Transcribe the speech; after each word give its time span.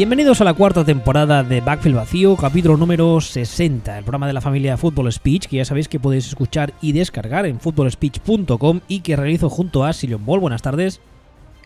Bienvenidos 0.00 0.40
a 0.40 0.44
la 0.44 0.54
cuarta 0.54 0.82
temporada 0.82 1.42
de 1.42 1.60
Backfield 1.60 1.96
Vacío, 1.96 2.34
capítulo 2.34 2.78
número 2.78 3.20
60, 3.20 3.98
el 3.98 4.02
programa 4.02 4.26
de 4.26 4.32
la 4.32 4.40
familia 4.40 4.78
Football 4.78 5.12
Speech, 5.12 5.46
que 5.46 5.58
ya 5.58 5.66
sabéis 5.66 5.88
que 5.88 6.00
podéis 6.00 6.26
escuchar 6.26 6.72
y 6.80 6.92
descargar 6.92 7.44
en 7.44 7.60
footballspeech.com 7.60 8.80
y 8.88 9.00
que 9.00 9.14
realizo 9.14 9.50
junto 9.50 9.84
a 9.84 9.92
Sillon 9.92 10.24
Ball. 10.24 10.40
Buenas 10.40 10.62
tardes. 10.62 11.02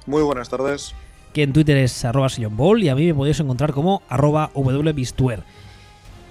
Muy 0.06 0.20
buenas 0.24 0.48
tardes. 0.48 0.96
Que 1.32 1.44
en 1.44 1.52
Twitter 1.52 1.76
es 1.76 2.04
arroba 2.04 2.28
Sillon 2.28 2.56
Ball 2.56 2.82
y 2.82 2.88
a 2.88 2.96
mí 2.96 3.06
me 3.06 3.14
podéis 3.14 3.38
encontrar 3.38 3.72
como 3.72 4.02
arroba 4.08 4.50
wbistuer. 4.52 5.44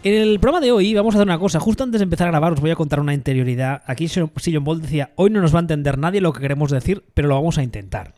En 0.03 0.13
el 0.13 0.41
programa 0.41 0.59
de 0.59 0.73
hoy 0.73 0.93
vamos 0.93 1.15
a 1.15 1.19
hacer 1.19 1.27
una 1.27 1.39
cosa. 1.39 1.61
Justo 1.61 1.85
antes 1.85 2.01
de 2.01 2.03
empezar 2.03 2.27
a 2.27 2.31
grabar 2.31 2.51
os 2.51 2.59
voy 2.59 2.71
a 2.71 2.75
contar 2.75 2.99
una 2.99 3.13
interioridad. 3.13 3.81
Aquí 3.87 4.09
Sillon 4.09 4.63
Ball 4.65 4.81
decía, 4.81 5.13
hoy 5.15 5.29
no 5.29 5.39
nos 5.39 5.53
va 5.53 5.59
a 5.59 5.61
entender 5.61 5.97
nadie 5.97 6.19
lo 6.19 6.33
que 6.33 6.41
queremos 6.41 6.69
decir, 6.69 7.05
pero 7.13 7.29
lo 7.29 7.35
vamos 7.35 7.57
a 7.57 7.63
intentar. 7.63 8.13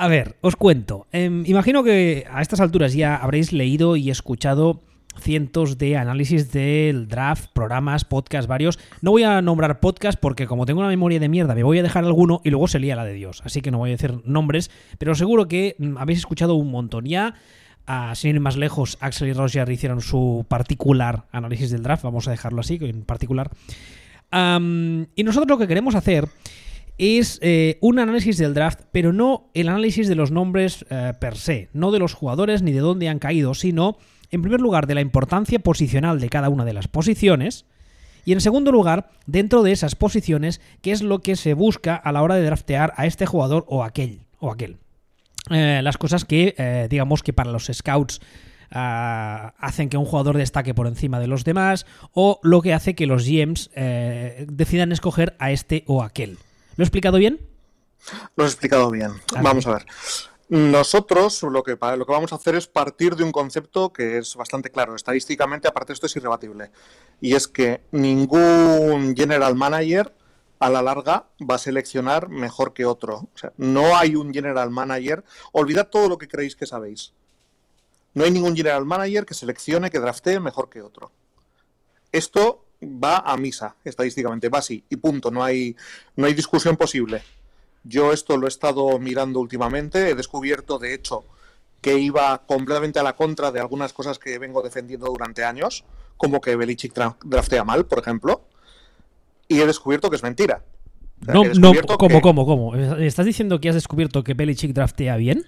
A 0.00 0.06
ver, 0.06 0.36
os 0.42 0.54
cuento. 0.54 1.08
Em, 1.10 1.42
imagino 1.44 1.82
que 1.82 2.24
a 2.30 2.40
estas 2.40 2.60
alturas 2.60 2.94
ya 2.94 3.16
habréis 3.16 3.52
leído 3.52 3.96
y 3.96 4.10
escuchado 4.10 4.84
cientos 5.20 5.76
de 5.76 5.96
análisis 5.96 6.52
del 6.52 7.08
draft, 7.08 7.50
programas, 7.52 8.04
podcasts 8.04 8.46
varios. 8.46 8.78
No 9.02 9.10
voy 9.10 9.24
a 9.24 9.42
nombrar 9.42 9.80
podcast 9.80 10.16
porque 10.20 10.46
como 10.46 10.66
tengo 10.66 10.78
una 10.78 10.88
memoria 10.88 11.18
de 11.18 11.28
mierda 11.28 11.56
me 11.56 11.64
voy 11.64 11.80
a 11.80 11.82
dejar 11.82 12.04
alguno 12.04 12.40
y 12.44 12.50
luego 12.50 12.68
se 12.68 12.78
lía 12.78 12.94
la 12.94 13.04
de 13.04 13.14
Dios. 13.14 13.42
Así 13.44 13.60
que 13.60 13.72
no 13.72 13.78
voy 13.78 13.90
a 13.90 13.96
decir 13.96 14.20
nombres, 14.24 14.70
pero 14.98 15.16
seguro 15.16 15.48
que 15.48 15.74
mm, 15.80 15.98
habéis 15.98 16.20
escuchado 16.20 16.54
un 16.54 16.70
montón 16.70 17.04
ya. 17.04 17.34
A, 17.84 18.14
sin 18.14 18.36
ir 18.36 18.40
más 18.40 18.56
lejos, 18.56 18.98
Axel 19.00 19.26
y 19.26 19.32
Roger 19.32 19.68
hicieron 19.68 20.00
su 20.00 20.46
particular 20.46 21.24
análisis 21.32 21.70
del 21.70 21.82
draft, 21.82 22.04
vamos 22.04 22.28
a 22.28 22.30
dejarlo 22.30 22.60
así, 22.60 22.78
en 22.82 23.02
particular. 23.02 23.50
y 24.30 25.24
nosotros 25.24 25.48
lo 25.48 25.58
que 25.58 25.66
queremos 25.66 25.96
hacer 25.96 26.28
es 26.98 27.38
eh, 27.42 27.78
un 27.80 28.00
análisis 28.00 28.36
del 28.38 28.54
draft, 28.54 28.80
pero 28.92 29.12
no 29.12 29.50
el 29.54 29.68
análisis 29.68 30.08
de 30.08 30.16
los 30.16 30.32
nombres 30.32 30.84
eh, 30.90 31.14
per 31.18 31.36
se, 31.36 31.68
no 31.72 31.92
de 31.92 32.00
los 32.00 32.12
jugadores 32.12 32.62
ni 32.62 32.72
de 32.72 32.80
dónde 32.80 33.08
han 33.08 33.20
caído, 33.20 33.54
sino, 33.54 33.96
en 34.30 34.42
primer 34.42 34.60
lugar, 34.60 34.86
de 34.88 34.96
la 34.96 35.00
importancia 35.00 35.60
posicional 35.60 36.18
de 36.18 36.28
cada 36.28 36.48
una 36.48 36.64
de 36.64 36.72
las 36.72 36.88
posiciones, 36.88 37.64
y 38.24 38.32
en 38.32 38.40
segundo 38.40 38.72
lugar, 38.72 39.10
dentro 39.26 39.62
de 39.62 39.72
esas 39.72 39.94
posiciones, 39.94 40.60
qué 40.82 40.90
es 40.90 41.02
lo 41.02 41.20
que 41.20 41.36
se 41.36 41.54
busca 41.54 41.94
a 41.94 42.12
la 42.12 42.22
hora 42.22 42.34
de 42.34 42.44
draftear 42.44 42.92
a 42.96 43.06
este 43.06 43.24
jugador 43.24 43.64
o 43.68 43.84
aquel. 43.84 44.26
O 44.38 44.50
aquel. 44.50 44.76
Eh, 45.50 45.80
las 45.82 45.96
cosas 45.96 46.26
que, 46.26 46.86
digamos 46.90 47.22
que 47.22 47.32
para 47.32 47.50
los 47.50 47.70
scouts 47.72 48.20
ah, 48.70 49.54
hacen 49.58 49.88
que 49.88 49.96
un 49.96 50.04
jugador 50.04 50.36
destaque 50.36 50.74
por 50.74 50.88
encima 50.88 51.20
de 51.20 51.28
los 51.28 51.44
demás, 51.44 51.86
o 52.12 52.38
lo 52.42 52.60
que 52.60 52.74
hace 52.74 52.94
que 52.94 53.06
los 53.06 53.24
GMs 53.24 53.70
decidan 54.46 54.92
escoger 54.92 55.34
a 55.38 55.52
este 55.52 55.84
o 55.86 56.02
aquel. 56.02 56.38
¿Lo 56.78 56.84
he 56.84 56.86
explicado 56.86 57.18
bien? 57.18 57.40
Lo 58.36 58.44
he 58.44 58.46
explicado 58.46 58.88
bien. 58.92 59.10
Vamos 59.42 59.66
a 59.66 59.72
ver. 59.72 59.86
Nosotros 60.48 61.42
lo 61.42 61.64
que, 61.64 61.72
lo 61.72 62.06
que 62.06 62.12
vamos 62.12 62.32
a 62.32 62.36
hacer 62.36 62.54
es 62.54 62.68
partir 62.68 63.16
de 63.16 63.24
un 63.24 63.32
concepto 63.32 63.92
que 63.92 64.18
es 64.18 64.36
bastante 64.36 64.70
claro. 64.70 64.94
Estadísticamente, 64.94 65.66
aparte 65.66 65.92
esto 65.92 66.06
es 66.06 66.14
irrebatible. 66.14 66.70
Y 67.20 67.34
es 67.34 67.48
que 67.48 67.82
ningún 67.90 69.16
general 69.16 69.56
manager 69.56 70.14
a 70.60 70.70
la 70.70 70.80
larga 70.80 71.26
va 71.38 71.56
a 71.56 71.58
seleccionar 71.58 72.28
mejor 72.28 72.72
que 72.72 72.86
otro. 72.86 73.28
O 73.34 73.38
sea, 73.38 73.52
no 73.56 73.96
hay 73.96 74.14
un 74.14 74.32
general 74.32 74.70
manager. 74.70 75.24
Olvidad 75.50 75.88
todo 75.88 76.08
lo 76.08 76.16
que 76.16 76.28
creéis 76.28 76.54
que 76.54 76.66
sabéis. 76.66 77.12
No 78.14 78.22
hay 78.22 78.30
ningún 78.30 78.54
general 78.54 78.84
manager 78.84 79.26
que 79.26 79.34
seleccione, 79.34 79.90
que 79.90 79.98
draftee 79.98 80.38
mejor 80.38 80.70
que 80.70 80.80
otro. 80.82 81.10
Esto 82.12 82.67
va 82.82 83.18
a 83.18 83.36
misa, 83.36 83.76
estadísticamente, 83.84 84.48
va 84.48 84.58
así, 84.58 84.84
y 84.88 84.96
punto, 84.96 85.30
no 85.30 85.42
hay, 85.42 85.76
no 86.16 86.26
hay 86.26 86.34
discusión 86.34 86.76
posible. 86.76 87.22
Yo 87.84 88.12
esto 88.12 88.36
lo 88.36 88.46
he 88.46 88.48
estado 88.48 88.98
mirando 88.98 89.40
últimamente, 89.40 90.10
he 90.10 90.14
descubierto, 90.14 90.78
de 90.78 90.94
hecho, 90.94 91.24
que 91.80 91.98
iba 91.98 92.38
completamente 92.46 92.98
a 92.98 93.02
la 93.02 93.14
contra 93.14 93.50
de 93.52 93.60
algunas 93.60 93.92
cosas 93.92 94.18
que 94.18 94.38
vengo 94.38 94.62
defendiendo 94.62 95.06
durante 95.06 95.44
años, 95.44 95.84
como 96.16 96.40
que 96.40 96.56
Belichick 96.56 96.92
draftea 97.24 97.64
mal, 97.64 97.86
por 97.86 98.00
ejemplo, 98.00 98.42
y 99.46 99.60
he 99.60 99.66
descubierto 99.66 100.10
que 100.10 100.16
es 100.16 100.22
mentira. 100.22 100.64
no, 101.20 101.44
no, 101.44 101.72
¿cómo, 101.98 102.20
cómo, 102.20 102.46
cómo? 102.46 102.76
¿Estás 102.76 103.26
diciendo 103.26 103.60
que 103.60 103.68
has 103.68 103.74
descubierto 103.74 104.22
que 104.24 104.34
Belichick 104.34 104.72
draftea 104.72 105.16
bien? 105.16 105.44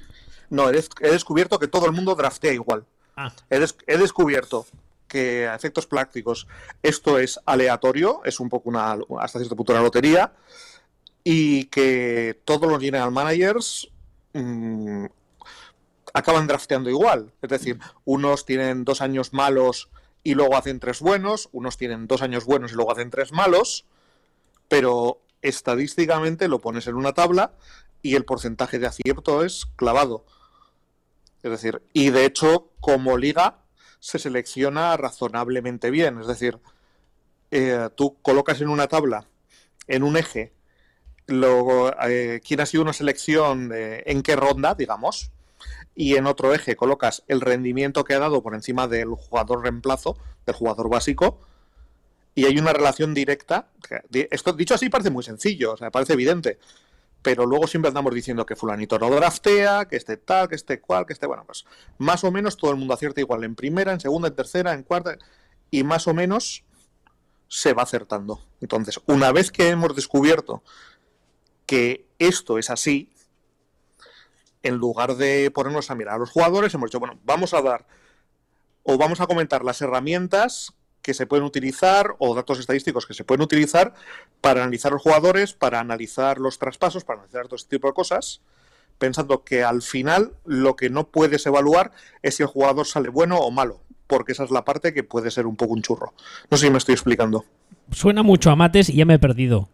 No, 0.48 0.68
he, 0.68 0.72
descubierto 0.72 1.58
que 1.58 1.68
todo 1.68 1.86
el 1.86 1.92
mundo 1.92 2.14
draftea 2.14 2.52
igual. 2.52 2.84
Ah. 3.16 3.32
he 3.50 3.98
descubierto 3.98 4.66
que 5.10 5.48
a 5.48 5.56
efectos 5.56 5.86
prácticos 5.86 6.46
esto 6.82 7.18
es 7.18 7.38
aleatorio, 7.44 8.22
es 8.24 8.38
un 8.40 8.48
poco 8.48 8.70
una, 8.70 8.96
hasta 9.18 9.40
cierto 9.40 9.56
punto 9.56 9.72
una 9.72 9.82
lotería, 9.82 10.32
y 11.24 11.64
que 11.64 12.40
todos 12.44 12.70
los 12.70 12.80
general 12.80 13.10
managers 13.10 13.90
mm, 14.32 15.06
acaban 16.14 16.46
drafteando 16.46 16.88
igual. 16.88 17.32
Es 17.42 17.50
decir, 17.50 17.78
unos 18.04 18.46
tienen 18.46 18.84
dos 18.84 19.02
años 19.02 19.32
malos 19.32 19.90
y 20.22 20.34
luego 20.34 20.56
hacen 20.56 20.80
tres 20.80 21.00
buenos, 21.00 21.48
unos 21.52 21.76
tienen 21.76 22.06
dos 22.06 22.22
años 22.22 22.44
buenos 22.44 22.72
y 22.72 22.76
luego 22.76 22.92
hacen 22.92 23.10
tres 23.10 23.32
malos, 23.32 23.84
pero 24.68 25.20
estadísticamente 25.42 26.48
lo 26.48 26.60
pones 26.60 26.86
en 26.86 26.94
una 26.94 27.12
tabla 27.12 27.52
y 28.00 28.14
el 28.14 28.24
porcentaje 28.24 28.78
de 28.78 28.86
acierto 28.86 29.44
es 29.44 29.66
clavado. 29.76 30.24
Es 31.42 31.50
decir, 31.50 31.82
y 31.92 32.10
de 32.10 32.26
hecho, 32.26 32.68
como 32.80 33.16
liga, 33.16 33.59
se 34.00 34.18
selecciona 34.18 34.96
razonablemente 34.96 35.90
bien. 35.90 36.20
Es 36.20 36.26
decir, 36.26 36.58
eh, 37.50 37.88
tú 37.94 38.16
colocas 38.22 38.60
en 38.60 38.68
una 38.68 38.88
tabla, 38.88 39.26
en 39.86 40.02
un 40.02 40.16
eje, 40.16 40.52
luego, 41.26 41.92
eh, 42.02 42.40
quién 42.44 42.60
ha 42.60 42.66
sido 42.66 42.82
una 42.82 42.92
selección, 42.92 43.70
en 43.72 44.22
qué 44.22 44.34
ronda, 44.34 44.74
digamos, 44.74 45.30
y 45.94 46.16
en 46.16 46.26
otro 46.26 46.54
eje 46.54 46.76
colocas 46.76 47.22
el 47.28 47.40
rendimiento 47.40 48.04
que 48.04 48.14
ha 48.14 48.18
dado 48.18 48.42
por 48.42 48.54
encima 48.54 48.88
del 48.88 49.10
jugador 49.10 49.62
reemplazo, 49.62 50.16
del 50.46 50.54
jugador 50.56 50.88
básico, 50.88 51.40
y 52.34 52.46
hay 52.46 52.58
una 52.58 52.72
relación 52.72 53.14
directa. 53.14 53.68
Esto 54.10 54.52
dicho 54.52 54.74
así 54.74 54.88
parece 54.88 55.10
muy 55.10 55.22
sencillo, 55.22 55.74
o 55.74 55.90
parece 55.90 56.14
evidente, 56.14 56.58
pero 57.22 57.44
luego 57.44 57.66
siempre 57.66 57.88
andamos 57.88 58.14
diciendo 58.14 58.46
que 58.46 58.56
fulanito 58.56 58.98
no 58.98 59.10
draftea, 59.10 59.86
que 59.86 59.96
este 59.96 60.16
tal, 60.16 60.48
que 60.48 60.54
este 60.54 60.80
cual, 60.80 61.06
que 61.06 61.12
este, 61.12 61.26
bueno, 61.26 61.44
pues 61.44 61.66
más 61.98 62.24
o 62.24 62.30
menos 62.30 62.56
todo 62.56 62.70
el 62.70 62.76
mundo 62.76 62.94
acierta 62.94 63.20
igual 63.20 63.44
en 63.44 63.54
primera, 63.54 63.92
en 63.92 64.00
segunda, 64.00 64.28
en 64.28 64.34
tercera, 64.34 64.72
en 64.72 64.82
cuarta, 64.82 65.18
y 65.70 65.82
más 65.84 66.06
o 66.06 66.14
menos 66.14 66.64
se 67.48 67.74
va 67.74 67.82
acertando. 67.82 68.40
Entonces, 68.60 69.00
una 69.06 69.32
vez 69.32 69.50
que 69.50 69.68
hemos 69.68 69.94
descubierto 69.94 70.62
que 71.66 72.06
esto 72.18 72.58
es 72.58 72.70
así, 72.70 73.10
en 74.62 74.76
lugar 74.76 75.16
de 75.16 75.50
ponernos 75.50 75.90
a 75.90 75.94
mirar 75.94 76.14
a 76.14 76.18
los 76.18 76.30
jugadores, 76.30 76.72
hemos 76.74 76.90
dicho, 76.90 77.00
bueno, 77.00 77.18
vamos 77.24 77.54
a 77.54 77.62
dar 77.62 77.86
o 78.82 78.96
vamos 78.98 79.20
a 79.20 79.26
comentar 79.26 79.64
las 79.64 79.80
herramientas 79.82 80.74
que 81.02 81.14
se 81.14 81.26
pueden 81.26 81.44
utilizar 81.44 82.14
o 82.18 82.34
datos 82.34 82.58
estadísticos 82.58 83.06
que 83.06 83.14
se 83.14 83.24
pueden 83.24 83.42
utilizar 83.42 83.94
para 84.40 84.62
analizar 84.62 84.92
los 84.92 85.02
jugadores, 85.02 85.54
para 85.54 85.80
analizar 85.80 86.38
los 86.38 86.58
traspasos, 86.58 87.04
para 87.04 87.20
analizar 87.20 87.46
todo 87.46 87.56
este 87.56 87.76
tipo 87.76 87.88
de 87.88 87.94
cosas, 87.94 88.42
pensando 88.98 89.44
que 89.44 89.64
al 89.64 89.82
final 89.82 90.32
lo 90.44 90.76
que 90.76 90.90
no 90.90 91.08
puedes 91.08 91.46
evaluar 91.46 91.92
es 92.22 92.36
si 92.36 92.42
el 92.42 92.48
jugador 92.48 92.86
sale 92.86 93.08
bueno 93.08 93.38
o 93.38 93.50
malo, 93.50 93.80
porque 94.06 94.32
esa 94.32 94.44
es 94.44 94.50
la 94.50 94.64
parte 94.64 94.92
que 94.92 95.02
puede 95.02 95.30
ser 95.30 95.46
un 95.46 95.56
poco 95.56 95.72
un 95.72 95.82
churro. 95.82 96.12
No 96.50 96.56
sé 96.56 96.66
si 96.66 96.70
me 96.70 96.78
estoy 96.78 96.94
explicando. 96.94 97.44
Suena 97.92 98.22
mucho 98.22 98.50
a 98.50 98.56
mates 98.56 98.88
y 98.88 98.96
ya 98.96 99.06
me 99.06 99.14
he 99.14 99.18
perdido. 99.18 99.68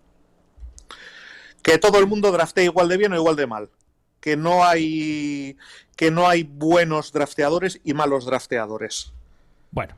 Que 1.62 1.78
todo 1.78 1.98
el 1.98 2.06
mundo 2.06 2.30
draftea 2.30 2.64
igual 2.64 2.88
de 2.88 2.96
bien 2.96 3.12
o 3.12 3.16
igual 3.16 3.34
de 3.34 3.46
mal. 3.46 3.70
Que 4.20 4.36
no 4.36 4.64
hay 4.64 5.56
que 5.96 6.10
no 6.10 6.28
hay 6.28 6.44
buenos 6.44 7.12
drafteadores 7.12 7.80
y 7.82 7.94
malos 7.94 8.26
drafteadores. 8.26 9.12
Bueno, 9.70 9.96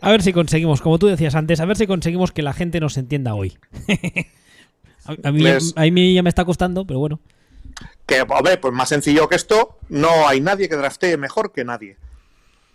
a 0.00 0.10
ver 0.10 0.22
si 0.22 0.32
conseguimos, 0.32 0.80
como 0.80 0.98
tú 0.98 1.06
decías 1.06 1.34
antes, 1.34 1.60
a 1.60 1.64
ver 1.64 1.76
si 1.76 1.86
conseguimos 1.86 2.32
que 2.32 2.42
la 2.42 2.52
gente 2.52 2.80
nos 2.80 2.96
entienda 2.96 3.34
hoy. 3.34 3.56
a, 5.24 5.32
mí, 5.90 6.14
ya 6.14 6.22
me 6.22 6.28
está 6.28 6.44
costando, 6.44 6.86
pero 6.86 6.98
bueno. 6.98 7.20
Que, 8.06 8.18
a 8.20 8.42
ver, 8.42 8.60
pues 8.60 8.74
más 8.74 8.88
sencillo 8.88 9.28
que 9.28 9.36
esto, 9.36 9.78
no 9.88 10.28
hay 10.28 10.40
nadie 10.40 10.68
que 10.68 10.76
draftee 10.76 11.16
mejor 11.16 11.52
que 11.52 11.64
nadie. 11.64 11.96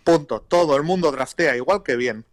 Punto. 0.04 0.40
Todo 0.40 0.76
el 0.76 0.82
mundo 0.82 1.12
draftea 1.12 1.56
igual 1.56 1.82
que 1.82 1.96
bien. 1.96 2.24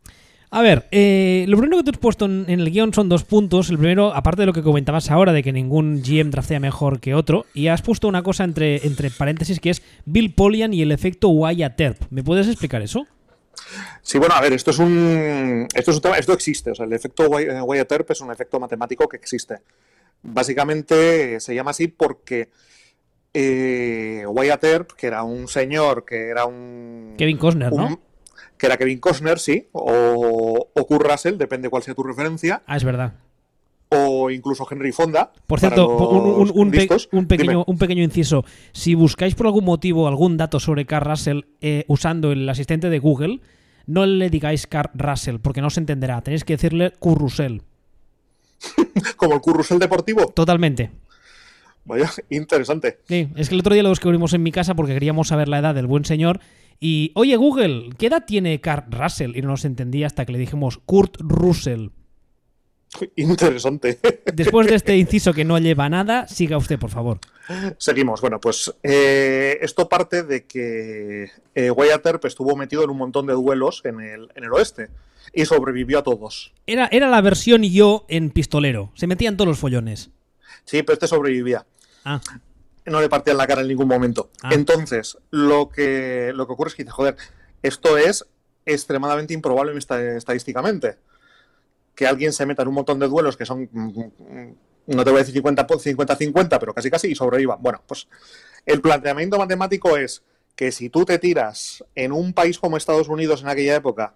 A 0.51 0.63
ver, 0.63 0.87
eh, 0.89 1.45
lo 1.47 1.57
primero 1.57 1.77
que 1.77 1.83
tú 1.83 1.91
has 1.91 1.97
puesto 1.99 2.25
en, 2.25 2.49
el 2.49 2.71
guion 2.71 2.91
son 2.91 3.07
dos 3.07 3.23
puntos. 3.23 3.69
El 3.69 3.77
primero, 3.77 4.15
aparte 4.15 4.41
de 4.41 4.45
lo 4.47 4.53
que 4.53 4.63
comentabas 4.63 5.11
ahora, 5.11 5.31
de 5.31 5.43
que 5.43 5.53
ningún 5.53 6.01
GM 6.01 6.31
draftea 6.31 6.59
mejor 6.59 6.99
que 6.99 7.13
otro, 7.13 7.45
y 7.53 7.67
has 7.67 7.83
puesto 7.83 8.07
una 8.07 8.23
cosa 8.23 8.43
entre, 8.45 8.87
entre 8.87 9.11
paréntesis 9.11 9.59
que 9.59 9.69
es 9.69 9.83
Bill 10.05 10.33
Polian 10.33 10.73
y 10.73 10.81
el 10.81 10.91
efecto 10.91 11.29
Wyatt 11.29 11.79
Earp. 11.79 12.01
¿Me 12.09 12.23
puedes 12.23 12.47
explicar 12.47 12.81
eso? 12.81 13.05
Sí, 14.01 14.17
bueno, 14.17 14.35
a 14.35 14.41
ver, 14.41 14.53
esto 14.53 14.71
es 14.71 14.79
un, 14.79 15.67
esto 15.73 15.91
es 15.91 15.97
un 15.97 16.01
tema, 16.01 16.17
esto 16.17 16.33
existe, 16.33 16.71
o 16.71 16.75
sea, 16.75 16.85
el 16.85 16.93
efecto 16.93 17.27
Wyatt-Earp 17.29 18.11
es 18.11 18.21
un 18.21 18.31
efecto 18.31 18.59
matemático 18.59 19.07
que 19.07 19.17
existe. 19.17 19.57
Básicamente 20.21 21.39
se 21.39 21.55
llama 21.55 21.71
así 21.71 21.87
porque 21.87 22.49
eh, 23.33 24.23
Wyatt 24.27 24.63
Earp, 24.63 24.91
que 24.93 25.07
era 25.07 25.23
un 25.23 25.47
señor, 25.47 26.05
que 26.05 26.29
era 26.29 26.45
un... 26.45 27.15
Kevin 27.17 27.37
Costner, 27.37 27.71
¿no? 27.73 28.01
Que 28.57 28.65
era 28.65 28.77
Kevin 28.77 28.99
Costner, 28.99 29.39
sí, 29.39 29.69
o, 29.71 30.69
o 30.73 30.87
Kurt 30.87 31.05
Russell, 31.05 31.37
depende 31.37 31.69
cuál 31.69 31.83
sea 31.83 31.93
tu 31.93 32.03
referencia. 32.03 32.61
Ah, 32.65 32.75
es 32.75 32.83
verdad. 32.83 33.13
O 33.89 34.29
incluso 34.29 34.67
Henry 34.69 34.91
Fonda. 34.91 35.31
Por 35.47 35.59
cierto, 35.59 35.97
un, 35.97 36.71
pequeño, 37.27 37.63
un, 37.65 37.77
pequeño, 37.77 38.03
inciso. 38.03 38.45
Si 38.71 38.93
buscáis 38.93 39.35
por 39.35 39.47
algún 39.47 39.65
motivo 39.65 40.07
algún 40.07 40.37
dato 40.37 40.59
sobre 40.59 40.85
Carl 40.85 41.09
Russell 41.09 41.41
eh, 41.61 41.85
usando 41.87 42.31
el 42.31 42.47
asistente 42.47 42.89
de 42.89 42.99
Google, 42.99 43.39
no 43.87 44.05
le 44.05 44.29
digáis 44.29 44.67
Carl 44.67 44.91
Russell, 44.93 45.37
porque 45.39 45.61
no 45.61 45.69
se 45.71 45.79
entenderá. 45.79 46.21
Tenéis 46.21 46.43
que 46.43 46.53
decirle 46.53 46.93
Currusel. 46.99 47.63
¿Como 49.17 49.33
el 49.35 49.41
Currusel 49.41 49.79
deportivo? 49.79 50.27
Totalmente. 50.27 50.91
Vaya, 51.85 52.11
interesante. 52.29 52.99
Sí, 53.07 53.29
es 53.35 53.49
que 53.49 53.55
el 53.55 53.61
otro 53.61 53.73
día 53.73 53.81
lo 53.81 53.89
descubrimos 53.89 54.33
en 54.33 54.43
mi 54.43 54.51
casa 54.51 54.75
porque 54.75 54.93
queríamos 54.93 55.29
saber 55.29 55.47
la 55.47 55.59
edad 55.59 55.73
del 55.73 55.87
buen 55.87 56.05
señor. 56.05 56.39
Y, 56.79 57.11
oye, 57.15 57.35
Google, 57.35 57.89
¿qué 57.97 58.07
edad 58.07 58.25
tiene 58.27 58.61
Carl 58.61 58.91
Russell? 58.91 59.35
Y 59.35 59.41
no 59.41 59.49
nos 59.49 59.65
entendía 59.65 60.05
hasta 60.05 60.25
que 60.25 60.33
le 60.33 60.37
dijimos 60.37 60.77
Kurt 60.85 61.17
Russell. 61.19 61.87
Interesante. 63.15 63.99
Después 64.33 64.67
de 64.67 64.75
este 64.75 64.97
inciso 64.97 65.33
que 65.33 65.45
no 65.45 65.57
lleva 65.59 65.89
nada, 65.89 66.27
siga 66.27 66.57
usted, 66.57 66.79
por 66.79 66.89
favor. 66.89 67.19
Seguimos. 67.77 68.21
Bueno, 68.21 68.39
pues 68.39 68.73
eh, 68.83 69.57
esto 69.61 69.89
parte 69.89 70.23
de 70.23 70.45
que 70.45 71.31
eh, 71.55 71.71
Wyatt 71.71 72.05
Earp 72.05 72.25
estuvo 72.25 72.55
metido 72.55 72.83
en 72.83 72.91
un 72.91 72.97
montón 72.97 73.25
de 73.25 73.33
duelos 73.33 73.81
en 73.85 74.01
el, 74.01 74.29
en 74.35 74.43
el 74.43 74.51
oeste 74.53 74.89
y 75.33 75.45
sobrevivió 75.45 75.99
a 75.99 76.03
todos. 76.03 76.53
Era, 76.67 76.87
era 76.91 77.09
la 77.09 77.21
versión 77.21 77.63
yo 77.63 78.05
en 78.07 78.29
pistolero. 78.29 78.91
Se 78.95 79.07
metían 79.07 79.37
todos 79.37 79.47
los 79.47 79.59
follones. 79.59 80.11
Sí, 80.65 80.83
pero 80.83 80.93
este 80.93 81.07
sobrevivía. 81.07 81.65
Ah. 82.05 82.21
No 82.85 83.01
le 83.01 83.09
partían 83.09 83.37
la 83.37 83.47
cara 83.47 83.61
en 83.61 83.67
ningún 83.67 83.87
momento. 83.87 84.31
Ah. 84.41 84.49
Entonces, 84.51 85.17
lo 85.31 85.69
que, 85.69 86.31
lo 86.33 86.45
que 86.45 86.53
ocurre 86.53 86.69
es 86.69 86.75
que 86.75 86.85
joder, 86.85 87.17
esto 87.63 87.97
es 87.97 88.25
extremadamente 88.65 89.33
improbable 89.33 89.75
estadísticamente 89.77 90.97
que 91.99 92.07
alguien 92.07 92.31
se 92.31 92.45
meta 92.45 92.61
en 92.61 92.69
un 92.69 92.75
montón 92.75 92.97
de 92.97 93.09
duelos 93.09 93.35
que 93.35 93.45
son, 93.45 93.67
mm, 93.69 93.99
mm, 93.99 94.55
no 94.87 95.03
te 95.03 95.09
voy 95.09 95.19
a 95.19 95.23
decir 95.25 95.33
50-50, 95.33 96.57
pero 96.57 96.73
casi 96.73 96.89
casi 96.89 97.09
y 97.09 97.15
sobreviva. 97.15 97.57
Bueno, 97.57 97.83
pues 97.85 98.07
el 98.65 98.79
planteamiento 98.79 99.37
matemático 99.37 99.97
es 99.97 100.23
que 100.55 100.71
si 100.71 100.89
tú 100.89 101.03
te 101.03 101.19
tiras 101.19 101.83
en 101.95 102.13
un 102.13 102.31
país 102.31 102.57
como 102.57 102.77
Estados 102.77 103.09
Unidos 103.09 103.41
en 103.41 103.49
aquella 103.49 103.75
época, 103.75 104.13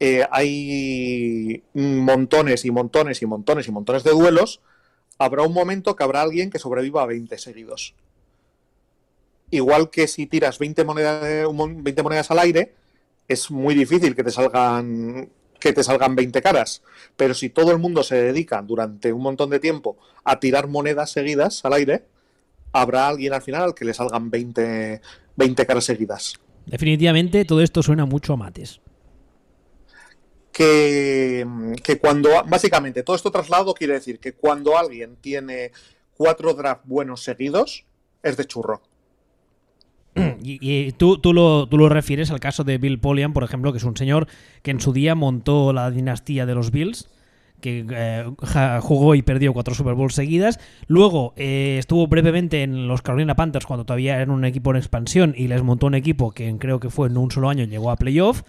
eh, 0.00 0.26
hay 0.32 1.62
montones 1.74 2.64
y 2.64 2.72
montones 2.72 3.22
y 3.22 3.26
montones 3.26 3.68
y 3.68 3.70
montones 3.70 4.02
de 4.02 4.10
duelos, 4.10 4.60
habrá 5.16 5.44
un 5.44 5.54
momento 5.54 5.94
que 5.94 6.02
habrá 6.02 6.22
alguien 6.22 6.50
que 6.50 6.58
sobreviva 6.58 7.04
a 7.04 7.06
20 7.06 7.38
seguidos. 7.38 7.94
Igual 9.52 9.88
que 9.88 10.08
si 10.08 10.26
tiras 10.26 10.58
20 10.58 10.82
monedas, 10.82 11.22
20 11.22 12.02
monedas 12.02 12.28
al 12.32 12.40
aire, 12.40 12.74
es 13.28 13.52
muy 13.52 13.76
difícil 13.76 14.16
que 14.16 14.24
te 14.24 14.32
salgan 14.32 15.30
que 15.60 15.72
te 15.72 15.84
salgan 15.84 16.16
20 16.16 16.42
caras. 16.42 16.82
Pero 17.16 17.34
si 17.34 17.50
todo 17.50 17.70
el 17.70 17.78
mundo 17.78 18.02
se 18.02 18.16
dedica 18.16 18.62
durante 18.62 19.12
un 19.12 19.22
montón 19.22 19.50
de 19.50 19.60
tiempo 19.60 19.98
a 20.24 20.40
tirar 20.40 20.66
monedas 20.66 21.12
seguidas 21.12 21.64
al 21.64 21.74
aire, 21.74 22.04
habrá 22.72 23.06
alguien 23.06 23.32
al 23.32 23.42
final 23.42 23.62
al 23.62 23.74
que 23.74 23.84
le 23.84 23.94
salgan 23.94 24.30
20, 24.30 25.00
20 25.36 25.66
caras 25.66 25.84
seguidas. 25.84 26.34
Definitivamente 26.66 27.44
todo 27.44 27.60
esto 27.62 27.82
suena 27.82 28.06
mucho 28.06 28.32
a 28.32 28.36
mates. 28.36 28.80
Que, 30.52 31.46
que 31.82 31.98
cuando, 31.98 32.30
básicamente, 32.46 33.02
todo 33.02 33.16
esto 33.16 33.30
traslado 33.30 33.72
quiere 33.72 33.94
decir 33.94 34.18
que 34.18 34.32
cuando 34.32 34.76
alguien 34.76 35.16
tiene 35.16 35.70
cuatro 36.16 36.54
drafts 36.54 36.86
buenos 36.86 37.22
seguidos, 37.22 37.84
es 38.22 38.36
de 38.36 38.44
churro. 38.44 38.82
Y, 40.42 40.92
tú, 40.92 41.18
tú, 41.18 41.32
lo, 41.32 41.68
tú, 41.68 41.78
lo, 41.78 41.88
refieres 41.88 42.30
al 42.30 42.40
caso 42.40 42.64
de 42.64 42.78
Bill 42.78 42.98
Polian, 42.98 43.32
por 43.32 43.44
ejemplo, 43.44 43.72
que 43.72 43.78
es 43.78 43.84
un 43.84 43.96
señor 43.96 44.26
que 44.62 44.70
en 44.70 44.80
su 44.80 44.92
día 44.92 45.14
montó 45.14 45.72
la 45.72 45.90
dinastía 45.90 46.46
de 46.46 46.54
los 46.54 46.70
Bills, 46.70 47.08
que 47.60 47.86
eh, 47.88 48.24
jugó 48.80 49.14
y 49.14 49.22
perdió 49.22 49.52
cuatro 49.52 49.74
Super 49.74 49.94
Bowls 49.94 50.14
seguidas. 50.14 50.58
Luego 50.86 51.34
eh, 51.36 51.76
estuvo 51.78 52.06
brevemente 52.06 52.62
en 52.62 52.88
los 52.88 53.02
Carolina 53.02 53.36
Panthers 53.36 53.66
cuando 53.66 53.84
todavía 53.84 54.16
eran 54.16 54.30
un 54.30 54.44
equipo 54.44 54.70
en 54.70 54.76
expansión 54.76 55.34
y 55.36 55.48
les 55.48 55.62
montó 55.62 55.86
un 55.86 55.94
equipo 55.94 56.32
que 56.32 56.56
creo 56.58 56.80
que 56.80 56.90
fue 56.90 57.08
en 57.08 57.16
un 57.16 57.30
solo 57.30 57.48
año 57.48 57.64
llegó 57.64 57.90
a 57.90 57.96
playoff. 57.96 58.42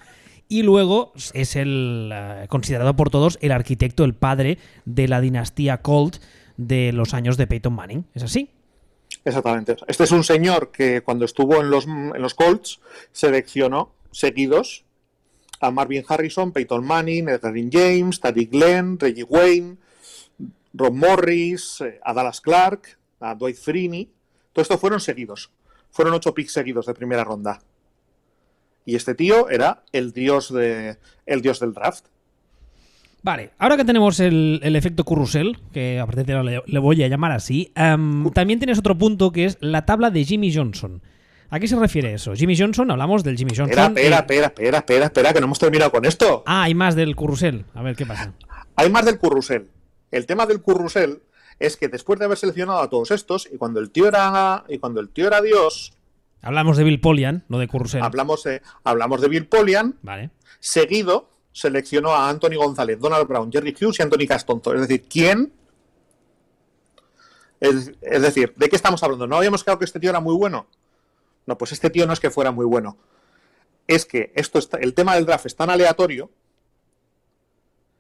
Y 0.48 0.63
luego 0.63 1.13
es 1.34 1.56
el 1.56 2.12
eh, 2.13 2.46
considerado 2.50 2.96
por 2.96 3.10
todos 3.10 3.38
el 3.42 3.52
arquitecto, 3.52 4.04
el 4.04 4.13
padre 4.13 4.58
de 4.86 5.08
la 5.08 5.22
dinastía 5.22 5.81
Colt 5.81 6.18
de 6.58 6.92
los 6.92 7.13
años 7.13 7.38
de 7.38 7.48
Peyton 7.48 7.74
Manning. 7.74 8.06
¿Es 8.13 8.24
así? 8.24 8.50
Exactamente. 9.24 9.76
Este 9.88 10.04
es 10.04 10.12
un 10.12 10.24
señor 10.24 10.72
que 10.72 11.02
cuando 11.02 11.26
estuvo 11.26 11.62
en 11.62 11.70
los, 11.70 11.86
en 11.86 12.22
los 12.22 12.34
Colts 12.34 12.80
seleccionó 13.12 13.94
seguidos 14.12 14.84
a 15.60 15.70
Marvin 15.70 16.04
Harrison, 16.08 16.52
Peyton 16.52 16.84
Manning, 16.84 17.30
Edgar 17.30 17.54
James, 17.72 18.20
Teddy 18.20 18.46
Glenn, 18.46 18.98
Reggie 19.00 19.24
Wayne, 19.24 19.78
Rob 20.74 20.94
Morris, 20.94 21.82
eh, 21.82 22.00
a 22.04 22.14
Dallas 22.14 22.42
Clark, 22.42 22.98
a 23.20 23.36
Dwight 23.36 23.58
Freeney. 23.58 24.12
Todo 24.52 24.64
esto 24.64 24.78
fueron 24.78 25.00
seguidos. 25.00 25.52
Fueron 25.92 26.16
ocho 26.16 26.34
picks 26.34 26.54
seguidos 26.54 26.88
de 26.88 26.94
primera 26.94 27.24
ronda. 27.24 27.62
Y 28.86 28.96
este 28.96 29.14
tío 29.14 29.50
era 29.50 29.84
el 29.92 30.12
dios, 30.14 30.52
de, 30.52 30.98
el 31.28 31.42
dios 31.42 31.60
del 31.60 31.74
draft. 31.74 32.06
Vale, 33.24 33.52
ahora 33.60 33.78
que 33.78 33.86
tenemos 33.86 34.20
el, 34.20 34.60
efecto 34.64 35.04
Currusel, 35.04 35.60
que 35.72 36.00
a 36.00 36.06
partir 36.06 36.26
de 36.26 36.34
ahora 36.34 36.64
le, 36.66 36.80
voy 36.80 37.04
a 37.04 37.08
llamar 37.08 37.32
así, 37.32 37.72
em, 37.76 38.30
también 38.32 38.60
tienes 38.60 38.80
otro 38.80 38.98
punto 38.98 39.32
que 39.32 39.46
es 39.46 39.58
la 39.62 39.86
tabla 39.86 40.10
de 40.10 40.24
Jimmy 40.26 40.54
Johnson. 40.54 41.02
¿A 41.52 41.60
qué 41.60 41.68
se 41.68 41.76
refiere 41.76 42.14
eso? 42.14 42.34
Jimmy 42.34 42.58
Johnson, 42.58 42.90
hablamos 42.90 43.24
del 43.24 43.38
Jimmy 43.38 43.52
Johnson. 43.52 43.70
Espera, 43.70 44.20
espera, 44.20 44.48
espera, 44.48 44.78
espera, 44.78 45.06
espera, 45.06 45.34
que 45.34 45.40
no 45.40 45.46
hemos 45.46 45.60
terminado 45.60 45.92
con 45.92 46.06
esto. 46.06 46.44
Ah, 46.48 46.64
hay 46.64 46.74
más 46.74 46.96
del 46.96 47.16
Currusel. 47.16 47.66
A 47.76 47.82
ver, 47.84 47.96
¿qué 47.96 48.06
pasa? 48.06 48.34
Hay 48.76 48.90
más 48.90 49.06
del 49.06 49.20
Currusel. 49.20 49.68
El 50.12 50.26
tema 50.26 50.46
del 50.46 50.62
Currusel 50.62 51.22
es 51.60 51.78
que 51.78 51.90
después 51.90 52.18
de 52.20 52.26
haber 52.26 52.38
seleccionado 52.38 52.80
a 52.80 52.90
todos 52.90 53.12
estos, 53.12 53.50
y 53.52 53.58
cuando 53.58 53.82
el 53.82 53.92
tío 53.92 54.08
era, 54.08 54.64
y 54.70 54.80
cuando 54.80 55.02
el 55.02 55.10
tío 55.10 55.28
era 55.28 55.42
Dios. 55.42 55.94
Hablamos 56.42 56.78
de 56.78 56.86
Bill 56.86 57.02
Polian, 57.02 57.44
no 57.50 57.60
de 57.60 57.68
Currusel. 57.68 58.02
Hablamos 58.02 58.44
de, 58.46 58.62
hablamos 58.84 59.22
de 59.22 59.28
Bill 59.28 59.46
Polian. 59.46 59.96
Vale. 60.01 60.32
Seguido 60.62 61.31
seleccionó 61.51 62.12
a 62.12 62.29
Anthony 62.29 62.55
González, 62.55 63.00
Donald 63.00 63.27
Brown, 63.27 63.51
Jerry 63.51 63.75
Hughes 63.79 64.00
y 64.00 64.03
Anthony 64.03 64.27
Castonzo. 64.27 64.74
Es 64.74 64.81
decir, 64.81 65.05
¿quién? 65.10 65.53
Es, 67.60 67.91
decir, 68.01 68.53
¿de 68.55 68.70
qué 68.70 68.75
estamos 68.75 69.03
hablando? 69.03 69.27
¿No 69.27 69.38
habíamos 69.38 69.63
quedado 69.63 69.79
que 69.79 69.86
este 69.86 70.00
tío 70.00 70.10
era 70.10 70.20
muy 70.20 70.36
bueno? 70.36 70.67
No, 71.46 71.58
pues 71.58 71.72
este 71.72 71.89
tío 71.89 72.08
no 72.08 72.13
es 72.13 72.20
que 72.20 72.31
fuera 72.31 72.51
muy 72.51 72.65
bueno. 72.65 72.98
Es 73.88 74.05
que 74.05 74.31
esto 74.36 74.58
está, 74.58 74.77
el 74.77 74.93
tema 74.93 75.15
del 75.15 75.25
draft 75.25 75.46
es 75.46 75.55
tan 75.55 75.70
aleatorio 75.70 76.31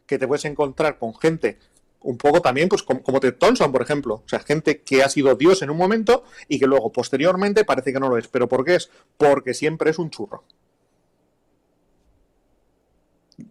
que 0.07 0.17
te 0.17 0.27
puedes 0.27 0.45
encontrar 0.45 0.97
con 0.97 1.13
gente 1.15 1.59
un 2.01 2.17
poco 2.17 2.41
también, 2.41 2.67
pues 2.69 2.81
como, 2.81 3.03
como, 3.03 3.19
Ted 3.19 3.35
Thompson, 3.35 3.71
por 3.71 3.81
ejemplo. 3.81 4.15
O 4.25 4.27
sea, 4.27 4.39
gente 4.39 4.81
que 4.81 5.03
ha 5.03 5.09
sido 5.09 5.35
Dios 5.35 5.61
en 5.61 5.69
un 5.69 5.77
momento 5.77 6.23
y 6.47 6.59
que 6.59 6.65
luego, 6.65 6.91
posteriormente, 6.91 7.63
parece 7.63 7.93
que 7.93 7.99
no 7.99 8.09
lo 8.09 8.17
es. 8.17 8.27
¿Pero 8.27 8.49
por 8.49 8.65
qué 8.65 8.75
es? 8.75 8.89
Porque 9.17 9.53
siempre 9.53 9.91
es 9.91 9.99
un 9.99 10.09
churro. 10.09 10.43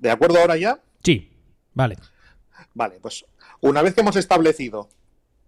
¿De 0.00 0.10
acuerdo 0.10 0.38
ahora 0.38 0.56
ya? 0.56 0.80
Sí, 1.02 1.30
vale. 1.74 1.96
Vale, 2.74 2.98
pues 3.00 3.24
una 3.60 3.82
vez 3.82 3.94
que 3.94 4.00
hemos 4.00 4.16
establecido 4.16 4.88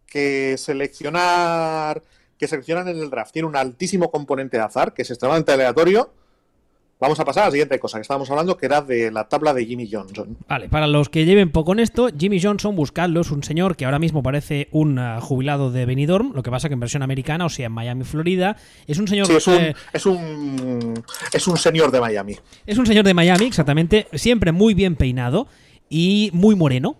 que 0.07 0.57
seleccionar 0.59 2.03
que 2.43 2.49
seleccionar 2.49 2.89
en 2.89 2.99
el 2.99 3.09
draft 3.09 3.33
tiene 3.33 3.47
un 3.47 3.55
altísimo 3.55 4.11
componente 4.11 4.57
de 4.57 4.65
azar, 4.65 4.93
que 4.93 5.03
es 5.03 5.11
extremadamente 5.11 5.53
aleatorio, 5.53 6.13
Vamos 7.03 7.19
a 7.19 7.25
pasar 7.25 7.43
a 7.43 7.47
la 7.47 7.51
siguiente 7.51 7.81
cosa 7.81 7.99
que 7.99 8.03
estábamos 8.03 8.31
hablando, 8.31 8.57
que 8.57 8.65
era 8.65 8.81
de 8.81 9.11
la 9.11 9.29
tabla 9.29 9.53
de 9.53 9.67
Jimmy 9.67 9.91
Johnson. 9.91 10.37
Vale, 10.49 10.69
para 10.69 10.87
los 10.87 11.09
que 11.09 11.25
lleven 11.25 11.51
poco 11.51 11.73
en 11.73 11.81
esto, 11.81 12.11
Jimmy 12.17 12.41
Johnson, 12.41 12.77
buscadlo, 12.77 13.23
es 13.23 13.33
un 13.33 13.43
señor 13.43 13.75
que 13.75 13.87
ahora 13.87 13.99
mismo 13.99 14.23
parece 14.23 14.69
un 14.71 15.01
ah, 15.01 15.21
jubilado 15.21 15.73
de 15.73 15.85
Benidorm, 15.85 16.31
lo 16.33 16.45
que 16.45 16.53
pasa 16.53 16.69
que 16.69 16.75
en 16.75 16.81
versión 16.81 17.03
americana, 17.03 17.47
o 17.47 17.49
sea, 17.49 17.67
en 17.67 17.73
Miami, 17.73 18.05
Florida. 18.05 18.57
Es 18.87 19.01
un 19.01 19.09
señor... 19.09 19.27
Sí, 19.27 19.33
es 19.35 19.49
un, 19.49 19.75
es 19.93 20.07
un, 20.07 20.95
es 21.33 21.49
un 21.49 21.57
señor 21.57 21.91
de 21.91 22.01
Miami. 22.01 22.37
Es 22.67 22.79
un 22.79 22.87
señor 22.87 23.05
de 23.05 23.15
Miami, 23.15 23.47
exactamente, 23.47 24.07
siempre 24.13 24.53
muy 24.53 24.73
bien 24.73 24.95
peinado 24.95 25.49
y 25.91 26.31
muy 26.33 26.55
moreno. 26.55 26.99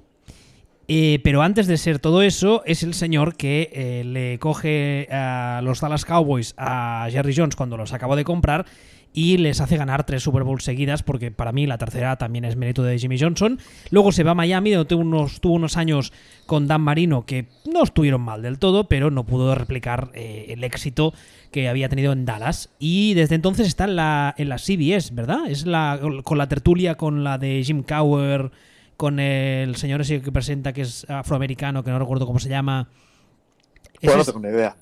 Eh, 0.89 1.21
pero 1.23 1.43
antes 1.43 1.69
de 1.69 1.79
ser 1.79 2.01
todo 2.01 2.23
eso, 2.23 2.65
es 2.67 2.83
el 2.83 2.95
señor 2.95 3.37
que 3.37 3.71
eh, 3.73 4.03
le 4.05 4.41
coge 4.41 5.07
a 5.13 5.61
los 5.63 5.81
Dallas 5.81 6.05
Cowboys 6.05 6.55
a 6.57 7.07
Jerry 7.09 7.35
Jones 7.37 7.55
cuando 7.55 7.77
los 7.77 7.93
acabó 7.93 8.17
de 8.17 8.25
comprar 8.25 8.67
y 9.13 9.37
les 9.37 9.61
hace 9.61 9.77
ganar 9.77 10.05
tres 10.05 10.23
Super 10.23 10.43
Bowls 10.43 10.65
seguidas, 10.65 11.03
porque 11.03 11.31
para 11.31 11.53
mí 11.53 11.67
la 11.67 11.79
tercera 11.79 12.17
también 12.17 12.45
es 12.45 12.57
mérito 12.57 12.83
de 12.83 12.99
Jimmy 12.99 13.19
Johnson. 13.19 13.59
Luego 13.91 14.13
se 14.13 14.25
va 14.25 14.33
a 14.33 14.35
Miami, 14.35 14.71
donde 14.71 14.89
tuvo 14.89 15.03
unos, 15.03 15.41
tuvo 15.41 15.55
unos 15.55 15.77
años 15.77 16.13
con 16.47 16.67
Dan 16.67 16.81
Marino 16.81 17.27
que 17.27 17.47
no 17.71 17.83
estuvieron 17.83 18.23
mal 18.23 18.43
del 18.43 18.59
todo, 18.59 18.89
pero 18.89 19.11
no 19.11 19.25
pudo 19.25 19.55
replicar 19.55 20.11
eh, 20.15 20.47
el 20.49 20.65
éxito 20.65 21.13
que 21.51 21.69
había 21.69 21.89
tenido 21.89 22.13
en 22.13 22.25
Dallas. 22.25 22.71
Y 22.79 23.15
desde 23.15 23.35
entonces 23.35 23.67
está 23.67 23.85
en 23.85 23.97
la, 23.97 24.35
en 24.39 24.49
la 24.49 24.59
CBS, 24.59 25.15
¿verdad? 25.15 25.47
Es 25.49 25.67
la, 25.67 26.01
con 26.25 26.39
la 26.39 26.49
tertulia 26.49 26.97
con 26.97 27.23
la 27.25 27.39
de 27.39 27.63
Jim 27.63 27.83
Cower, 27.83 28.51
con 28.97 29.21
el 29.21 29.77
señor 29.77 30.01
ese 30.01 30.23
que 30.23 30.33
presenta 30.33 30.73
que 30.73 30.83
es 30.83 31.09
afroamericano, 31.11 31.85
que 31.85 31.91
no 31.91 31.99
recuerdo 31.99 32.27
cómo 32.27 32.39
se 32.39 32.49
llama. 32.49 32.89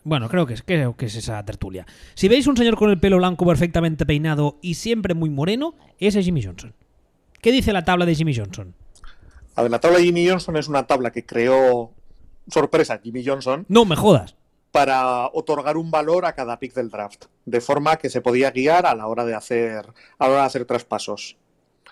Bueno, 0.04 0.28
creo 0.28 0.46
que, 0.46 0.54
es, 0.54 0.62
creo 0.62 0.96
que 0.96 1.06
es 1.06 1.14
esa 1.14 1.44
tertulia. 1.44 1.86
Si 2.14 2.28
veis 2.28 2.46
un 2.46 2.56
señor 2.56 2.76
con 2.76 2.90
el 2.90 2.98
pelo 2.98 3.18
blanco 3.18 3.46
perfectamente 3.46 4.06
peinado 4.06 4.58
y 4.62 4.74
siempre 4.74 5.14
muy 5.14 5.30
moreno, 5.30 5.74
ese 5.98 6.20
es 6.20 6.24
Jimmy 6.24 6.42
Johnson. 6.42 6.74
¿Qué 7.40 7.52
dice 7.52 7.72
la 7.72 7.84
tabla 7.84 8.06
de 8.06 8.14
Jimmy 8.14 8.34
Johnson? 8.34 8.74
A 9.56 9.62
ver, 9.62 9.70
la 9.70 9.80
tabla 9.80 9.98
de 9.98 10.04
Jimmy 10.04 10.28
Johnson 10.28 10.56
es 10.56 10.68
una 10.68 10.86
tabla 10.86 11.10
que 11.10 11.24
creó 11.24 11.92
sorpresa 12.48 13.00
Jimmy 13.02 13.24
Johnson. 13.24 13.64
No 13.68 13.84
me 13.84 13.96
jodas. 13.96 14.36
Para 14.72 15.26
otorgar 15.26 15.76
un 15.76 15.90
valor 15.90 16.24
a 16.24 16.34
cada 16.34 16.58
pick 16.58 16.74
del 16.74 16.90
draft, 16.90 17.24
de 17.44 17.60
forma 17.60 17.96
que 17.96 18.08
se 18.08 18.20
podía 18.20 18.50
guiar 18.52 18.86
a 18.86 18.94
la 18.94 19.06
hora 19.06 19.24
de 19.24 19.34
hacer, 19.34 19.86
a 20.18 20.24
la 20.24 20.30
hora 20.30 20.40
de 20.42 20.46
hacer 20.46 20.64
traspasos. 20.64 21.36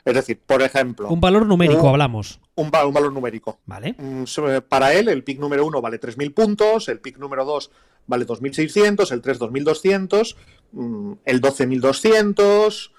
Es 0.08 0.14
decir, 0.14 0.40
por 0.46 0.62
ejemplo. 0.62 1.08
Un 1.10 1.20
valor 1.20 1.44
numérico, 1.44 1.86
hablamos. 1.86 2.40
Un, 2.54 2.66
un, 2.66 2.92
valor 2.94 3.12
numérico. 3.12 3.60
Vale. 3.66 3.94
Mm, 3.98 4.24
para 4.66 4.94
él, 4.94 5.08
el 5.08 5.22
pick 5.22 5.38
número 5.38 5.66
uno 5.66 5.82
vale 5.82 6.00
3.000 6.00 6.32
puntos, 6.32 6.88
el 6.88 6.98
pick 7.00 7.18
número 7.18 7.44
dos 7.44 7.70
vale 8.06 8.26
2.600, 8.26 9.12
el 9.12 9.20
3 9.20 9.38
2.200, 9.38 10.34
mm, 10.72 11.12
el 11.26 11.42
12.200 11.42 12.90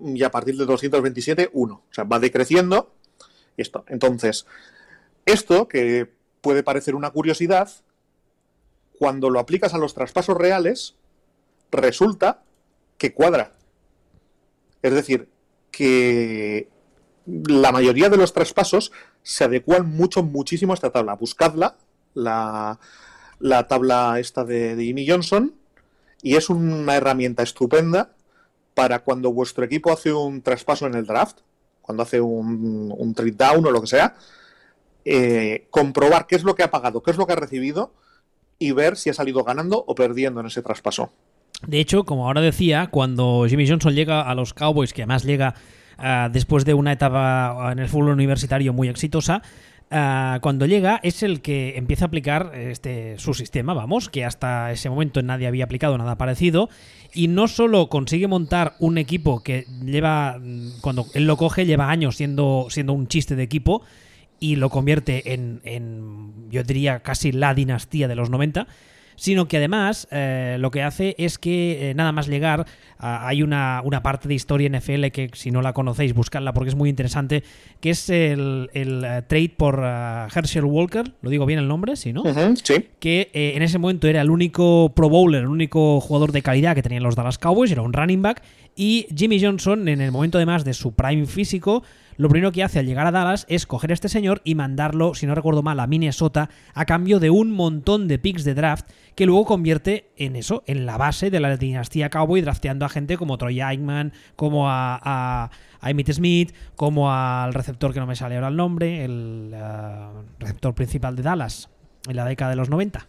y 0.00 0.22
a 0.22 0.30
partir 0.30 0.56
de 0.56 0.64
227, 0.64 1.50
1. 1.52 1.74
O 1.74 1.82
sea, 1.90 2.04
va 2.04 2.18
decreciendo. 2.18 2.94
Esto. 3.58 3.84
Entonces, 3.88 4.46
esto 5.26 5.68
que 5.68 6.10
puede 6.40 6.62
parecer 6.62 6.94
una 6.94 7.10
curiosidad, 7.10 7.70
cuando 8.98 9.28
lo 9.28 9.38
aplicas 9.38 9.74
a 9.74 9.78
los 9.78 9.92
traspasos 9.92 10.38
reales, 10.38 10.96
resulta 11.70 12.42
que 12.96 13.12
cuadra. 13.12 13.52
Es 14.80 14.94
decir, 14.94 15.28
que 15.76 16.68
la 17.26 17.72
mayoría 17.72 18.08
de 18.08 18.16
los 18.16 18.32
traspasos 18.32 18.92
se 19.22 19.44
adecuan 19.44 19.88
mucho, 19.88 20.22
muchísimo 20.22 20.72
a 20.72 20.74
esta 20.74 20.90
tabla. 20.90 21.14
Buscadla, 21.14 21.76
la, 22.14 22.78
la 23.40 23.66
tabla 23.66 24.18
esta 24.18 24.44
de, 24.44 24.76
Jimmy 24.78 25.08
Johnson, 25.08 25.54
y 26.22 26.36
es 26.36 26.50
una 26.50 26.96
herramienta 26.96 27.42
estupenda 27.42 28.14
para 28.74 29.00
cuando 29.00 29.32
vuestro 29.32 29.64
equipo 29.64 29.92
hace 29.92 30.12
un 30.12 30.42
traspaso 30.42 30.86
en 30.86 30.94
el 30.94 31.06
draft, 31.06 31.38
cuando 31.82 32.02
hace 32.02 32.20
un, 32.20 32.94
un 32.96 33.14
trade 33.14 33.32
down 33.32 33.66
o 33.66 33.70
lo 33.70 33.80
que 33.80 33.86
sea, 33.86 34.16
eh, 35.04 35.66
comprobar 35.70 36.26
qué 36.26 36.36
es 36.36 36.44
lo 36.44 36.54
que 36.54 36.62
ha 36.62 36.70
pagado, 36.70 37.02
qué 37.02 37.10
es 37.10 37.16
lo 37.16 37.26
que 37.26 37.34
ha 37.34 37.36
recibido 37.36 37.92
y 38.58 38.72
ver 38.72 38.96
si 38.96 39.10
ha 39.10 39.14
salido 39.14 39.44
ganando 39.44 39.84
o 39.86 39.94
perdiendo 39.94 40.40
en 40.40 40.46
ese 40.46 40.62
traspaso. 40.62 41.10
De 41.66 41.80
hecho, 41.80 42.04
como 42.04 42.26
ahora 42.26 42.40
decía, 42.40 42.88
cuando 42.88 43.46
Jimmy 43.48 43.68
Johnson 43.68 43.94
llega 43.94 44.22
a 44.22 44.34
los 44.34 44.54
Cowboys, 44.54 44.92
que 44.92 45.02
además 45.02 45.24
llega 45.24 45.54
ah, 45.98 46.28
después 46.32 46.64
de 46.64 46.74
una 46.74 46.92
etapa 46.92 47.70
en 47.72 47.78
el 47.78 47.88
fútbol 47.88 48.10
universitario 48.10 48.72
muy 48.72 48.88
exitosa, 48.88 49.42
ah, 49.90 50.38
cuando 50.42 50.66
llega 50.66 51.00
es 51.02 51.22
el 51.22 51.40
que 51.40 51.76
empieza 51.76 52.04
a 52.04 52.08
aplicar 52.08 52.52
este, 52.54 53.18
su 53.18 53.34
sistema, 53.34 53.72
vamos, 53.72 54.10
que 54.10 54.24
hasta 54.24 54.72
ese 54.72 54.90
momento 54.90 55.22
nadie 55.22 55.46
había 55.46 55.64
aplicado 55.64 55.96
nada 55.96 56.18
parecido, 56.18 56.68
y 57.14 57.28
no 57.28 57.48
solo 57.48 57.88
consigue 57.88 58.26
montar 58.26 58.74
un 58.78 58.98
equipo 58.98 59.42
que 59.42 59.66
lleva, 59.84 60.38
mm, 60.38 60.80
cuando 60.80 61.06
él 61.14 61.26
lo 61.26 61.36
coge, 61.36 61.64
lleva 61.64 61.90
años 61.90 62.16
siendo, 62.16 62.66
siendo 62.68 62.92
un 62.92 63.08
chiste 63.08 63.36
de 63.36 63.42
equipo, 63.42 63.82
y 64.40 64.56
lo 64.56 64.68
convierte 64.68 65.32
en, 65.32 65.60
en 65.64 66.50
yo 66.50 66.62
diría, 66.64 67.00
casi 67.00 67.32
la 67.32 67.54
dinastía 67.54 68.08
de 68.08 68.16
los 68.16 68.28
90, 68.28 68.66
sino 69.16 69.46
que 69.48 69.58
además 69.58 70.08
eh, 70.10 70.56
lo 70.58 70.70
que 70.70 70.82
hace 70.82 71.14
es 71.18 71.38
que 71.38 71.90
eh, 71.90 71.94
nada 71.94 72.12
más 72.12 72.26
llegar 72.28 72.66
hay 72.98 73.42
una, 73.42 73.82
parte 74.02 74.28
de 74.28 74.34
historia 74.34 74.68
NFL 74.68 75.06
que 75.08 75.30
si 75.34 75.50
no 75.50 75.60
la 75.62 75.72
conocéis 75.72 76.14
buscadla 76.14 76.54
porque 76.54 76.70
es 76.70 76.74
muy 76.74 76.88
interesante 76.88 77.42
que 77.80 77.90
es 77.90 78.08
el, 78.08 78.70
eh, 78.72 79.22
trade 79.26 79.52
por 79.56 79.80
Herschel 80.34 80.64
Walker 80.64 81.12
lo 81.20 81.30
digo 81.30 81.46
bien 81.46 81.58
el 81.58 81.68
nombre 81.68 81.96
¿sí 81.96 82.12
no? 82.12 82.22
sí. 82.62 82.86
que 82.98 83.30
en 83.32 83.62
ese 83.62 83.78
momento 83.78 84.08
era 84.08 84.20
el 84.20 84.30
único 84.30 84.92
pro 84.94 85.08
bowler 85.08 85.42
el 85.42 85.48
único 85.48 86.00
jugador 86.00 86.32
de 86.32 86.42
calidad 86.42 86.74
que 86.74 86.82
tenían 86.82 87.02
los 87.02 87.14
Dallas 87.14 87.38
Cowboys 87.38 87.70
era 87.70 87.82
un 87.82 87.92
running 87.92 88.22
back 88.22 88.42
y 88.76 89.06
Jimmy 89.14 89.42
Johnson 89.42 89.88
en 89.88 90.00
el 90.00 90.10
momento 90.10 90.38
además 90.38 90.64
de 90.64 90.74
su 90.74 90.94
prime 90.94 91.26
físico 91.26 91.82
lo 92.16 92.28
primero 92.28 92.52
que 92.52 92.62
hace 92.62 92.78
al 92.78 92.86
llegar 92.86 93.06
a 93.06 93.10
Dallas 93.10 93.46
es 93.48 93.66
coger 93.66 93.90
a 93.90 93.94
este 93.94 94.08
señor 94.08 94.40
y 94.44 94.54
mandarlo, 94.54 95.14
si 95.14 95.26
no 95.26 95.34
recuerdo 95.34 95.62
mal, 95.62 95.80
a 95.80 95.86
Minnesota 95.86 96.50
a 96.74 96.84
cambio 96.84 97.20
de 97.20 97.30
un 97.30 97.50
montón 97.50 98.08
de 98.08 98.18
picks 98.18 98.44
de 98.44 98.54
draft 98.54 98.88
que 99.14 99.26
luego 99.26 99.44
convierte 99.44 100.10
en 100.16 100.36
eso, 100.36 100.62
en 100.66 100.86
la 100.86 100.96
base 100.96 101.30
de 101.30 101.40
la 101.40 101.56
dinastía 101.56 102.10
Cowboy, 102.10 102.40
drafteando 102.40 102.84
a 102.84 102.88
gente 102.88 103.16
como 103.16 103.38
Troy 103.38 103.60
Aikman, 103.60 104.12
como 104.36 104.68
a, 104.68 105.00
a, 105.02 105.50
Smith, 106.12 106.54
como 106.76 107.12
al 107.12 107.54
receptor 107.54 107.92
que 107.92 108.00
no 108.00 108.06
me 108.06 108.16
sale 108.16 108.36
ahora 108.36 108.48
el 108.48 108.56
nombre, 108.56 109.04
el 109.04 109.52
eh, 109.54 110.08
receptor 110.38 110.74
principal 110.74 111.14
de 111.16 111.22
Dallas 111.22 111.68
en 112.08 112.16
la 112.16 112.24
década 112.24 112.50
de 112.50 112.56
los 112.56 112.70
90. 112.70 113.06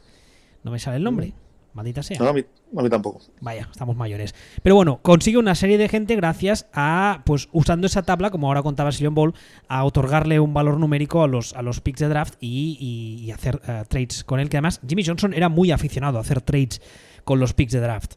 No 0.64 0.72
me 0.72 0.80
sale 0.80 0.98
el 0.98 1.04
nombre. 1.04 1.34
Maldita 1.75 2.03
sea. 2.03 2.17
No, 2.20 2.29
a 2.29 2.34
mí, 2.34 2.46
tampoco. 2.89 3.20
Vaya, 3.41 3.67
estamos 3.70 3.98
mayores. 3.98 4.34
Pero 4.63 4.75
bueno, 4.75 5.01
consigue 5.01 5.38
una 5.38 5.55
serie 5.55 5.77
de 5.77 5.89
gente 5.89 6.15
gracias 6.15 6.67
a, 6.74 7.22
pues 7.25 7.50
usando 7.51 7.86
esa 7.86 8.03
tabla, 8.03 8.32
como 8.32 8.48
ahora 8.48 8.63
contaba 8.63 8.94
Sillon 8.94 9.13
Ball, 9.13 9.34
a 9.67 9.84
otorgarle 9.84 10.39
un 10.39 10.53
valor 10.53 10.79
numérico 10.79 11.22
a 11.22 11.27
los, 11.27 11.53
a 11.53 11.62
los 11.62 11.82
picks 11.82 12.00
de 12.00 12.08
draft 12.08 12.36
y, 12.39 13.29
hacer 13.34 13.62
eh, 13.67 13.84
trades 13.89 14.24
con 14.24 14.39
él. 14.39 14.48
Que 14.48 14.55
además, 14.55 14.79
Jimmy 14.88 15.03
Johnson 15.03 15.34
era 15.34 15.50
muy 15.50 15.72
aficionado 15.72 16.17
a 16.17 16.22
hacer 16.22 16.39
trades 16.39 16.82
con 17.25 17.41
los 17.41 17.53
picks 17.53 17.74
de 17.74 17.82
draft. 17.82 18.13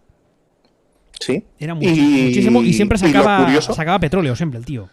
Sí. 1.19 1.45
Era 1.59 1.75
muchísimo 1.75 2.63
y 2.63 2.73
siempre 2.75 2.97
sacaba, 2.97 3.61
sacaba 3.61 3.99
petróleo, 3.99 4.37
siempre 4.37 4.61
el 4.61 4.67
tío. 4.67 4.89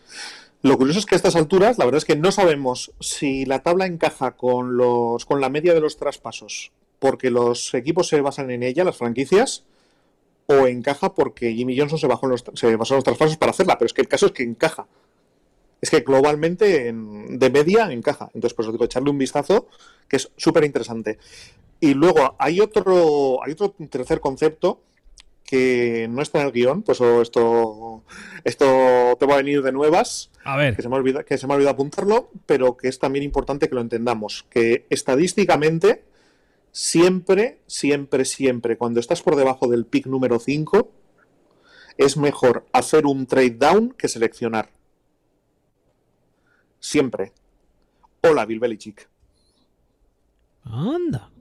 Lo 0.64 0.76
curioso 0.76 0.98
es 0.98 1.06
que 1.06 1.14
a 1.14 1.18
estas 1.18 1.36
alturas, 1.36 1.78
la 1.78 1.86
verdad 1.86 2.00
es 2.00 2.06
que 2.06 2.16
no 2.16 2.32
sabemos 2.32 2.92
si 3.00 3.46
la 3.46 3.60
tabla 3.60 3.86
encaja 3.86 4.32
con, 4.32 4.76
los, 4.76 5.24
con 5.24 5.40
la 5.40 5.50
media 5.50 5.76
de 5.76 5.82
los 5.82 5.98
traspasos 5.98 6.72
porque 7.00 7.30
los 7.30 7.74
equipos 7.74 8.08
se 8.08 8.22
basan 8.22 8.52
en 8.52 8.64
ella, 8.64 8.84
las 8.84 8.98
franquicias, 8.98 9.64
o 10.48 10.68
encaja 10.68 11.14
porque 11.14 11.54
Jimmy 11.54 11.78
Johnson 11.78 12.00
se, 12.00 12.08
bajó 12.08 12.28
en 12.28 12.32
los, 12.32 12.44
se 12.54 12.76
basó 12.76 12.94
en 12.94 12.98
los 12.98 13.04
traspasos 13.04 13.38
para 13.38 13.52
hacerla, 13.52 13.78
pero 13.78 13.88
es 13.88 13.94
que 13.94 14.02
el 14.02 14.08
caso 14.08 14.28
es 14.28 14.32
que 14.32 14.44
encaja. 14.44 14.88
Es 15.82 15.90
que 15.90 16.02
globalmente, 16.02 16.94
de 16.94 17.50
media, 17.50 17.92
encaja. 17.92 18.30
Entonces, 18.34 18.56
pues 18.56 18.68
os 18.68 18.74
digo, 18.74 18.86
echarle 18.86 19.10
un 19.10 19.18
vistazo, 19.18 19.68
que 20.08 20.18
es 20.18 20.32
súper 20.38 20.64
interesante. 20.64 21.20
Y 21.80 21.94
luego 21.94 22.36
hay 22.40 22.60
otro, 22.60 23.44
hay 23.44 23.52
otro 23.52 23.76
tercer 23.90 24.20
concepto 24.20 24.82
que 25.44 26.08
no 26.10 26.22
está 26.22 26.42
en 26.42 26.48
el 26.48 26.52
guion, 26.52 26.82
pues 26.82 27.00
esto, 27.02 28.04
esto 28.44 29.16
te 29.20 29.26
va 29.26 29.36
a 29.36 29.38
venir 29.38 29.62
de 29.62 29.72
nuevas. 29.72 30.32
A 30.44 30.58
ver. 30.58 30.76
Que 30.76 30.82
se, 30.82 30.90
me 30.90 30.96
olvida, 30.96 31.24
que 31.24 31.38
se 31.38 31.46
me 31.46 31.54
ha 31.54 31.56
olvidado 31.56 31.76
apuntarlo, 31.76 32.30
pero 32.46 32.78
que 32.78 32.88
es 32.88 32.98
también 32.98 33.24
importante 33.24 33.70
que 33.70 33.76
lo 33.76 33.82
entendamos. 33.82 34.46
Que 34.50 34.86
estadísticamente 34.90 36.04
siempre, 36.76 37.62
siempre, 37.68 38.26
siempre, 38.26 38.78
cuando 38.78 39.00
estás 39.00 39.22
por 39.22 39.38
debajo 39.38 39.70
del 39.70 39.86
pick 39.86 40.08
número 40.08 40.40
5, 40.40 40.92
es 41.98 42.18
mejor 42.18 42.66
hacer 42.74 43.06
un 43.06 43.28
trade 43.28 43.52
down 43.52 43.92
que 43.98 44.10
seleccionar. 44.10 44.70
Siempre. 46.82 47.32
Hola, 48.22 48.46
Bill 48.46 48.60
Belichick. 48.60 49.08
Anda. 50.66 51.32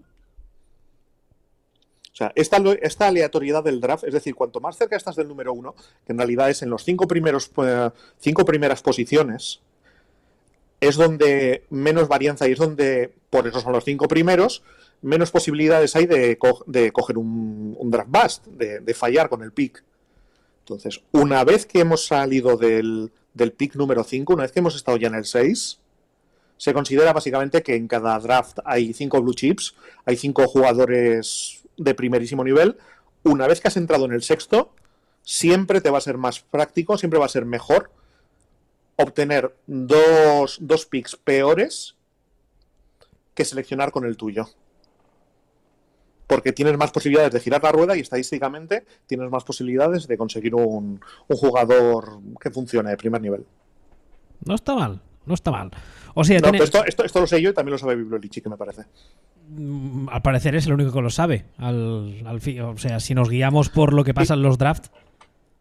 O 2.12 2.17
sea, 2.17 2.31
esta, 2.37 2.59
esta, 2.81 3.09
aleatoriedad 3.09 3.64
del 3.64 3.81
draft, 3.81 4.05
es 4.05 4.14
decir, 4.14 4.37
cuanto 4.37 4.61
más 4.61 4.76
cerca 4.76 4.95
estás 4.95 5.17
del 5.17 5.26
número 5.26 5.53
uno, 5.53 5.75
que 6.07 6.12
en 6.12 6.19
realidad 6.19 6.49
es 6.49 6.62
en 6.62 6.71
los 6.71 6.85
cinco, 6.85 7.09
primeros, 7.09 7.50
eh, 7.57 7.91
cinco 8.19 8.45
primeras 8.45 8.83
posiciones, 8.83 9.62
es 10.79 10.95
donde 10.95 11.64
menos 11.71 12.07
varianza 12.07 12.47
y 12.47 12.53
es 12.53 12.59
donde, 12.59 13.12
por 13.31 13.49
eso 13.49 13.61
son 13.61 13.73
los 13.73 13.85
cinco 13.85 14.07
primeros, 14.07 14.62
menos 15.05 15.31
posibilidades 15.31 15.95
hay 15.97 16.07
de, 16.07 16.39
coger 16.39 17.19
un, 17.19 17.91
draft 17.91 18.09
bust, 18.11 18.47
de, 18.47 18.95
fallar 18.95 19.29
con 19.29 19.43
el 19.43 19.53
pick. 19.53 19.85
Entonces, 20.61 21.03
una 21.13 21.45
vez 21.45 21.67
que 21.67 21.81
hemos 21.81 22.07
salido 22.07 22.57
del, 22.57 23.13
pick 23.57 23.75
número 23.77 24.03
5, 24.03 24.33
una 24.33 24.45
vez 24.45 24.53
que 24.53 24.61
hemos 24.61 24.75
estado 24.75 24.97
ya 24.97 25.09
en 25.09 25.17
el 25.17 25.27
6, 25.27 25.79
se 26.57 26.73
considera 26.73 27.13
básicamente 27.13 27.63
que 27.63 27.77
en 27.77 27.87
cada 27.87 28.19
draft 28.19 28.61
hay 28.65 28.95
5 28.95 29.21
blue 29.21 29.35
chips, 29.35 29.75
hay 30.07 30.17
5 30.17 30.49
jugadores 30.49 31.63
de 31.77 31.95
primerísimo 31.95 32.43
nivel. 32.43 32.79
Una 33.25 33.47
vez 33.47 33.61
que 33.61 33.69
has 33.69 33.77
entrado 33.77 34.07
en 34.07 34.13
el 34.13 34.23
sexto, 34.23 34.71
siempre 35.23 35.83
te 35.83 35.91
va 35.91 35.99
a 35.99 36.03
ser 36.03 36.17
más 36.17 36.41
práctico, 36.41 36.97
siempre 36.97 37.19
va 37.19 37.27
a 37.27 37.31
ser 37.31 37.45
mejor 37.45 37.91
obtener 38.97 39.55
dos 39.67 40.87
picks 40.89 41.17
peores 41.17 41.95
que 43.35 43.45
seleccionar 43.45 43.91
con 43.91 44.07
el 44.07 44.17
tuyo 44.17 44.49
porque 46.26 46.52
tienes 46.52 46.76
más 46.76 46.90
posibilidades 46.90 47.33
de 47.33 47.40
girar 47.40 47.62
la 47.62 47.73
rueda 47.73 47.97
y 47.97 48.00
estadísticamente 48.00 48.85
tienes 49.07 49.31
más 49.31 49.45
posibilidades 49.45 50.07
de 50.07 50.16
conseguir 50.16 50.54
un, 50.54 51.00
jugador 51.28 52.21
que 52.40 52.50
funcione 52.50 52.90
de 52.90 52.97
primer 52.97 53.21
nivel. 53.21 53.45
No 54.45 54.54
está 54.54 54.75
mal, 54.75 55.00
no 55.26 55.35
está 55.35 55.50
mal. 55.50 55.71
O 56.14 56.25
sea, 56.25 56.38
esto, 56.38 56.85
esto, 56.85 57.21
lo 57.21 57.26
sé 57.26 57.43
yo 57.43 57.50
y 57.50 57.54
también 57.54 57.73
lo 57.73 57.78
sabe 57.78 57.97
Bibliolichi, 57.97 58.40
que 58.40 58.49
me 58.49 58.57
parece. 58.57 58.83
Mm, 59.49 60.09
al 60.09 60.23
parecer 60.23 60.54
es 60.54 60.66
el 60.66 60.75
único 60.75 60.93
que 60.93 61.02
lo 61.02 61.11
sabe. 61.11 61.47
Al, 61.59 62.14
o 62.62 62.78
sea, 62.78 63.00
si 63.00 63.14
nos 63.14 63.28
guiamos 63.28 63.69
por 63.69 63.93
lo 63.93 64.04
que 64.04 64.14
pasa 64.14 64.35
en 64.35 64.43
los 64.43 64.59
drafts. 64.59 64.90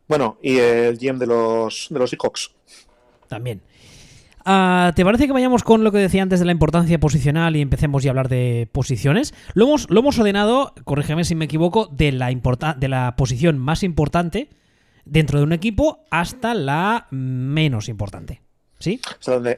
Bueno, 0.08 0.38
y 0.42 0.58
el 0.58 0.98
GM 0.98 1.18
de 1.18 1.28
los, 1.28 1.88
de 1.90 2.00
los 2.00 2.10
Seahawks. 2.10 2.52
También. 3.28 3.62
Ah, 4.46 4.92
¿Te 4.96 5.06
parece 5.06 5.28
que 5.28 5.34
vayamos 5.34 5.64
con 5.64 5.84
lo 5.84 5.92
que 5.92 6.00
decía 6.00 6.22
antes 6.22 6.40
de 6.40 6.46
la 6.46 6.52
importancia 6.52 7.00
posicional 7.00 7.56
y 7.56 7.62
empecemos 7.62 8.04
ya 8.04 8.10
a 8.10 8.12
hablar 8.12 8.30
de 8.30 8.68
posiciones? 8.72 9.34
Lo 9.54 9.66
hemos, 9.66 9.90
lo 9.90 10.02
hemos 10.02 10.20
ordenado, 10.20 10.74
corrígeme 10.84 11.24
si 11.24 11.36
me 11.36 11.46
equivoco, 11.46 11.88
de 11.92 12.12
la, 12.12 12.30
de 12.30 12.88
la 12.90 13.16
posición 13.16 13.58
más 13.58 13.84
importante 13.84 14.50
dentro 15.06 15.40
de 15.40 15.46
un 15.46 15.54
equipo 15.54 16.00
hasta 16.12 16.54
la 16.54 17.08
menos 17.12 17.88
importante. 17.88 18.42
¿Sí? 18.80 19.00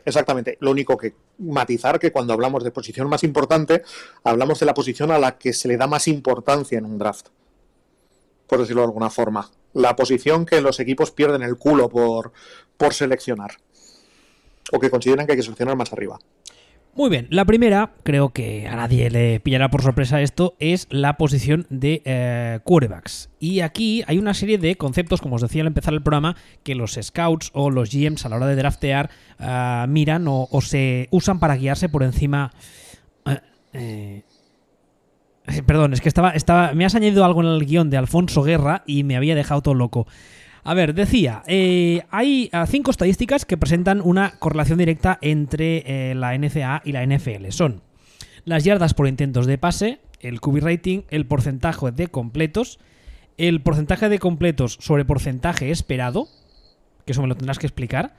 Exactamente. 0.06 0.58
Lo 0.62 0.70
único 0.70 0.98
que 0.98 1.16
matizar 1.40 1.98
que 1.98 2.12
cuando 2.12 2.34
hablamos 2.34 2.64
de 2.64 2.70
posición 2.70 3.10
más 3.10 3.24
importante, 3.24 3.82
hablamos 4.24 4.60
de 4.60 4.68
la 4.68 4.76
posición 4.76 5.10
a 5.10 5.18
la 5.18 5.40
que 5.40 5.52
se 5.52 5.68
le 5.68 5.78
da 5.78 5.88
más 5.88 6.08
importancia 6.08 6.78
en 6.78 6.86
un 6.86 7.00
draft, 7.00 7.30
por 8.46 8.60
decirlo 8.60 8.84
de 8.84 8.90
alguna 8.90 9.10
forma. 9.10 9.50
La 9.74 9.96
posición 9.96 10.46
que 10.46 10.62
los 10.62 10.80
equipos 10.80 11.10
pierden 11.10 11.42
el 11.42 11.58
culo 11.58 11.90
por, 11.90 12.34
por 12.78 12.94
seleccionar, 12.94 13.58
o 14.72 14.80
que 14.80 14.90
consideran 14.90 15.26
que 15.26 15.34
hay 15.34 15.38
que 15.38 15.44
seleccionar 15.44 15.76
más 15.76 15.92
arriba. 15.94 16.20
Muy 16.98 17.10
bien, 17.10 17.28
la 17.30 17.44
primera, 17.44 17.92
creo 18.04 18.30
que 18.30 18.70
a 18.70 18.76
nadie 18.78 19.10
le 19.10 19.42
pillará 19.42 19.70
por 19.70 19.82
sorpresa 19.82 20.22
esto, 20.22 20.56
es 20.60 20.88
la 20.90 21.18
posición 21.18 21.68
de 21.70 22.02
eh, 22.06 22.60
quarterbacks. 22.64 23.30
Y 23.38 23.60
aquí 23.60 24.02
hay 24.08 24.18
una 24.18 24.34
serie 24.34 24.58
de 24.58 24.78
conceptos, 24.78 25.20
como 25.20 25.36
os 25.36 25.42
decía 25.42 25.62
al 25.62 25.68
empezar 25.68 25.94
el 25.94 26.02
programa, 26.02 26.38
que 26.64 26.74
los 26.74 26.98
scouts 27.02 27.52
o 27.54 27.70
los 27.70 27.92
GMs 27.92 28.26
a 28.26 28.30
la 28.30 28.38
hora 28.38 28.48
de 28.48 28.56
draftear 28.56 29.10
eh, 29.40 29.86
miran 29.90 30.26
o, 30.30 30.48
se 30.62 31.10
usan 31.12 31.40
para 31.40 31.58
guiarse 31.58 31.90
por 31.90 32.02
encima... 32.02 32.54
Eh, 33.74 34.24
perdón, 35.66 35.92
es 35.92 36.00
que 36.00 36.08
estaba, 36.08 36.32
estaba. 36.32 36.74
Me 36.74 36.86
has 36.86 36.96
añadido 36.96 37.26
algo 37.26 37.42
en 37.42 37.48
el 37.48 37.66
guion 37.66 37.90
de 37.90 37.98
Alfonso 37.98 38.42
Guerra 38.42 38.84
y 38.88 39.04
me 39.04 39.18
había 39.18 39.36
dejado 39.36 39.62
todo 39.62 39.74
loco. 39.74 40.08
A 40.68 40.74
ver, 40.74 40.96
decía, 40.96 41.44
eh, 41.46 42.02
hay 42.10 42.50
ah, 42.52 42.66
cinco 42.66 42.90
estadísticas 42.90 43.46
que 43.46 43.56
presentan 43.56 44.02
una 44.02 44.32
correlación 44.40 44.80
directa 44.80 45.20
entre 45.22 45.84
eh, 45.86 46.16
la 46.16 46.36
NCA 46.36 46.82
y 46.84 46.92
la 46.92 47.06
NFL. 47.06 47.50
Son 47.50 47.84
las 48.46 48.64
yardas 48.64 48.96
por 48.96 49.08
intentos 49.08 49.46
de 49.46 49.60
pase, 49.60 50.00
el 50.22 50.42
QB 50.42 50.64
rating, 50.64 51.02
el 51.10 51.28
porcentaje 51.28 51.92
de 51.92 52.08
completos, 52.08 52.80
el 53.38 53.62
porcentaje 53.62 54.10
de 54.10 54.18
completos 54.18 54.80
sobre 54.82 55.06
porcentaje 55.06 55.70
esperado, 55.70 56.30
que 57.06 57.12
eso 57.12 57.22
me 57.22 57.28
lo 57.28 57.36
tendrás 57.36 57.60
que 57.60 57.68
explicar. 57.68 58.16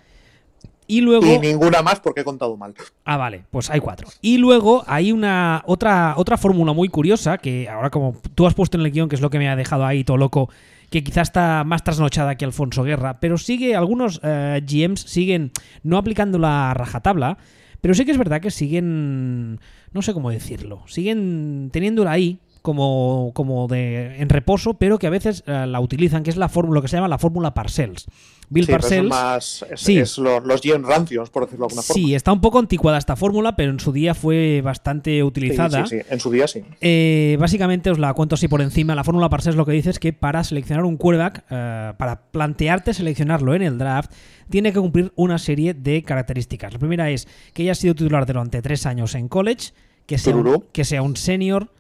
Y 0.87 1.01
luego. 1.01 1.27
Y 1.27 1.41
ninguna 1.41 1.83
más 1.83 1.99
porque 1.99 2.21
he 2.21 2.25
contado 2.25 2.57
mal. 2.57 2.75
Ah, 3.05 3.17
vale, 3.17 3.43
pues 3.51 3.71
hay 3.71 3.81
cuatro. 3.81 4.07
Y 4.21 4.39
luego 4.39 4.85
hay 4.87 5.11
una 5.11 5.65
otra, 5.67 6.15
otra 6.17 6.37
fórmula 6.39 6.73
muy 6.73 6.91
curiosa 6.91 7.39
que 7.39 7.69
ahora, 7.69 7.91
como 7.91 8.15
tú 8.37 8.47
has 8.47 8.55
puesto 8.55 8.77
en 8.77 8.85
el 8.85 8.93
guion, 8.93 9.09
que 9.09 9.17
es 9.17 9.21
lo 9.21 9.31
que 9.31 9.39
me 9.39 9.49
ha 9.49 9.57
dejado 9.57 9.85
ahí 9.85 10.05
todo 10.05 10.17
loco, 10.17 10.49
que 10.91 11.03
quizás 11.05 11.29
está 11.29 11.65
más 11.65 11.85
trasnochada 11.85 12.37
que 12.37 12.45
Alfonso 12.45 12.83
Guerra, 12.83 13.21
pero 13.21 13.39
sigue, 13.39 13.75
algunos 13.75 14.21
eh, 14.23 14.63
GMs 14.67 15.01
siguen 15.01 15.53
no 15.83 15.99
aplicando 15.99 16.39
la 16.39 16.75
rajatabla, 16.75 17.39
pero 17.81 17.95
sí 17.95 18.05
que 18.05 18.13
es 18.13 18.19
verdad 18.19 18.41
que 18.41 18.51
siguen, 18.51 19.61
no 19.93 20.03
sé 20.03 20.13
cómo 20.13 20.31
decirlo, 20.31 20.83
siguen 20.87 21.71
teniéndola 21.73 22.13
ahí 22.13 22.41
como, 22.67 23.31
como 23.33 23.69
de, 23.69 24.21
en 24.21 24.29
reposo, 24.29 24.75
pero 24.75 24.99
que 24.99 25.07
a 25.07 25.11
veces 25.11 25.45
eh, 25.47 25.67
la 25.69 25.79
utilizan, 25.79 26.25
que 26.25 26.31
es 26.31 26.37
la 26.37 26.49
fórmula, 26.49 26.79
lo 26.79 26.83
que 26.83 26.89
se 26.89 26.97
llama 26.97 27.07
la 27.07 27.17
fórmula 27.17 27.55
Parcells. 27.55 28.07
Bill 28.49 28.67
Parcells. 28.67 29.65
Es, 29.71 30.19
los, 30.19 30.45
los 30.45 30.61
rancios, 30.83 31.31
por 31.31 31.45
decirlo 31.45 31.67
de 31.67 31.71
alguna 31.71 31.83
forma. 31.83 31.95
Sí, 31.95 32.17
está 32.17 32.33
un 32.33 32.41
poco 32.41 32.59
anticuada 32.59 32.99
esta 32.99 33.15
fórmula, 33.15 33.55
pero 33.55 33.71
en 33.71 33.79
su 33.79 33.93
día 33.93 34.17
fue 34.17 34.63
bastante 34.63 35.23
utilizada. 35.23 35.87
Sí, 35.87 36.01
sí, 36.01 36.07
en 36.11 36.19
su 36.19 36.33
día 36.33 36.49
sí. 36.49 36.65
Eh, 36.81 37.37
básicamente 37.39 37.89
os 37.89 38.01
la 38.01 38.13
cuento 38.15 38.35
así 38.35 38.49
por 38.49 38.61
encima. 38.61 38.97
La 38.97 39.05
fórmula 39.05 39.29
Parcells 39.29 39.57
lo 39.57 39.65
que 39.65 39.71
dice 39.71 39.91
es 39.91 40.01
que 40.01 40.13
para 40.13 40.43
seleccionar 40.43 40.85
un 40.87 40.97
quarterback, 40.97 41.45
eh, 41.49 41.93
para 41.97 42.23
plantearte 42.33 42.95
seleccionarlo 42.95 43.55
en 43.55 43.63
el 43.63 43.79
draft, 43.79 44.11
tiene 44.51 44.73
que 44.73 44.81
cumplir 44.81 45.13
una 45.15 45.39
serie 45.39 45.73
de 45.73 46.03
características. 46.03 46.73
La 46.73 46.81
primera 46.81 47.11
es 47.11 47.29
que 47.53 47.63
haya 47.63 47.77
sido 47.77 47.95
titular 47.95 48.27
durante 48.27 48.61
tres 48.61 48.87
años 48.87 49.15
en 49.15 49.29
college, 49.29 49.73
que 50.05 50.19
sea, 50.19 50.35
que 50.73 50.85
sea 50.85 51.03
un 51.03 51.15
senior 51.15 51.71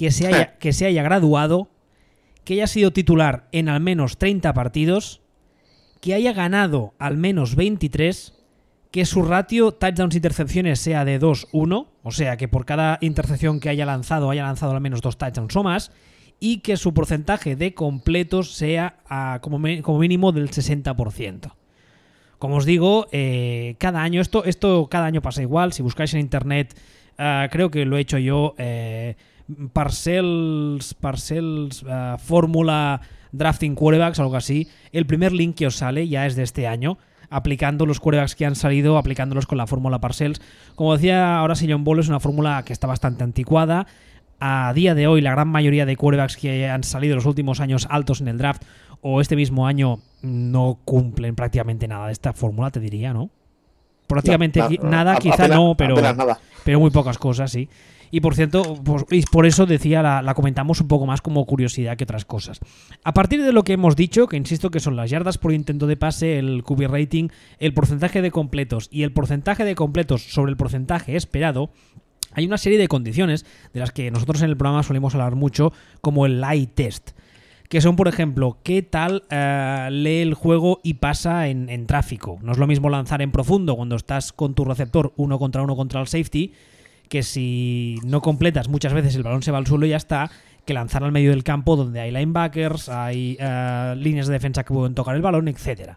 que 0.00 0.10
se 0.10 0.26
haya, 0.26 0.56
que 0.56 0.72
se 0.72 0.86
haya 0.86 1.02
graduado, 1.02 1.68
que 2.44 2.54
haya 2.54 2.66
sido 2.66 2.90
titular 2.90 3.48
en 3.52 3.68
al 3.68 3.80
menos 3.80 4.16
30 4.16 4.54
partidos, 4.54 5.20
que 6.00 6.14
haya 6.14 6.32
ganado 6.32 6.94
al 6.98 7.18
menos 7.18 7.54
23, 7.54 8.32
que 8.90 9.04
su 9.04 9.20
ratio 9.20 9.72
touchdowns-intercepciones 9.72 10.80
sea 10.80 11.04
de 11.04 11.20
2-1, 11.20 11.88
o 12.02 12.10
sea 12.12 12.38
que 12.38 12.48
por 12.48 12.64
cada 12.64 12.96
intercepción 13.02 13.60
que 13.60 13.68
haya 13.68 13.84
lanzado 13.84 14.30
haya 14.30 14.44
lanzado 14.44 14.72
al 14.72 14.80
menos 14.80 15.02
dos 15.02 15.18
touchdowns 15.18 15.54
o 15.54 15.62
más, 15.62 15.92
y 16.38 16.60
que 16.60 16.78
su 16.78 16.94
porcentaje 16.94 17.54
de 17.54 17.74
completos 17.74 18.54
sea 18.54 19.00
como, 19.42 19.60
como, 19.82 19.98
mínimo 19.98 20.32
del 20.32 20.48
60%. 20.48 21.52
Como 22.38 22.56
os 22.56 22.64
digo, 22.64 23.06
eh, 23.12 23.74
cada 23.76 24.02
año, 24.02 24.22
esto, 24.22 24.46
esto 24.46 24.88
cada 24.90 25.04
año 25.04 25.20
pasa 25.20 25.42
igual, 25.42 25.74
si 25.74 25.82
buscáis 25.82 26.14
en 26.14 26.20
internet, 26.20 26.74
ah, 27.18 27.48
creo 27.52 27.70
que 27.70 27.84
lo 27.84 27.98
he 27.98 28.00
hecho 28.00 28.16
yo, 28.16 28.54
eh, 28.56 29.16
Parcells, 29.72 30.94
Parcells, 30.94 31.82
uh, 31.82 32.18
Fórmula 32.18 33.00
Drafting 33.32 33.74
Quarterbacks, 33.74 34.18
algo 34.20 34.36
así, 34.36 34.68
el 34.92 35.06
primer 35.06 35.32
link 35.32 35.56
que 35.56 35.66
os 35.66 35.76
sale 35.76 36.08
ya 36.08 36.26
es 36.26 36.36
de 36.36 36.42
este 36.42 36.66
año, 36.66 36.98
aplicando 37.28 37.86
los 37.86 38.00
quarterbacks 38.00 38.34
que 38.34 38.46
han 38.46 38.56
salido, 38.56 38.98
aplicándolos 38.98 39.46
con 39.46 39.58
la 39.58 39.66
fórmula 39.66 40.00
Parcells. 40.00 40.40
Como 40.74 40.94
decía 40.94 41.38
ahora 41.38 41.54
John 41.56 41.84
Ball, 41.84 42.00
es 42.00 42.08
una 42.08 42.20
fórmula 42.20 42.64
que 42.64 42.72
está 42.72 42.86
bastante 42.86 43.24
anticuada. 43.24 43.86
A 44.40 44.72
día 44.74 44.94
de 44.94 45.06
hoy, 45.06 45.20
la 45.20 45.32
gran 45.32 45.48
mayoría 45.48 45.86
de 45.86 45.96
quarterbacks 45.96 46.36
que 46.36 46.68
han 46.68 46.82
salido 46.82 47.14
los 47.14 47.26
últimos 47.26 47.60
años 47.60 47.86
altos 47.90 48.20
en 48.20 48.28
el 48.28 48.38
draft 48.38 48.64
o 49.02 49.20
este 49.20 49.36
mismo 49.36 49.66
año 49.66 50.00
no 50.22 50.78
cumplen 50.84 51.34
prácticamente 51.34 51.86
nada 51.88 52.06
de 52.06 52.12
esta 52.12 52.32
fórmula, 52.32 52.70
te 52.70 52.80
diría, 52.80 53.12
¿no? 53.12 53.30
Prácticamente 54.06 54.60
nada, 54.82 55.16
quizá 55.16 55.46
no, 55.46 55.76
pero, 55.76 55.94
pero 56.64 56.80
muy 56.80 56.90
pocas 56.90 57.16
cosas, 57.16 57.52
sí. 57.52 57.68
Y 58.10 58.20
por 58.20 58.34
cierto, 58.34 58.74
pues, 58.82 59.04
por 59.30 59.46
eso 59.46 59.66
decía, 59.66 60.02
la, 60.02 60.34
comentamos 60.34 60.80
un 60.80 60.88
poco 60.88 61.06
más 61.06 61.22
como 61.22 61.44
curiosidad 61.46 61.96
que 61.96 62.04
otras 62.04 62.24
cosas. 62.24 62.60
A 63.04 63.14
partir 63.14 63.42
de 63.42 63.52
lo 63.52 63.62
que 63.62 63.74
hemos 63.74 63.96
dicho, 63.96 64.26
que 64.26 64.36
insisto 64.36 64.70
que 64.70 64.80
son 64.80 64.96
las 64.96 65.10
yardas 65.10 65.38
por 65.38 65.52
intento 65.52 65.86
de 65.86 65.96
pase, 65.96 66.38
el 66.38 66.64
QB 66.64 66.88
rating, 66.88 67.28
el 67.58 67.72
porcentaje 67.72 68.22
de 68.22 68.30
completos 68.30 68.88
y 68.90 69.04
el 69.04 69.12
porcentaje 69.12 69.64
de 69.64 69.74
completos 69.74 70.22
sobre 70.22 70.50
el 70.50 70.56
porcentaje 70.56 71.16
esperado, 71.16 71.70
hay 72.32 72.46
una 72.46 72.58
serie 72.58 72.78
de 72.78 72.88
condiciones 72.88 73.44
de 73.72 73.80
las 73.80 73.92
que 73.92 74.10
nosotros 74.10 74.42
en 74.42 74.50
el 74.50 74.56
programa 74.56 74.82
solemos 74.82 75.14
hablar 75.14 75.34
mucho, 75.34 75.72
como 76.00 76.26
el 76.26 76.40
light 76.40 76.74
test 76.74 77.10
que 77.68 77.80
son, 77.80 77.94
por 77.94 78.08
ejemplo, 78.08 78.58
qué 78.64 78.82
tal 78.82 79.22
eh, 79.30 79.88
lee 79.92 80.22
el 80.22 80.34
juego 80.34 80.80
y 80.82 80.94
pasa 80.94 81.46
en, 81.46 81.70
en, 81.70 81.86
tráfico. 81.86 82.40
No 82.42 82.50
es 82.50 82.58
lo 82.58 82.66
mismo 82.66 82.90
lanzar 82.90 83.22
en 83.22 83.30
profundo 83.30 83.76
cuando 83.76 83.94
estás 83.94 84.32
con 84.32 84.54
tu 84.54 84.64
receptor 84.64 85.12
uno 85.16 85.38
contra 85.38 85.62
uno 85.62 85.76
contra 85.76 86.00
el 86.00 86.08
safety, 86.08 86.52
que 87.10 87.24
si 87.24 87.98
no 88.04 88.22
completas 88.22 88.68
muchas 88.68 88.94
veces 88.94 89.16
el 89.16 89.24
balón 89.24 89.42
se 89.42 89.50
va 89.50 89.58
al 89.58 89.66
suelo 89.66 89.84
y 89.84 89.90
ya 89.90 89.96
está, 89.96 90.30
que 90.64 90.72
lanzar 90.72 91.02
al 91.02 91.10
medio 91.10 91.30
del 91.30 91.42
campo 91.42 91.74
donde 91.74 92.00
hay 92.00 92.12
linebackers, 92.12 92.88
hay 92.88 93.36
eh, 93.38 93.94
líneas 93.98 94.28
de 94.28 94.32
defensa 94.32 94.62
que 94.62 94.72
pueden 94.72 94.94
tocar 94.94 95.16
el 95.16 95.20
balón, 95.20 95.48
etc. 95.48 95.96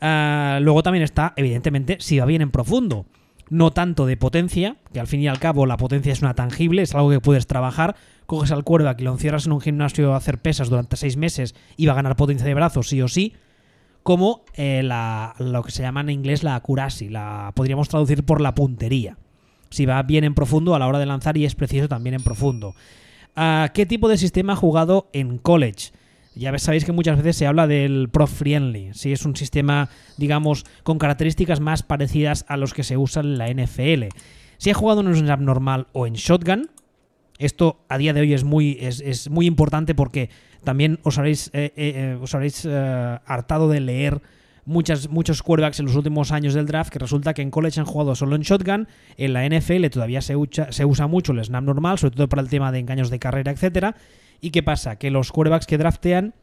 Eh, 0.00 0.58
luego 0.60 0.82
también 0.82 1.02
está, 1.04 1.32
evidentemente, 1.36 1.96
si 2.00 2.18
va 2.18 2.26
bien 2.26 2.42
en 2.42 2.50
profundo. 2.50 3.06
No 3.48 3.70
tanto 3.70 4.04
de 4.04 4.16
potencia, 4.18 4.76
que 4.92 5.00
al 5.00 5.06
fin 5.06 5.20
y 5.20 5.28
al 5.28 5.38
cabo 5.38 5.64
la 5.66 5.78
potencia 5.78 6.12
es 6.12 6.20
una 6.20 6.34
tangible, 6.34 6.82
es 6.82 6.94
algo 6.94 7.10
que 7.10 7.20
puedes 7.20 7.46
trabajar. 7.46 7.96
Coges 8.26 8.52
al 8.52 8.62
cuerda 8.62 8.94
y 8.98 9.02
lo 9.02 9.12
encierras 9.12 9.46
en 9.46 9.52
un 9.52 9.60
gimnasio 9.60 10.12
a 10.12 10.18
hacer 10.18 10.38
pesas 10.38 10.68
durante 10.68 10.96
seis 10.96 11.16
meses 11.16 11.54
y 11.78 11.86
va 11.86 11.92
a 11.92 11.96
ganar 11.96 12.16
potencia 12.16 12.46
de 12.46 12.54
brazos 12.54 12.88
sí 12.88 13.00
o 13.00 13.08
sí. 13.08 13.34
Como 14.02 14.44
eh, 14.54 14.82
lo 15.38 15.62
que 15.62 15.70
se 15.70 15.82
llama 15.82 16.02
en 16.02 16.10
inglés 16.10 16.42
la 16.42 16.56
accuracy, 16.56 17.08
la 17.08 17.52
podríamos 17.54 17.88
traducir 17.88 18.24
por 18.24 18.40
la 18.40 18.54
puntería 18.54 19.16
si 19.72 19.86
va 19.86 20.02
bien 20.02 20.24
en 20.24 20.34
profundo 20.34 20.74
a 20.74 20.78
la 20.78 20.86
hora 20.86 20.98
de 20.98 21.06
lanzar 21.06 21.36
y 21.36 21.44
es 21.44 21.54
preciso 21.54 21.88
también 21.88 22.14
en 22.14 22.22
profundo. 22.22 22.74
Ah, 23.34 23.70
¿Qué 23.74 23.86
tipo 23.86 24.08
de 24.08 24.18
sistema 24.18 24.52
ha 24.52 24.56
jugado 24.56 25.08
en 25.12 25.38
college? 25.38 25.92
Ya 26.34 26.56
sabéis 26.58 26.84
que 26.84 26.92
muchas 26.92 27.16
veces 27.16 27.36
se 27.36 27.46
habla 27.46 27.66
del 27.66 28.08
Pro 28.10 28.26
Friendly, 28.26 28.94
si 28.94 29.12
es 29.12 29.24
un 29.24 29.36
sistema, 29.36 29.90
digamos, 30.16 30.64
con 30.82 30.98
características 30.98 31.60
más 31.60 31.82
parecidas 31.82 32.44
a 32.48 32.56
los 32.56 32.72
que 32.72 32.84
se 32.84 32.96
usan 32.96 33.26
en 33.26 33.38
la 33.38 33.48
NFL. 33.52 34.04
Si 34.56 34.70
ha 34.70 34.74
jugado 34.74 35.00
en 35.00 35.08
un 35.08 35.16
snap 35.16 35.40
normal 35.40 35.88
o 35.92 36.06
en 36.06 36.14
shotgun, 36.14 36.70
esto 37.38 37.84
a 37.88 37.98
día 37.98 38.12
de 38.12 38.20
hoy 38.20 38.32
es 38.32 38.44
muy, 38.44 38.78
es, 38.80 39.28
muy 39.28 39.46
importante 39.46 39.94
porque 39.94 40.30
también 40.64 41.00
os 41.02 41.18
habréis, 41.18 41.48
eh, 41.48 41.72
eh, 41.76 41.92
eh, 41.96 42.18
os 42.20 42.34
habréis 42.34 42.64
hartado 42.64 43.68
de 43.68 43.80
leer 43.80 44.22
muchas, 44.64 45.08
muchos 45.08 45.42
quarterbacks 45.42 45.80
en 45.80 45.86
los 45.86 45.96
últimos 45.96 46.32
años 46.32 46.54
del 46.54 46.66
draft 46.66 46.92
que 46.92 46.98
resulta 46.98 47.34
que 47.34 47.42
en 47.42 47.50
college 47.50 47.80
han 47.80 47.86
jugado 47.86 48.14
solo 48.14 48.36
en 48.36 48.42
shotgun, 48.42 48.88
en 49.16 49.32
la 49.32 49.48
NFL 49.48 49.86
todavía 49.88 50.20
se, 50.20 50.36
usa 50.36 51.06
mucho 51.06 51.32
el 51.32 51.44
snap 51.44 51.64
normal, 51.64 51.98
sobre 51.98 52.16
todo 52.16 52.28
para 52.28 52.42
el 52.42 52.48
tema 52.48 52.72
de 52.72 52.78
engaños 52.78 53.10
de 53.10 53.18
carrera, 53.18 53.52
etcétera. 53.52 53.96
¿Y 54.40 54.50
qué 54.50 54.62
pasa? 54.62 54.96
Que 54.96 55.10
los 55.10 55.32
quarterbacks 55.32 55.66
que 55.66 55.78
draftean 55.78 56.34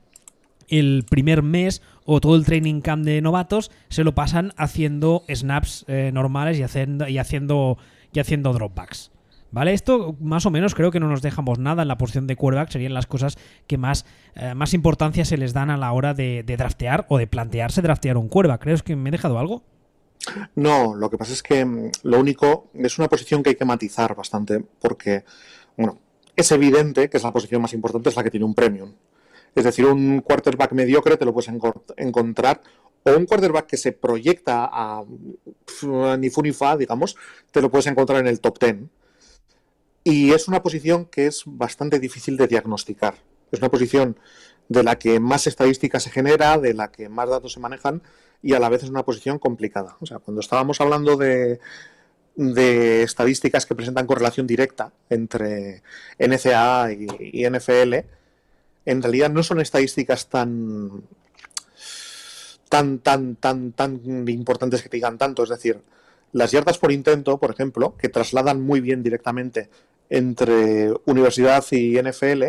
el 0.68 1.06
primer 1.10 1.42
mes 1.42 1.82
o 2.06 2.22
todo 2.22 2.36
el 2.36 2.46
training 2.46 2.82
camp 2.82 3.04
de 3.04 3.22
novatos 3.22 3.72
se 3.90 4.04
lo 4.04 4.14
pasan 4.14 4.54
haciendo 4.56 5.24
snaps 5.28 5.86
eh, 5.88 6.12
normales 6.14 6.60
y 6.60 6.64
haciendo, 6.64 7.08
y 7.08 7.18
haciendo, 7.18 7.78
y 8.14 8.20
haciendo 8.20 8.54
dropbacks. 8.54 9.12
¿Vale? 9.52 9.74
Esto 9.74 10.16
más 10.20 10.46
o 10.46 10.52
menos 10.52 10.76
creo 10.76 10.92
que 10.92 11.00
no 11.00 11.08
nos 11.08 11.22
dejamos 11.22 11.58
nada 11.58 11.82
en 11.82 11.88
la 11.88 11.98
posición 11.98 12.28
de 12.28 12.36
quarterback, 12.36 12.70
serían 12.70 12.94
las 12.94 13.08
cosas 13.08 13.38
que 13.68 13.78
más, 13.78 14.06
eh, 14.36 14.54
más 14.54 14.74
importancia 14.74 15.26
se 15.26 15.38
les 15.38 15.54
dan 15.54 15.70
a 15.72 15.78
la 15.78 15.92
hora 15.92 16.14
de, 16.14 16.44
draftear 16.44 17.06
o 17.10 17.18
de 17.18 17.28
plantearse 17.28 17.82
draftear 17.82 18.18
un 18.18 18.30
quarterback. 18.30 18.62
¿Crees 18.62 18.84
que 18.84 18.96
me 18.96 19.10
he 19.10 19.12
dejado 19.12 19.40
algo? 19.40 19.64
No, 20.56 20.94
lo 20.96 21.10
que 21.10 21.18
pasa 21.18 21.34
es 21.34 21.42
que 21.42 21.66
mm, 21.66 21.92
lo 22.04 22.20
único 22.20 22.68
es 22.76 23.00
una 23.00 23.08
posición 23.08 23.42
que 23.42 23.50
hay 23.52 23.56
que 23.56 23.66
matizar 23.66 24.16
bastante 24.16 24.64
porque, 24.80 25.24
bueno, 25.78 25.98
es 26.36 26.52
evidente 26.52 27.10
que 27.10 27.18
es 27.18 27.24
la 27.24 27.34
posición 27.34 27.62
más 27.62 27.74
importante, 27.74 28.10
es 28.10 28.16
la 28.16 28.24
que 28.24 28.32
tiene 28.32 28.46
un 28.46 28.54
premium. 28.54 28.94
Es 29.56 29.64
decir, 29.64 29.86
un 29.88 30.22
quarterback 30.22 30.74
mediocre 30.74 31.18
te 31.18 31.26
lo 31.26 31.34
puedes 31.34 31.52
encontrar 31.98 32.62
o 33.04 33.18
un 33.18 33.26
quarterback 33.26 33.66
que 33.66 33.78
se 33.78 33.92
proyecta 33.94 34.70
a, 34.72 35.04
ni 36.18 36.30
fu 36.30 36.42
ni 36.42 36.52
fa, 36.52 36.78
digamos, 36.78 37.16
te 37.52 37.62
lo 37.62 37.72
puedes 37.72 37.88
encontrar 37.88 38.20
en 38.20 38.28
el 38.28 38.40
top 38.40 38.60
10. 38.60 38.78
Y 40.10 40.34
es 40.34 40.48
una 40.48 40.64
posición 40.64 41.06
que 41.06 41.28
es 41.28 41.44
bastante 41.46 42.00
difícil 42.00 42.36
de 42.36 42.48
diagnosticar. 42.48 43.16
Es 43.52 43.60
una 43.60 43.70
posición 43.70 44.18
de 44.68 44.84
la 44.84 44.98
que 44.98 45.20
más 45.20 45.46
estadística 45.46 46.00
se 46.00 46.10
genera, 46.10 46.58
de 46.58 46.74
la 46.74 46.92
que 46.92 47.10
más 47.10 47.30
datos 47.30 47.54
se 47.54 47.60
manejan 47.60 48.02
y 48.42 48.54
a 48.54 48.60
la 48.60 48.70
vez 48.70 48.84
es 48.84 48.90
una 48.90 49.04
posición 49.04 49.38
complicada. 49.38 49.98
O 50.00 50.08
sea, 50.08 50.18
cuando 50.18 50.42
estábamos 50.42 50.82
hablando 50.82 51.16
de, 51.16 51.60
de 52.36 53.04
estadísticas 53.04 53.68
que 53.68 53.76
presentan 53.76 54.08
correlación 54.08 54.48
directa 54.48 54.94
entre 55.12 55.84
NCAA 56.18 56.92
y, 56.94 57.48
NFL, 57.48 57.94
en 58.86 59.02
realidad 59.04 59.30
no 59.30 59.44
son 59.44 59.60
estadísticas 59.60 60.28
tan 60.28 61.04
tan, 62.68 63.00
tan, 63.00 63.36
tan, 63.36 63.74
tan 63.74 64.28
importantes 64.28 64.82
que 64.82 64.90
te 64.90 64.98
digan 64.98 65.18
tanto. 65.20 65.44
Es 65.44 65.50
decir, 65.50 65.82
las 66.32 66.52
yardas 66.52 66.78
por 66.78 66.92
intento, 66.92 67.40
por 67.40 67.52
ejemplo, 67.52 67.96
que 67.98 68.10
trasladan 68.10 68.62
muy 68.62 68.82
bien 68.82 69.04
directamente 69.04 69.70
entre 70.10 70.92
universidad 71.06 71.64
y 71.72 72.02
NFL, 72.02 72.44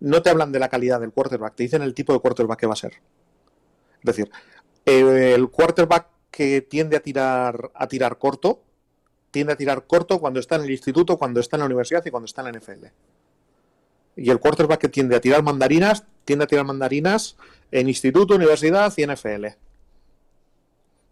no 0.00 0.22
te 0.22 0.30
hablan 0.30 0.52
de 0.52 0.58
la 0.58 0.68
calidad 0.68 1.00
del 1.00 1.12
quarterback, 1.12 1.54
te 1.54 1.62
dicen 1.64 1.82
el 1.82 1.94
tipo 1.94 2.12
de 2.12 2.20
quarterback 2.20 2.60
que 2.60 2.66
va 2.66 2.72
a 2.72 2.76
ser. 2.76 2.94
Es 4.00 4.04
decir, 4.04 4.30
el 4.84 5.48
quarterback 5.50 6.08
que 6.30 6.62
tiende 6.62 6.96
a 6.96 7.00
tirar, 7.00 7.70
a 7.74 7.88
tirar 7.88 8.18
corto, 8.18 8.62
tiende 9.30 9.52
a 9.52 9.56
tirar 9.56 9.86
corto 9.86 10.18
cuando 10.18 10.40
está 10.40 10.56
en 10.56 10.62
el 10.62 10.70
instituto, 10.70 11.16
cuando 11.16 11.40
está 11.40 11.56
en 11.56 11.60
la 11.60 11.66
universidad 11.66 12.04
y 12.04 12.10
cuando 12.10 12.26
está 12.26 12.42
en 12.42 12.52
la 12.52 12.58
NFL. 12.58 12.86
Y 14.16 14.30
el 14.30 14.40
quarterback 14.40 14.80
que 14.80 14.88
tiende 14.88 15.16
a 15.16 15.20
tirar 15.20 15.42
mandarinas, 15.42 16.04
tiende 16.24 16.44
a 16.44 16.48
tirar 16.48 16.64
mandarinas 16.64 17.36
en 17.70 17.88
instituto, 17.88 18.34
universidad 18.34 18.92
y 18.96 19.06
NFL. 19.06 19.46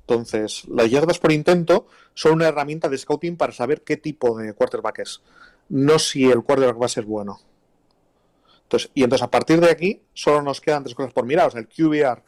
Entonces, 0.09 0.64
las 0.68 0.90
yardas 0.90 1.18
por 1.18 1.33
intento 1.33 1.87
son 2.14 2.35
una 2.35 2.49
herramienta 2.49 2.88
de 2.88 2.96
scouting 2.96 3.37
para 3.37 3.53
saber 3.53 3.83
qué 3.83 3.96
tipo 3.96 4.38
de 4.38 4.53
quarterback 4.53 5.01
es, 5.01 5.20
no 5.68 5.98
si 5.98 6.24
el 6.24 6.42
quarterback 6.42 6.81
va 6.81 6.87
a 6.87 6.90
ser 6.90 7.05
bueno. 7.05 7.40
Entonces, 8.62 8.90
y 8.94 9.05
entonces 9.05 9.22
a 9.22 9.31
partir 9.31 9.61
de 9.61 9.70
aquí 9.70 10.02
solo 10.12 10.42
nos 10.42 10.61
quedan 10.61 10.83
tres 10.83 10.94
cosas 10.94 11.12
por 11.12 11.24
mirar. 11.24 11.48
O 11.48 11.50
sea, 11.50 11.61
el 11.61 11.68
QBR, 11.68 12.22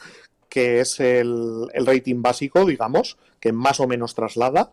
que 0.49 0.81
es 0.81 1.01
el, 1.01 1.69
rating 1.75 2.23
básico, 2.23 2.65
digamos, 2.65 3.19
que 3.41 3.53
más 3.53 3.81
o 3.81 3.89
menos 3.89 4.15
traslada. 4.15 4.73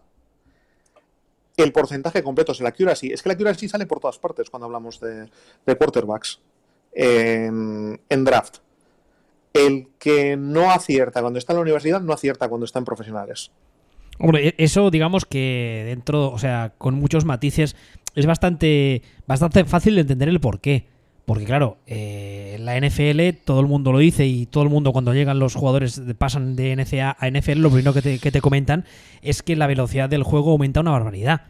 El 1.58 1.72
porcentaje 1.72 2.22
completo, 2.22 2.52
es 2.52 2.60
la 2.60 2.70
accuracy. 2.70 3.12
Es 3.12 3.24
que 3.24 3.30
la 3.30 3.34
accuracy 3.34 3.68
sale 3.68 3.86
por 3.86 4.00
todas 4.00 4.20
partes 4.20 4.50
cuando 4.50 4.66
hablamos 4.66 5.00
de, 5.00 5.30
quarterbacks 5.66 6.42
en, 6.92 8.00
draft. 8.10 8.58
El 9.54 9.88
que 9.98 10.36
no 10.36 10.72
acierta 10.72 11.22
cuando 11.22 11.40
está 11.40 11.54
en 11.54 11.58
la 11.58 11.62
universidad, 11.62 12.02
no 12.02 12.14
acierta 12.14 12.50
cuando 12.50 12.66
está 12.66 12.80
en 12.80 12.86
profesionales. 12.86 13.52
Hombre, 14.20 14.50
e-, 14.50 14.56
eso 14.58 14.92
digamos 14.92 15.26
que 15.26 15.84
dentro, 15.88 16.30
o 16.32 16.38
sea, 16.38 16.74
con 16.78 16.96
muchos 16.96 17.26
matices, 17.26 17.76
es 18.16 18.26
bastante, 18.26 19.02
bastante 19.28 19.66
fácil 19.66 19.96
de 19.96 20.02
entender 20.02 20.30
el 20.30 20.40
por 20.40 20.60
qué. 20.60 20.86
Porque 21.26 21.46
claro, 21.46 21.78
eh, 21.88 22.58
la 22.60 22.80
NFL 22.80 23.38
todo 23.44 23.60
el 23.60 23.66
mundo 23.66 23.92
lo 23.92 23.98
dice 23.98 24.28
y 24.28 24.46
todo 24.46 24.64
el 24.64 24.70
mundo 24.70 24.94
cuando 24.94 25.14
llegan 25.14 25.40
los 25.40 25.56
jugadores 25.56 26.02
pasan 26.18 26.56
de 26.56 26.76
NCA 26.76 27.18
a 27.20 27.30
NFL, 27.30 27.60
lo 27.62 27.72
primero 27.72 27.94
que 27.94 28.02
te, 28.02 28.42
comentan 28.42 28.86
es 29.24 29.42
que 29.42 29.56
la 29.56 29.66
velocidad 29.66 30.08
del 30.08 30.22
juego 30.22 30.52
aumenta 30.52 30.82
una 30.82 30.92
barbaridad. 30.92 31.42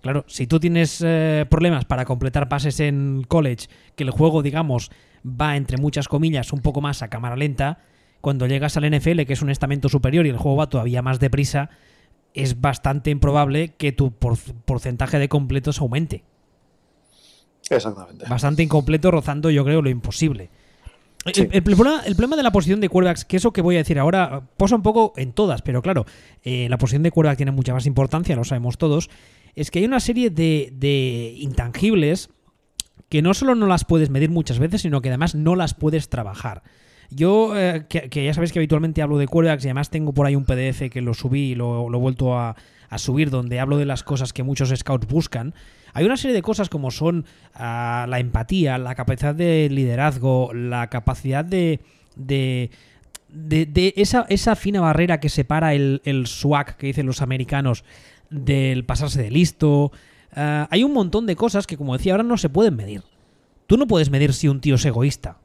Claro, 0.00 0.24
si 0.28 0.46
tú 0.46 0.58
tienes 0.58 1.02
eh, 1.04 1.44
problemas 1.48 1.84
para 1.84 2.06
completar 2.06 2.48
pases 2.48 2.80
en 2.80 3.24
college, 3.28 3.68
que 3.96 4.04
el 4.04 4.10
juego, 4.10 4.42
digamos, 4.42 4.90
va 5.24 5.56
entre 5.56 5.76
muchas 5.76 6.08
comillas 6.08 6.52
un 6.52 6.60
poco 6.60 6.80
más 6.80 7.02
a 7.02 7.08
cámara 7.08 7.36
lenta, 7.36 7.80
cuando 8.22 8.46
llegas 8.46 8.76
al 8.78 8.90
NFL, 8.90 9.22
que 9.22 9.34
es 9.34 9.42
un 9.42 9.50
estamento 9.50 9.90
superior 9.90 10.26
y 10.26 10.30
el 10.30 10.38
juego 10.38 10.56
va 10.56 10.68
todavía 10.68 11.02
más 11.02 11.20
deprisa, 11.20 11.68
es 12.34 12.60
bastante 12.60 13.10
improbable 13.10 13.74
que 13.76 13.92
tu 13.92 14.12
porcentaje 14.12 15.18
de 15.18 15.28
completos 15.28 15.80
aumente. 15.80 16.24
Exactamente. 17.70 18.26
Bastante 18.28 18.62
incompleto, 18.62 19.10
rozando, 19.10 19.50
yo 19.50 19.64
creo, 19.64 19.82
lo 19.82 19.90
imposible. 19.90 20.50
El, 21.24 21.62
problema, 21.62 22.36
de 22.36 22.42
la 22.42 22.50
posición 22.50 22.80
de 22.80 22.88
quarterbacks, 22.88 23.24
que 23.24 23.36
eso 23.36 23.52
que 23.52 23.62
voy 23.62 23.76
a 23.76 23.78
decir 23.78 23.98
ahora, 23.98 24.42
posa 24.56 24.74
un 24.74 24.82
poco 24.82 25.12
en 25.16 25.32
todas, 25.32 25.62
pero 25.62 25.80
claro, 25.80 26.04
eh, 26.42 26.66
la 26.68 26.78
posición 26.78 27.04
de 27.04 27.12
quarterback 27.12 27.36
tiene 27.36 27.52
mucha 27.52 27.72
más 27.72 27.86
importancia, 27.86 28.34
lo 28.34 28.42
sabemos 28.42 28.76
todos, 28.76 29.08
es 29.54 29.70
que 29.70 29.78
hay 29.78 29.84
una 29.84 30.00
serie 30.00 30.30
de, 30.30 31.34
intangibles 31.38 32.30
que 33.08 33.22
no 33.22 33.34
solo 33.34 33.54
no 33.54 33.66
las 33.66 33.84
puedes 33.84 34.10
medir 34.10 34.30
muchas 34.30 34.58
veces, 34.58 34.82
sino 34.82 35.00
que 35.00 35.10
además 35.10 35.34
no 35.36 35.54
las 35.54 35.74
puedes 35.74 36.08
trabajar. 36.08 36.62
Yo, 37.14 37.56
eh, 37.58 37.84
que, 37.88 38.24
ya 38.24 38.34
sabéis 38.34 38.52
que 38.52 38.58
habitualmente 38.58 39.02
hablo 39.02 39.18
de 39.18 39.26
quarterbacks 39.26 39.64
y 39.64 39.68
además 39.68 39.90
tengo 39.90 40.12
por 40.12 40.26
ahí 40.26 40.36
un 40.36 40.44
PDF 40.44 40.90
que 40.90 41.00
lo 41.00 41.14
subí 41.14 41.52
y 41.52 41.54
lo, 41.54 41.86
he 41.92 41.98
vuelto 41.98 42.38
a, 42.38 42.56
subir 42.96 43.30
donde 43.30 43.58
hablo 43.58 43.78
de 43.78 43.86
las 43.86 44.02
cosas 44.02 44.32
que 44.32 44.42
muchos 44.42 44.72
scouts 44.74 45.06
buscan. 45.06 45.54
Hay 45.94 46.04
una 46.04 46.16
serie 46.16 46.34
de 46.34 46.42
cosas 46.42 46.68
como 46.68 46.90
son 46.90 47.24
ah, 47.54 48.06
la 48.08 48.18
empatía, 48.18 48.76
la 48.78 48.94
capacidad 48.94 49.34
de 49.34 49.68
liderazgo, 49.70 50.52
la 50.52 50.88
capacidad 50.88 51.44
de, 51.44 51.80
de 52.16 52.70
de, 53.32 53.94
esa, 53.96 54.26
esa, 54.28 54.56
fina 54.56 54.80
barrera 54.80 55.20
que 55.20 55.30
separa 55.30 55.72
el, 55.72 56.02
el, 56.04 56.26
swag 56.26 56.76
que 56.76 56.88
dicen 56.88 57.06
los 57.06 57.22
americanos 57.22 57.82
del 58.28 58.84
pasarse 58.84 59.22
de 59.22 59.30
listo. 59.30 59.90
Ah, 60.34 60.68
hay 60.70 60.84
un 60.84 60.92
montón 60.92 61.26
de 61.26 61.36
cosas 61.36 61.66
que, 61.66 61.76
como 61.76 61.96
decía 61.96 62.12
ahora, 62.12 62.24
no 62.24 62.36
se 62.36 62.48
pueden 62.48 62.76
medir. 62.76 63.02
Tú 63.66 63.76
no 63.76 63.86
puedes 63.86 64.10
medir 64.10 64.32
si 64.34 64.48
un 64.48 64.60
tío 64.60 64.74
es 64.74 64.84
egoísta. 64.84 65.38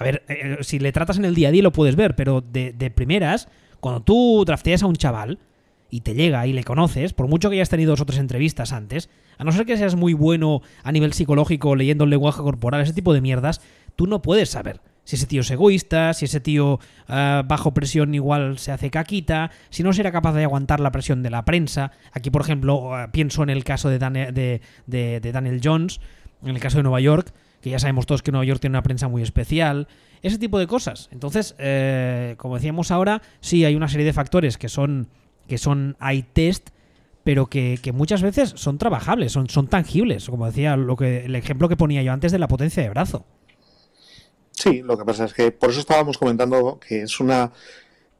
A 0.00 0.04
ver, 0.04 0.24
eh, 0.28 0.56
si 0.62 0.78
le 0.78 0.92
tratas 0.92 1.18
en 1.18 1.26
el 1.26 1.34
día 1.34 1.48
a 1.48 1.50
día 1.52 1.62
lo 1.62 1.72
puedes 1.72 1.94
ver, 1.94 2.16
pero 2.16 2.40
de, 2.40 2.92
primeras, 2.94 3.48
cuando 3.80 4.00
tú 4.00 4.44
drafteas 4.46 4.82
a 4.82 4.86
un 4.86 4.96
chaval, 4.96 5.38
y 5.90 6.00
te 6.00 6.14
llega 6.14 6.46
y 6.46 6.54
le 6.54 6.64
conoces, 6.64 7.12
por 7.12 7.28
mucho 7.28 7.50
que 7.50 7.56
hayas 7.56 7.68
tenido 7.68 7.90
dos 7.90 8.00
o 8.00 8.06
tres 8.06 8.18
entrevistas 8.18 8.72
antes, 8.72 9.10
a 9.36 9.44
no 9.44 9.52
ser 9.52 9.66
que 9.66 9.76
seas 9.76 9.96
muy 9.96 10.14
bueno 10.14 10.62
a 10.84 10.92
nivel 10.92 11.12
psicológico 11.12 11.76
leyendo 11.76 12.04
el 12.04 12.10
lenguaje 12.10 12.40
corporal, 12.40 12.80
ese 12.80 12.94
tipo 12.94 13.12
de 13.12 13.20
mierdas, 13.20 13.60
tú 13.94 14.06
no 14.06 14.22
puedes 14.22 14.48
saber 14.48 14.80
si 15.04 15.16
ese 15.16 15.26
tío 15.26 15.42
es 15.42 15.50
egoísta, 15.50 16.14
si 16.14 16.24
ese 16.24 16.40
tío 16.40 16.78
ah, 17.08 17.42
bajo 17.44 17.74
presión 17.74 18.14
igual 18.14 18.58
se 18.58 18.72
hace 18.72 18.90
caquita, 18.90 19.50
si 19.68 19.82
no 19.82 19.92
será 19.92 20.12
capaz 20.12 20.32
de 20.32 20.44
aguantar 20.44 20.80
la 20.80 20.92
presión 20.92 21.22
de 21.22 21.30
la 21.30 21.44
prensa. 21.44 21.90
Aquí, 22.12 22.30
por 22.30 22.42
ejemplo, 22.42 22.94
ah, 22.94 23.10
pienso 23.12 23.42
en 23.42 23.50
el 23.50 23.64
caso 23.64 23.90
de, 23.90 23.98
de, 24.86 25.32
Daniel 25.32 25.60
Jones, 25.62 26.00
en 26.42 26.50
el 26.50 26.60
caso 26.60 26.78
de 26.78 26.84
Nueva 26.84 27.00
York, 27.00 27.34
que 27.60 27.70
ya 27.70 27.78
sabemos 27.78 28.06
todos 28.06 28.22
que 28.22 28.32
Nueva 28.32 28.44
York 28.44 28.60
tiene 28.60 28.74
una 28.74 28.82
prensa 28.82 29.08
muy 29.08 29.22
especial, 29.22 29.88
ese 30.22 30.38
tipo 30.38 30.58
de 30.58 30.66
cosas. 30.66 31.08
Entonces, 31.12 31.54
eh, 31.58 32.34
como 32.38 32.56
decíamos 32.56 32.90
ahora, 32.90 33.22
sí 33.40 33.64
hay 33.64 33.74
una 33.74 33.88
serie 33.88 34.06
de 34.06 34.12
factores 34.12 34.58
que 34.58 34.68
son 34.68 35.08
que 35.46 35.58
son 35.58 35.96
hay 35.98 36.22
test, 36.22 36.70
pero 37.24 37.46
que, 37.46 37.78
muchas 37.92 38.22
veces 38.22 38.52
son 38.54 38.78
trabajables, 38.78 39.32
son, 39.32 39.50
son 39.50 39.66
tangibles, 39.66 40.28
como 40.30 40.46
decía 40.46 40.76
lo 40.76 40.96
que, 40.96 41.24
el 41.24 41.34
ejemplo 41.34 41.68
que 41.68 41.76
ponía 41.76 42.02
yo 42.02 42.12
antes 42.12 42.30
de 42.32 42.38
la 42.38 42.46
potencia 42.46 42.82
de 42.82 42.88
brazo. 42.88 43.24
Sí, 44.52 44.82
lo 44.82 44.96
que 44.96 45.04
pasa 45.04 45.24
es 45.24 45.34
que 45.34 45.50
por 45.50 45.70
eso 45.70 45.80
estábamos 45.80 46.18
comentando 46.18 46.78
que 46.78 47.02
es 47.02 47.18
una 47.18 47.52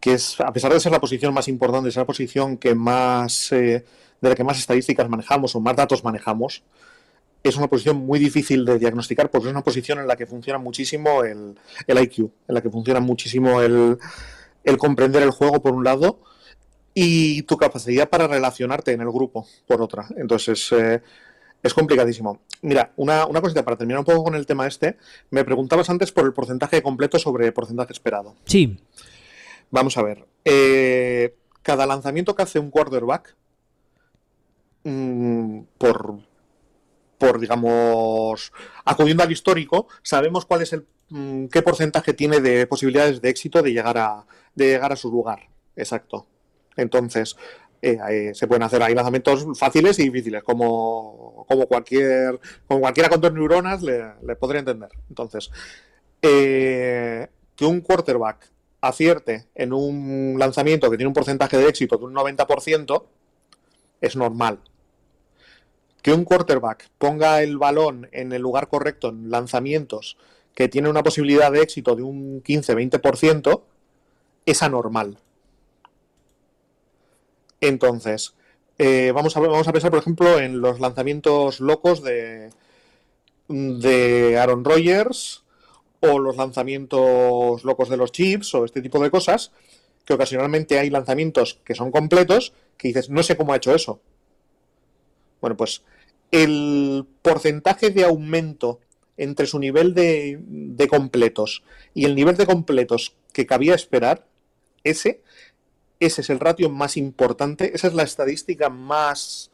que 0.00 0.14
es 0.14 0.40
a 0.40 0.53
pesar 0.53 0.72
de 0.72 0.81
ser 0.81 0.90
la 0.90 1.00
posición 1.00 1.33
más 1.35 1.46
importante, 1.48 1.88
es 1.88 1.96
la 1.96 2.07
posición 2.07 2.57
que 2.57 2.74
más 2.74 3.53
eh, 3.53 3.85
de 4.20 4.29
la 4.29 4.35
que 4.35 4.44
más 4.44 4.59
estadísticas 4.59 5.09
manejamos 5.09 5.55
o 5.55 5.61
más 5.61 5.76
datos 5.76 6.03
manejamos, 6.03 6.62
es 7.42 7.57
una 7.57 7.68
posición 7.68 7.96
muy 7.96 8.18
difícil 8.18 8.64
de 8.64 8.79
diagnosticar 8.79 9.31
porque 9.31 9.48
es 9.48 9.53
una 9.53 9.64
posición 9.64 9.98
en 9.98 10.07
la 10.07 10.16
que 10.16 10.26
funciona 10.26 10.59
muchísimo 10.59 11.24
el, 11.24 11.59
el 11.87 11.98
IQ, 11.98 12.18
en 12.18 12.55
la 12.55 12.61
que 12.61 12.70
funciona 12.70 13.00
muchísimo 13.00 13.62
el, 13.62 13.98
el 14.64 14.76
comprender 14.76 15.22
el 15.22 15.31
juego 15.31 15.62
por 15.62 15.72
un 15.72 15.85
lado 15.85 16.20
y 16.94 17.42
tu 17.42 17.57
capacidad 17.57 18.09
para 18.09 18.26
relacionarte 18.26 18.92
en 18.92 19.00
el 19.00 19.11
grupo, 19.11 19.46
por 19.66 19.81
otra. 19.81 20.07
Entonces, 20.16 20.70
eh, 20.72 21.00
es 21.62 21.74
complicadísimo. 21.74 22.40
Mira, 22.62 22.92
una, 22.96 23.26
una, 23.26 23.40
cosita 23.40 23.64
para 23.64 23.76
terminar 23.76 24.00
un 24.00 24.05
poco 24.05 24.24
con 24.24 24.35
el 24.35 24.46
tema 24.46 24.66
este. 24.66 24.96
Me 25.31 25.44
preguntabas 25.44 25.88
antes 25.90 26.12
por 26.12 26.24
el 26.24 26.33
porcentaje 26.33 26.83
completo 26.83 27.18
sobre 27.18 27.53
porcentaje 27.53 27.92
esperado. 27.92 28.37
Sí. 28.44 28.79
Vamos 29.70 29.96
a 29.96 30.03
ver. 30.03 30.26
Eh, 30.44 31.37
cada 31.62 31.87
lanzamiento 31.87 32.35
que 32.35 32.42
hace 32.42 32.59
un 32.59 32.70
quarterback, 32.70 33.37
mm, 34.85 35.61
por, 35.79 36.20
por, 37.20 37.38
digamos, 37.38 38.50
acudiendo 38.87 39.22
al 39.22 39.30
histórico, 39.30 39.88
sabemos 40.02 40.46
cuál 40.46 40.62
es 40.62 40.72
el 40.72 40.87
mm, 41.11 41.48
qué 41.48 41.61
porcentaje 41.61 42.14
tiene 42.14 42.40
de 42.40 42.66
posibilidades 42.66 43.20
de 43.20 43.28
éxito 43.28 43.62
de 43.62 43.72
llegar 43.72 43.98
a, 43.98 44.24
de 44.54 44.68
llegar 44.68 44.90
a 44.90 44.96
su 44.96 45.11
lugar. 45.11 45.40
Exacto. 45.76 46.26
Entonces, 46.76 47.37
eh, 47.83 48.33
se 48.33 48.46
pueden 48.46 48.62
hacer 48.62 48.83
ahí 48.83 48.94
lanzamientos 48.94 49.46
fáciles 49.59 49.98
y 49.98 50.04
difíciles, 50.04 50.42
como, 50.42 51.44
como, 51.46 51.66
cualquier, 51.66 52.40
como 52.66 52.80
cualquiera 52.80 53.11
con 53.11 53.20
dos 53.20 53.35
neuronas 53.35 53.83
le, 53.83 54.37
podría 54.37 54.61
entender. 54.61 54.90
Entonces, 55.11 55.50
eh, 56.22 57.28
que 57.54 57.66
un 57.66 57.83
quarterback 57.83 58.50
acierte 58.80 59.48
en 59.54 59.74
un 59.74 60.37
lanzamiento 60.38 60.90
que 60.90 60.96
tiene 60.96 61.09
un 61.09 61.14
porcentaje 61.14 61.59
de 61.59 61.68
éxito 61.68 61.98
de 61.98 62.04
un 62.04 62.14
90% 62.14 63.04
es 64.00 64.16
normal. 64.16 64.61
Que 66.02 66.12
un 66.12 66.24
quarterback 66.24 66.88
ponga 66.98 67.42
el 67.42 67.58
balón 67.58 68.08
en 68.12 68.32
el 68.32 68.42
lugar 68.42 68.68
correcto 68.68 69.08
en 69.08 69.30
lanzamientos 69.30 70.16
que 70.54 70.68
tiene 70.68 70.88
una 70.88 71.02
posibilidad 71.02 71.50
de 71.52 71.62
éxito 71.62 71.96
de 71.96 72.02
un 72.02 72.42
15-20% 72.42 73.62
es 74.46 74.62
anormal 74.62 75.18
Entonces, 77.60 78.34
eh, 78.78 79.12
vamos, 79.14 79.36
a, 79.36 79.40
vamos 79.40 79.68
a 79.68 79.72
pensar, 79.72 79.90
por 79.90 80.00
ejemplo, 80.00 80.38
en 80.38 80.60
los 80.60 80.80
lanzamientos 80.80 81.60
locos 81.60 82.02
de, 82.02 82.50
de 83.48 84.38
Aaron 84.38 84.64
Rodgers 84.64 85.44
o 86.00 86.18
los 86.18 86.36
lanzamientos 86.36 87.64
locos 87.64 87.88
de 87.90 87.96
los 87.96 88.12
chips 88.12 88.54
o 88.54 88.64
este 88.64 88.80
tipo 88.80 89.02
de 89.02 89.10
cosas, 89.10 89.52
que 90.04 90.14
ocasionalmente 90.14 90.78
hay 90.78 90.90
lanzamientos 90.90 91.60
que 91.64 91.74
son 91.74 91.90
completos, 91.90 92.54
que 92.78 92.88
dices, 92.88 93.10
no 93.10 93.22
sé 93.22 93.36
cómo 93.36 93.52
ha 93.52 93.56
hecho 93.56 93.74
eso. 93.74 94.00
Bueno, 95.40 95.57
pues 95.57 95.83
el 96.31 97.07
porcentaje 97.22 97.90
de 97.90 98.05
aumento 98.05 98.81
entre 99.16 99.46
su 99.46 99.59
nivel 99.59 99.94
de, 99.94 100.38
de 100.42 100.88
completos 100.88 101.62
y 101.92 102.05
el 102.05 102.14
nivel 102.14 102.37
de 102.37 102.46
completos 102.46 103.14
que 103.33 103.46
cabía 103.46 103.74
esperar, 103.74 104.26
ese, 104.85 105.22
ese 105.98 106.22
es 106.22 106.31
el 106.31 106.40
ratio 106.40 106.70
más 106.70 106.96
importante, 106.96 107.74
esa 107.74 107.88
es 107.88 107.94
la 107.94 108.03
estadística 108.03 108.70
más 108.70 109.50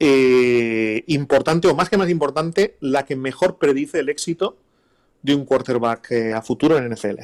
eh, 0.00 1.02
importante, 1.06 1.66
o 1.68 1.74
más 1.74 1.88
que 1.88 1.96
más 1.96 2.10
importante, 2.10 2.76
la 2.80 3.04
que 3.04 3.16
mejor 3.16 3.58
predice 3.58 4.00
el 4.00 4.08
éxito 4.08 4.56
de 5.22 5.34
un 5.34 5.44
quarterback 5.44 6.10
eh, 6.12 6.34
a 6.34 6.42
futuro 6.42 6.78
en 6.78 6.92
NFL. 6.92 7.20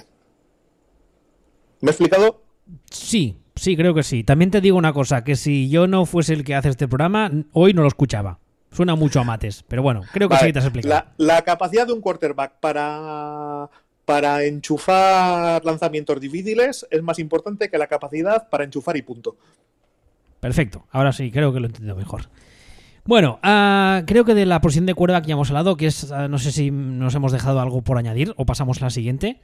¿Me 1.81 1.89
he 1.89 1.91
explicado? 1.91 2.43
Sí, 2.91 3.37
sí, 3.57 3.77
creo 3.77 3.95
que 3.95 4.03
sí. 4.03 4.25
También 4.25 4.51
te 4.51 4.61
digo 4.61 4.77
una 4.77 4.93
cosa, 4.93 5.25
que 5.25 5.37
si 5.37 5.69
yo 5.69 5.87
no 5.87 6.07
fuese 6.07 6.35
el 6.35 6.45
que 6.45 6.55
hace 6.55 6.69
este 6.69 6.89
programa, 6.89 7.31
hoy 7.53 7.75
no 7.75 7.83
lo 7.83 7.89
escuchaba. 7.89 8.39
Suena 8.73 8.97
mucho 8.97 9.21
a 9.21 9.25
mates, 9.25 9.65
pero 9.69 9.83
bueno, 9.83 10.03
creo 10.13 10.29
que 10.29 10.37
sí 10.39 10.53
te 10.53 10.59
has 10.59 10.65
explicado. 10.65 11.05
La, 11.17 11.43
capacidad 11.43 11.87
de 11.87 11.93
un 11.93 12.01
quarterback 12.01 12.59
para, 12.59 13.71
para 14.05 14.43
enchufar 14.43 15.65
lanzamientos 15.65 16.21
difíciles 16.21 16.85
es 16.91 17.03
más 17.03 17.21
importante 17.21 17.71
que 17.71 17.79
la 17.79 17.87
capacidad 17.87 18.49
para 18.49 18.65
enchufar 18.65 18.97
y 18.97 19.03
punto. 19.03 19.37
Perfecto, 20.41 20.87
ahora 20.91 21.13
sí, 21.13 21.31
creo 21.31 21.53
que 21.53 21.61
lo 21.61 21.67
he 21.67 21.69
entendido 21.69 21.95
mejor. 21.95 22.29
Bueno, 23.05 23.39
uh, 23.45 24.05
creo 24.07 24.25
que 24.25 24.35
de 24.35 24.47
la 24.47 24.61
posición 24.61 24.87
de 24.87 24.95
cuerda 24.95 25.21
que 25.23 25.29
ya 25.29 25.35
hemos 25.35 25.51
hablado, 25.51 25.77
que 25.77 25.87
es, 25.87 26.11
uh, 26.11 26.29
no 26.29 26.39
sé 26.39 26.51
si 26.51 26.71
nos 26.71 27.15
hemos 27.15 27.33
dejado 27.33 27.61
algo 27.61 27.83
por 27.83 27.99
añadir 27.99 28.33
o 28.37 28.47
pasamos 28.47 28.81
a 28.81 28.87
la 28.87 28.91
siguiente. 28.91 29.41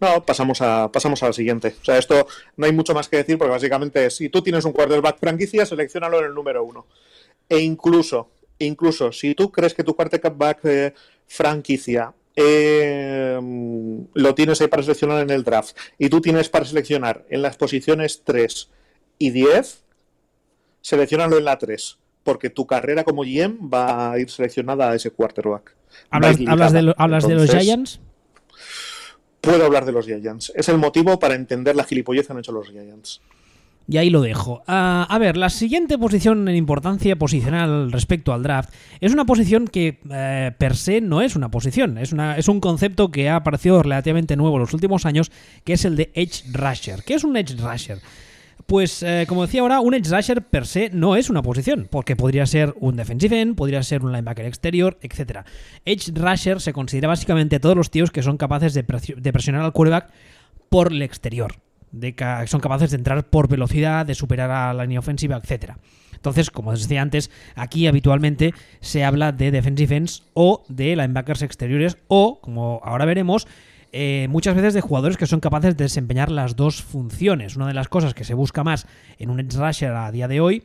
No, 0.00 0.24
pasamos 0.24 0.60
a, 0.60 0.90
pasamos 0.90 1.22
a 1.22 1.26
la 1.26 1.32
siguiente. 1.32 1.74
O 1.80 1.84
sea, 1.84 1.98
esto 1.98 2.26
no 2.56 2.66
hay 2.66 2.72
mucho 2.72 2.94
más 2.94 3.08
que 3.08 3.18
decir 3.18 3.38
porque 3.38 3.52
básicamente 3.52 4.10
si 4.10 4.28
tú 4.28 4.42
tienes 4.42 4.64
un 4.64 4.72
quarterback 4.72 5.18
franquicia, 5.18 5.64
seleccionalo 5.64 6.18
en 6.18 6.26
el 6.26 6.34
número 6.34 6.64
uno. 6.64 6.86
E 7.48 7.58
incluso, 7.58 8.30
incluso 8.58 9.12
si 9.12 9.34
tú 9.34 9.50
crees 9.50 9.74
que 9.74 9.84
tu 9.84 9.94
quarterback 9.94 10.64
eh, 10.64 10.94
franquicia 11.26 12.12
eh, 12.34 13.38
lo 14.14 14.34
tienes 14.34 14.60
ahí 14.60 14.68
para 14.68 14.82
seleccionar 14.82 15.22
en 15.22 15.30
el 15.30 15.44
draft 15.44 15.76
y 15.98 16.08
tú 16.08 16.20
tienes 16.20 16.48
para 16.48 16.64
seleccionar 16.64 17.24
en 17.28 17.42
las 17.42 17.56
posiciones 17.56 18.22
3 18.24 18.70
y 19.18 19.30
10, 19.30 19.84
seleccionalo 20.80 21.38
en 21.38 21.44
la 21.44 21.58
3 21.58 21.98
porque 22.22 22.50
tu 22.50 22.66
carrera 22.66 23.04
como 23.04 23.22
GM 23.22 23.68
va 23.68 24.12
a 24.12 24.18
ir 24.18 24.30
seleccionada 24.30 24.90
a 24.90 24.94
ese 24.94 25.10
quarterback. 25.10 25.74
¿Hablas, 26.10 26.38
de, 26.38 26.94
¿hablas 26.96 27.26
de, 27.26 27.34
los 27.34 27.50
Giants? 27.50 28.00
Puedo 29.42 29.66
hablar 29.66 29.84
de 29.84 29.90
los 29.90 30.06
Giants. 30.06 30.52
Es 30.54 30.68
el 30.68 30.78
motivo 30.78 31.18
para 31.18 31.34
entender 31.34 31.74
la 31.74 31.82
gilipollez 31.82 32.28
que 32.28 32.32
han 32.32 32.38
hecho 32.38 32.52
los 32.52 32.70
Giants. 32.70 33.20
Y 33.88 33.96
ahí 33.96 34.08
lo 34.08 34.22
dejo. 34.22 34.62
Ah, 34.68 35.04
a 35.10 35.18
ver, 35.18 35.36
la 35.36 35.50
siguiente 35.50 35.98
posición 35.98 36.48
en 36.48 36.54
importancia 36.54 37.16
posicional 37.16 37.90
respecto 37.90 38.32
al 38.32 38.44
draft 38.44 38.72
es 39.00 39.12
una 39.12 39.24
posición 39.24 39.66
que 39.66 39.98
eh, 40.08 40.52
per 40.56 40.76
se 40.76 41.00
no 41.00 41.22
es 41.22 41.34
una 41.34 41.50
posición, 41.50 41.98
es, 41.98 42.12
una, 42.12 42.38
es 42.38 42.46
un 42.46 42.60
concepto 42.60 43.10
que 43.10 43.28
ha 43.28 43.36
aparecido 43.36 43.82
relativamente 43.82 44.36
nuevo 44.36 44.56
en 44.56 44.60
los 44.60 44.74
últimos 44.74 45.06
años, 45.06 45.32
que 45.64 45.72
es 45.72 45.84
el 45.84 45.96
de 45.96 46.12
Edge 46.14 46.44
Rusher. 46.52 47.02
¿Qué 47.02 47.14
es 47.14 47.24
un 47.24 47.36
Edge 47.36 47.56
Rusher? 47.56 47.98
Pues, 48.66 49.02
eh, 49.02 49.24
como 49.28 49.42
decía 49.42 49.60
ahora, 49.60 49.80
un 49.80 49.94
edge 49.94 50.10
rusher 50.10 50.42
per 50.42 50.66
se 50.66 50.90
no 50.90 51.16
es 51.16 51.30
una 51.30 51.42
posición, 51.42 51.88
porque 51.90 52.16
podría 52.16 52.46
ser 52.46 52.74
un 52.78 52.96
defensive 52.96 53.40
end, 53.40 53.56
podría 53.56 53.82
ser 53.82 54.02
un 54.02 54.12
linebacker 54.12 54.46
exterior, 54.46 54.98
etc. 55.02 55.40
Edge 55.84 56.12
rusher 56.14 56.60
se 56.60 56.72
considera 56.72 57.08
básicamente 57.08 57.60
todos 57.60 57.76
los 57.76 57.90
tíos 57.90 58.10
que 58.10 58.22
son 58.22 58.36
capaces 58.36 58.74
de, 58.74 58.84
presionar 58.84 59.62
al 59.62 59.72
quarterback 59.72 60.10
por 60.68 60.92
el 60.92 61.02
exterior, 61.02 61.56
de 61.90 62.14
que 62.14 62.24
son 62.46 62.60
capaces 62.60 62.90
de 62.90 62.96
entrar 62.96 63.28
por 63.28 63.48
velocidad, 63.48 64.06
de 64.06 64.14
superar 64.14 64.50
a 64.50 64.72
la 64.72 64.84
línea 64.84 65.00
ofensiva, 65.00 65.40
etc. 65.42 65.72
Entonces, 66.14 66.50
como 66.50 66.70
os 66.70 66.82
decía 66.82 67.02
antes, 67.02 67.30
aquí 67.56 67.86
habitualmente 67.86 68.54
se 68.80 69.04
habla 69.04 69.32
de 69.32 69.50
defensive 69.50 69.96
ends 69.96 70.22
o 70.34 70.62
de 70.68 70.94
linebackers 70.94 71.42
exteriores 71.42 71.98
o, 72.06 72.40
como 72.40 72.80
ahora 72.84 73.04
veremos, 73.06 73.48
eh, 73.92 74.26
muchas 74.30 74.54
veces 74.54 74.72
de 74.72 74.80
jugadores 74.80 75.18
que 75.18 75.26
son 75.26 75.40
capaces 75.40 75.76
de 75.76 75.84
desempeñar 75.84 76.30
las 76.30 76.56
dos 76.56 76.82
funciones. 76.82 77.56
Una 77.56 77.68
de 77.68 77.74
las 77.74 77.88
cosas 77.88 78.14
que 78.14 78.24
se 78.24 78.32
busca 78.32 78.64
más 78.64 78.86
en 79.18 79.28
un 79.28 79.38
edge 79.38 79.54
rusher 79.56 79.92
a 79.92 80.10
día 80.10 80.28
de 80.28 80.40
hoy, 80.40 80.64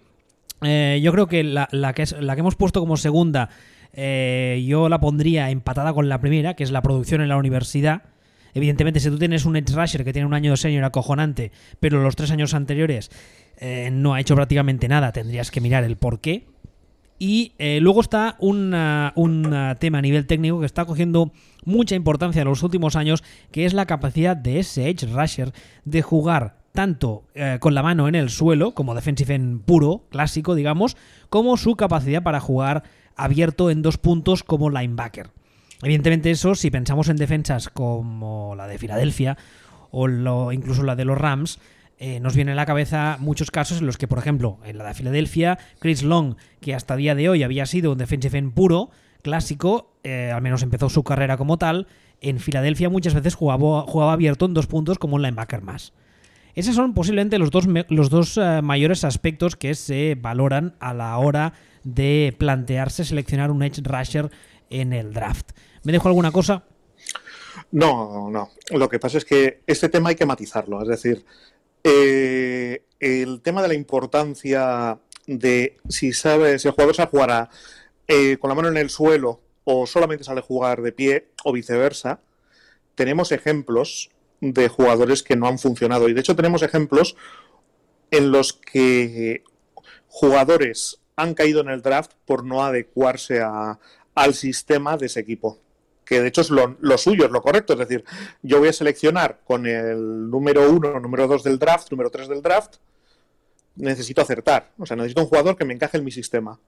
eh, 0.61 0.99
yo 1.03 1.11
creo 1.11 1.27
que 1.27 1.43
la, 1.43 1.67
que 1.93 2.03
es, 2.03 2.13
la 2.13 2.35
que 2.35 2.39
hemos 2.39 2.55
puesto 2.55 2.79
como 2.79 2.95
segunda, 2.95 3.49
eh, 3.91 4.63
yo 4.65 4.87
la 4.87 5.01
pondría 5.01 5.49
empatada 5.49 5.93
con 5.93 6.07
la 6.07 6.21
primera, 6.21 6.53
que 6.55 6.63
es 6.63 6.71
la 6.71 6.81
producción 6.81 7.19
en 7.21 7.27
la 7.27 7.35
universidad. 7.35 8.03
Evidentemente, 8.53 9.01
si 9.01 9.09
tú 9.09 9.19
tienes 9.19 9.45
un 9.45 9.57
edge 9.57 9.75
rusher 9.75 10.05
que 10.05 10.13
tiene 10.13 10.25
un 10.25 10.33
año 10.33 10.51
de 10.51 10.57
senior 10.57 10.85
acojonante, 10.85 11.51
pero 11.81 12.01
los 12.01 12.15
tres 12.15 12.31
años 12.31 12.53
anteriores 12.53 13.11
no 13.91 14.13
ha 14.13 14.19
hecho 14.21 14.35
prácticamente 14.35 14.87
nada, 14.87 15.11
tendrías 15.11 15.51
que 15.51 15.61
mirar 15.61 15.83
el 15.83 15.97
por 15.97 16.21
qué. 16.21 16.45
Y 17.19 17.53
eh, 17.57 17.79
luego 17.81 18.01
está 18.01 18.35
un 18.39 18.71
tema 19.79 19.97
a 19.97 20.01
nivel 20.01 20.27
técnico 20.27 20.59
que 20.59 20.65
está 20.65 20.85
cogiendo 20.85 21.31
mucha 21.65 21.95
importancia 21.95 22.41
en 22.41 22.47
los 22.47 22.63
últimos 22.63 22.95
años, 22.95 23.23
que 23.51 23.65
es 23.65 23.73
la 23.73 23.85
capacidad 23.85 24.37
de 24.37 24.59
ese 24.59 24.89
Edge 24.89 25.07
Rusher 25.07 25.51
de 25.83 26.01
jugar 26.01 26.57
tanto 26.77 27.23
eh, 27.33 27.57
con 27.59 27.73
la 27.73 27.81
mano 27.81 28.07
en 28.07 28.13
el 28.13 28.29
suelo, 28.29 28.75
como 28.75 28.93
defensive 28.93 29.33
en 29.33 29.59
puro, 29.59 30.05
clásico, 30.11 30.53
digamos, 30.53 30.95
como 31.29 31.57
su 31.57 31.75
capacidad 31.75 32.21
para 32.21 32.39
jugar 32.39 32.83
abierto 33.15 33.71
en 33.71 33.81
dos 33.81 33.97
puntos 33.97 34.43
como 34.43 34.69
linebacker. 34.69 35.31
Evidentemente 35.81 36.29
eso, 36.29 36.53
si 36.53 36.69
pensamos 36.69 37.09
en 37.09 37.17
defensas 37.17 37.69
como 37.69 38.53
la 38.55 38.67
de 38.67 38.77
Filadelfia 38.77 39.37
o 39.89 40.51
incluso 40.51 40.83
la 40.83 40.95
de 40.95 41.05
los 41.05 41.17
Rams, 41.17 41.59
eh, 41.99 42.19
nos 42.19 42.35
viene 42.35 42.51
a 42.51 42.55
la 42.55 42.65
cabeza 42.65 43.17
muchos 43.19 43.49
casos 43.49 43.79
en 43.79 43.87
los 43.87 43.97
que, 43.97 44.07
por 44.07 44.19
ejemplo, 44.19 44.59
en 44.63 44.77
la 44.77 44.85
de 44.85 44.93
Filadelfia, 44.93 45.57
Chris 45.79 46.03
Long, 46.03 46.35
que 46.61 46.75
hasta 46.75 46.95
día 46.95 47.15
de 47.15 47.29
hoy 47.29 47.43
había 47.43 47.65
sido 47.65 47.91
un 47.91 47.97
defensive 47.97 48.37
end 48.37 48.53
puro, 48.53 48.91
clásico, 49.23 49.97
eh, 50.03 50.31
al 50.31 50.41
menos 50.41 50.61
empezó 50.61 50.89
su 50.89 51.03
carrera 51.03 51.37
como 51.37 51.57
tal, 51.57 51.87
en 52.21 52.39
Filadelfia 52.39 52.89
muchas 52.89 53.13
veces 53.13 53.35
jugaba, 53.35 53.81
jugaba 53.81 54.13
abierto 54.13 54.45
en 54.45 54.53
dos 54.53 54.67
puntos 54.67 54.99
como 54.99 55.15
un 55.15 55.23
linebacker 55.23 55.61
más. 55.61 55.93
Esos 56.53 56.75
son 56.75 56.93
posiblemente 56.93 57.37
los 57.37 57.51
dos, 57.51 57.67
los 57.89 58.09
dos 58.09 58.37
eh, 58.37 58.61
mayores 58.63 59.03
aspectos 59.03 59.55
que 59.55 59.75
se 59.75 60.15
valoran 60.15 60.75
a 60.79 60.93
la 60.93 61.17
hora 61.17 61.53
de 61.83 62.35
plantearse 62.37 63.05
seleccionar 63.05 63.51
un 63.51 63.63
edge 63.63 63.81
rusher 63.83 64.31
en 64.69 64.93
el 64.93 65.13
draft. 65.13 65.51
¿Me 65.83 65.91
dejo 65.91 66.07
alguna 66.07 66.31
cosa? 66.31 66.63
No, 67.71 68.29
no. 68.29 68.49
Lo 68.71 68.89
que 68.89 68.99
pasa 68.99 69.17
es 69.17 69.25
que 69.25 69.61
este 69.67 69.89
tema 69.89 70.09
hay 70.09 70.15
que 70.15 70.25
matizarlo. 70.25 70.81
Es 70.81 70.87
decir, 70.87 71.25
eh, 71.89 72.83
el 72.99 73.41
tema 73.41 73.61
de 73.61 73.69
la 73.69 73.73
importancia 73.73 74.99
de 75.25 75.77
si 75.87 76.11
sabe, 76.11 76.59
si 76.59 76.67
el 76.67 76.73
jugador 76.73 76.95
sabe 76.95 77.11
jugar 77.11 77.49
eh, 78.09 78.37
con 78.37 78.49
la 78.49 78.55
mano 78.55 78.67
en 78.67 78.75
el 78.75 78.89
suelo 78.89 79.39
o 79.63 79.87
solamente 79.87 80.25
sale 80.25 80.41
a 80.41 80.43
jugar 80.43 80.81
de 80.81 80.91
pie 80.91 81.29
o 81.45 81.53
viceversa, 81.53 82.19
tenemos 82.95 83.31
ejemplos 83.31 84.11
de 84.41 84.67
jugadores 84.67 85.23
que 85.23 85.37
no 85.37 85.47
han 85.47 85.59
funcionado. 85.59 86.09
Y 86.09 86.13
de 86.13 86.19
hecho 86.19 86.35
tenemos 86.35 86.61
ejemplos 86.61 87.15
en 88.11 88.31
los 88.31 88.51
que 88.51 89.43
jugadores 90.09 90.99
han 91.15 91.35
caído 91.35 91.61
en 91.61 91.69
el 91.69 91.81
draft 91.81 92.11
por 92.25 92.43
no 92.43 92.65
adecuarse 92.65 93.41
al 94.13 94.33
sistema 94.33 94.97
de 94.97 95.05
ese 95.05 95.21
equipo 95.21 95.61
que 96.07 96.21
de 96.21 96.29
hecho 96.29 96.41
es 96.41 96.49
lo, 96.49 96.97
suyo, 96.97 97.25
es 97.25 97.31
lo 97.31 97.41
correcto. 97.41 97.73
Es 97.73 97.79
decir, 97.79 98.03
yo 98.41 98.59
voy 98.59 98.69
a 98.69 98.73
seleccionar 98.73 99.41
con 99.43 99.67
el 99.67 100.29
número 100.29 100.71
uno, 100.71 100.99
número 100.99 101.27
dos 101.27 101.43
del 101.43 101.59
draft, 101.59 101.91
número 101.91 102.09
tres 102.09 102.29
del 102.29 102.41
draft, 102.41 102.77
necesito 103.75 104.21
acertar. 104.21 104.71
O 104.77 104.85
sea, 104.85 104.95
necesito 104.95 105.21
un 105.21 105.27
jugador 105.27 105.57
que 105.57 105.65
me 105.65 105.73
encaje 105.73 105.97
en 105.97 106.05
mi 106.05 106.11
sistema. 106.11 106.59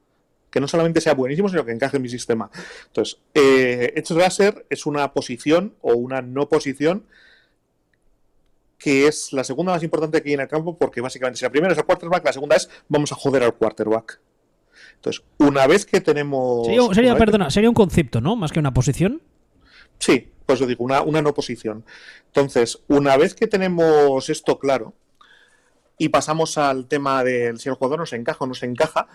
Que 0.52 0.60
no 0.60 0.67
solamente 0.67 0.99
sea 0.99 1.13
buenísimo, 1.13 1.47
sino 1.47 1.63
que 1.63 1.71
encaje 1.71 1.97
en 1.97 2.04
mi 2.04 2.10
sistema. 2.10 2.52
Entonces, 2.88 3.19
eh, 3.34 3.93
Edge 3.95 4.13
Racer 4.13 4.65
es 4.69 4.86
una 4.86 5.13
posición 5.13 5.75
o 5.82 5.93
una 5.93 6.21
no 6.21 6.49
posición 6.49 7.06
que 8.78 9.08
es 9.08 9.34
la 9.34 9.43
segunda 9.43 9.73
más 9.73 9.84
importante 9.84 10.21
que 10.21 10.30
hay 10.30 10.36
en 10.36 10.39
el 10.39 10.47
campo, 10.47 10.78
porque 10.78 11.02
básicamente 11.02 11.38
si 11.38 11.45
la 11.45 11.52
primera 11.52 11.73
es 11.73 11.78
el 11.78 11.86
quarterback, 11.86 12.25
la 12.25 12.34
segunda 12.34 12.56
es 12.56 12.69
vamos 12.88 13.12
a 13.12 13.15
joder 13.15 13.43
al 13.43 13.54
quarterback. 13.54 14.19
Entonces, 14.99 15.23
una 15.38 15.65
vez 15.65 15.85
que 15.85 16.01
tenemos. 16.01 16.67
Sería, 16.93 17.15
perdona, 17.15 17.49
sería 17.49 17.69
un 17.69 17.75
concepto, 17.75 18.19
¿no? 18.19 18.35
Más 18.35 18.51
que 18.51 18.59
una 18.59 18.73
posición. 18.73 19.21
Sí, 19.97 20.29
pues 20.45 20.59
yo 20.59 20.67
digo, 20.67 20.83
una, 20.83 21.01
una 21.01 21.21
no 21.21 21.33
posición. 21.33 21.85
Entonces, 22.27 22.83
una 22.89 23.15
vez 23.15 23.33
que 23.33 23.47
tenemos 23.47 24.29
esto 24.29 24.59
claro 24.59 24.93
y 25.97 26.09
pasamos 26.09 26.57
al 26.57 26.88
tema 26.88 27.23
del 27.23 27.59
si 27.59 27.69
el 27.69 27.75
jugador 27.75 27.99
nos 27.99 28.12
encaja 28.12 28.43
o 28.43 28.47
no 28.47 28.53
se 28.53 28.65
encaja, 28.65 29.07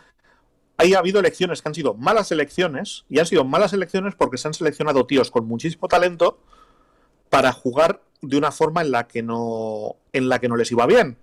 hay 0.78 0.94
habido 0.94 1.20
elecciones 1.20 1.60
que 1.60 1.68
han 1.68 1.74
sido 1.74 1.94
malas 1.94 2.32
elecciones 2.32 3.04
y 3.10 3.18
han 3.18 3.26
sido 3.26 3.44
malas 3.44 3.74
elecciones 3.74 4.14
porque 4.14 4.38
se 4.38 4.48
han 4.48 4.54
seleccionado 4.54 5.06
tíos 5.06 5.30
con 5.30 5.46
muchísimo 5.46 5.88
talento 5.88 6.40
para 7.28 7.52
jugar 7.52 8.02
de 8.22 8.38
una 8.38 8.52
forma 8.52 8.80
en 8.80 8.90
la 8.90 9.06
que 9.06 9.22
no 9.22 9.96
en 10.14 10.30
la 10.30 10.38
que 10.38 10.48
no 10.48 10.56
les 10.56 10.72
iba 10.72 10.86
bien. 10.86 11.18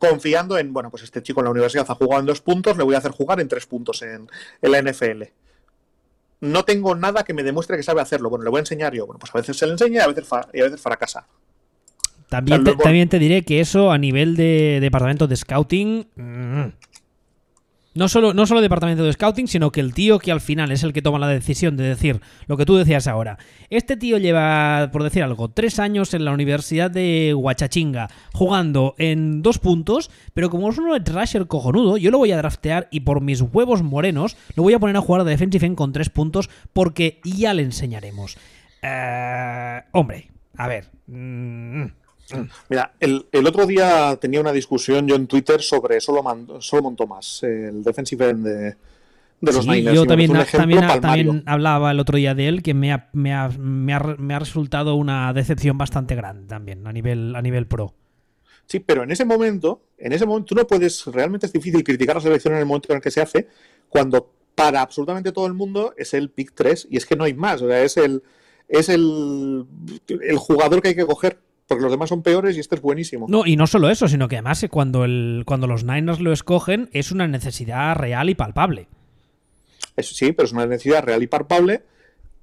Confiando 0.00 0.58
en, 0.58 0.72
bueno, 0.72 0.90
pues 0.90 1.04
este 1.04 1.22
chico 1.22 1.40
en 1.40 1.44
la 1.44 1.50
universidad 1.50 1.86
ha 1.88 1.94
jugado 1.94 2.20
en 2.20 2.26
dos 2.26 2.40
puntos, 2.40 2.76
le 2.76 2.82
voy 2.82 2.94
a 2.94 2.98
hacer 2.98 3.12
jugar 3.12 3.38
en 3.38 3.48
tres 3.48 3.66
puntos 3.66 4.02
en, 4.02 4.28
la 4.62 4.82
NFL. 4.82 5.24
No 6.40 6.64
tengo 6.64 6.94
nada 6.94 7.22
que 7.22 7.34
me 7.34 7.42
demuestre 7.42 7.76
que 7.76 7.82
sabe 7.82 8.00
hacerlo. 8.00 8.30
Bueno, 8.30 8.44
le 8.44 8.50
voy 8.50 8.58
a 8.58 8.60
enseñar 8.60 8.94
yo. 8.94 9.06
Bueno, 9.06 9.18
pues 9.18 9.34
a 9.34 9.38
veces 9.38 9.58
se 9.58 9.66
le 9.66 9.72
enseña 9.72 10.00
y 10.00 10.02
a 10.04 10.06
veces, 10.06 10.26
y 10.54 10.60
a 10.60 10.64
veces 10.64 10.80
fracasa. 10.80 11.26
También, 12.30 12.64
te, 12.64 12.74
también 12.76 13.08
te 13.10 13.18
diré 13.18 13.44
que 13.44 13.60
eso 13.60 13.92
a 13.92 13.98
nivel 13.98 14.36
de 14.36 14.78
departamento 14.80 15.26
de 15.26 15.36
scouting... 15.36 16.08
Mm, 16.16 16.64
no 17.94 18.08
solo, 18.08 18.34
no 18.34 18.46
solo 18.46 18.60
departamento 18.60 19.04
de 19.04 19.12
scouting, 19.12 19.48
sino 19.48 19.72
que 19.72 19.80
el 19.80 19.94
tío 19.94 20.18
que 20.18 20.30
al 20.32 20.40
final 20.40 20.70
es 20.70 20.82
el 20.82 20.92
que 20.92 21.02
toma 21.02 21.18
la 21.18 21.28
decisión 21.28 21.76
de 21.76 21.84
decir 21.84 22.20
lo 22.46 22.56
que 22.56 22.64
tú 22.64 22.76
decías 22.76 23.06
ahora. 23.08 23.38
Este 23.68 23.96
tío 23.96 24.18
lleva, 24.18 24.90
por 24.92 25.02
decir 25.02 25.22
algo, 25.22 25.50
tres 25.50 25.78
años 25.78 26.14
en 26.14 26.24
la 26.24 26.32
Universidad 26.32 26.90
de 26.90 27.34
Huachachinga 27.34 28.08
jugando 28.32 28.94
en 28.98 29.42
dos 29.42 29.58
puntos, 29.58 30.10
pero 30.34 30.50
como 30.50 30.70
es 30.70 30.78
un 30.78 30.90
de 30.90 31.12
rusher 31.12 31.46
cojonudo, 31.46 31.96
yo 31.96 32.10
lo 32.10 32.18
voy 32.18 32.32
a 32.32 32.36
draftear 32.36 32.88
y 32.90 33.00
por 33.00 33.20
mis 33.20 33.40
huevos 33.40 33.82
morenos 33.82 34.36
lo 34.54 34.62
voy 34.62 34.74
a 34.74 34.78
poner 34.78 34.96
a 34.96 35.00
jugar 35.00 35.24
de 35.24 35.30
defensive 35.30 35.66
end 35.66 35.76
con 35.76 35.92
tres 35.92 36.10
puntos 36.10 36.48
porque 36.72 37.20
ya 37.24 37.54
le 37.54 37.62
enseñaremos. 37.62 38.36
Eh, 38.82 39.82
hombre, 39.92 40.30
a 40.56 40.68
ver. 40.68 40.90
Mm, 41.06 41.86
Mira, 42.68 42.92
el, 43.00 43.26
otro 43.46 43.66
día 43.66 44.16
tenía 44.20 44.40
una 44.40 44.52
discusión 44.52 45.06
yo 45.06 45.16
en 45.16 45.26
Twitter 45.26 45.60
sobre 45.60 46.00
Solomon, 46.00 46.60
Solomon 46.60 46.96
Thomas, 46.96 47.42
el 47.42 47.82
defensive 47.82 48.30
end 48.30 48.46
de, 48.46 48.76
los 49.40 49.66
Niners. 49.66 49.94
Yo 49.94 50.04
también, 50.06 50.32
también, 51.00 51.42
hablaba 51.46 51.90
el 51.90 52.00
otro 52.00 52.16
día 52.16 52.34
de 52.34 52.48
él, 52.48 52.62
que 52.62 52.74
me 52.74 52.92
ha, 52.92 53.08
me, 53.12 53.32
ha, 53.32 53.48
me, 53.48 53.94
ha, 53.94 54.38
resultado 54.38 54.94
una 54.94 55.32
decepción 55.32 55.78
bastante 55.78 56.14
grande 56.14 56.46
también 56.46 56.86
a 56.86 56.92
nivel, 56.92 57.34
a 57.34 57.42
nivel 57.42 57.66
pro. 57.66 57.94
Sí, 58.66 58.80
pero 58.80 59.02
en 59.02 59.10
ese 59.10 59.24
momento, 59.24 59.82
en 59.98 60.12
ese 60.12 60.26
momento 60.26 60.46
tú 60.46 60.54
no 60.54 60.66
puedes, 60.66 61.06
realmente 61.06 61.46
es 61.46 61.52
difícil 61.52 61.82
criticar 61.82 62.16
la 62.16 62.22
selección 62.22 62.54
en 62.54 62.60
el 62.60 62.66
momento 62.66 62.92
en 62.92 62.96
el 62.96 63.02
que 63.02 63.10
se 63.10 63.20
hace, 63.20 63.48
cuando 63.88 64.32
para 64.54 64.82
absolutamente 64.82 65.32
todo 65.32 65.46
el 65.46 65.54
mundo 65.54 65.94
es 65.96 66.14
el 66.14 66.30
pick 66.30 66.52
3 66.54 66.88
y 66.90 66.96
es 66.96 67.06
que 67.06 67.16
no 67.16 67.24
hay 67.24 67.34
más, 67.34 67.62
o 67.62 67.68
sea, 67.68 67.82
es 67.82 67.96
el 67.96 68.22
es 68.70 68.88
el, 68.88 69.66
el 70.08 70.38
jugador 70.38 70.80
que 70.80 70.88
hay 70.88 70.94
que 70.94 71.04
coger 71.04 71.40
porque 71.70 71.84
los 71.84 71.92
demás 71.92 72.08
son 72.08 72.24
peores 72.24 72.56
y 72.56 72.60
este 72.60 72.74
es 72.74 72.82
buenísimo. 72.82 73.26
No, 73.28 73.46
y 73.46 73.54
no 73.54 73.68
solo 73.68 73.90
eso, 73.90 74.08
sino 74.08 74.26
que 74.26 74.34
además 74.34 74.60
eh, 74.64 74.68
cuando, 74.68 75.04
el, 75.04 75.44
cuando 75.46 75.68
los 75.68 75.84
Niners 75.84 76.18
lo 76.18 76.32
escogen 76.32 76.90
es 76.92 77.12
una 77.12 77.28
necesidad 77.28 77.94
real 77.94 78.28
y 78.28 78.34
palpable. 78.34 78.88
Eso 79.94 80.12
sí, 80.12 80.32
pero 80.32 80.46
es 80.46 80.52
una 80.52 80.66
necesidad 80.66 81.04
real 81.04 81.22
y 81.22 81.28
palpable 81.28 81.84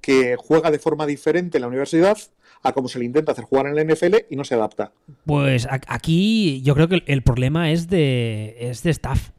que 0.00 0.36
juega 0.38 0.70
de 0.70 0.78
forma 0.78 1.04
diferente 1.04 1.58
en 1.58 1.60
la 1.60 1.68
universidad 1.68 2.16
a 2.62 2.72
como 2.72 2.88
se 2.88 2.98
le 3.00 3.04
intenta 3.04 3.32
hacer 3.32 3.44
jugar 3.44 3.66
en 3.66 3.76
la 3.76 3.84
NFL 3.84 4.16
y 4.30 4.36
no 4.36 4.44
se 4.44 4.54
adapta. 4.54 4.92
Pues 5.26 5.68
aquí 5.70 6.62
yo 6.62 6.74
creo 6.74 6.88
que 6.88 7.02
el 7.04 7.22
problema 7.22 7.70
es 7.70 7.86
de, 7.86 8.56
es 8.58 8.82
de 8.82 8.92
staff. 8.92 9.32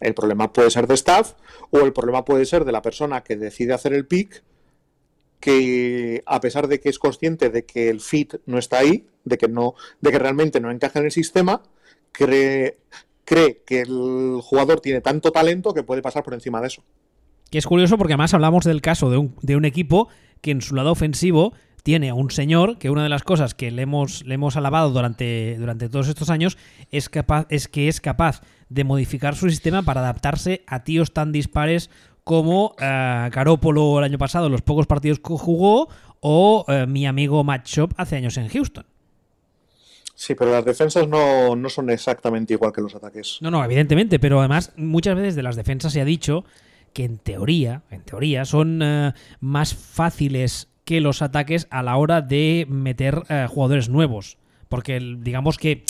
El 0.00 0.14
problema 0.14 0.52
puede 0.52 0.72
ser 0.72 0.88
de 0.88 0.94
staff 0.94 1.34
o 1.70 1.78
el 1.82 1.92
problema 1.92 2.24
puede 2.24 2.44
ser 2.46 2.64
de 2.64 2.72
la 2.72 2.82
persona 2.82 3.22
que 3.22 3.36
decide 3.36 3.74
hacer 3.74 3.92
el 3.92 4.08
pick 4.08 4.42
que 5.40 6.22
a 6.26 6.40
pesar 6.40 6.68
de 6.68 6.80
que 6.80 6.88
es 6.88 6.98
consciente 6.98 7.50
de 7.50 7.64
que 7.64 7.88
el 7.88 8.00
fit 8.00 8.34
no 8.46 8.58
está 8.58 8.78
ahí, 8.78 9.06
de 9.24 9.38
que 9.38 9.48
no, 9.48 9.74
de 10.00 10.10
que 10.10 10.18
realmente 10.18 10.60
no 10.60 10.70
encaja 10.70 10.98
en 10.98 11.06
el 11.06 11.12
sistema, 11.12 11.62
cree, 12.12 12.78
cree 13.24 13.62
que 13.66 13.82
el 13.82 14.40
jugador 14.42 14.80
tiene 14.80 15.00
tanto 15.00 15.32
talento 15.32 15.74
que 15.74 15.82
puede 15.82 16.02
pasar 16.02 16.22
por 16.22 16.34
encima 16.34 16.60
de 16.60 16.68
eso. 16.68 16.82
Que 17.50 17.58
es 17.58 17.66
curioso 17.66 17.96
porque 17.98 18.14
además 18.14 18.34
hablamos 18.34 18.64
del 18.64 18.80
caso 18.80 19.10
de 19.10 19.18
un, 19.18 19.36
de 19.42 19.56
un 19.56 19.64
equipo 19.64 20.08
que 20.40 20.50
en 20.50 20.62
su 20.62 20.74
lado 20.74 20.92
ofensivo 20.92 21.52
tiene 21.82 22.10
a 22.10 22.14
un 22.14 22.32
señor 22.32 22.78
que 22.78 22.90
una 22.90 23.04
de 23.04 23.08
las 23.08 23.22
cosas 23.22 23.54
que 23.54 23.70
le 23.70 23.82
hemos, 23.82 24.24
le 24.26 24.34
hemos 24.34 24.56
alabado 24.56 24.90
durante, 24.90 25.56
durante 25.56 25.88
todos 25.88 26.08
estos 26.08 26.30
años 26.30 26.58
es, 26.90 27.08
es 27.48 27.68
que 27.68 27.86
es 27.86 28.00
capaz 28.00 28.40
de 28.68 28.82
modificar 28.82 29.36
su 29.36 29.48
sistema 29.48 29.82
para 29.82 30.00
adaptarse 30.00 30.64
a 30.66 30.82
tíos 30.82 31.12
tan 31.12 31.30
dispares 31.30 31.90
como 32.26 32.72
uh, 32.72 33.30
Garópolo 33.30 34.00
el 34.00 34.04
año 34.04 34.18
pasado, 34.18 34.48
los 34.48 34.60
pocos 34.60 34.88
partidos 34.88 35.20
que 35.20 35.34
jugó, 35.34 35.88
o 36.18 36.64
eh, 36.66 36.84
mi 36.84 37.06
amigo 37.06 37.44
Matt 37.44 37.68
Shop 37.68 37.92
hace 37.96 38.16
años 38.16 38.36
en 38.36 38.48
Houston. 38.48 38.84
Sí, 40.16 40.34
pero 40.34 40.50
las 40.50 40.64
defensas 40.64 41.06
no, 41.06 41.56
son 41.68 41.88
exactamente 41.88 42.54
igual 42.54 42.72
que 42.72 42.80
los 42.80 42.96
ataques. 42.96 43.38
No, 43.42 43.52
no, 43.52 43.64
evidentemente, 43.64 44.18
pero 44.18 44.40
además 44.40 44.72
muchas 44.76 45.14
veces 45.14 45.36
de 45.36 45.44
las 45.44 45.54
defensas 45.54 45.92
se 45.92 46.00
ha 46.00 46.04
dicho 46.04 46.44
que 46.92 47.04
en 47.04 47.18
teoría, 47.18 47.82
en 47.92 48.00
teoría, 48.00 48.44
son 48.44 48.80
eh, 48.82 49.12
más 49.38 49.76
fáciles 49.76 50.66
que 50.84 51.00
los 51.00 51.22
ataques 51.22 51.68
a 51.70 51.84
la 51.84 51.96
hora 51.96 52.22
de 52.22 52.66
meter 52.68 53.22
jugadores 53.48 53.88
nuevos. 53.88 54.36
Porque 54.68 54.98
digamos 54.98 55.58
que 55.58 55.84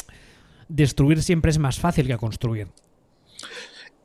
destruir 0.69 1.23
siempre 1.23 1.51
es 1.51 1.59
más 1.59 1.79
fácil 1.79 2.07
que 2.07 2.19
construir. 2.19 2.69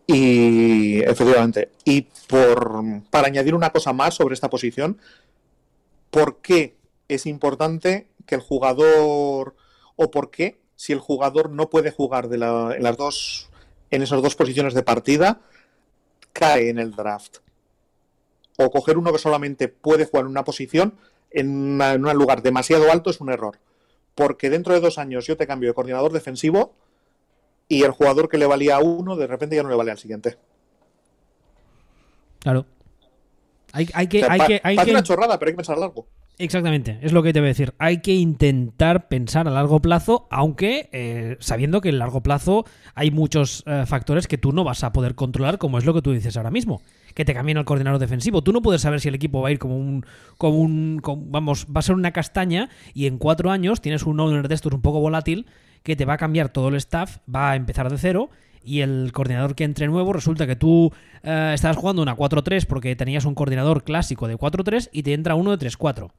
Y 0.07 1.01
efectivamente, 1.01 1.71
y 1.85 2.07
por, 2.27 2.81
para 3.09 3.27
añadir 3.27 3.55
una 3.55 3.69
cosa 3.69 3.93
más 3.93 4.15
sobre 4.15 4.33
esta 4.33 4.49
posición, 4.49 4.97
¿por 6.09 6.41
qué 6.41 6.75
es 7.07 7.25
importante 7.25 8.07
que 8.25 8.35
el 8.35 8.41
jugador, 8.41 9.55
o 9.95 10.11
por 10.11 10.31
qué, 10.31 10.59
si 10.75 10.93
el 10.93 10.99
jugador 10.99 11.49
no 11.49 11.69
puede 11.69 11.91
jugar 11.91 12.27
de 12.27 12.35
en 12.35 12.83
las 12.83 12.97
dos, 12.97 13.49
en 13.91 14.01
esas 14.01 14.21
dos 14.21 14.35
posiciones 14.35 14.73
de 14.73 14.83
partida, 14.83 15.41
cae 16.33 16.69
en 16.69 16.79
el 16.79 16.91
draft? 16.91 17.37
O 18.57 18.69
coger 18.69 18.97
uno 18.97 19.11
que 19.11 19.19
solamente 19.19 19.67
puede 19.67 20.05
jugar 20.05 20.25
en 20.25 20.31
una 20.31 20.43
posición 20.43 20.95
en 21.31 21.81
un 21.81 22.17
lugar 22.17 22.41
demasiado 22.41 22.91
alto 22.91 23.09
es 23.09 23.21
un 23.21 23.29
error. 23.29 23.57
Porque 24.15 24.49
dentro 24.49 24.73
de 24.73 24.81
dos 24.81 24.97
años 24.97 25.25
yo 25.25 25.37
te 25.37 25.47
cambio 25.47 25.69
de 25.69 25.73
coordinador 25.73 26.11
defensivo 26.11 26.73
y 27.71 27.83
el 27.83 27.91
jugador 27.91 28.27
que 28.27 28.37
le 28.37 28.45
valía 28.45 28.75
a 28.75 28.79
uno, 28.79 29.15
de 29.15 29.27
repente 29.27 29.55
ya 29.55 29.63
no 29.63 29.69
le 29.69 29.75
vale 29.75 29.91
al 29.91 29.97
siguiente. 29.97 30.37
Claro. 32.39 32.65
Hay, 33.71 33.85
que, 33.85 34.25
hay 34.25 34.39
que, 34.39 34.59
hay 34.61 34.89
una 34.89 35.03
chorrada, 35.03 35.39
pero 35.39 35.47
hay 35.47 35.53
que 35.53 35.57
pensar 35.57 35.77
a 35.77 35.79
largo. 35.79 36.05
Exactamente, 36.37 36.99
es 37.01 37.13
lo 37.13 37.23
que 37.23 37.31
te 37.31 37.39
voy 37.39 37.47
a 37.47 37.55
decir. 37.55 37.73
Hay 37.77 38.01
que 38.01 38.13
intentar 38.13 39.07
pensar 39.07 39.47
a 39.47 39.51
largo 39.51 39.79
plazo, 39.79 40.27
aunque 40.31 40.89
eh, 40.91 41.37
sabiendo 41.39 41.79
que 41.79 41.87
en 41.87 41.99
largo 41.99 42.21
plazo 42.21 42.65
hay 42.93 43.09
muchos 43.09 43.63
eh, 43.65 43.85
factores 43.85 44.27
que 44.27 44.37
tú 44.37 44.51
no 44.51 44.65
vas 44.65 44.83
a 44.83 44.91
poder 44.91 45.15
controlar, 45.15 45.57
como 45.57 45.77
es 45.77 45.85
lo 45.85 45.93
que 45.93 46.01
tú 46.01 46.11
dices 46.11 46.35
ahora 46.35 46.51
mismo. 46.51 46.81
Que 47.15 47.23
te 47.23 47.33
cambien 47.33 47.57
el 47.57 47.63
coordinador 47.63 47.99
defensivo. 47.99 48.41
Tú 48.41 48.51
no 48.51 48.61
puedes 48.61 48.81
saber 48.81 48.99
si 48.99 49.07
el 49.07 49.15
equipo 49.15 49.41
va 49.41 49.47
a 49.47 49.51
ir 49.51 49.59
como 49.59 49.77
un. 49.77 50.05
Como 50.37 50.57
un 50.57 51.01
vamos, 51.27 51.67
va 51.67 51.79
a 51.79 51.83
ser 51.83 51.95
una 51.95 52.11
castaña 52.11 52.69
y 52.93 53.05
en 53.05 53.17
cuatro 53.17 53.49
años 53.49 53.79
tienes 53.79 54.03
un 54.03 54.19
owner 54.19 54.49
de 54.49 54.55
estos 54.55 54.73
un 54.73 54.81
poco 54.81 54.99
volátil 54.99 55.45
que 55.83 55.95
te 55.95 56.05
va 56.05 56.13
a 56.13 56.17
cambiar 56.17 56.49
todo 56.49 56.69
el 56.69 56.75
staff, 56.75 57.17
va 57.33 57.51
a 57.51 57.55
empezar 57.55 57.89
de 57.89 57.97
cero 57.97 58.29
y 58.63 58.81
el 58.81 59.11
coordinador 59.13 59.55
que 59.55 59.63
entre 59.63 59.87
nuevo 59.87 60.13
resulta 60.13 60.45
que 60.45 60.55
tú 60.55 60.91
eh, 61.23 61.51
estabas 61.53 61.77
jugando 61.77 62.01
una 62.01 62.15
4-3 62.15 62.65
porque 62.65 62.95
tenías 62.95 63.25
un 63.25 63.35
coordinador 63.35 63.83
clásico 63.83 64.27
de 64.27 64.37
4-3 64.37 64.89
y 64.91 65.03
te 65.03 65.13
entra 65.13 65.35
uno 65.35 65.55
de 65.55 65.67
3-4. 65.67 66.11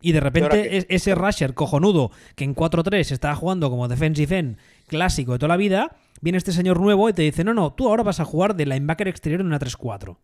Y 0.00 0.12
de 0.12 0.20
repente 0.20 0.86
ese 0.94 1.14
rusher 1.16 1.54
cojonudo 1.54 2.12
que 2.36 2.44
en 2.44 2.54
4-3 2.54 3.10
estaba 3.10 3.34
jugando 3.34 3.68
como 3.68 3.88
defensive 3.88 4.38
end 4.38 4.56
clásico 4.86 5.32
de 5.32 5.38
toda 5.40 5.48
la 5.48 5.56
vida, 5.56 5.96
viene 6.20 6.38
este 6.38 6.52
señor 6.52 6.80
nuevo 6.80 7.08
y 7.08 7.12
te 7.12 7.22
dice, 7.22 7.42
no, 7.42 7.52
no, 7.52 7.72
tú 7.72 7.88
ahora 7.88 8.04
vas 8.04 8.20
a 8.20 8.24
jugar 8.24 8.54
de 8.54 8.66
linebacker 8.66 9.08
exterior 9.08 9.40
en 9.40 9.48
una 9.48 9.58
3-4. 9.58 10.16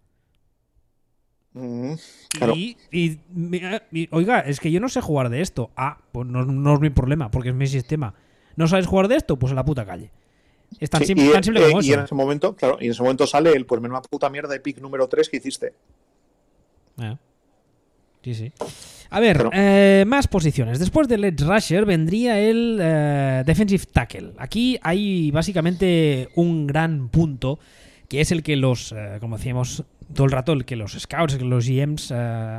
Mm, 1.55 1.95
y, 2.93 3.19
oiga, 4.11 4.41
es 4.41 4.61
que 4.61 4.73
yo 4.73 4.81
no 4.81 4.89
sé 4.89 5.01
jugar 5.01 5.29
de 5.29 5.41
esto. 5.41 5.71
Ah, 5.77 5.99
pues 6.13 6.27
no, 6.27 6.45
no 6.45 6.75
es 6.75 6.81
mi 6.81 6.91
problema, 6.91 7.31
porque 7.31 7.51
es 7.51 7.55
mi 7.55 7.67
sistema. 7.67 8.15
¿No 8.57 8.69
sabes 8.69 8.87
jugar 8.87 9.09
de 9.09 9.17
esto? 9.17 9.39
Pues 9.39 9.53
a 9.53 9.55
la 9.55 9.65
puta 9.65 9.85
calle. 9.85 10.11
Es 10.81 10.91
tan, 10.91 11.05
simple, 11.05 11.27
y, 11.27 11.71
como 11.71 11.83
y 11.83 11.93
en 11.93 12.01
ese 12.01 12.15
momento, 12.15 12.57
claro, 12.57 12.79
y 12.81 12.87
en 12.87 12.91
ese 12.91 13.03
momento 13.03 13.27
sale 13.27 13.53
el 13.53 13.65
pues 13.65 13.81
menos 13.81 14.07
puta 14.09 14.29
mierda 14.29 14.53
de 14.53 14.61
pick 14.61 14.81
número 14.81 15.07
3 15.09 15.29
que 15.29 15.37
hiciste. 15.37 15.73
Ah. 16.99 17.17
Sí, 18.23 18.35
sí. 18.35 18.53
A 19.11 19.21
ver, 19.21 19.49
eh, 19.53 20.05
más 20.07 20.27
posiciones. 20.27 20.79
Después 20.79 21.07
del 21.07 21.25
Edge 21.25 21.45
Rusher 21.45 21.85
vendría 21.85 22.41
el 22.41 22.79
eh, 22.81 23.43
Defensive 23.47 23.85
Tackle. 23.93 24.33
Aquí 24.39 24.79
hay 24.83 25.31
básicamente 25.31 26.31
un 26.35 26.67
gran 26.67 27.09
punto 27.11 27.59
que 28.09 28.21
es 28.21 28.33
el 28.33 28.43
que 28.43 28.57
los, 28.57 28.93
eh, 28.93 29.19
como 29.21 29.37
decíamos 29.37 29.85
todo 30.15 30.27
el 30.27 30.33
rato, 30.33 30.53
el 30.53 30.65
que 30.65 30.77
los 30.77 30.93
scouts, 30.99 31.37
que 31.37 31.45
los 31.45 31.67
GMs 31.67 32.13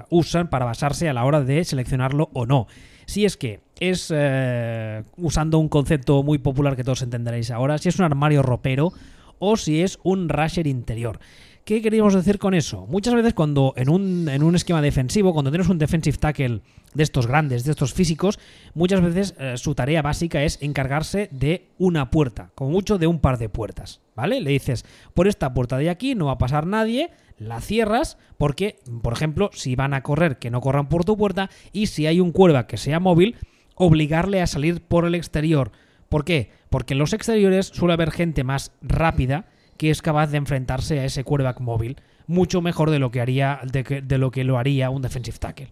usan 0.10 0.50
para 0.50 0.66
basarse 0.66 1.10
a 1.10 1.14
la 1.14 1.26
hora 1.26 1.41
de 1.41 1.64
seleccionarlo 1.64 2.30
o 2.34 2.46
no. 2.46 2.68
Si 3.06 3.26
es 3.26 3.38
que 3.38 3.62
es, 3.80 4.12
eh, 4.16 5.03
usando 5.18 5.60
un 5.60 5.70
concepto 5.70 6.24
muy 6.24 6.38
popular 6.38 6.76
que 6.76 6.84
todos 6.84 7.01
entenderéis 7.01 7.51
ahora, 7.51 7.78
si 7.78 7.89
es 7.89 7.99
un 7.99 8.06
armario 8.06 8.41
ropero 8.41 8.93
o 9.39 9.58
si 9.58 9.82
es 9.82 9.99
un 10.03 10.30
rusher 10.30 10.68
interior. 10.68 11.20
¿Qué 11.66 11.82
queríamos 11.82 12.13
decir 12.13 12.38
con 12.38 12.53
eso? 12.53 12.86
Muchas 12.86 13.16
veces 13.16 13.34
cuando 13.34 13.74
en 13.76 13.89
un, 13.89 14.30
en 14.30 14.43
un 14.43 14.53
esquema 14.53 14.84
defensivo, 14.84 15.34
cuando 15.34 15.49
tienes 15.49 15.68
un 15.68 15.80
defensive 15.80 16.16
tackle 16.16 16.61
de 16.93 17.03
estos 17.03 17.26
grandes, 17.26 17.63
de 17.63 17.72
estos 17.72 17.91
físicos, 17.91 18.38
muchas 18.76 19.01
veces 19.01 19.34
eh, 19.39 19.57
su 19.57 19.74
tarea 19.74 20.03
básica 20.03 20.43
es 20.43 20.61
encargarse 20.61 21.28
de 21.32 21.70
una 21.80 22.11
puerta, 22.11 22.51
como 22.53 22.70
mucho 22.70 22.99
de 22.99 23.07
un 23.07 23.18
par 23.18 23.39
de 23.39 23.49
puertas, 23.49 23.99
¿vale? 24.16 24.41
Le 24.41 24.51
dices, 24.51 24.86
por 25.16 25.28
esta 25.28 25.55
puerta 25.55 25.80
de 25.80 25.89
aquí 25.89 26.13
no 26.13 26.28
va 26.28 26.34
a 26.34 26.38
pasar 26.38 26.68
nadie, 26.68 27.09
la 27.39 27.59
cierras 27.61 28.20
porque, 28.38 28.78
por 29.01 29.13
ejemplo, 29.13 29.49
si 29.51 29.76
van 29.76 29.95
a 29.95 30.03
correr, 30.03 30.38
que 30.38 30.51
no 30.51 30.61
corran 30.61 30.88
por 30.88 31.03
tu 31.03 31.18
puerta 31.18 31.49
y 31.74 31.88
si 31.88 32.05
hay 32.05 32.20
un 32.20 32.32
cuerva 32.32 32.68
que 32.68 32.78
sea 32.78 32.99
móvil, 32.99 33.38
obligarle 33.74 34.39
a 34.39 34.45
salir 34.45 34.82
por 34.82 35.05
el 35.05 35.16
exterior. 35.16 35.72
¿Por 36.09 36.26
qué? 36.26 36.51
Porque 36.70 36.93
en 36.93 36.99
los 36.99 37.13
exteriores 37.13 37.66
suele 37.66 37.95
haber 37.95 38.11
gente 38.11 38.43
más 38.43 38.72
rápida 38.84 39.47
que 39.78 39.89
es 39.89 40.01
capaz 40.01 40.28
de 40.28 40.38
enfrentarse 40.38 40.99
a 40.99 41.05
ese 41.05 41.23
quarterback 41.23 41.59
móvil 41.59 41.97
mucho 42.28 42.61
mejor 42.61 42.89
de 42.89 42.99
lo 42.99 43.11
que 43.11 43.21
haría 43.21 43.59
de, 43.63 44.17
lo 44.17 44.32
que 44.32 44.43
lo 44.43 44.57
haría 44.57 44.89
un 44.89 45.01
defensive 45.01 45.38
tackle. 45.38 45.71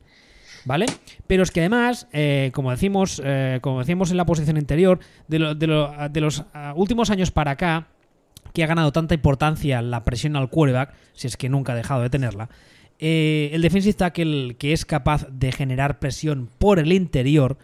¿Vale? 0.65 0.85
Pero 1.27 1.43
es 1.43 1.51
que 1.51 1.59
además, 1.59 2.07
eh, 2.13 2.51
como 2.53 2.71
decimos, 2.71 3.21
eh, 3.23 3.59
como 3.61 3.81
en 3.81 4.17
la 4.17 4.25
posición 4.25 4.55
interior, 4.55 4.99
de, 5.27 5.39
los 5.39 6.45
ah, 6.53 6.73
últimos 6.77 7.09
años 7.09 7.31
para 7.31 7.51
acá, 7.51 7.87
que 8.53 8.63
ha 8.63 8.67
ganado 8.67 8.93
tanta 8.93 9.13
importancia 9.13 9.81
la 9.81 10.05
presión 10.05 10.37
al 10.37 10.49
quarterback, 10.49 10.93
si 11.13 11.27
es 11.27 11.35
que 11.35 11.49
nunca 11.49 11.73
ha 11.73 11.75
dejado 11.75 12.01
de 12.01 12.09
tenerla, 12.09 12.49
eh, 12.99 13.49
el 13.51 13.61
defensive 13.61 13.93
tackle 13.93 14.55
que 14.57 14.71
es 14.71 14.85
capaz 14.85 15.27
de 15.29 15.51
generar 15.51 15.99
presión 15.99 16.49
por 16.59 16.79
el 16.79 16.93
interior 16.93 17.57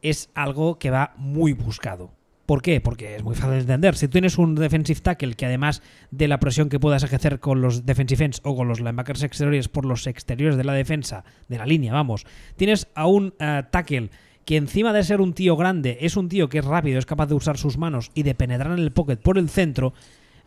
es 0.00 0.30
algo 0.34 0.78
que 0.78 0.90
va 0.90 1.12
muy 1.18 1.52
buscado. 1.52 2.10
¿Por 2.46 2.60
qué? 2.60 2.80
Porque 2.80 3.16
es 3.16 3.22
muy 3.22 3.34
fácil 3.34 3.54
de 3.54 3.60
entender. 3.60 3.96
Si 3.96 4.08
tienes 4.08 4.36
un 4.36 4.54
defensive 4.54 5.00
tackle 5.00 5.34
que 5.34 5.46
además 5.46 5.82
de 6.10 6.28
la 6.28 6.40
presión 6.40 6.68
que 6.68 6.78
puedas 6.78 7.02
ejercer 7.02 7.40
con 7.40 7.62
los 7.62 7.86
defensive 7.86 8.24
ends 8.24 8.40
o 8.44 8.54
con 8.54 8.68
los 8.68 8.80
linebackers 8.80 9.22
exteriores 9.22 9.68
por 9.68 9.86
los 9.86 10.06
exteriores 10.06 10.56
de 10.56 10.64
la 10.64 10.74
defensa, 10.74 11.24
de 11.48 11.58
la 11.58 11.64
línea, 11.64 11.92
vamos, 11.92 12.26
tienes 12.56 12.88
a 12.94 13.06
un 13.06 13.34
eh, 13.38 13.62
tackle 13.70 14.10
que 14.44 14.56
encima 14.56 14.92
de 14.92 15.04
ser 15.04 15.22
un 15.22 15.32
tío 15.32 15.56
grande, 15.56 15.98
es 16.02 16.18
un 16.18 16.28
tío 16.28 16.50
que 16.50 16.58
es 16.58 16.64
rápido, 16.66 16.98
es 16.98 17.06
capaz 17.06 17.26
de 17.26 17.34
usar 17.34 17.56
sus 17.56 17.78
manos 17.78 18.10
y 18.14 18.24
de 18.24 18.34
penetrar 18.34 18.72
en 18.72 18.78
el 18.78 18.92
pocket 18.92 19.16
por 19.16 19.38
el 19.38 19.48
centro, 19.48 19.94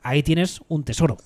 ahí 0.04 0.22
tienes 0.22 0.62
un 0.68 0.84
tesoro. 0.84 1.18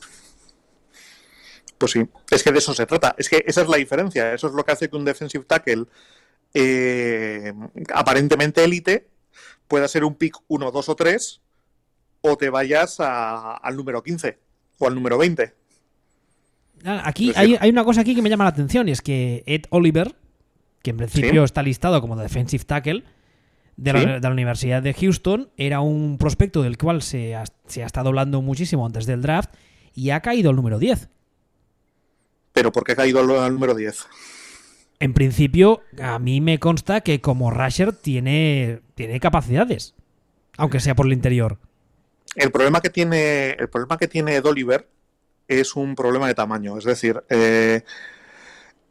Pues 1.77 1.91
sí, 1.91 2.07
es 2.29 2.43
que 2.43 2.51
de 2.51 2.59
eso 2.59 2.73
se 2.73 2.85
trata. 2.85 3.15
Es 3.17 3.27
que 3.27 3.43
esa 3.45 3.63
es 3.63 3.67
la 3.67 3.77
diferencia. 3.77 4.33
Eso 4.33 4.47
es 4.47 4.53
lo 4.53 4.63
que 4.63 4.71
hace 4.71 4.87
que 4.87 4.95
un 4.95 5.03
defensive 5.03 5.45
tackle 5.45 5.85
eh, 6.53 7.53
aparentemente 7.93 8.63
élite 8.63 9.07
pueda 9.71 9.87
ser 9.87 10.03
un 10.03 10.15
pick 10.15 10.35
1, 10.49 10.69
2 10.69 10.89
o 10.89 10.95
3 10.97 11.41
o 12.19 12.37
te 12.37 12.49
vayas 12.49 12.97
al 12.99 13.77
número 13.77 14.03
15 14.03 14.37
o 14.79 14.87
al 14.87 14.93
número 14.93 15.17
20. 15.17 15.55
Ah, 16.83 17.03
aquí 17.05 17.31
hay, 17.37 17.57
una 17.69 17.85
cosa 17.85 18.01
aquí 18.01 18.13
que 18.13 18.21
me 18.21 18.29
llama 18.29 18.43
la 18.43 18.49
atención 18.49 18.89
y 18.89 18.91
es 18.91 19.01
que 19.01 19.43
Ed 19.45 19.63
Oliver, 19.69 20.13
que 20.83 20.89
en 20.89 20.97
principio 20.97 21.45
está 21.45 21.63
listado 21.63 22.01
como 22.01 22.17
defensive 22.17 22.65
tackle 22.65 23.05
de 23.77 23.93
la, 23.93 24.29
Universidad 24.29 24.83
de 24.83 24.93
Houston, 24.93 25.49
era 25.55 25.79
un 25.79 26.17
prospecto 26.17 26.63
del 26.63 26.77
cual 26.77 27.01
se 27.01 27.33
ha, 27.33 27.45
se 27.65 27.81
ha 27.81 27.85
estado 27.85 28.09
hablando 28.09 28.41
muchísimo 28.41 28.85
antes 28.85 29.05
del 29.05 29.21
draft 29.21 29.53
y 29.95 30.09
ha 30.09 30.19
caído 30.19 30.49
al 30.49 30.57
número 30.57 30.79
10. 30.79 31.07
¿Pero 32.51 32.73
por 32.73 32.83
qué 32.83 32.91
ha 32.91 32.95
caído 32.97 33.21
al 33.41 33.53
número 33.53 33.73
10? 33.73 34.05
En 35.01 35.13
principio, 35.13 35.81
a 35.99 36.19
mí 36.19 36.41
me 36.41 36.59
consta 36.59 37.01
que 37.01 37.21
como 37.21 37.49
Rasher 37.49 37.91
tiene, 37.91 38.81
tiene 38.93 39.19
capacidades, 39.19 39.95
aunque 40.57 40.79
sea 40.79 40.95
por 40.95 41.07
el 41.07 41.13
interior. 41.13 41.57
El 42.35 42.51
problema 42.51 42.81
que 42.81 42.91
tiene, 42.91 43.49
el 43.51 43.67
problema 43.67 43.97
que 43.97 44.07
tiene 44.07 44.39
es 45.47 45.75
un 45.75 45.95
problema 45.95 46.27
de 46.27 46.35
tamaño, 46.35 46.77
es 46.77 46.83
decir, 46.83 47.23
eh, 47.29 47.81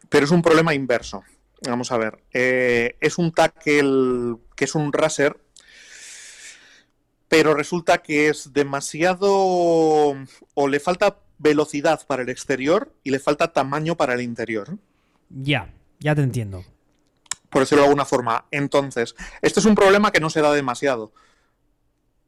pero 0.09 0.25
es 0.25 0.33
un 0.33 0.43
problema 0.43 0.75
inverso. 0.75 1.23
Vamos 1.63 1.93
a 1.93 1.99
ver, 1.99 2.19
eh, 2.33 2.97
es 3.01 3.17
un 3.17 3.33
tackle 3.33 4.37
que 4.57 4.65
es 4.65 4.75
un 4.75 4.93
raser, 4.93 5.37
pero 7.29 7.55
resulta 7.55 7.99
que 7.99 8.29
es 8.29 8.53
demasiado 8.53 9.29
o 9.31 10.69
le 10.69 10.81
falta 10.81 11.19
velocidad 11.39 12.05
para 12.09 12.23
el 12.23 12.29
exterior 12.31 12.93
y 13.05 13.11
le 13.11 13.21
falta 13.21 13.53
tamaño 13.53 13.97
para 13.97 14.15
el 14.15 14.23
interior. 14.23 14.77
Ya. 15.29 15.73
Ya 16.01 16.15
te 16.15 16.23
entiendo. 16.23 16.65
Por 17.51 17.63
decirlo 17.63 17.83
de 17.83 17.89
alguna 17.89 18.07
forma. 18.07 18.47
Entonces, 18.51 19.15
este 19.43 19.61
es 19.61 19.67
un 19.67 19.75
problema 19.75 20.11
que 20.11 20.21
no 20.21 20.31
se 20.31 20.41
da 20.41 20.53
demasiado. 20.53 21.13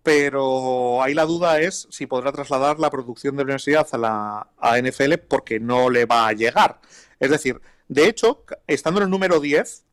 Pero 0.02 1.02
ahí 1.02 1.14
la 1.14 1.24
duda 1.24 1.60
es 1.60 1.88
si 1.90 2.06
podrá 2.06 2.32
trasladar 2.32 2.78
la 2.78 2.90
producción 2.90 3.36
de 3.36 3.44
universidad 3.44 3.86
a 3.92 3.98
la 3.98 4.48
a 4.58 4.78
NFL 4.78 5.14
porque 5.28 5.58
no 5.58 5.90
le 5.90 6.04
va 6.04 6.26
a 6.26 6.32
llegar. 6.32 6.80
Es 7.18 7.30
decir, 7.30 7.62
de 7.88 8.08
hecho, 8.08 8.44
estando 8.66 9.00
en 9.00 9.04
el 9.04 9.10
número 9.10 9.40
10, 9.40 9.84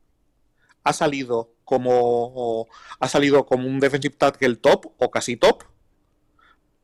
ha 0.84 0.94
salido 0.94 1.54
como 1.64 2.68
ha 3.00 3.08
salido 3.08 3.46
como 3.46 3.68
un 3.68 3.80
defensive 3.80 4.16
tackle 4.16 4.56
top 4.56 4.94
o 4.98 5.12
casi 5.12 5.38
top, 5.38 5.64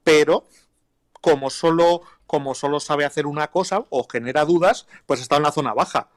pero 0.04 0.48
como 1.20 1.50
solo 1.50 2.02
como 2.28 2.54
solo 2.54 2.80
sabe 2.80 3.06
hacer 3.06 3.26
una 3.26 3.50
cosa 3.50 3.86
o 3.90 4.08
genera 4.10 4.46
dudas, 4.46 4.88
pues 5.08 5.20
está 5.22 5.38
en 5.38 5.44
la 5.44 5.52
zona 5.52 5.74
baja 5.74 6.10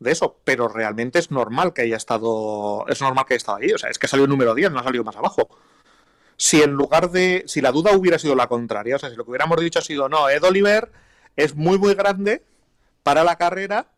de 0.00 0.10
eso, 0.10 0.38
pero 0.44 0.66
realmente 0.66 1.18
es 1.18 1.30
normal 1.30 1.72
que 1.72 1.82
haya 1.82 1.96
estado, 1.96 2.86
es 2.88 3.00
normal 3.00 3.26
que 3.26 3.34
haya 3.34 3.38
estado 3.38 3.58
ahí, 3.58 3.70
o 3.70 3.78
sea, 3.78 3.90
es 3.90 3.98
que 3.98 4.08
salió 4.08 4.24
el 4.24 4.30
número 4.30 4.54
10, 4.54 4.72
no 4.72 4.80
ha 4.80 4.82
salido 4.82 5.04
más 5.04 5.16
abajo. 5.16 5.48
Si 6.36 6.62
en 6.62 6.72
lugar 6.72 7.10
de, 7.10 7.44
si 7.46 7.60
la 7.60 7.70
duda 7.70 7.94
hubiera 7.94 8.18
sido 8.18 8.34
la 8.34 8.48
contraria, 8.48 8.96
o 8.96 8.98
sea, 8.98 9.10
si 9.10 9.16
lo 9.16 9.24
que 9.24 9.30
hubiéramos 9.30 9.60
dicho 9.60 9.78
ha 9.78 9.82
sido, 9.82 10.08
no, 10.08 10.28
Ed 10.30 10.42
Oliver 10.42 10.90
es 11.36 11.54
muy, 11.54 11.78
muy 11.78 11.94
grande 11.94 12.42
para 13.02 13.24
la 13.24 13.36
carrera, 13.36 13.88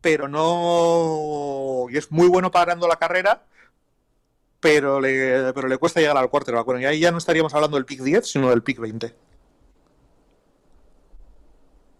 pero 0.00 0.28
no, 0.28 1.86
y 1.90 1.96
es 1.96 2.12
muy 2.12 2.28
bueno 2.28 2.52
parando 2.52 2.86
la 2.86 2.96
carrera, 2.96 3.42
pero 4.60 5.00
le, 5.00 5.52
pero 5.54 5.66
le 5.66 5.76
cuesta 5.76 6.00
llegar 6.00 6.16
al 6.16 6.30
quarterback. 6.30 6.64
Bueno, 6.64 6.80
y 6.80 6.84
ahí 6.84 7.00
ya 7.00 7.10
no 7.10 7.18
estaríamos 7.18 7.52
hablando 7.52 7.76
del 7.76 7.84
pick 7.84 8.00
10, 8.00 8.28
sino 8.28 8.48
del 8.50 8.62
pick 8.62 8.78
20. 8.78 9.12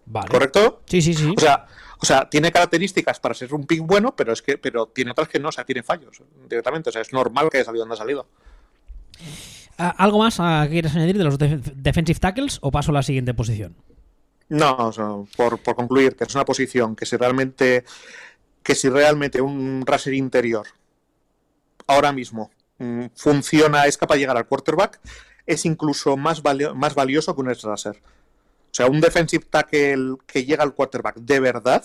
Vale. 0.07 0.28
¿Correcto? 0.28 0.82
Sí, 0.86 1.03
sí, 1.03 1.14
sí. 1.14 1.34
O 1.36 1.40
sea, 1.40 1.66
o 2.03 2.05
sea, 2.05 2.28
tiene 2.28 2.50
características 2.50 3.20
para 3.20 3.32
ser 3.32 3.55
un 3.55 3.64
pick 3.64 3.80
bueno, 3.80 4.16
pero 4.16 4.32
es 4.32 4.42
que, 4.42 4.59
pero 4.59 4.86
tiene 4.86 5.12
otras 5.12 5.28
que 5.28 5.38
no, 5.38 5.50
o 5.50 5.53
sea, 5.53 5.64
tiene 5.64 5.84
fallos 5.84 6.20
directamente. 6.48 6.90
O 6.90 6.92
sea, 6.92 7.00
es 7.00 7.12
normal 7.12 7.48
que 7.48 7.59
haya 7.59 7.64
salido 7.64 7.82
donde 7.82 7.94
ha 7.94 7.98
salido. 7.98 8.26
Ah, 9.78 9.94
¿Algo 9.98 10.18
más 10.18 10.36
que 10.36 10.72
quieres 10.72 10.96
añadir 10.96 11.16
de 11.16 11.22
los 11.22 11.38
defensive 11.38 12.18
tackles 12.18 12.59
o 12.61 12.72
paso 12.72 12.90
a 12.90 12.94
la 12.94 13.05
siguiente 13.05 13.34
posición? 13.34 13.76
No, 14.48 14.74
o 14.78 14.92
sea, 14.92 15.11
por, 15.36 15.62
concluir, 15.62 16.16
que 16.16 16.24
es 16.24 16.34
una 16.34 16.44
posición 16.44 16.96
que 16.96 17.07
si 17.07 17.16
realmente 17.16 17.84
que 18.64 18.74
si 18.74 18.88
realmente 18.88 19.40
un 19.40 19.84
raser 19.86 20.14
interior 20.14 20.66
ahora 21.86 22.12
mismo 22.12 22.50
mm, 22.78 23.07
funciona, 23.14 23.86
es 23.86 23.96
capaz 23.96 24.16
de 24.16 24.20
llegar 24.20 24.36
al 24.36 24.46
quarterback, 24.46 25.00
es 25.46 25.64
incluso 25.66 26.16
más, 26.16 26.42
más 26.74 26.94
valioso 26.96 27.34
que 27.34 27.40
un 27.40 27.50
edge 27.50 27.62
raser. 27.62 28.03
O 28.72 28.74
sea, 28.74 28.86
un 28.86 29.02
defensive 29.02 29.44
tackle 29.50 30.16
que 30.26 30.46
llega 30.46 30.62
al 30.62 30.74
quarterback 30.74 31.16
de 31.16 31.40
verdad 31.40 31.84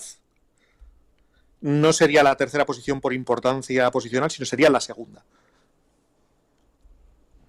no 1.59 1.91
sería 1.91 2.23
la 2.23 2.37
tercera 2.37 2.65
posición 2.65 3.01
por 3.01 3.13
importancia 3.13 3.91
posicional, 3.91 4.31
sino 4.31 4.45
sería 4.45 4.69
la 4.69 4.79
segunda. 4.79 5.25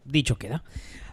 Dicho 0.05 0.37
queda. 0.37 0.65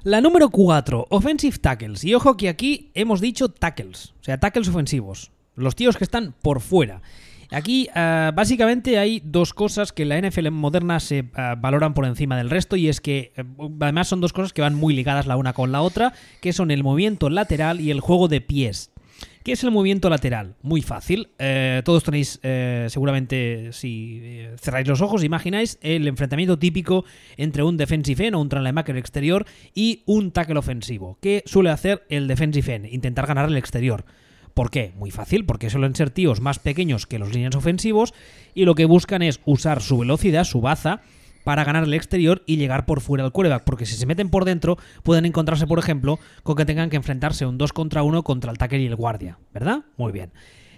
La 0.02 0.22
número 0.22 0.50
4, 0.50 1.06
offensive 1.12 1.60
tackles. 1.60 2.04
Y 2.04 2.16
ojo 2.16 2.36
que 2.36 2.50
aquí 2.50 2.90
hemos 2.96 3.22
dicho 3.22 3.50
tackles, 3.50 4.16
o 4.20 4.24
sea, 4.24 4.40
tackles 4.40 4.70
ofensivos. 4.70 5.32
Los 5.56 5.76
tíos 5.76 5.96
que 5.96 6.04
están 6.04 6.34
por 6.42 6.62
fuera. 6.62 7.04
Aquí 7.56 7.88
ah, 7.96 8.34
básicamente 8.36 9.00
hay 9.00 9.22
dos 9.24 9.54
cosas 9.54 9.94
que 9.94 10.04
en 10.04 10.10
la 10.10 10.20
NFL 10.20 10.52
moderna 10.52 11.00
se 11.00 11.30
ah, 11.36 11.56
valoran 11.58 11.94
por 11.94 12.04
encima 12.04 12.36
del 12.36 12.50
resto 12.50 12.76
y 12.76 12.90
es 12.90 13.00
que 13.00 13.32
eh, 13.38 13.46
además 13.80 14.10
son 14.10 14.20
dos 14.20 14.34
cosas 14.34 14.52
que 14.52 14.62
van 14.62 14.76
muy 14.76 14.94
ligadas 14.94 15.26
la 15.26 15.38
una 15.38 15.54
con 15.54 15.72
la 15.72 15.82
otra, 15.82 16.12
que 16.42 16.52
son 16.52 16.70
el 16.70 16.84
movimiento 16.84 17.30
lateral 17.30 17.80
y 17.80 17.92
el 17.92 18.02
juego 18.02 18.28
de 18.28 18.42
pies. 18.42 18.92
¿Qué 19.46 19.54
es 19.54 19.64
el 19.64 19.72
movimiento 19.72 20.10
lateral? 20.10 20.56
Muy 20.64 20.82
fácil. 20.82 21.30
Eh, 21.40 21.82
todos 21.86 22.04
tenéis, 22.04 22.42
eh, 22.44 22.88
seguramente, 22.90 23.72
si 23.72 24.44
cerráis 24.60 24.90
los 24.90 25.00
ojos, 25.00 25.24
imagináis 25.24 25.80
el 25.82 26.10
enfrentamiento 26.10 26.60
típico 26.60 27.06
entre 27.38 27.64
un 27.64 27.78
defensive 27.78 28.28
end 28.28 28.36
o 28.36 28.42
un 28.42 28.50
linebacker 28.50 28.98
exterior 28.98 29.46
y 29.74 30.04
un 30.08 30.32
tackle 30.32 30.60
ofensivo. 30.60 31.18
¿Qué 31.22 31.42
suele 31.46 31.70
hacer 31.70 32.06
el 32.10 32.28
defensive 32.28 32.76
end? 32.76 32.88
Intentar 32.88 33.28
ganar 33.28 33.48
el 33.48 33.56
exterior. 33.56 34.04
¿Por 34.56 34.72
qué? 34.72 34.94
Muy 34.96 35.12
fácil, 35.12 35.46
porque 35.46 35.70
suelen 35.70 35.96
ser 35.96 36.12
tíos 36.12 36.40
más 36.40 36.60
pequeños 36.60 37.06
que 37.06 37.20
los 37.20 37.34
líneas 37.34 37.56
ofensivos 37.56 38.14
y 38.54 38.64
lo 38.64 38.74
que 38.74 38.86
buscan 38.86 39.22
es 39.22 39.42
usar 39.44 39.82
su 39.82 39.98
velocidad, 39.98 40.46
su 40.46 40.62
baza, 40.62 41.02
para 41.44 41.66
ganar 41.66 41.84
el 41.84 41.94
exterior 41.94 42.42
y 42.46 42.56
llegar 42.56 42.86
por 42.86 43.02
fuera 43.02 43.26
al 43.26 43.34
quarterback, 43.34 43.66
porque 43.66 43.86
si 43.86 43.98
se 43.98 44.06
meten 44.06 44.30
por 44.30 44.46
dentro 44.46 44.78
pueden 45.04 45.26
encontrarse, 45.26 45.68
por 45.68 45.78
ejemplo, 45.78 46.20
con 46.42 46.56
que 46.56 46.64
tengan 46.64 46.90
que 46.90 46.96
enfrentarse 46.96 47.46
un 47.46 47.58
2 47.58 47.74
contra 47.74 48.02
1 48.02 48.24
contra 48.24 48.50
el 48.50 48.58
tackle 48.58 48.80
y 48.80 48.86
el 48.86 48.96
guardia, 48.96 49.38
¿verdad? 49.54 49.84
Muy 49.98 50.14
bien. 50.14 50.32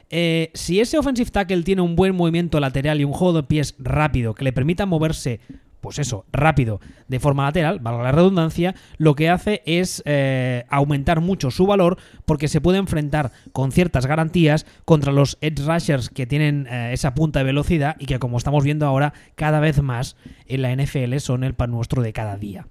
Eh, 0.10 0.50
si 0.56 0.80
ese 0.80 0.98
offensive 0.98 1.30
tackle 1.30 1.62
tiene 1.62 1.84
un 1.84 1.96
buen 1.96 2.16
movimiento 2.16 2.60
lateral 2.60 3.00
y 3.00 3.04
un 3.04 3.14
juego 3.14 3.42
de 3.42 3.44
pies 3.44 3.76
rápido 3.78 4.34
que 4.34 4.44
le 4.44 4.54
permita 4.54 4.88
moverse 4.88 5.40
pues 5.82 6.00
eso, 6.00 6.26
rápido, 6.32 6.80
de 7.08 7.20
forma 7.20 7.46
lateral, 7.46 7.80
valga 7.80 8.04
la 8.04 8.12
redundancia, 8.12 8.76
lo 8.98 9.16
que 9.16 9.30
hace 9.30 9.62
es 9.66 10.02
eh, 10.06 10.66
aumentar 10.70 11.22
mucho 11.22 11.52
su 11.52 11.66
valor 11.68 11.98
porque 12.26 12.48
se 12.48 12.62
puede 12.62 12.78
enfrentar 12.78 13.32
con 13.52 13.72
ciertas 13.72 14.06
garantías 14.06 14.66
contra 14.86 15.12
los 15.12 15.38
edge 15.42 15.66
rushers 15.66 16.10
que 16.10 16.26
tienen 16.26 16.68
eh, 16.68 16.94
esa 16.94 17.14
punta 17.14 17.40
de 17.40 17.46
velocidad 17.46 17.96
y 18.00 18.06
que 18.06 18.20
como 18.20 18.38
estamos 18.38 18.64
viendo 18.64 18.86
ahora 18.86 19.14
cada 19.36 19.60
vez 19.60 19.82
más 19.82 20.16
en 20.48 20.62
la 20.62 20.76
NFL 20.76 21.18
son 21.18 21.44
el 21.44 21.54
pan 21.54 21.72
nuestro 21.72 22.02
de 22.02 22.14
cada 22.14 22.38
día. 22.38 22.68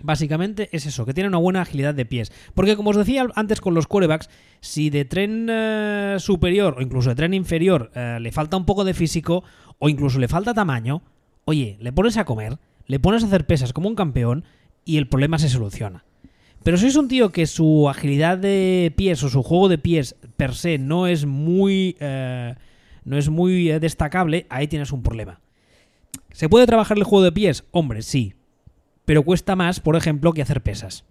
Básicamente 0.00 0.68
es 0.70 0.86
eso, 0.86 1.04
que 1.04 1.12
tiene 1.12 1.28
una 1.28 1.38
buena 1.38 1.62
agilidad 1.62 1.92
de 1.92 2.06
pies. 2.06 2.32
Porque 2.54 2.76
como 2.76 2.90
os 2.90 2.96
decía 2.96 3.26
antes 3.34 3.60
con 3.60 3.74
los 3.74 3.88
quarterbacks, 3.88 4.30
si 4.60 4.90
de 4.90 5.04
tren 5.04 5.48
eh, 5.50 6.16
superior 6.20 6.76
o 6.78 6.82
incluso 6.82 7.08
de 7.08 7.16
tren 7.16 7.34
inferior 7.34 7.90
le 7.94 8.30
falta 8.30 8.56
un 8.56 8.64
poco 8.64 8.84
de 8.84 8.94
físico 8.94 9.42
o 9.80 9.88
incluso 9.88 10.20
le 10.20 10.28
falta 10.28 10.54
tamaño, 10.54 11.02
Oye, 11.48 11.78
le 11.80 11.94
pones 11.94 12.18
a 12.18 12.26
comer, 12.26 12.58
le 12.84 13.00
pones 13.00 13.22
a 13.22 13.26
hacer 13.26 13.46
pesas 13.46 13.72
como 13.72 13.88
un 13.88 13.94
campeón 13.94 14.44
y 14.84 14.98
el 14.98 15.08
problema 15.08 15.38
se 15.38 15.48
soluciona. 15.48 16.04
Pero 16.62 16.76
si 16.76 16.88
es 16.88 16.96
un 16.96 17.08
tío 17.08 17.32
que 17.32 17.46
su 17.46 17.88
agilidad 17.88 18.36
de 18.36 18.92
pies 18.94 19.22
o 19.22 19.30
su 19.30 19.42
juego 19.42 19.70
de 19.70 19.78
pies 19.78 20.14
per 20.36 20.54
se 20.54 20.76
no 20.76 21.06
es 21.06 21.24
muy, 21.24 21.96
eh, 22.00 22.54
no 23.04 23.16
es 23.16 23.30
muy 23.30 23.70
eh, 23.70 23.80
destacable, 23.80 24.46
ahí 24.50 24.68
tienes 24.68 24.92
un 24.92 25.02
problema. 25.02 25.40
¿Se 26.32 26.50
puede 26.50 26.66
trabajar 26.66 26.98
el 26.98 27.04
juego 27.04 27.24
de 27.24 27.32
pies? 27.32 27.64
Hombre, 27.70 28.02
sí. 28.02 28.34
Pero 29.06 29.22
cuesta 29.22 29.56
más, 29.56 29.80
por 29.80 29.96
ejemplo, 29.96 30.34
que 30.34 30.42
hacer 30.42 30.62
pesas. 30.62 31.06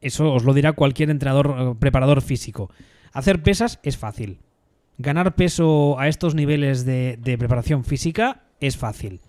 Eso 0.00 0.32
os 0.32 0.44
lo 0.44 0.54
dirá 0.54 0.72
cualquier 0.72 1.10
entrenador, 1.10 1.54
eh, 1.58 1.74
preparador 1.78 2.22
físico. 2.22 2.70
Hacer 3.12 3.42
pesas 3.42 3.78
es 3.82 3.98
fácil. 3.98 4.38
Ganar 4.96 5.34
peso 5.34 5.98
a 5.98 6.08
estos 6.08 6.34
niveles 6.34 6.86
de, 6.86 7.18
de 7.20 7.36
preparación 7.36 7.84
física 7.84 8.46
es 8.60 8.76
fácil. 8.76 9.20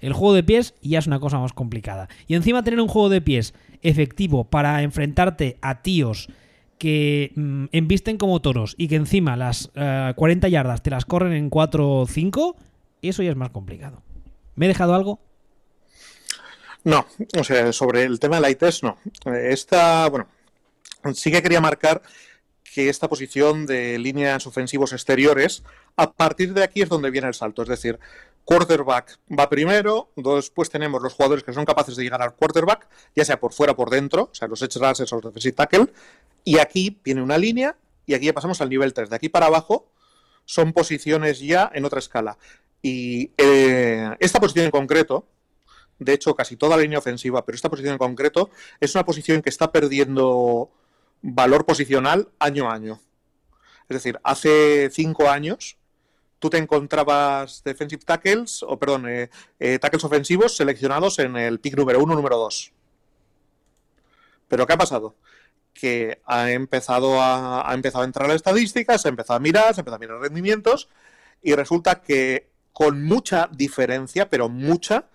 El 0.00 0.12
juego 0.12 0.34
de 0.34 0.42
pies 0.42 0.74
ya 0.82 0.98
es 0.98 1.06
una 1.06 1.20
cosa 1.20 1.38
más 1.38 1.52
complicada. 1.52 2.08
Y 2.26 2.34
encima 2.34 2.62
tener 2.62 2.80
un 2.80 2.88
juego 2.88 3.08
de 3.08 3.20
pies 3.20 3.54
efectivo 3.82 4.44
para 4.44 4.82
enfrentarte 4.82 5.56
a 5.62 5.82
tíos 5.82 6.28
que 6.78 7.32
mm, 7.34 7.66
embisten 7.72 8.18
como 8.18 8.40
toros 8.42 8.74
y 8.76 8.88
que 8.88 8.96
encima 8.96 9.36
las 9.36 9.70
40 9.72 10.46
eh, 10.46 10.50
yardas 10.50 10.82
te 10.82 10.90
las 10.90 11.04
corren 11.04 11.32
en 11.32 11.48
4 11.48 11.90
o 11.90 12.06
5, 12.06 12.56
eso 13.00 13.22
ya 13.22 13.30
es 13.30 13.36
más 13.36 13.50
complicado. 13.50 14.02
¿Me 14.56 14.66
he 14.66 14.68
dejado 14.68 14.94
algo? 14.94 15.20
No, 16.84 17.06
o 17.38 17.44
sea, 17.44 17.72
sobre 17.72 18.02
el 18.02 18.20
tema 18.20 18.36
de 18.36 18.42
la 18.42 18.50
ITES, 18.50 18.82
no. 18.82 18.98
Esta, 19.24 20.08
bueno, 20.10 20.28
sí 21.14 21.30
que 21.32 21.42
quería 21.42 21.60
marcar 21.62 22.02
que 22.74 22.88
esta 22.88 23.08
posición 23.08 23.66
de 23.66 23.98
líneas 23.98 24.46
ofensivos 24.46 24.92
exteriores, 24.92 25.62
a 25.96 26.12
partir 26.12 26.52
de 26.52 26.64
aquí 26.64 26.82
es 26.82 26.88
donde 26.88 27.10
viene 27.10 27.28
el 27.28 27.34
salto. 27.34 27.62
Es 27.62 27.68
decir, 27.68 27.98
quarterback 28.44 29.18
va 29.38 29.48
primero, 29.48 30.10
después 30.16 30.70
tenemos 30.70 31.02
los 31.02 31.14
jugadores 31.14 31.44
que 31.44 31.52
son 31.52 31.64
capaces 31.64 31.96
de 31.96 32.02
llegar 32.02 32.22
al 32.22 32.34
quarterback, 32.34 32.88
ya 33.16 33.24
sea 33.24 33.40
por 33.40 33.52
fuera 33.52 33.72
o 33.72 33.76
por 33.76 33.90
dentro, 33.90 34.28
o 34.30 34.34
sea, 34.34 34.48
los 34.48 34.60
edge 34.62 34.78
rushers 34.78 35.12
o 35.12 35.16
los 35.16 35.24
defensive 35.24 35.52
tackle, 35.54 35.86
y 36.44 36.58
aquí 36.58 37.00
viene 37.02 37.22
una 37.22 37.38
línea 37.38 37.76
y 38.06 38.14
aquí 38.14 38.26
ya 38.26 38.34
pasamos 38.34 38.60
al 38.60 38.68
nivel 38.68 38.92
3. 38.92 39.10
De 39.10 39.16
aquí 39.16 39.28
para 39.28 39.46
abajo 39.46 39.90
son 40.44 40.72
posiciones 40.72 41.40
ya 41.40 41.70
en 41.74 41.84
otra 41.84 41.98
escala. 41.98 42.36
Y 42.82 43.30
eh, 43.38 44.14
esta 44.20 44.40
posición 44.40 44.66
en 44.66 44.70
concreto, 44.70 45.26
de 45.98 46.12
hecho 46.12 46.34
casi 46.34 46.56
toda 46.56 46.76
la 46.76 46.82
línea 46.82 46.98
ofensiva, 46.98 47.44
pero 47.46 47.56
esta 47.56 47.70
posición 47.70 47.92
en 47.92 47.98
concreto 47.98 48.50
es 48.78 48.94
una 48.94 49.04
posición 49.04 49.40
que 49.40 49.48
está 49.48 49.72
perdiendo 49.72 50.70
valor 51.22 51.64
posicional 51.64 52.28
año 52.38 52.70
a 52.70 52.74
año. 52.74 53.00
Es 53.88 53.96
decir, 53.96 54.20
hace 54.22 54.90
cinco 54.90 55.30
años 55.30 55.78
tú 56.44 56.50
te 56.50 56.58
encontrabas 56.58 57.64
defensive 57.64 58.02
tackles, 58.04 58.62
o 58.62 58.78
perdón, 58.78 59.08
eh, 59.08 59.30
eh, 59.58 59.78
tackles 59.78 60.04
ofensivos 60.04 60.54
seleccionados 60.54 61.18
en 61.18 61.38
el 61.38 61.58
pick 61.58 61.74
número 61.74 62.02
uno, 62.02 62.14
número 62.14 62.36
dos. 62.36 62.70
Pero 64.46 64.66
¿qué 64.66 64.74
ha 64.74 64.76
pasado? 64.76 65.14
Que 65.72 66.20
ha 66.26 66.50
empezado 66.50 67.18
a, 67.18 67.66
ha 67.66 67.72
empezado 67.72 68.02
a 68.02 68.06
entrar 68.06 68.26
a 68.26 68.28
las 68.28 68.36
estadísticas, 68.36 69.00
se 69.00 69.08
ha 69.08 69.16
empezado 69.16 69.38
a 69.38 69.40
mirar, 69.40 69.72
se 69.72 69.80
ha 69.80 69.84
empezado 69.84 69.96
a 69.96 69.98
mirar 70.00 70.20
rendimientos, 70.20 70.90
y 71.42 71.54
resulta 71.54 72.02
que 72.02 72.50
con 72.74 73.02
mucha 73.02 73.48
diferencia, 73.50 74.28
pero 74.28 74.50
mucha, 74.50 75.06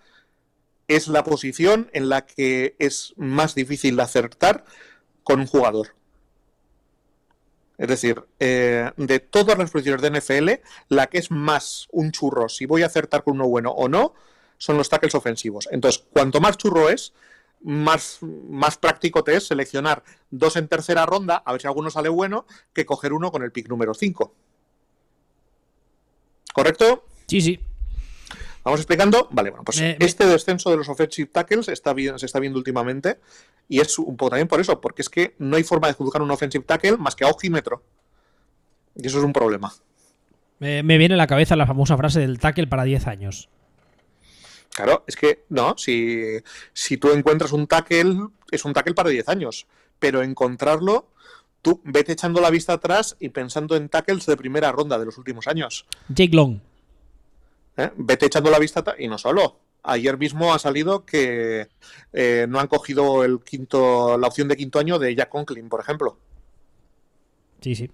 es 0.88 1.06
la 1.06 1.22
posición 1.22 1.90
en 1.92 2.08
la 2.08 2.26
que 2.26 2.74
es 2.80 3.14
más 3.16 3.54
difícil 3.54 4.00
acertar 4.00 4.64
con 5.22 5.38
un 5.38 5.46
jugador. 5.46 5.94
Es 7.80 7.88
decir, 7.88 8.22
eh, 8.38 8.92
de 8.98 9.20
todas 9.20 9.56
las 9.56 9.70
posiciones 9.70 10.02
de 10.02 10.10
NFL, 10.10 10.50
la 10.90 11.06
que 11.06 11.16
es 11.16 11.30
más 11.30 11.88
un 11.92 12.12
churro, 12.12 12.50
si 12.50 12.66
voy 12.66 12.82
a 12.82 12.86
acertar 12.86 13.24
con 13.24 13.36
uno 13.36 13.48
bueno 13.48 13.70
o 13.70 13.88
no, 13.88 14.12
son 14.58 14.76
los 14.76 14.90
tackles 14.90 15.14
ofensivos. 15.14 15.66
Entonces, 15.70 16.04
cuanto 16.12 16.42
más 16.42 16.58
churro 16.58 16.90
es, 16.90 17.14
más, 17.62 18.18
más 18.20 18.76
práctico 18.76 19.24
te 19.24 19.34
es 19.34 19.46
seleccionar 19.46 20.02
dos 20.30 20.56
en 20.56 20.68
tercera 20.68 21.06
ronda, 21.06 21.36
a 21.36 21.52
ver 21.52 21.62
si 21.62 21.68
alguno 21.68 21.88
sale 21.88 22.10
bueno, 22.10 22.44
que 22.74 22.84
coger 22.84 23.14
uno 23.14 23.32
con 23.32 23.42
el 23.42 23.50
pick 23.50 23.70
número 23.70 23.94
5. 23.94 24.34
¿Correcto? 26.52 27.06
Sí, 27.28 27.40
sí. 27.40 27.60
Vamos 28.64 28.80
explicando. 28.80 29.28
Vale, 29.30 29.50
bueno, 29.50 29.64
pues 29.64 29.80
este 29.80 30.26
descenso 30.26 30.70
de 30.70 30.76
los 30.76 30.88
offensive 30.88 31.30
tackles 31.32 31.68
está 31.68 31.94
bien, 31.94 32.18
se 32.18 32.26
está 32.26 32.38
viendo 32.38 32.58
últimamente. 32.58 33.18
Y 33.68 33.80
es 33.80 33.98
un 33.98 34.16
poco 34.16 34.30
también 34.30 34.48
por 34.48 34.60
eso, 34.60 34.80
porque 34.80 35.02
es 35.02 35.08
que 35.08 35.34
no 35.38 35.56
hay 35.56 35.64
forma 35.64 35.88
de 35.88 35.94
juzgar 35.94 36.22
un 36.22 36.30
offensive 36.30 36.64
tackle 36.64 36.96
más 36.96 37.16
que 37.16 37.24
a 37.24 37.28
ojímetro. 37.28 37.82
Y 38.96 39.06
eso 39.06 39.18
es 39.18 39.24
un 39.24 39.32
problema. 39.32 39.72
Me, 40.58 40.82
viene 40.82 41.14
a 41.14 41.16
la 41.16 41.26
cabeza 41.26 41.56
la 41.56 41.66
famosa 41.66 41.96
frase 41.96 42.20
del 42.20 42.38
tackle 42.38 42.66
para 42.66 42.84
10 42.84 43.06
años. 43.06 43.48
Claro, 44.74 45.04
es 45.06 45.16
que 45.16 45.44
no, 45.48 45.76
si, 45.78 46.22
si 46.74 46.96
tú 46.98 47.10
encuentras 47.12 47.52
un 47.52 47.66
tackle, 47.66 48.28
es 48.50 48.64
un 48.64 48.74
tackle 48.74 48.94
para 48.94 49.08
10 49.08 49.28
años. 49.30 49.66
Pero 49.98 50.22
encontrarlo, 50.22 51.08
tú 51.62 51.80
vete 51.84 52.12
echando 52.12 52.40
la 52.40 52.50
vista 52.50 52.74
atrás 52.74 53.16
y 53.20 53.30
pensando 53.30 53.74
en 53.74 53.88
tackles 53.88 54.26
de 54.26 54.36
primera 54.36 54.70
ronda 54.70 54.98
de 54.98 55.06
los 55.06 55.16
últimos 55.16 55.46
años. 55.46 55.86
Jake 56.08 56.34
Long. 56.36 56.60
¿Eh? 57.76 57.90
Vete 57.96 58.26
echando 58.26 58.50
la 58.50 58.58
vista 58.58 58.84
y 58.98 59.08
no 59.08 59.18
solo. 59.18 59.58
Ayer 59.82 60.18
mismo 60.18 60.52
ha 60.52 60.58
salido 60.58 61.06
que 61.06 61.68
eh, 62.12 62.46
no 62.48 62.60
han 62.60 62.66
cogido 62.66 63.24
el 63.24 63.40
quinto, 63.40 64.18
la 64.18 64.28
opción 64.28 64.48
de 64.48 64.56
quinto 64.56 64.78
año 64.78 64.98
de 64.98 65.14
Jack 65.14 65.30
Conklin, 65.30 65.68
por 65.68 65.80
ejemplo. 65.80 66.18
Sí, 67.60 67.74
sí. 67.74 67.90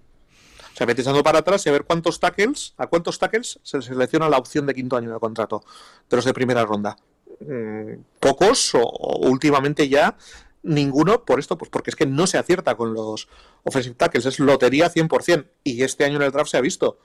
O 0.73 0.77
sea, 0.77 0.85
vete 0.85 1.01
echando 1.01 1.23
para 1.23 1.39
atrás 1.39 1.65
y 1.65 1.69
a 1.69 1.71
ver 1.71 1.85
cuántos 1.85 2.19
tackles, 2.19 2.73
a 2.77 2.87
cuántos 2.87 3.17
tackles 3.17 3.59
se 3.63 3.81
selecciona 3.81 4.29
la 4.29 4.37
opción 4.37 4.65
de 4.65 4.75
quinto 4.75 4.95
año 4.95 5.11
de 5.11 5.19
contrato 5.19 5.63
de 6.09 6.15
los 6.15 6.25
de 6.25 6.33
primera 6.33 6.65
ronda. 6.65 6.97
Mm, 7.39 8.01
pocos 8.19 8.75
o, 8.75 8.81
últimamente 9.21 9.89
ya 9.89 10.17
ninguno 10.63 11.23
por 11.23 11.39
esto, 11.39 11.57
pues 11.57 11.71
porque 11.71 11.89
es 11.89 11.95
que 11.95 12.05
no 12.05 12.27
se 12.27 12.37
acierta 12.37 12.75
con 12.75 12.93
los 12.93 13.27
offensive 13.63 13.95
tackles, 13.95 14.25
es 14.25 14.39
lotería 14.39 14.91
100%. 14.91 15.47
Y 15.63 15.83
este 15.83 16.05
año 16.05 16.17
en 16.17 16.23
el 16.23 16.31
draft 16.31 16.51
se 16.51 16.57
ha 16.57 16.61
visto 16.61 16.99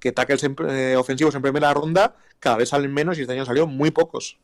que 0.00 0.12
tackles 0.12 0.44
eh, 0.44 0.96
ofensivos 0.96 1.34
en 1.34 1.42
primera 1.42 1.72
ronda 1.74 2.16
cada 2.40 2.56
vez 2.56 2.68
salen 2.68 2.92
menos 2.92 3.18
y 3.18 3.22
este 3.22 3.32
año 3.32 3.44
salió 3.44 3.66
muy 3.66 3.90
pocos. 3.90 4.38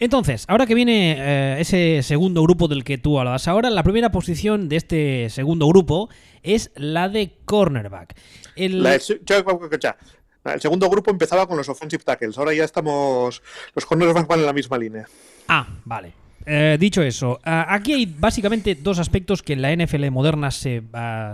Entonces, 0.00 0.44
ahora 0.46 0.66
que 0.66 0.74
viene 0.76 1.16
eh, 1.18 1.60
ese 1.60 2.02
segundo 2.04 2.42
grupo 2.42 2.68
del 2.68 2.84
que 2.84 2.98
tú 2.98 3.18
hablabas 3.18 3.48
ahora, 3.48 3.68
la 3.68 3.82
primera 3.82 4.12
posición 4.12 4.68
de 4.68 4.76
este 4.76 5.28
segundo 5.28 5.66
grupo 5.66 6.08
es 6.42 6.70
la 6.76 7.08
de 7.08 7.32
cornerback. 7.44 8.14
El... 8.54 8.86
segundo 9.00 10.88
grupo 10.88 11.10
empezaba 11.10 11.48
con 11.48 11.56
los 11.56 11.68
offensive 11.68 12.04
tackles, 12.04 12.38
ahora 12.38 12.54
ya 12.54 12.64
estamos, 12.64 13.42
los 13.74 13.86
cornerbacks 13.86 14.28
van 14.28 14.38
en 14.38 14.46
la 14.46 14.52
misma 14.52 14.78
línea. 14.78 15.06
Ah, 15.48 15.66
vale. 15.84 16.12
Eh, 16.46 16.78
dicho 16.80 17.02
eso, 17.02 17.40
aquí 17.42 17.92
hay 17.92 18.06
básicamente 18.06 18.74
dos 18.76 18.98
aspectos 19.00 19.42
que 19.42 19.52
en 19.52 19.62
la 19.62 19.74
NFL 19.74 20.08
moderna 20.10 20.50
se, 20.50 20.82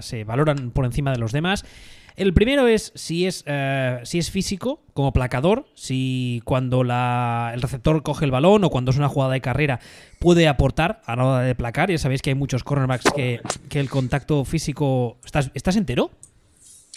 se 0.00 0.24
valoran 0.24 0.70
por 0.70 0.86
encima 0.86 1.12
de 1.12 1.18
los 1.18 1.30
demás. 1.30 1.64
El 2.16 2.32
primero 2.32 2.68
es 2.68 2.92
si 2.94 3.26
es, 3.26 3.42
eh, 3.46 3.98
si 4.04 4.18
es 4.18 4.30
físico, 4.30 4.80
como 4.92 5.12
placador, 5.12 5.66
si 5.74 6.40
cuando 6.44 6.82
el 6.82 7.60
receptor 7.60 8.04
coge 8.04 8.24
el 8.24 8.30
balón 8.30 8.62
o 8.62 8.70
cuando 8.70 8.92
es 8.92 8.96
una 8.96 9.08
jugada 9.08 9.32
de 9.32 9.40
carrera 9.40 9.80
puede 10.20 10.46
aportar 10.46 11.02
a 11.06 11.16
la 11.16 11.24
hora 11.24 11.40
de 11.40 11.56
placar. 11.56 11.90
Ya 11.90 11.98
sabéis 11.98 12.22
que 12.22 12.30
hay 12.30 12.36
muchos 12.36 12.62
cornerbacks 12.62 13.12
que, 13.12 13.40
el 13.72 13.90
contacto 13.90 14.44
físico... 14.44 15.18
¿Estás, 15.24 15.50
¿Estás 15.54 15.74
entero? 15.74 16.12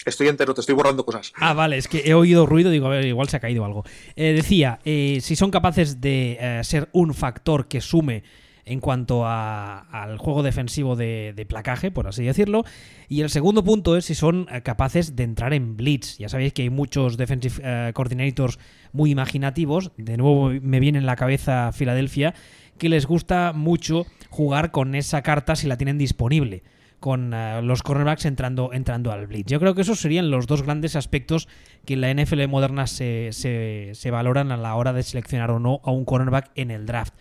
Estoy 0.06 0.28
entero, 0.28 0.54
te 0.54 0.60
estoy 0.60 0.76
borrando 0.76 1.04
cosas. 1.04 1.32
Ah, 1.34 1.52
vale, 1.52 1.76
es 1.76 1.88
que 1.88 2.02
he 2.06 2.14
oído 2.14 2.46
ruido, 2.46 2.70
digo, 2.70 2.86
a 2.86 2.90
ver, 2.90 3.04
igual 3.04 3.28
se 3.28 3.36
ha 3.36 3.40
caído 3.40 3.64
algo. 3.64 3.84
Eh, 4.14 4.32
decía, 4.32 4.78
eh, 4.84 5.18
si 5.20 5.34
son 5.34 5.50
capaces 5.50 6.00
de 6.00 6.60
ser 6.62 6.88
un 6.92 7.12
factor 7.12 7.66
que 7.66 7.80
sume 7.80 8.22
en 8.68 8.80
cuanto 8.80 9.26
al 9.26 10.18
juego 10.18 10.42
defensivo 10.42 10.94
de, 10.96 11.46
placaje, 11.48 11.90
por 11.90 12.06
así 12.06 12.24
decirlo. 12.24 12.64
Y 13.08 13.22
el 13.22 13.30
segundo 13.30 13.64
punto 13.64 13.96
es 13.96 14.04
si 14.04 14.14
son 14.14 14.46
eh, 14.52 14.62
capaces 14.62 15.16
de 15.16 15.24
entrar 15.24 15.54
en 15.54 15.76
blitz. 15.76 16.18
Ya 16.18 16.28
sabéis 16.28 16.52
que 16.52 16.62
hay 16.62 16.70
muchos 16.70 17.16
defensive 17.16 17.54
eh, 17.62 17.92
coordinators 17.94 18.58
muy 18.92 19.10
imaginativos. 19.10 19.92
De 19.96 20.16
nuevo 20.16 20.50
me 20.50 20.80
viene 20.80 20.98
en 20.98 21.06
la 21.06 21.16
cabeza 21.16 21.72
Filadelfia, 21.72 22.34
que 22.76 22.88
les 22.88 23.06
gusta 23.06 23.52
mucho 23.54 24.06
jugar 24.28 24.70
con 24.70 24.94
esa 24.94 25.22
carta 25.22 25.56
si 25.56 25.66
la 25.66 25.76
tienen 25.76 25.98
disponible 25.98 26.62
con 27.00 27.32
eh, 27.32 27.62
los 27.62 27.82
cornerbacks 27.82 28.24
entrando, 28.24 28.72
al 29.12 29.26
blitz. 29.26 29.46
Yo 29.46 29.60
creo 29.60 29.74
que 29.74 29.82
esos 29.82 30.00
serían 30.00 30.30
los 30.30 30.46
dos 30.46 30.62
grandes 30.62 30.96
aspectos 30.96 31.48
que 31.84 31.94
en 31.94 32.00
la 32.00 32.12
NFL 32.12 32.46
moderna 32.48 32.86
se, 32.86 33.30
se, 33.32 34.10
valoran 34.10 34.52
a 34.52 34.56
la 34.56 34.74
hora 34.74 34.92
de 34.92 35.02
seleccionar 35.02 35.50
o 35.50 35.60
no 35.60 35.80
a 35.84 35.90
un 35.90 36.04
cornerback 36.04 36.50
en 36.54 36.70
el 36.70 36.86
draft. 36.86 37.14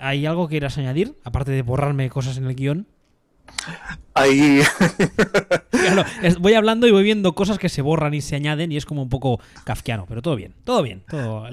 ¿Hay 0.00 0.26
algo 0.26 0.48
que 0.48 0.54
quieras 0.54 0.78
añadir? 0.78 1.14
Aparte 1.24 1.50
de 1.52 1.62
borrarme 1.62 2.08
cosas 2.10 2.36
en 2.36 2.46
el 2.46 2.54
guion. 2.54 2.86
Ahí. 4.14 4.62
voy 6.40 6.54
hablando 6.54 6.86
y 6.86 6.90
voy 6.90 7.02
viendo 7.02 7.34
cosas 7.34 7.58
que 7.58 7.68
se 7.68 7.82
borran 7.82 8.14
y 8.14 8.20
se 8.20 8.36
añaden 8.36 8.72
y 8.72 8.76
es 8.76 8.86
como 8.86 9.02
un 9.02 9.08
poco 9.08 9.40
kafkiano, 9.64 10.06
pero 10.06 10.22
todo 10.22 10.36
bien, 10.36 10.54
todo 10.64 10.82
bien. 10.82 11.04
Todo, 11.08 11.48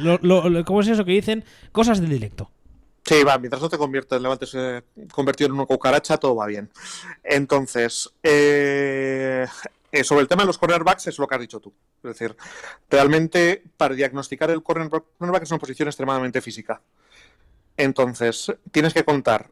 ¿Cómo 0.66 0.82
es 0.82 0.88
eso 0.88 1.06
que 1.06 1.12
dicen? 1.12 1.43
Cosas 1.72 2.00
del 2.00 2.10
directo. 2.10 2.52
Sí, 3.06 3.24
va, 3.24 3.38
mientras 3.38 3.62
no 3.62 3.70
te 3.70 3.78
conviertes, 3.78 4.22
levantes 4.22 4.54
eh, 4.54 4.84
convertido 5.12 5.48
en 5.48 5.54
una 5.54 5.66
cucaracha, 5.66 6.18
todo 6.18 6.36
va 6.36 6.45
bien. 6.45 6.70
Entonces, 7.24 8.10
eh, 8.22 9.48
eh, 9.93 10.04
sobre 10.04 10.22
el 10.22 10.28
tema 10.28 10.43
de 10.43 10.48
los 10.48 10.58
cornerbacks 10.58 11.08
es 11.08 11.18
lo 11.18 11.26
que 11.26 11.36
has 11.36 11.41
dicho 11.41 11.62
tú. 11.62 11.74
Es 12.04 12.18
decir, 12.18 12.36
realmente 12.89 13.64
para 13.78 13.95
diagnosticar 13.95 14.52
el 14.52 14.62
cornerback 14.62 15.43
es 15.43 15.52
una 15.52 15.60
posición 15.60 15.88
extremadamente 15.88 16.41
física. 16.41 16.82
Entonces, 17.78 18.53
tienes 18.71 18.93
que 18.93 19.05
contar 19.05 19.51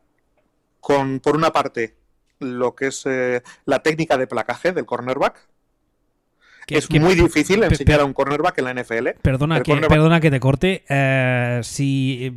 con, 0.79 1.19
por 1.19 1.35
una 1.35 1.53
parte, 1.53 1.95
lo 2.39 2.75
que 2.75 2.87
es 2.87 3.05
eh, 3.05 3.43
la 3.65 3.81
técnica 3.81 4.17
de 4.17 4.27
placaje 4.27 4.73
del 4.73 4.85
cornerback, 4.85 5.47
es 6.67 6.89
muy 6.89 7.15
difícil 7.15 7.63
enseñar 7.63 7.99
a 7.99 8.05
un 8.05 8.13
cornerback 8.13 8.57
en 8.57 8.65
la 8.65 8.73
NFL. 8.73 9.09
Perdona, 9.21 9.61
que, 9.61 9.75
perdona 9.75 10.19
que 10.19 10.31
te 10.31 10.39
corte. 10.39 10.83
Eh, 10.89 11.59
si 11.63 12.19
eh, 12.25 12.31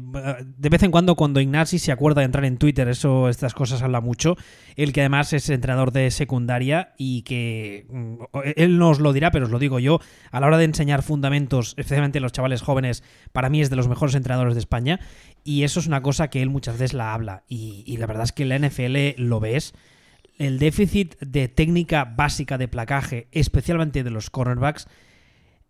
de 0.45 0.69
vez 0.69 0.83
en 0.83 0.91
cuando, 0.91 1.15
cuando 1.15 1.41
Ignasi 1.41 1.79
se 1.79 1.93
acuerda 1.93 2.21
de 2.21 2.27
entrar 2.27 2.45
en 2.45 2.59
Twitter, 2.59 2.89
eso, 2.89 3.29
estas 3.29 3.55
cosas 3.55 3.83
habla 3.83 4.01
mucho. 4.01 4.37
Él 4.77 4.93
que 4.93 5.01
además 5.01 5.33
es 5.33 5.49
entrenador 5.49 5.93
de 5.93 6.11
secundaria 6.11 6.95
y 6.99 7.23
que 7.23 7.87
mm, 7.89 8.15
él 8.57 8.79
nos 8.79 9.01
lo 9.01 9.13
dirá, 9.13 9.31
pero 9.31 9.47
os 9.47 9.51
lo 9.51 9.59
digo 9.59 9.79
yo. 9.79 10.01
A 10.31 10.41
la 10.41 10.47
hora 10.47 10.59
de 10.59 10.65
enseñar 10.65 11.03
fundamentos, 11.03 11.75
especialmente 11.79 12.21
los 12.21 12.33
chavales 12.33 12.61
jóvenes, 12.61 13.03
para 13.33 13.49
mí 13.49 13.63
es 13.63 13.71
de 13.71 13.77
los 13.77 13.89
mejores 13.89 14.15
entrenadores 14.15 14.55
de 14.55 14.61
España. 14.61 15.01
Y 15.49 15.65
eso 15.65 15.81
es 15.81 15.87
una 15.87 16.03
cosa 16.03 16.29
que 16.29 16.43
él 16.43 16.51
muchas 16.51 16.75
veces 16.75 16.93
la 16.93 17.15
habla. 17.15 17.43
Y, 17.49 17.83
y 17.87 17.97
la 17.97 18.07
verdad 18.07 18.25
es 18.25 18.33
que 18.33 18.43
en 18.43 18.51
la 18.51 18.59
NFL 18.59 19.23
lo 19.23 19.41
ves 19.41 19.73
el 20.37 20.59
déficit 20.59 21.19
de 21.21 21.49
técnica 21.49 22.05
básica 22.05 22.59
de 22.59 22.69
placaje, 22.69 23.29
especialmente 23.33 24.05
de 24.05 24.11
los 24.11 24.29
cornerbacks, 24.29 24.89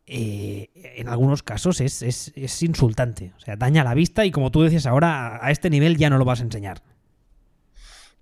eh, 0.07 0.70
en 0.97 1.09
algunos 1.09 1.45
casos 1.45 1.81
es, 1.81 2.62
insultante. 2.62 3.33
O 3.37 3.41
sea, 3.41 3.55
daña 3.55 3.85
la 3.85 3.95
vista 3.95 4.24
y 4.24 4.33
como 4.33 4.51
tú 4.51 4.62
decías 4.62 4.87
ahora, 4.87 5.39
a 5.41 5.51
este 5.53 5.70
nivel 5.70 5.97
ya 5.97 6.11
no 6.11 6.18
lo 6.18 6.24
vas 6.24 6.41
a 6.41 6.45
enseñar. 6.45 6.83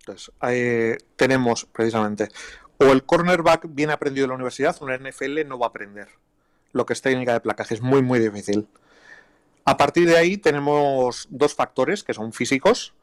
Entonces, 0.01 0.31
tenemos 1.17 1.65
precisamente, 1.65 2.29
o 2.77 2.87
el 2.93 3.05
cornerback 3.05 3.67
bien 3.71 3.91
aprendido 3.91 4.27
en 4.27 4.29
la 4.29 4.35
universidad, 4.35 4.77
o 4.81 4.91
en 4.91 5.03
la 5.03 5.11
NFL 5.11 5.49
no 5.49 5.59
va 5.59 5.67
a 5.67 5.69
aprender 5.71 6.09
lo 6.73 6.85
que 6.85 6.93
es 6.93 7.01
técnica 7.03 7.33
de 7.33 7.41
placaje. 7.41 7.75
Es 7.75 7.81
muy, 7.81 8.03
muy 8.03 8.19
difícil. 8.21 8.69
A 9.67 9.77
partir 9.77 10.09
de 10.09 10.17
ahí 10.17 10.39
tenemos 10.39 11.27
dos 11.29 11.55
factores 11.55 12.03
que 12.03 12.15
son 12.15 12.33
físicos, 12.33 12.95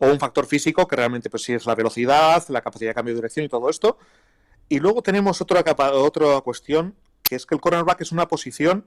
o 0.00 0.08
un 0.08 0.18
factor 0.18 0.46
físico 0.46 0.86
que 0.88 0.96
realmente 0.96 1.30
pues 1.30 1.48
es 1.48 1.66
la 1.66 1.74
velocidad, 1.74 2.44
la 2.48 2.62
capacidad 2.62 2.90
de 2.90 2.94
cambio 2.94 3.14
de 3.14 3.18
dirección 3.20 3.46
y 3.46 3.48
todo 3.48 3.70
esto. 3.70 3.98
Y 4.68 4.80
luego 4.80 5.02
tenemos 5.02 5.40
otra, 5.40 5.64
otra 5.92 6.40
cuestión, 6.40 6.96
que 7.22 7.36
es 7.36 7.46
que 7.46 7.54
el 7.54 7.60
cornerback 7.60 8.00
es 8.00 8.12
una 8.12 8.28
posición 8.28 8.86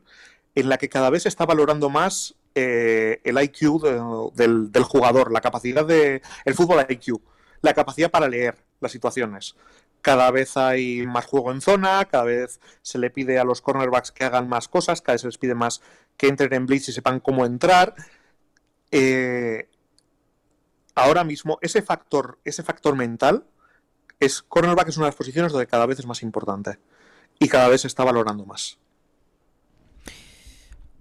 en 0.55 0.69
la 0.69 0.77
que 0.77 0.89
cada 0.89 1.09
vez 1.09 1.23
se 1.23 1.29
está 1.29 1.45
valorando 1.45 1.89
más 1.89 2.35
eh, 2.55 3.21
el 3.23 3.41
IQ 3.41 3.81
del, 4.33 4.83
jugador, 4.83 5.31
la 5.31 5.41
capacidad 5.41 5.85
de... 5.85 6.21
el 6.45 6.55
fútbol 6.55 6.85
IQ, 6.89 7.21
la 7.61 7.73
capacidad 7.73 8.09
para 8.09 8.27
leer 8.27 8.57
las 8.79 8.91
situaciones. 8.91 9.55
Cada 10.01 10.29
vez 10.31 10.57
hay 10.57 11.05
más 11.05 11.25
juego 11.25 11.51
en 11.51 11.61
zona, 11.61 12.05
cada 12.05 12.23
vez 12.23 12.59
se 12.81 12.97
le 12.97 13.09
pide 13.09 13.39
a 13.39 13.43
los 13.43 13.61
cornerbacks 13.61 14.11
que 14.11 14.23
hagan 14.23 14.49
más 14.49 14.67
cosas, 14.67 15.01
cada 15.01 15.13
vez 15.13 15.21
se 15.21 15.27
les 15.27 15.37
pide 15.37 15.55
más 15.55 15.81
que 16.17 16.27
entren 16.27 16.53
en 16.53 16.65
blitz 16.65 16.89
y 16.89 16.91
sepan 16.91 17.19
cómo 17.19 17.45
entrar. 17.45 17.95
Eh, 18.91 19.69
ahora 20.95 21.23
mismo 21.23 21.59
ese 21.61 21.81
factor, 21.81 22.39
ese 22.43 22.63
factor 22.63 22.95
mental, 22.95 23.45
es 24.19 24.41
cornerback 24.41 24.89
es 24.89 24.97
una 24.97 25.05
de 25.05 25.09
las 25.09 25.15
posiciones 25.15 25.51
donde 25.51 25.67
cada 25.67 25.85
vez 25.85 25.99
es 25.99 26.07
más 26.07 26.23
importante 26.23 26.79
y 27.39 27.47
cada 27.47 27.69
vez 27.69 27.81
se 27.81 27.87
está 27.87 28.03
valorando 28.03 28.45
más. 28.45 28.79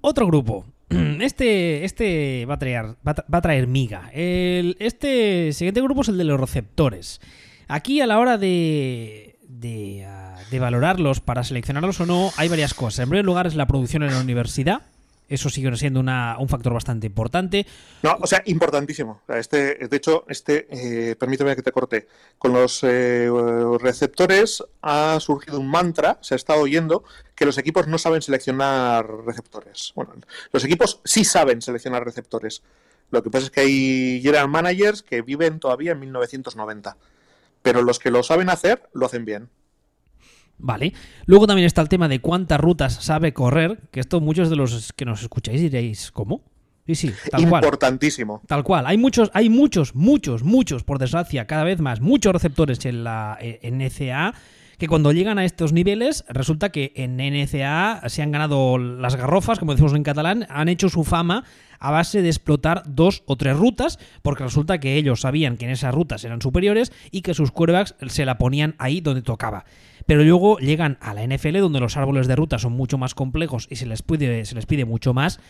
Otro 0.00 0.26
grupo. 0.26 0.66
Este, 1.16 1.84
este 1.84 2.44
va, 2.44 2.54
a 2.54 2.58
traer, 2.58 2.96
va 3.04 3.38
a 3.38 3.40
traer 3.40 3.66
miga. 3.66 4.10
este 4.12 5.52
siguiente 5.54 5.80
grupo 5.80 6.02
es 6.02 6.08
el 6.08 6.18
de 6.18 6.24
los 6.24 6.38
receptores. 6.38 7.20
Aquí 7.68 8.02
a 8.02 8.06
la 8.06 8.18
hora 8.18 8.36
de, 8.36 9.38
de, 9.48 10.04
ah, 10.04 10.36
de 10.50 10.58
valorarlos 10.58 11.20
para 11.20 11.42
seleccionarlos 11.42 12.00
o 12.00 12.06
no, 12.06 12.30
hay 12.36 12.48
varias 12.48 12.74
cosas. 12.74 13.00
En 13.00 13.08
primer 13.08 13.24
lugar 13.24 13.46
es 13.46 13.56
la 13.56 13.66
producción 13.66 14.02
en 14.02 14.12
la 14.12 14.20
universidad 14.20 14.82
eso 15.28 15.50
sigue 15.50 15.74
siendo 15.76 16.00
un 16.00 16.48
factor 16.48 16.72
bastante 16.72 17.06
importante. 17.06 17.66
No, 18.02 18.16
o 18.20 18.26
sea, 18.26 18.42
importantísimo. 18.46 19.22
Este, 19.28 19.74
de 19.88 19.96
hecho, 19.96 20.24
este, 20.28 20.66
eh, 20.70 21.16
permíteme 21.16 21.56
que 21.56 21.62
te 21.62 21.72
corte. 21.72 22.06
Con 22.38 22.52
los 22.52 22.84
eh, 22.84 23.28
receptores 23.80 24.62
ha 24.82 25.18
surgido 25.20 25.58
un 25.58 25.68
mantra, 25.68 26.18
se 26.20 26.34
ha 26.34 26.36
estado 26.36 26.60
oyendo, 26.60 27.04
que 27.34 27.44
los 27.44 27.58
equipos 27.58 27.88
no 27.88 27.98
saben 27.98 28.22
seleccionar 28.22 29.06
receptores. 29.24 29.92
Bueno, 29.96 30.14
los 30.52 30.64
equipos 30.64 31.00
sí 31.04 31.24
saben 31.24 31.60
seleccionar 31.60 32.04
receptores. 32.04 32.62
Lo 33.10 33.22
que 33.22 33.30
pasa 33.30 33.46
es 33.46 33.50
que 33.50 33.60
hay 33.60 34.20
general 34.22 34.48
managers 34.48 35.02
que 35.02 35.22
viven 35.22 35.60
todavía 35.60 35.92
en 35.92 36.00
1990. 36.00 36.96
Pero 37.62 37.82
los 37.82 37.98
que 37.98 38.10
lo 38.10 38.22
saben 38.22 38.48
hacer, 38.48 38.88
lo 38.92 39.06
hacen 39.06 39.24
bien. 39.24 39.50
Vale. 40.58 40.92
Luego 41.26 41.46
también 41.46 41.66
está 41.66 41.82
el 41.82 41.88
tema 41.88 42.08
de 42.08 42.20
cuántas 42.20 42.60
rutas 42.60 42.94
sabe 42.94 43.32
correr, 43.32 43.80
que 43.90 44.00
esto 44.00 44.20
muchos 44.20 44.50
de 44.50 44.56
los 44.56 44.92
que 44.92 45.04
nos 45.04 45.22
escucháis 45.22 45.60
diréis, 45.60 46.10
¿cómo? 46.10 46.42
Sí, 46.86 46.94
sí, 46.94 47.12
tal 47.30 47.42
Importantísimo. 47.42 48.42
Tal 48.46 48.62
cual. 48.62 48.86
Hay 48.86 48.96
muchos, 48.96 49.30
hay 49.34 49.48
muchos, 49.48 49.94
muchos, 49.94 50.44
muchos, 50.44 50.84
por 50.84 50.98
desgracia, 50.98 51.46
cada 51.46 51.64
vez 51.64 51.80
más, 51.80 52.00
muchos 52.00 52.32
receptores 52.32 52.84
en 52.86 53.02
la 53.02 53.36
en 53.40 53.78
NCA 53.78 54.34
que 54.78 54.88
cuando 54.88 55.12
llegan 55.12 55.38
a 55.38 55.44
estos 55.44 55.72
niveles 55.72 56.24
resulta 56.28 56.70
que 56.70 56.92
en 56.96 57.16
NCA 57.16 58.02
se 58.08 58.22
han 58.22 58.30
ganado 58.30 58.78
las 58.78 59.16
garrofas, 59.16 59.58
como 59.58 59.72
decimos 59.72 59.94
en 59.94 60.02
catalán, 60.02 60.46
han 60.50 60.68
hecho 60.68 60.88
su 60.88 61.04
fama 61.04 61.44
a 61.78 61.90
base 61.90 62.22
de 62.22 62.28
explotar 62.28 62.82
dos 62.86 63.22
o 63.26 63.36
tres 63.36 63.56
rutas, 63.56 63.98
porque 64.22 64.44
resulta 64.44 64.78
que 64.80 64.96
ellos 64.96 65.20
sabían 65.20 65.56
que 65.56 65.66
en 65.66 65.72
esas 65.72 65.94
rutas 65.94 66.24
eran 66.24 66.40
superiores 66.40 66.92
y 67.10 67.22
que 67.22 67.34
sus 67.34 67.50
quarterbacks 67.50 67.94
se 68.08 68.24
la 68.24 68.38
ponían 68.38 68.74
ahí 68.78 69.00
donde 69.00 69.22
tocaba. 69.22 69.64
Pero 70.06 70.22
luego 70.22 70.58
llegan 70.58 70.98
a 71.00 71.14
la 71.14 71.26
NFL 71.26 71.58
donde 71.58 71.80
los 71.80 71.96
árboles 71.96 72.28
de 72.28 72.36
ruta 72.36 72.58
son 72.58 72.72
mucho 72.72 72.96
más 72.96 73.14
complejos 73.14 73.66
y 73.70 73.76
se 73.76 73.86
les 73.86 74.02
pide, 74.02 74.84
mucho 74.84 75.14
más 75.14 75.40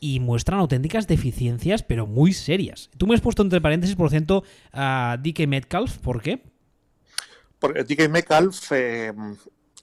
y 0.00 0.20
muestran 0.20 0.60
auténticas 0.60 1.08
deficiencias, 1.08 1.82
pero 1.82 2.06
muy 2.06 2.32
serias. 2.32 2.90
Tú 2.96 3.06
me 3.06 3.14
has 3.14 3.20
puesto 3.20 3.42
entre 3.42 3.60
paréntesis, 3.60 3.96
por 3.96 4.10
ciento, 4.10 4.44
a 4.72 5.18
DK 5.20 5.46
Metcalf. 5.48 5.98
¿Por 5.98 6.22
qué? 6.22 6.42
Porque 7.58 7.84
DK 7.84 8.08
Metcalf, 8.08 8.72
eh, 8.72 9.12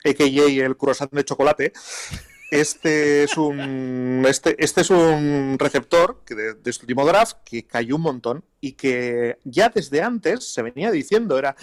a.k.a. 0.06 0.66
el 0.66 0.78
croissant 0.78 1.12
de 1.12 1.26
chocolate, 1.26 1.74
este 2.52 3.24
es 3.24 3.38
un 3.38 4.24
este, 4.28 4.56
este 4.64 4.82
es 4.82 4.90
un 4.90 5.58
receptor 5.60 6.22
que 6.26 6.36
de, 6.36 6.56
este 6.66 6.84
último 6.84 7.06
draft 7.06 7.38
que 7.44 7.66
cayó 7.66 7.96
un 7.96 8.04
montón 8.04 8.46
y 8.62 8.74
que 8.74 9.40
ya 9.44 9.70
desde 9.70 10.02
antes 10.02 10.54
se 10.54 10.62
venía 10.62 10.92
diciendo 10.92 11.38
era 11.38 11.56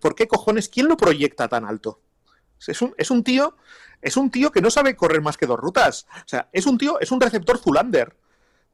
¿por 0.00 0.14
qué 0.14 0.28
cojones? 0.28 0.68
¿Quién 0.68 0.88
lo 0.88 0.96
proyecta 0.96 1.48
tan 1.48 1.64
alto? 1.64 2.00
Es 2.66 2.80
un, 2.82 2.94
es 2.96 3.10
un 3.10 3.22
tío, 3.22 3.56
es 4.00 4.16
un 4.16 4.30
tío 4.30 4.50
que 4.50 4.60
no 4.60 4.70
sabe 4.70 4.96
correr 4.96 5.20
más 5.20 5.36
que 5.36 5.46
dos 5.46 5.58
rutas. 5.58 6.06
O 6.16 6.28
sea, 6.28 6.48
es 6.52 6.66
un 6.66 6.78
tío, 6.78 7.00
es 7.00 7.10
un 7.10 7.20
receptor 7.20 7.58
Zulander. 7.58 8.16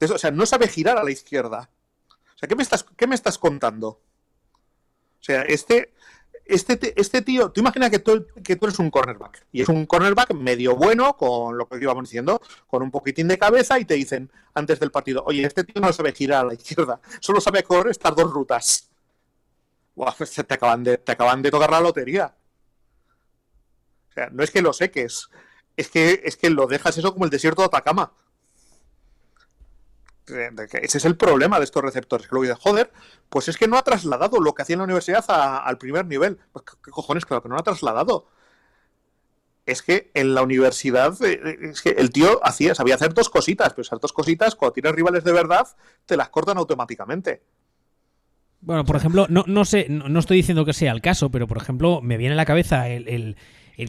O 0.00 0.18
sea, 0.18 0.30
no 0.30 0.46
sabe 0.46 0.68
girar 0.68 0.98
a 0.98 1.04
la 1.04 1.10
izquierda. 1.10 1.70
O 2.08 2.38
sea, 2.38 2.48
¿qué 2.48 2.56
me 2.56 2.62
estás, 2.62 2.84
qué 2.96 3.06
me 3.06 3.14
estás 3.14 3.38
contando? 3.38 3.88
O 3.88 5.24
sea, 5.24 5.42
este, 5.42 5.94
este, 6.44 7.00
este 7.00 7.22
tío, 7.22 7.50
tú 7.50 7.60
imaginas 7.60 7.90
que 7.90 7.98
tú, 7.98 8.26
que 8.42 8.56
tú 8.56 8.66
eres 8.66 8.78
un 8.78 8.90
cornerback. 8.90 9.46
Y 9.52 9.62
es 9.62 9.68
un 9.68 9.86
cornerback 9.86 10.34
medio 10.34 10.76
bueno, 10.76 11.16
con 11.16 11.56
lo 11.56 11.66
que 11.66 11.78
íbamos 11.80 12.04
diciendo, 12.04 12.40
con 12.66 12.82
un 12.82 12.90
poquitín 12.90 13.28
de 13.28 13.38
cabeza, 13.38 13.78
y 13.78 13.84
te 13.84 13.94
dicen 13.94 14.30
antes 14.54 14.78
del 14.78 14.90
partido, 14.90 15.22
oye, 15.26 15.44
este 15.44 15.64
tío 15.64 15.80
no 15.80 15.92
sabe 15.92 16.12
girar 16.12 16.44
a 16.44 16.48
la 16.48 16.54
izquierda, 16.54 17.00
solo 17.20 17.40
sabe 17.40 17.62
correr 17.62 17.90
estas 17.90 18.14
dos 18.14 18.30
rutas. 18.30 18.90
Pues 19.94 20.34
te 20.34 20.54
acaban, 20.54 20.82
de, 20.82 20.98
te 20.98 21.12
acaban 21.12 21.40
de 21.40 21.50
tocar 21.50 21.70
la 21.70 21.80
lotería. 21.80 22.34
O 24.10 24.12
sea, 24.12 24.28
no 24.30 24.42
es 24.42 24.50
que 24.50 24.60
lo 24.60 24.72
seques, 24.72 25.28
es 25.76 25.88
que, 25.88 26.20
es 26.24 26.36
que 26.36 26.50
lo 26.50 26.66
dejas 26.66 26.98
eso 26.98 27.12
como 27.12 27.24
el 27.24 27.30
desierto 27.30 27.62
de 27.62 27.66
Atacama. 27.66 28.12
Ese 30.26 30.98
es 30.98 31.04
el 31.04 31.16
problema 31.16 31.58
de 31.58 31.64
estos 31.64 31.82
receptores. 31.82 32.26
Que 32.26 32.34
luego 32.34 32.56
joder, 32.56 32.90
pues 33.28 33.48
es 33.48 33.56
que 33.56 33.68
no 33.68 33.76
ha 33.76 33.82
trasladado 33.82 34.40
lo 34.40 34.54
que 34.54 34.62
hacía 34.62 34.74
en 34.74 34.78
la 34.78 34.84
universidad 34.84 35.24
al 35.28 35.78
primer 35.78 36.06
nivel. 36.06 36.38
Pues, 36.52 36.64
¿Qué 36.82 36.90
cojones? 36.90 37.26
Claro 37.26 37.42
que 37.42 37.48
no 37.48 37.54
lo 37.54 37.60
ha 37.60 37.64
trasladado. 37.64 38.28
Es 39.66 39.82
que 39.82 40.10
en 40.14 40.34
la 40.34 40.42
universidad, 40.42 41.14
eh, 41.22 41.40
eh, 41.42 41.56
es 41.70 41.80
que 41.80 41.90
el 41.90 42.10
tío 42.10 42.38
hacía, 42.42 42.74
sabía 42.74 42.96
hacer 42.96 43.14
dos 43.14 43.30
cositas, 43.30 43.70
pero 43.70 43.82
esas 43.82 44.00
dos 44.00 44.12
cositas, 44.12 44.54
cuando 44.54 44.74
tienes 44.74 44.92
rivales 44.92 45.24
de 45.24 45.32
verdad, 45.32 45.66
te 46.04 46.16
las 46.16 46.28
cortan 46.28 46.58
automáticamente. 46.58 47.42
Bueno, 48.60 48.84
por 48.84 48.96
ejemplo, 48.96 49.26
no, 49.28 49.44
no 49.46 49.64
sé, 49.66 49.86
no, 49.90 50.18
estoy 50.18 50.38
diciendo 50.38 50.64
que 50.64 50.72
sea 50.72 50.92
el 50.92 51.02
caso, 51.02 51.30
pero 51.30 51.46
por 51.46 51.58
ejemplo, 51.58 52.00
me 52.00 52.16
viene 52.16 52.32
a 52.32 52.36
la 52.36 52.46
cabeza 52.46 52.88
el, 52.88 53.36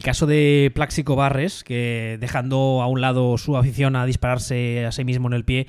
caso 0.02 0.26
de 0.26 0.70
Plaxico 0.74 1.16
Barres, 1.16 1.64
que 1.64 2.18
dejando 2.20 2.82
a 2.82 2.86
un 2.86 3.00
lado 3.00 3.38
su 3.38 3.56
afición 3.56 3.96
a 3.96 4.04
dispararse 4.04 4.84
a 4.84 4.92
sí 4.92 5.02
mismo 5.04 5.28
en 5.28 5.32
el 5.32 5.46
pie, 5.46 5.66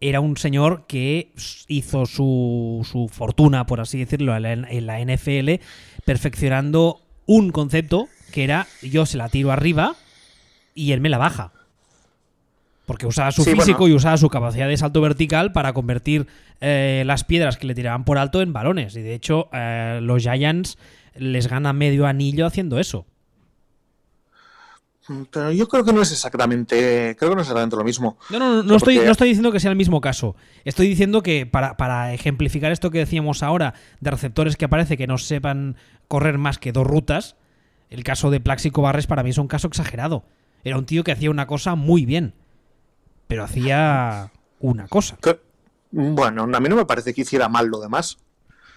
era 0.00 0.20
un 0.20 0.36
señor 0.36 0.86
que 0.86 1.32
hizo 1.66 2.06
su, 2.06 2.86
su 2.90 3.08
fortuna, 3.08 3.66
por 3.66 3.80
así 3.80 3.98
decirlo, 3.98 4.36
en 4.36 4.86
la 4.86 5.00
NFL, 5.00 5.60
perfeccionando 6.04 7.00
un 7.26 7.50
concepto 7.50 8.08
que 8.32 8.44
era 8.44 8.66
yo 8.82 9.06
se 9.06 9.16
la 9.16 9.28
tiro 9.28 9.52
arriba 9.52 9.96
y 10.74 10.92
él 10.92 11.00
me 11.00 11.08
la 11.08 11.18
baja. 11.18 11.52
Porque 12.86 13.06
usaba 13.06 13.32
su 13.32 13.44
físico 13.44 13.86
y 13.86 13.92
usaba 13.92 14.16
su 14.16 14.30
capacidad 14.30 14.66
de 14.66 14.76
salto 14.76 15.02
vertical 15.02 15.52
para 15.52 15.74
convertir 15.74 16.26
eh, 16.62 17.02
las 17.04 17.22
piedras 17.22 17.58
que 17.58 17.66
le 17.66 17.74
tiraban 17.74 18.04
por 18.04 18.16
alto 18.16 18.40
en 18.40 18.54
balones. 18.54 18.96
Y 18.96 19.02
de 19.02 19.12
hecho, 19.12 19.50
eh, 19.52 19.98
los 20.00 20.22
Giants 20.22 20.78
les 21.14 21.48
ganan 21.48 21.76
medio 21.76 22.06
anillo 22.06 22.46
haciendo 22.46 22.78
eso. 22.78 23.04
Pero 25.30 25.52
yo 25.52 25.68
creo 25.68 25.84
que 25.84 25.92
no 25.92 26.02
es 26.02 26.12
exactamente, 26.12 27.16
creo 27.18 27.30
que 27.30 27.36
no 27.36 27.40
es 27.40 27.46
exactamente 27.46 27.76
lo 27.76 27.84
mismo. 27.84 28.18
No, 28.30 28.38
no, 28.38 28.62
no, 28.62 28.76
estoy, 28.76 28.98
no 28.98 29.10
estoy 29.10 29.28
diciendo 29.28 29.52
que 29.52 29.60
sea 29.60 29.70
el 29.70 29.76
mismo 29.76 30.00
caso. 30.00 30.36
Estoy 30.64 30.86
diciendo 30.86 31.22
que 31.22 31.46
para, 31.46 31.76
para, 31.76 32.12
ejemplificar 32.12 32.72
esto 32.72 32.90
que 32.90 32.98
decíamos 32.98 33.42
ahora 33.42 33.74
de 34.00 34.10
receptores 34.10 34.56
que 34.56 34.66
aparece 34.66 34.96
que 34.96 35.06
no 35.06 35.16
sepan 35.16 35.76
correr 36.08 36.36
más 36.36 36.58
que 36.58 36.72
dos 36.72 36.86
rutas, 36.86 37.36
el 37.88 38.04
caso 38.04 38.30
de 38.30 38.40
Plaxico 38.40 38.82
Barres 38.82 39.06
para 39.06 39.22
mí 39.22 39.30
es 39.30 39.38
un 39.38 39.48
caso 39.48 39.66
exagerado. 39.66 40.24
Era 40.62 40.76
un 40.76 40.84
tío 40.84 41.04
que 41.04 41.12
hacía 41.12 41.30
una 41.30 41.46
cosa 41.46 41.74
muy 41.74 42.04
bien, 42.04 42.34
pero 43.28 43.44
hacía 43.44 44.30
una 44.60 44.88
cosa. 44.88 45.16
Bueno, 45.90 46.42
a 46.42 46.60
mí 46.60 46.68
no 46.68 46.76
me 46.76 46.84
parece 46.84 47.14
que 47.14 47.22
hiciera 47.22 47.48
mal 47.48 47.68
lo 47.68 47.80
demás. 47.80 48.18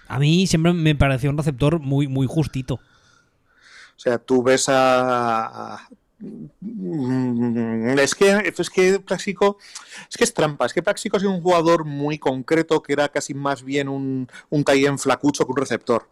A 0.08 0.18
mí 0.18 0.46
siempre 0.46 0.72
me 0.72 0.94
pareció 0.94 1.28
un 1.28 1.36
receptor 1.36 1.78
muy, 1.78 2.08
muy 2.08 2.26
justito. 2.26 2.74
O 2.74 4.00
sea, 4.02 4.18
tú 4.18 4.42
ves 4.42 4.66
a, 4.68 5.88
Mm, 5.90 6.01
es 7.98 8.14
que, 8.14 8.52
es 8.56 8.70
que 8.70 8.88
es 8.94 10.16
que 10.16 10.24
es 10.24 10.34
trampa, 10.34 10.66
es 10.66 10.72
que 10.72 10.82
Plaxico 10.82 11.16
es 11.16 11.24
un 11.24 11.40
jugador 11.40 11.84
muy 11.84 12.18
concreto 12.18 12.82
que 12.82 12.92
era 12.92 13.08
casi 13.08 13.34
más 13.34 13.62
bien 13.62 13.88
un, 13.88 14.28
un 14.50 14.64
en 14.66 14.98
flacucho 14.98 15.44
que 15.44 15.50
un 15.50 15.56
receptor. 15.56 16.08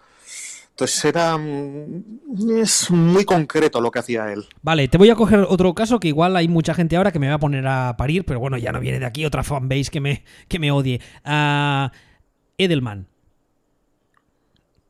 Entonces 0.71 1.05
era 1.05 1.37
mm, 1.37 2.61
es 2.63 2.91
muy 2.91 3.25
concreto 3.25 3.81
lo 3.81 3.91
que 3.91 3.99
hacía 3.99 4.33
él. 4.33 4.47
Vale, 4.63 4.89
te 4.89 4.97
voy 4.97 5.11
a 5.11 5.15
coger 5.15 5.41
otro 5.41 5.75
caso 5.75 6.01
que 6.01 6.09
igual 6.09 6.37
hay 6.37 6.49
mucha 6.49 6.73
gente 6.75 6.97
ahora 6.97 7.13
que 7.13 7.19
me 7.19 7.29
va 7.29 7.35
a 7.35 7.41
poner 7.41 7.67
a 7.67 7.97
parir, 7.99 8.25
pero 8.25 8.41
bueno, 8.41 8.57
ya 8.57 8.73
no 8.73 8.81
viene 8.81 8.99
de 8.99 9.07
aquí 9.07 9.27
otra 9.27 9.45
fanbase 9.45 9.91
que 9.91 10.01
me, 10.01 10.25
que 10.49 10.59
me 10.59 10.71
odie. 10.73 11.01
Uh, 11.25 11.91
Edelman. 12.57 13.10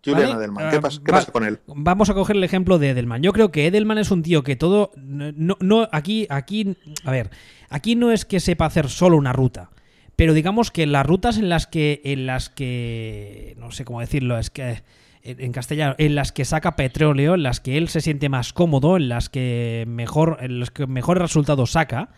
Julian 0.04 0.38
Edelman. 0.38 0.70
¿Qué, 0.70 0.76
ah, 0.76 0.80
pasa, 0.80 1.32
con 1.32 1.44
él? 1.44 1.60
Vamos 1.66 2.08
a 2.08 2.14
coger 2.14 2.36
el 2.36 2.44
ejemplo 2.44 2.78
de 2.78 2.90
Edelman. 2.90 3.22
Yo 3.22 3.32
creo 3.32 3.50
que 3.50 3.66
Edelman 3.66 3.98
es 3.98 4.10
un 4.10 4.22
tío 4.22 4.42
que 4.42 4.56
todo. 4.56 4.92
No, 4.96 5.56
no, 5.60 5.88
aquí, 5.92 6.26
aquí. 6.30 6.76
A 7.04 7.10
ver. 7.10 7.30
Aquí 7.68 7.96
no 7.96 8.10
es 8.10 8.24
que 8.24 8.40
sepa 8.40 8.66
hacer 8.66 8.88
solo 8.88 9.16
una 9.16 9.32
ruta. 9.32 9.70
Pero 10.16 10.32
digamos 10.32 10.70
que 10.70 10.86
las 10.86 11.04
rutas 11.04 11.36
en 11.36 11.48
las 11.48 11.66
que. 11.66 12.00
En 12.04 12.26
las 12.26 12.48
que. 12.48 13.54
No 13.58 13.70
sé 13.72 13.84
cómo 13.84 14.00
decirlo. 14.00 14.38
Es 14.38 14.50
que. 14.50 14.82
En 15.22 15.52
castellano, 15.52 15.94
en 15.98 16.14
las 16.14 16.32
que 16.32 16.46
saca 16.46 16.76
petróleo, 16.76 17.34
en 17.34 17.42
las 17.42 17.60
que 17.60 17.76
él 17.76 17.90
se 17.90 18.00
siente 18.00 18.30
más 18.30 18.54
cómodo, 18.54 18.96
en 18.96 19.10
las 19.10 19.28
que 19.28 19.84
mejor, 19.86 20.38
en 20.40 20.60
los 20.60 20.70
que 20.70 20.86
mejores 20.86 21.20
resultados 21.20 21.72
saca, 21.72 22.08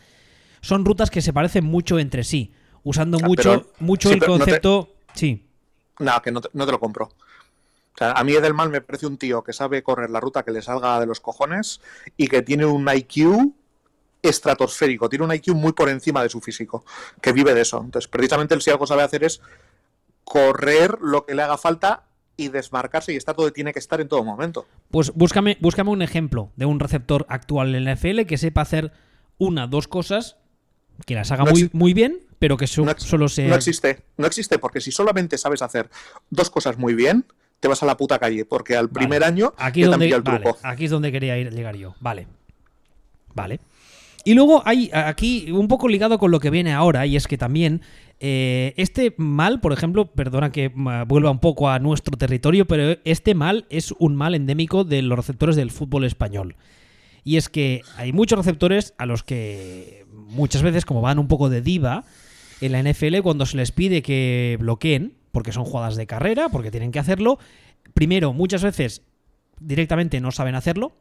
son 0.60 0.84
rutas 0.84 1.10
que 1.10 1.20
se 1.20 1.32
parecen 1.32 1.64
mucho 1.64 1.98
entre 1.98 2.22
sí, 2.22 2.52
usando 2.84 3.18
ah, 3.20 3.26
mucho, 3.26 3.72
mucho 3.80 4.12
el 4.12 4.24
concepto. 4.24 4.94
Sí. 5.14 5.48
No, 5.98 6.22
que 6.22 6.30
no 6.30 6.40
te, 6.40 6.48
no 6.52 6.64
te 6.64 6.70
lo 6.70 6.78
compro 6.78 7.08
a 8.00 8.24
mí 8.24 8.32
Edelman 8.32 8.70
me 8.70 8.80
parece 8.80 9.06
un 9.06 9.18
tío 9.18 9.42
que 9.42 9.52
sabe 9.52 9.82
correr 9.82 10.10
la 10.10 10.20
ruta 10.20 10.42
que 10.42 10.50
le 10.50 10.62
salga 10.62 10.98
de 11.00 11.06
los 11.06 11.20
cojones 11.20 11.80
y 12.16 12.28
que 12.28 12.42
tiene 12.42 12.64
un 12.64 12.88
IQ 12.88 13.52
estratosférico, 14.22 15.08
tiene 15.08 15.24
un 15.24 15.34
IQ 15.34 15.48
muy 15.54 15.72
por 15.72 15.88
encima 15.88 16.22
de 16.22 16.28
su 16.28 16.40
físico, 16.40 16.84
que 17.20 17.32
vive 17.32 17.54
de 17.54 17.62
eso. 17.62 17.82
Entonces, 17.84 18.08
precisamente 18.08 18.54
él 18.54 18.62
si 18.62 18.70
algo 18.70 18.86
sabe 18.86 19.02
hacer 19.02 19.24
es 19.24 19.40
correr 20.24 20.98
lo 21.00 21.26
que 21.26 21.34
le 21.34 21.42
haga 21.42 21.58
falta 21.58 22.04
y 22.36 22.48
desmarcarse 22.48 23.12
y 23.12 23.16
estar 23.16 23.36
donde 23.36 23.52
tiene 23.52 23.72
que 23.72 23.78
estar 23.78 24.00
en 24.00 24.08
todo 24.08 24.24
momento. 24.24 24.66
Pues 24.90 25.12
búscame, 25.14 25.58
búscame 25.60 25.90
un 25.90 26.02
ejemplo 26.02 26.50
de 26.56 26.66
un 26.66 26.80
receptor 26.80 27.26
actual 27.28 27.74
en 27.74 27.84
la 27.84 27.94
NFL 27.94 28.22
que 28.22 28.38
sepa 28.38 28.62
hacer 28.62 28.92
una, 29.38 29.66
dos 29.66 29.88
cosas, 29.88 30.36
que 31.04 31.14
las 31.14 31.30
haga 31.32 31.44
muy, 31.44 31.68
muy 31.72 31.92
bien, 31.92 32.20
pero 32.38 32.56
que 32.56 32.66
solo 32.66 33.28
sea... 33.28 33.48
No 33.48 33.56
existe, 33.56 34.04
no 34.16 34.26
existe, 34.26 34.58
porque 34.58 34.80
si 34.80 34.92
solamente 34.92 35.36
sabes 35.36 35.62
hacer 35.62 35.90
dos 36.30 36.48
cosas 36.50 36.78
muy 36.78 36.94
bien, 36.94 37.26
te 37.62 37.68
vas 37.68 37.80
a 37.80 37.86
la 37.86 37.96
puta 37.96 38.18
calle, 38.18 38.44
porque 38.44 38.74
al 38.74 38.90
primer 38.90 39.22
año 39.22 39.54
aquí, 39.56 39.84
es 39.84 39.88
donde, 39.88 40.08
el 40.10 40.24
truco. 40.24 40.58
aquí 40.64 40.86
es 40.86 40.90
donde 40.90 41.12
quería 41.12 41.38
ir, 41.38 41.52
llegar 41.52 41.76
yo. 41.76 41.94
Vale. 42.00 42.26
Vale. 43.34 43.60
Y 44.24 44.34
luego 44.34 44.62
hay 44.66 44.90
aquí 44.92 45.52
un 45.52 45.68
poco 45.68 45.86
ligado 45.86 46.18
con 46.18 46.32
lo 46.32 46.40
que 46.40 46.50
viene 46.50 46.72
ahora, 46.72 47.06
y 47.06 47.14
es 47.14 47.28
que 47.28 47.38
también 47.38 47.82
eh, 48.18 48.74
este 48.76 49.14
mal, 49.16 49.60
por 49.60 49.72
ejemplo, 49.72 50.06
perdona 50.06 50.50
que 50.50 50.72
vuelva 51.06 51.30
un 51.30 51.38
poco 51.38 51.70
a 51.70 51.78
nuestro 51.78 52.16
territorio, 52.16 52.66
pero 52.66 52.98
este 53.04 53.36
mal 53.36 53.64
es 53.70 53.94
un 53.96 54.16
mal 54.16 54.34
endémico 54.34 54.82
de 54.82 55.00
los 55.02 55.16
receptores 55.16 55.54
del 55.54 55.70
fútbol 55.70 56.04
español. 56.04 56.56
Y 57.22 57.36
es 57.36 57.48
que 57.48 57.82
hay 57.96 58.12
muchos 58.12 58.40
receptores 58.40 58.92
a 58.98 59.06
los 59.06 59.22
que 59.22 60.04
muchas 60.10 60.62
veces, 60.62 60.84
como 60.84 61.00
van 61.00 61.20
un 61.20 61.28
poco 61.28 61.48
de 61.48 61.62
diva, 61.62 62.02
en 62.60 62.72
la 62.72 62.82
NFL, 62.82 63.20
cuando 63.22 63.46
se 63.46 63.56
les 63.56 63.70
pide 63.70 64.02
que 64.02 64.56
bloqueen, 64.58 65.21
porque 65.32 65.52
son 65.52 65.64
jugadas 65.64 65.96
de 65.96 66.06
carrera, 66.06 66.48
porque 66.48 66.70
tienen 66.70 66.92
que 66.92 66.98
hacerlo. 66.98 67.38
Primero, 67.94 68.32
muchas 68.32 68.62
veces 68.62 69.02
directamente 69.58 70.20
no 70.20 70.30
saben 70.30 70.54
hacerlo, 70.54 70.92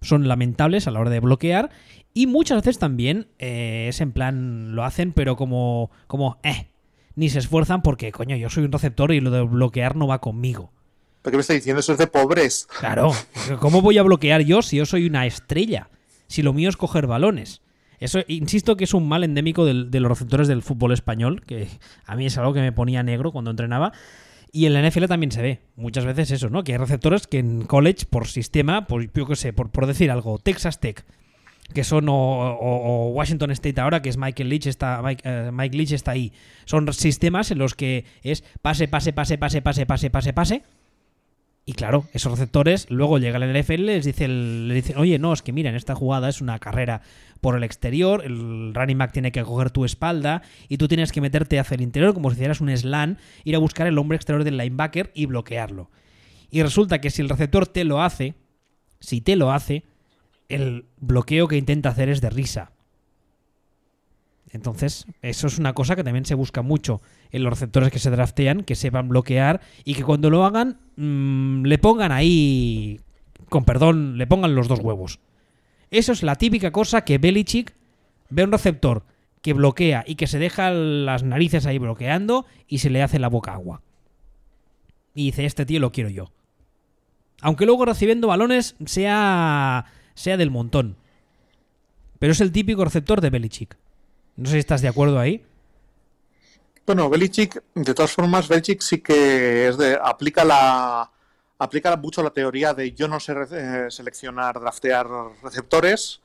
son 0.00 0.28
lamentables 0.28 0.86
a 0.86 0.90
la 0.90 1.00
hora 1.00 1.10
de 1.10 1.20
bloquear 1.20 1.70
y 2.14 2.26
muchas 2.26 2.58
veces 2.58 2.78
también 2.78 3.28
eh, 3.38 3.86
es 3.88 4.00
en 4.00 4.12
plan 4.12 4.74
lo 4.74 4.84
hacen 4.84 5.12
pero 5.12 5.36
como 5.36 5.90
como 6.08 6.38
eh 6.42 6.66
ni 7.14 7.28
se 7.28 7.38
esfuerzan 7.38 7.82
porque 7.82 8.10
coño 8.12 8.36
yo 8.36 8.50
soy 8.50 8.64
un 8.64 8.72
receptor 8.72 9.12
y 9.12 9.20
lo 9.20 9.30
de 9.30 9.42
bloquear 9.42 9.96
no 9.96 10.06
va 10.06 10.20
conmigo. 10.20 10.72
¿Pero 11.22 11.32
qué 11.32 11.36
me 11.36 11.40
está 11.42 11.52
diciendo? 11.52 11.80
Eso 11.80 11.92
es 11.92 11.98
de 11.98 12.06
pobres. 12.08 12.66
Claro, 12.80 13.12
¿cómo 13.60 13.80
voy 13.80 13.98
a 13.98 14.02
bloquear 14.02 14.42
yo 14.42 14.62
si 14.62 14.78
yo 14.78 14.86
soy 14.86 15.06
una 15.06 15.26
estrella? 15.26 15.88
Si 16.26 16.42
lo 16.42 16.52
mío 16.52 16.68
es 16.68 16.76
coger 16.76 17.06
balones. 17.06 17.60
Eso, 18.02 18.20
insisto 18.26 18.76
que 18.76 18.84
es 18.84 18.94
un 18.94 19.08
mal 19.08 19.22
endémico 19.22 19.64
de 19.64 20.00
los 20.00 20.10
receptores 20.10 20.48
del 20.48 20.62
fútbol 20.62 20.92
español, 20.92 21.42
que 21.46 21.68
a 22.04 22.16
mí 22.16 22.26
es 22.26 22.36
algo 22.36 22.52
que 22.52 22.60
me 22.60 22.72
ponía 22.72 23.02
negro 23.02 23.30
cuando 23.30 23.50
entrenaba. 23.50 23.92
Y 24.50 24.66
en 24.66 24.74
la 24.74 24.86
NFL 24.86 25.06
también 25.06 25.30
se 25.30 25.40
ve 25.40 25.60
muchas 25.76 26.04
veces 26.04 26.30
eso, 26.30 26.50
¿no? 26.50 26.64
Que 26.64 26.72
hay 26.72 26.78
receptores 26.78 27.26
que 27.26 27.38
en 27.38 27.62
college, 27.62 28.04
por 28.10 28.26
sistema, 28.26 28.86
por, 28.86 29.10
yo 29.12 29.26
qué 29.26 29.36
sé, 29.36 29.52
por, 29.52 29.70
por 29.70 29.86
decir 29.86 30.10
algo, 30.10 30.38
Texas 30.38 30.78
Tech, 30.78 31.04
que 31.72 31.84
son 31.84 32.06
o, 32.08 33.12
Washington 33.14 33.50
State 33.52 33.80
ahora, 33.80 34.02
que 34.02 34.08
es 34.08 34.16
Michael 34.16 34.48
Leach 34.48 34.66
está, 34.66 35.00
Mike, 35.02 35.50
Mike 35.52 35.76
Leach 35.76 35.92
está 35.92 36.10
ahí. 36.10 36.32
Son 36.64 36.92
sistemas 36.92 37.50
en 37.50 37.58
los 37.58 37.74
que 37.74 38.04
es 38.22 38.44
pase, 38.62 38.88
pase, 38.88 39.12
pase, 39.12 39.38
pase, 39.38 39.62
pase, 39.62 39.86
pase, 39.86 40.10
pase, 40.10 40.32
pase, 40.32 40.62
y 41.64 41.74
claro, 41.74 42.06
esos 42.12 42.32
receptores 42.32 42.90
luego 42.90 43.18
llegan 43.18 43.42
al 43.42 43.56
NFL 43.56 43.72
y 43.72 43.76
les 43.76 44.04
dicen, 44.04 44.66
le 44.66 44.74
dicen, 44.74 44.98
oye, 44.98 45.18
no, 45.20 45.32
es 45.32 45.42
que 45.42 45.52
mira, 45.52 45.70
en 45.70 45.76
esta 45.76 45.94
jugada 45.94 46.28
es 46.28 46.40
una 46.40 46.58
carrera 46.58 47.02
por 47.40 47.56
el 47.56 47.62
exterior, 47.62 48.24
el 48.24 48.74
running 48.74 48.98
back 48.98 49.12
tiene 49.12 49.30
que 49.30 49.42
coger 49.44 49.70
tu 49.70 49.84
espalda 49.84 50.42
y 50.68 50.78
tú 50.78 50.88
tienes 50.88 51.12
que 51.12 51.20
meterte 51.20 51.60
hacia 51.60 51.76
el 51.76 51.82
interior 51.82 52.14
como 52.14 52.30
si 52.30 52.34
hicieras 52.34 52.60
un 52.60 52.76
slam, 52.76 53.16
ir 53.44 53.54
a 53.54 53.58
buscar 53.58 53.86
el 53.86 53.98
hombre 53.98 54.16
exterior 54.16 54.42
del 54.42 54.56
linebacker 54.56 55.12
y 55.14 55.26
bloquearlo. 55.26 55.88
Y 56.50 56.62
resulta 56.62 57.00
que 57.00 57.10
si 57.10 57.22
el 57.22 57.28
receptor 57.28 57.68
te 57.68 57.84
lo 57.84 58.02
hace, 58.02 58.34
si 58.98 59.20
te 59.20 59.36
lo 59.36 59.52
hace, 59.52 59.84
el 60.48 60.86
bloqueo 60.98 61.46
que 61.46 61.56
intenta 61.56 61.90
hacer 61.90 62.08
es 62.08 62.20
de 62.20 62.30
risa. 62.30 62.72
Entonces, 64.50 65.06
eso 65.22 65.46
es 65.46 65.58
una 65.58 65.72
cosa 65.72 65.96
que 65.96 66.04
también 66.04 66.26
se 66.26 66.34
busca 66.34 66.60
mucho 66.60 67.00
en 67.32 67.42
los 67.42 67.52
receptores 67.52 67.90
que 67.90 67.98
se 67.98 68.10
draftean, 68.10 68.62
que 68.62 68.74
sepan 68.74 69.08
bloquear 69.08 69.60
y 69.84 69.94
que 69.94 70.04
cuando 70.04 70.30
lo 70.30 70.44
hagan 70.44 70.78
mm, 70.96 71.64
le 71.64 71.78
pongan 71.78 72.12
ahí, 72.12 73.00
con 73.48 73.64
perdón, 73.64 74.18
le 74.18 74.26
pongan 74.26 74.54
los 74.54 74.68
dos 74.68 74.80
huevos. 74.80 75.18
Eso 75.90 76.12
es 76.12 76.22
la 76.22 76.36
típica 76.36 76.70
cosa 76.70 77.04
que 77.04 77.18
Belichick 77.18 77.74
ve 78.28 78.44
un 78.44 78.52
receptor 78.52 79.04
que 79.40 79.54
bloquea 79.54 80.04
y 80.06 80.14
que 80.14 80.26
se 80.26 80.38
deja 80.38 80.70
las 80.70 81.22
narices 81.22 81.66
ahí 81.66 81.78
bloqueando 81.78 82.46
y 82.68 82.78
se 82.78 82.90
le 82.90 83.02
hace 83.02 83.18
la 83.18 83.28
boca 83.28 83.54
agua. 83.54 83.82
Y 85.14 85.26
dice, 85.26 85.44
este 85.44 85.66
tío 85.66 85.80
lo 85.80 85.92
quiero 85.92 86.10
yo. 86.10 86.30
Aunque 87.40 87.66
luego 87.66 87.84
recibiendo 87.84 88.28
balones 88.28 88.76
sea, 88.86 89.86
sea 90.14 90.36
del 90.36 90.50
montón. 90.50 90.96
Pero 92.18 92.32
es 92.32 92.40
el 92.40 92.52
típico 92.52 92.84
receptor 92.84 93.20
de 93.20 93.30
Belichick. 93.30 93.76
No 94.36 94.46
sé 94.46 94.52
si 94.52 94.58
estás 94.60 94.80
de 94.80 94.88
acuerdo 94.88 95.18
ahí. 95.18 95.42
Bueno, 96.86 97.08
Belichick, 97.08 97.62
de 97.74 97.94
todas 97.94 98.12
formas, 98.12 98.48
Belichick 98.48 98.80
sí 98.80 99.00
que 99.00 99.68
es 99.68 99.78
de, 99.78 99.98
aplica 100.02 100.44
la 100.44 101.10
aplica 101.58 101.96
mucho 101.96 102.24
la 102.24 102.30
teoría 102.30 102.74
de 102.74 102.92
yo 102.92 103.06
no 103.06 103.20
sé 103.20 103.34
eh, 103.52 103.86
seleccionar, 103.88 104.58
draftear 104.60 105.06
receptores. 105.42 106.20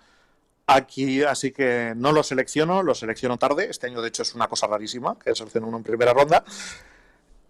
Aquí, 0.66 1.24
así 1.24 1.52
que 1.52 1.94
no 1.96 2.12
lo 2.12 2.24
selecciono, 2.24 2.84
lo 2.84 2.96
selecciono 2.96 3.38
tarde. 3.38 3.68
Este 3.70 3.88
año, 3.88 4.02
de 4.02 4.10
hecho, 4.10 4.24
es 4.24 4.36
una 4.36 4.48
cosa 4.48 4.68
rarísima, 4.68 5.18
que 5.18 5.34
selecciono 5.36 5.68
uno 5.68 5.78
en 5.78 5.84
primera 5.84 6.14
ronda. 6.14 6.44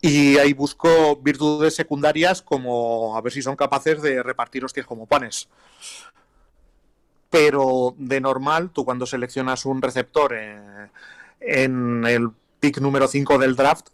Y 0.01 0.38
ahí 0.38 0.53
busco 0.53 1.16
virtudes 1.16 1.76
secundarias 1.76 2.41
como 2.41 3.18
a 3.18 3.22
ver 3.22 3.34
si 3.34 3.41
son 3.41 3.55
capaces 3.55 4.01
de 4.01 4.22
repartir 4.22 4.64
hostias 4.66 4.86
como 4.86 5.08
panes 5.08 5.49
pero 7.30 7.93
de 7.97 8.22
normal, 8.22 8.70
tú 8.72 8.86
cuando 8.86 9.05
seleccionas 9.05 9.66
un 9.66 9.82
receptor 9.82 10.34
eh, 10.34 10.89
en 11.41 12.05
el 12.05 12.30
pick 12.60 12.80
número 12.80 13.08
5 13.08 13.38
del 13.38 13.55
draft, 13.55 13.88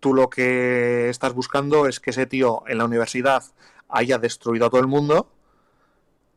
tú 0.00 0.14
lo 0.14 0.28
que 0.28 1.08
estás 1.08 1.32
buscando 1.32 1.86
es 1.86 2.00
que 2.00 2.10
ese 2.10 2.26
tío 2.26 2.64
en 2.66 2.78
la 2.78 2.84
universidad 2.84 3.44
haya 3.88 4.18
destruido 4.18 4.66
a 4.66 4.70
todo 4.70 4.80
el 4.80 4.86
mundo 4.86 5.28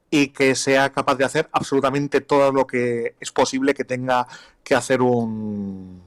y 0.10 0.30
que 0.30 0.56
sea 0.56 0.92
capaz 0.92 1.16
de 1.16 1.26
hacer 1.26 1.50
absolutamente 1.52 2.22
todo 2.22 2.52
lo 2.52 2.68
que 2.68 3.16
es 3.20 3.32
posible 3.32 3.74
que 3.74 3.84
tenga 3.84 4.28
que 4.64 4.76
hacer 4.76 5.02
un 5.02 6.04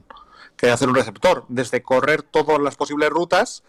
que 0.55 0.69
hacer 0.69 0.89
un 0.89 0.95
receptor, 0.95 1.45
desde 1.47 1.81
correr 1.81 2.21
todas 2.21 2.59
las 2.59 2.75
posibles 2.75 3.09
rutas 3.09 3.63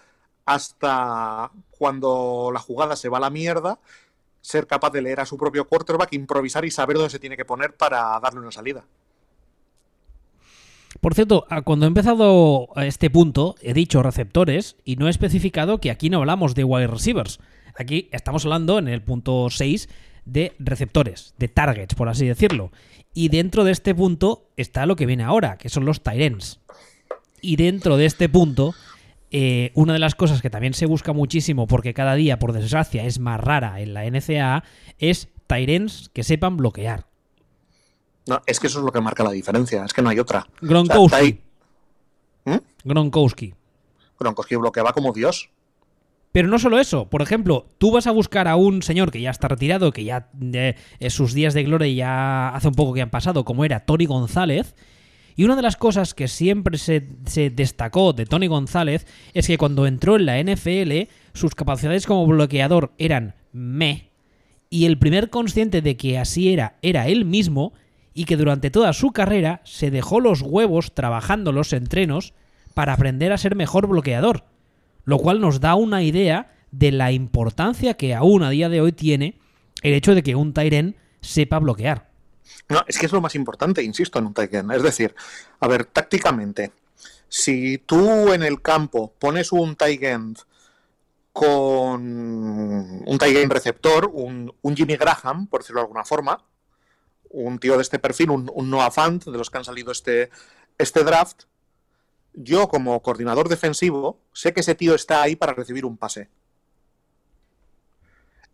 hasta 0.44 1.52
cuando 1.70 2.50
la 2.52 2.58
jugada 2.58 2.96
se 2.96 3.08
va 3.08 3.18
a 3.18 3.20
la 3.20 3.30
mierda 3.30 3.78
ser 4.40 4.66
capaz 4.66 4.90
de 4.90 5.02
leer 5.02 5.20
a 5.20 5.26
su 5.26 5.36
propio 5.36 5.66
quarterback, 5.66 6.12
improvisar 6.12 6.64
y 6.64 6.70
saber 6.70 6.96
dónde 6.96 7.10
se 7.10 7.18
tiene 7.18 7.36
que 7.36 7.44
poner 7.44 7.76
para 7.76 8.18
darle 8.20 8.40
una 8.40 8.50
salida. 8.50 8.84
Por 10.98 11.14
cierto, 11.14 11.46
cuando 11.64 11.86
he 11.86 11.88
empezado 11.88 12.68
este 12.76 13.10
punto, 13.10 13.54
he 13.62 13.72
dicho 13.74 14.02
receptores 14.02 14.76
y 14.84 14.96
no 14.96 15.06
he 15.06 15.10
especificado 15.10 15.78
que 15.78 15.90
aquí 15.90 16.10
no 16.10 16.18
hablamos 16.18 16.54
de 16.54 16.64
wide 16.64 16.88
receivers. 16.88 17.38
Aquí 17.76 18.08
estamos 18.12 18.44
hablando 18.44 18.78
en 18.78 18.88
el 18.88 19.02
punto 19.02 19.48
6 19.50 19.88
de 20.24 20.52
receptores, 20.58 21.34
de 21.38 21.48
targets, 21.48 21.94
por 21.94 22.08
así 22.08 22.26
decirlo. 22.26 22.72
Y 23.14 23.28
dentro 23.28 23.64
de 23.64 23.72
este 23.72 23.94
punto 23.94 24.50
está 24.56 24.86
lo 24.86 24.96
que 24.96 25.06
viene 25.06 25.22
ahora, 25.22 25.56
que 25.56 25.68
son 25.68 25.84
los 25.84 26.02
Tyrens. 26.02 26.60
Y 27.40 27.56
dentro 27.56 27.96
de 27.96 28.06
este 28.06 28.28
punto, 28.28 28.74
eh, 29.30 29.70
una 29.74 29.92
de 29.92 29.98
las 29.98 30.14
cosas 30.14 30.42
que 30.42 30.50
también 30.50 30.74
se 30.74 30.86
busca 30.86 31.12
muchísimo, 31.12 31.66
porque 31.66 31.94
cada 31.94 32.14
día, 32.14 32.38
por 32.38 32.52
desgracia, 32.52 33.04
es 33.04 33.18
más 33.18 33.40
rara 33.40 33.80
en 33.80 33.94
la 33.94 34.04
NCAA, 34.04 34.64
es 34.98 35.28
Tyrens 35.46 36.10
que 36.12 36.24
sepan 36.24 36.56
bloquear. 36.56 37.09
No, 38.30 38.40
es 38.46 38.60
que 38.60 38.68
eso 38.68 38.78
es 38.78 38.84
lo 38.84 38.92
que 38.92 39.00
marca 39.00 39.24
la 39.24 39.32
diferencia, 39.32 39.84
es 39.84 39.92
que 39.92 40.02
no 40.02 40.08
hay 40.08 40.20
otra. 40.20 40.46
Gronkowski. 40.60 41.40
¿Mm? 42.44 42.58
Gronkowski. 42.84 43.54
Gronkowski 44.20 44.54
bloqueaba 44.54 44.92
como 44.92 45.12
Dios. 45.12 45.50
Pero 46.30 46.46
no 46.46 46.60
solo 46.60 46.78
eso, 46.78 47.10
por 47.10 47.22
ejemplo, 47.22 47.66
tú 47.78 47.90
vas 47.90 48.06
a 48.06 48.12
buscar 48.12 48.46
a 48.46 48.54
un 48.54 48.82
señor 48.82 49.10
que 49.10 49.20
ya 49.20 49.30
está 49.30 49.48
retirado, 49.48 49.90
que 49.90 50.04
ya 50.04 50.30
eh, 50.40 50.76
sus 51.08 51.34
días 51.34 51.54
de 51.54 51.64
gloria 51.64 51.92
ya 51.92 52.48
hace 52.54 52.68
un 52.68 52.74
poco 52.76 52.94
que 52.94 53.02
han 53.02 53.10
pasado, 53.10 53.44
como 53.44 53.64
era 53.64 53.80
Tony 53.80 54.06
González, 54.06 54.76
y 55.34 55.42
una 55.42 55.56
de 55.56 55.62
las 55.62 55.76
cosas 55.76 56.14
que 56.14 56.28
siempre 56.28 56.78
se, 56.78 57.08
se, 57.26 57.50
destacó 57.50 58.12
de 58.12 58.26
Tony 58.26 58.46
González 58.46 59.08
es 59.34 59.48
que 59.48 59.58
cuando 59.58 59.88
entró 59.88 60.14
en 60.14 60.26
la 60.26 60.40
NFL, 60.40 61.10
sus 61.32 61.56
capacidades 61.56 62.06
como 62.06 62.28
bloqueador 62.28 62.92
eran 62.96 63.34
me, 63.50 64.10
y 64.70 64.84
el 64.84 64.98
primer 64.98 65.30
consciente 65.30 65.82
de 65.82 65.96
que 65.96 66.16
así 66.16 66.52
era 66.52 66.76
era 66.80 67.08
él 67.08 67.24
mismo, 67.24 67.72
y 68.14 68.24
que 68.24 68.36
durante 68.36 68.70
toda 68.70 68.92
su 68.92 69.12
carrera 69.12 69.60
se 69.64 69.90
dejó 69.90 70.20
los 70.20 70.42
huevos 70.42 70.94
trabajando 70.94 71.52
los 71.52 71.72
entrenos 71.72 72.34
para 72.74 72.92
aprender 72.92 73.32
a 73.32 73.38
ser 73.38 73.56
mejor 73.56 73.86
bloqueador 73.86 74.44
lo 75.04 75.18
cual 75.18 75.40
nos 75.40 75.60
da 75.60 75.74
una 75.74 76.02
idea 76.02 76.54
de 76.70 76.92
la 76.92 77.12
importancia 77.12 77.94
que 77.94 78.14
aún 78.14 78.42
a 78.42 78.50
día 78.50 78.68
de 78.68 78.80
hoy 78.80 78.92
tiene 78.92 79.38
el 79.82 79.94
hecho 79.94 80.14
de 80.14 80.22
que 80.22 80.34
un 80.34 80.52
Tyren 80.52 80.96
sepa 81.20 81.58
bloquear. 81.58 82.08
No, 82.68 82.82
es 82.86 82.98
que 82.98 83.06
es 83.06 83.12
lo 83.12 83.20
más 83.20 83.34
importante, 83.34 83.82
insisto, 83.82 84.18
en 84.18 84.26
un 84.26 84.34
Tyren. 84.34 84.70
Es 84.70 84.82
decir, 84.82 85.14
a 85.58 85.68
ver, 85.68 85.86
tácticamente, 85.86 86.72
si 87.28 87.78
tú 87.78 88.32
en 88.32 88.42
el 88.42 88.62
campo 88.62 89.12
pones 89.18 89.52
un 89.52 89.76
Tyren 89.76 90.36
con 91.32 92.02
un 92.02 93.18
Tyren 93.18 93.50
receptor, 93.50 94.10
un, 94.12 94.52
Jimmy 94.76 94.96
Graham, 94.96 95.46
por 95.46 95.62
decirlo 95.62 95.80
de 95.80 95.86
alguna 95.86 96.04
forma, 96.04 96.44
un 97.30 97.58
tío 97.58 97.76
de 97.76 97.82
este 97.82 97.98
perfil, 97.98 98.30
un, 98.30 98.70
Noah 98.70 98.90
Fant, 98.90 99.24
de 99.24 99.38
los 99.38 99.50
que 99.50 99.58
han 99.58 99.64
salido 99.64 99.92
este, 99.92 100.30
este 100.78 101.04
draft, 101.04 101.44
yo 102.34 102.68
como 102.68 103.02
coordinador 103.02 103.48
defensivo 103.48 104.20
sé 104.32 104.52
que 104.52 104.60
ese 104.60 104.74
tío 104.74 104.94
está 104.94 105.22
ahí 105.22 105.36
para 105.36 105.54
recibir 105.54 105.84
un 105.84 105.96
pase. 105.96 106.28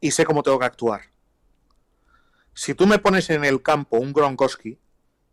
Y 0.01 0.11
sé 0.11 0.24
cómo 0.24 0.43
tengo 0.43 0.59
que 0.59 0.66
actuar. 0.66 1.01
Si 2.55 2.74
tú 2.74 2.87
me 2.87 2.99
pones 2.99 3.29
en 3.31 3.45
el 3.45 3.62
campo 3.62 3.99
un 3.99 4.12
Gronkowski, 4.12 4.79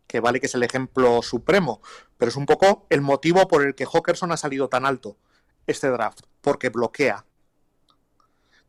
que 0.06 0.20
vale 0.20 0.40
que 0.40 0.46
es 0.46 0.54
el 0.54 0.62
ejemplo 0.62 1.22
supremo, 1.22 1.80
pero 2.18 2.28
es 2.28 2.36
un 2.36 2.46
poco 2.46 2.86
el 2.90 3.00
motivo 3.00 3.48
por 3.48 3.64
el 3.64 3.74
que 3.74 3.86
Hawkerson 3.86 4.32
ha 4.32 4.36
salido 4.36 4.68
tan 4.68 4.84
alto 4.84 5.16
este 5.66 5.88
draft, 5.88 6.20
porque 6.40 6.68
bloquea. 6.68 7.24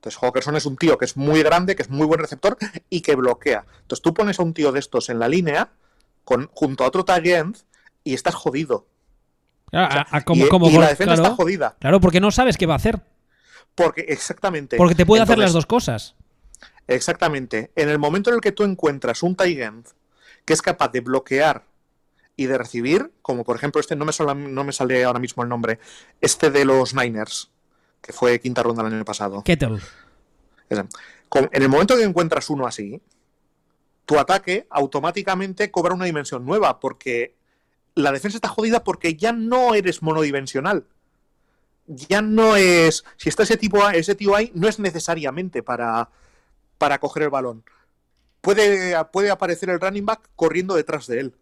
Entonces 0.06 0.20
Hawkerson 0.22 0.56
es 0.56 0.66
un 0.66 0.78
tío 0.78 0.98
que 0.98 1.06
es 1.06 1.18
muy 1.18 1.42
grande, 1.42 1.76
que 1.76 1.82
es 1.82 1.90
muy 1.90 2.06
buen 2.06 2.20
receptor 2.20 2.58
y 2.90 3.02
que 3.02 3.16
bloquea. 3.16 3.66
Entonces 3.82 4.02
tú 4.02 4.14
pones 4.14 4.40
a 4.40 4.44
un 4.44 4.54
tío 4.54 4.72
de 4.72 4.80
estos 4.80 5.10
en 5.10 5.20
la 5.20 5.28
línea 5.28 5.72
con, 6.24 6.50
junto 6.54 6.84
a 6.84 6.88
otro 6.88 7.06
tag 7.06 7.24
y 8.04 8.14
estás 8.14 8.36
jodido 8.36 8.86
y, 9.72 10.80
la 10.80 10.90
defensa 10.90 11.14
está 11.16 11.32
jodida. 11.32 11.76
Claro, 11.80 12.00
porque 12.00 12.20
no 12.20 12.32
sabes 12.32 12.58
qué 12.58 12.66
va 12.66 12.74
a 12.74 12.78
hacer. 12.78 13.02
Porque, 13.74 14.02
exactamente. 14.08 14.78
Porque 14.78 14.96
te 14.96 15.06
puede 15.06 15.24
hacer 15.24 15.38
las 15.38 15.54
dos 15.54 15.66
cosas. 15.66 16.16
Exactamente. 16.88 17.72
En 17.76 17.90
el 17.90 18.00
momento 18.00 18.30
en 18.30 18.36
el 18.36 18.42
que 18.42 18.52
tú 18.52 18.64
encuentras 18.64 19.24
un 19.24 19.36
tight 19.36 19.88
que 20.46 20.54
es 20.54 20.62
capaz 20.62 20.90
de 20.90 21.02
bloquear 21.02 21.66
y 22.38 22.46
de 22.46 22.58
recibir, 22.58 23.12
como 23.22 23.44
por 23.44 23.56
ejemplo 23.56 23.82
este, 23.82 23.96
no 23.96 24.06
me, 24.06 24.12
no 24.36 24.64
me 24.64 24.72
sale 24.72 25.04
ahora 25.04 25.20
mismo 25.20 25.44
el 25.44 25.50
nombre, 25.50 25.80
este 26.22 26.52
de 26.52 26.66
los 26.66 26.94
Niners, 26.94 27.50
que 28.06 28.14
fue 28.14 28.40
quinta 28.40 28.62
ronda 28.62 28.86
el 28.86 28.94
año 28.94 29.04
pasado. 29.04 29.44
Kettle. 29.44 29.80
En 30.70 30.88
el 31.52 31.70
momento 31.70 31.98
que 31.98 32.04
encuentras 32.04 32.52
uno 32.52 32.68
así, 32.68 33.02
tu 34.06 34.20
ataque 34.20 34.68
automáticamente 34.70 35.72
cobra 35.72 35.96
una 35.96 36.06
dimensión 36.06 36.46
nueva, 36.46 36.80
porque 36.80 37.36
la 37.96 38.12
defensa 38.12 38.38
está 38.38 38.48
jodida 38.48 38.84
porque 38.84 39.16
ya 39.16 39.32
no 39.32 39.74
eres 39.74 40.04
monodimensional. 40.04 40.86
Ya 41.88 42.22
no 42.22 42.56
es. 42.56 43.04
Si 43.18 43.30
está 43.30 43.42
ese 43.42 43.58
tipo 43.58 43.88
ese 43.90 44.14
tío 44.14 44.36
ahí, 44.36 44.52
no 44.54 44.68
es 44.68 44.78
necesariamente 44.78 45.64
para, 45.64 46.10
para 46.78 47.00
coger 47.00 47.24
el 47.24 47.30
balón. 47.30 47.64
Puede, 48.42 48.96
puede 49.12 49.32
aparecer 49.32 49.72
el 49.72 49.80
running 49.80 50.06
back 50.06 50.30
corriendo 50.36 50.76
detrás 50.76 51.08
de 51.08 51.22
él. 51.22 51.36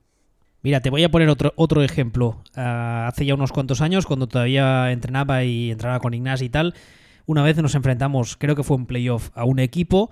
Mira, 0.64 0.80
te 0.80 0.89
voy 0.89 1.03
a 1.03 1.11
poner 1.11 1.28
otro, 1.28 1.53
otro 1.57 1.84
ejemplo. 1.84 2.41
Ah, 2.55 3.07
hace 3.07 3.26
ya 3.26 3.36
unos 3.36 3.51
cuantos 3.51 3.82
años, 3.82 4.05
cuando 4.05 4.28
todavía 4.28 4.91
entrenaba 4.91 5.43
y 5.43 5.72
entrenaba 5.72 5.99
con 5.99 6.14
Ignacio 6.14 6.45
y 6.45 6.49
tal, 6.49 6.74
una 7.26 7.43
vez 7.43 7.57
nos 7.57 7.76
enfrentamos, 7.76 8.38
creo 8.38 8.55
que 8.55 8.64
fue 8.64 8.78
un 8.78 8.86
playoff, 8.86 9.30
a 9.36 9.43
un 9.43 9.59
equipo 9.59 10.09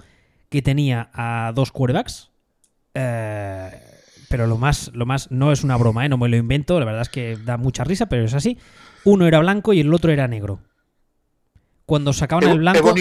que 0.49 0.62
tenía 0.62 1.10
a 1.14 1.54
dos 1.56 1.72
quarterbacks. 1.72 2.32
Eh, 2.93 3.72
pero 4.30 4.45
lo 4.45 4.58
más, 4.58 4.91
lo 4.93 5.06
más, 5.06 5.32
no 5.32 5.54
es 5.54 5.64
una 5.64 5.78
broma, 5.78 6.06
¿eh? 6.06 6.10
no 6.10 6.18
me 6.18 6.28
lo 6.28 6.36
invento, 6.36 6.80
la 6.80 6.86
verdad 6.86 7.02
es 7.04 7.10
que 7.10 7.38
da 7.38 7.56
mucha 7.56 7.86
risa, 7.86 8.08
pero 8.08 8.26
es 8.26 8.34
así. 8.34 8.58
Uno 9.06 9.28
era 9.28 9.39
blanco 9.39 9.72
y 9.72 9.80
el 9.80 9.93
otro 9.93 10.12
era 10.12 10.28
negro. 10.28 10.60
Cuando 11.86 12.12
sacaban 12.12 12.49
el 12.49 12.60
blanco, 12.60 12.93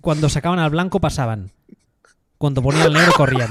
cuando 0.00 0.28
sacaban 0.28 0.60
al 0.60 0.70
blanco 0.70 1.00
pasaban. 1.00 1.50
Cuando 2.38 2.62
ponían 2.62 2.86
el 2.86 2.92
negro 2.92 3.12
corrían. 3.16 3.50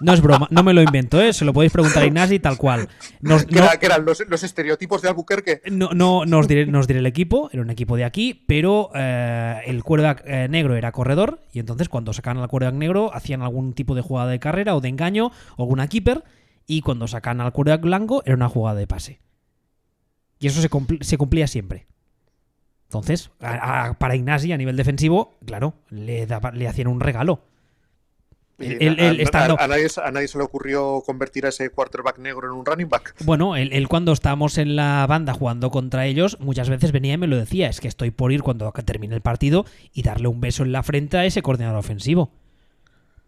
No 0.00 0.12
es 0.12 0.20
broma, 0.20 0.46
no 0.50 0.62
me 0.62 0.72
lo 0.72 0.82
invento, 0.82 1.20
¿eh? 1.20 1.32
se 1.32 1.44
lo 1.44 1.52
podéis 1.52 1.72
preguntar 1.72 2.02
a 2.02 2.06
Ignasi 2.06 2.38
tal 2.38 2.56
cual. 2.56 2.88
¿Qué, 3.20 3.86
eran 3.86 4.04
los, 4.04 4.20
estereotipos 4.44 5.02
de 5.02 5.08
Albuquerque? 5.08 5.60
No, 5.70 5.90
no, 5.92 6.24
no 6.24 6.38
os, 6.38 6.46
diré, 6.46 6.62
el 6.62 7.06
equipo, 7.06 7.50
era 7.52 7.62
un 7.62 7.70
equipo 7.70 7.96
de 7.96 8.04
aquí, 8.04 8.44
pero 8.46 8.90
eh, 8.94 9.60
el 9.66 9.82
quarterback 9.82 10.22
eh, 10.24 10.48
negro 10.48 10.76
era 10.76 10.92
corredor 10.92 11.42
y 11.52 11.58
entonces 11.58 11.88
cuando 11.88 12.12
sacaban 12.12 12.42
al 12.42 12.48
quarterback 12.48 12.78
negro 12.78 13.12
hacían 13.12 13.42
algún 13.42 13.72
tipo 13.72 13.94
de 13.94 14.02
jugada 14.02 14.30
de 14.30 14.38
carrera 14.38 14.76
o 14.76 14.80
de 14.80 14.88
engaño 14.88 15.32
o 15.56 15.62
alguna 15.62 15.88
keeper 15.88 16.22
y 16.66 16.82
cuando 16.82 17.08
sacaban 17.08 17.40
al 17.40 17.52
quarterback 17.52 17.82
blanco 17.82 18.22
era 18.24 18.36
una 18.36 18.48
jugada 18.48 18.78
de 18.78 18.86
pase. 18.86 19.20
Y 20.38 20.46
eso 20.46 20.60
se, 20.60 21.16
cumplía 21.18 21.48
siempre. 21.48 21.88
Entonces, 22.84 23.30
para 23.38 24.14
Ignasi 24.14 24.52
a 24.52 24.56
nivel 24.56 24.76
defensivo, 24.76 25.36
claro, 25.44 25.74
le, 25.90 26.28
le 26.54 26.68
hacían 26.68 26.86
un 26.86 27.00
regalo 27.00 27.42
a, 28.58 29.68
nadie, 29.68 30.28
se 30.28 30.38
le 30.38 30.44
ocurrió 30.44 31.02
convertir 31.06 31.46
a 31.46 31.50
ese 31.50 31.70
quarterback 31.70 32.18
negro 32.18 32.48
en 32.48 32.54
un 32.54 32.66
running 32.66 32.88
back. 32.88 33.14
Bueno, 33.24 33.56
él, 33.56 33.88
cuando 33.88 34.12
estábamos 34.12 34.58
en 34.58 34.74
la 34.74 35.06
banda 35.06 35.32
jugando 35.32 35.70
contra 35.70 36.06
ellos, 36.06 36.38
muchas 36.40 36.68
veces 36.68 36.90
venía 36.92 37.14
y 37.14 37.18
me 37.18 37.26
lo 37.26 37.36
decía, 37.36 37.68
es 37.68 37.80
que 37.80 37.88
estoy 37.88 38.10
por 38.10 38.32
ir 38.32 38.42
cuando 38.42 38.70
termine 38.84 39.14
el 39.14 39.20
partido 39.20 39.64
y 39.92 40.02
darle 40.02 40.28
un 40.28 40.40
beso 40.40 40.64
en 40.64 40.72
la 40.72 40.82
frente 40.82 41.16
a 41.18 41.24
ese 41.24 41.42
coordinador 41.42 41.78
ofensivo. 41.78 42.30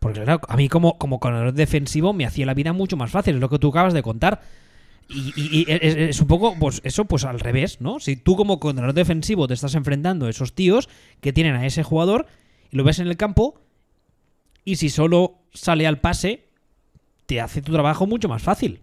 Porque 0.01 0.23
claro, 0.23 0.41
a 0.49 0.57
mí 0.57 0.69
como, 0.69 0.99
como 0.99 1.21
coordinador 1.21 1.53
defensivo 1.53 2.13
me 2.13 2.27
hacía 2.27 2.47
la 2.47 2.55
vida 2.55 2.73
mucho 2.73 2.97
más 2.97 3.11
fácil, 3.11 3.37
es 3.37 3.41
lo 3.41 3.49
que 3.49 3.59
tú 3.59 3.69
acabas 3.69 3.93
de 3.93 4.03
contar. 4.03 4.41
Y, 5.13 5.67
es, 5.69 6.21
un 6.21 6.29
poco, 6.29 6.55
pues 6.59 6.81
eso, 6.85 7.05
pues 7.05 7.25
al 7.25 7.41
revés, 7.41 7.81
¿no? 7.81 7.99
Si 7.99 8.15
tú 8.17 8.37
como 8.37 8.61
coordinador 8.61 8.95
defensivo 8.95 9.49
te 9.49 9.55
estás 9.55 9.75
enfrentando 9.75 10.27
a 10.27 10.31
esos 10.31 10.55
tíos 10.55 10.89
que 11.21 11.33
tienen 11.33 11.57
a 11.57 11.67
ese 11.67 11.83
jugador 11.83 12.27
y 12.71 12.77
lo 12.77 12.85
ves 12.85 13.01
en 13.01 13.09
el 13.09 13.17
campo, 13.17 13.61
y 14.65 14.77
si 14.77 14.91
solo 14.91 15.39
sale 15.53 15.87
al 15.87 16.01
pase, 16.01 16.49
te 17.27 17.41
hace 17.41 17.63
tu 17.63 17.73
trabajo 17.73 18.07
mucho 18.07 18.29
más 18.29 18.43
fácil. 18.43 18.83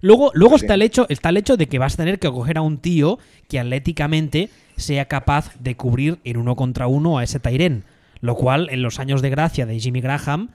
Luego, 0.00 0.30
luego 0.34 0.56
está, 0.56 0.74
el 0.74 0.82
hecho, 0.82 1.06
está 1.08 1.28
el 1.28 1.36
hecho 1.36 1.56
de 1.56 1.68
que 1.68 1.78
vas 1.78 1.94
a 1.94 1.98
tener 1.98 2.18
que 2.18 2.30
coger 2.30 2.58
a 2.58 2.62
un 2.62 2.78
tío 2.78 3.18
que 3.48 3.60
atléticamente 3.60 4.48
sea 4.76 5.06
capaz 5.06 5.54
de 5.60 5.76
cubrir 5.76 6.18
en 6.24 6.38
uno 6.38 6.56
contra 6.56 6.86
uno 6.86 7.18
a 7.18 7.24
ese 7.24 7.40
Tyren. 7.40 7.84
Lo 8.20 8.34
cual, 8.36 8.68
en 8.70 8.82
los 8.82 9.00
años 9.00 9.20
de 9.20 9.30
gracia 9.30 9.66
de 9.66 9.78
Jimmy 9.78 10.00
Graham, 10.00 10.50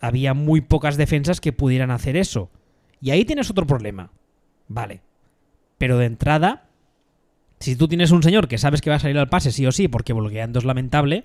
había 0.00 0.34
muy 0.34 0.60
pocas 0.60 0.96
defensas 0.96 1.40
que 1.40 1.52
pudieran 1.52 1.90
hacer 1.90 2.16
eso. 2.16 2.50
Y 3.00 3.10
ahí 3.10 3.24
tienes 3.24 3.50
otro 3.50 3.66
problema. 3.66 4.10
Vale. 4.68 5.00
Pero 5.78 5.98
de 5.98 6.06
entrada, 6.06 6.68
si 7.60 7.76
tú 7.76 7.88
tienes 7.88 8.10
un 8.10 8.22
señor 8.22 8.48
que 8.48 8.58
sabes 8.58 8.80
que 8.80 8.90
va 8.90 8.96
a 8.96 9.00
salir 9.00 9.18
al 9.18 9.28
pase 9.28 9.52
sí 9.52 9.66
o 9.66 9.72
sí, 9.72 9.88
porque 9.88 10.12
bloqueando 10.12 10.58
es 10.58 10.64
lamentable, 10.64 11.24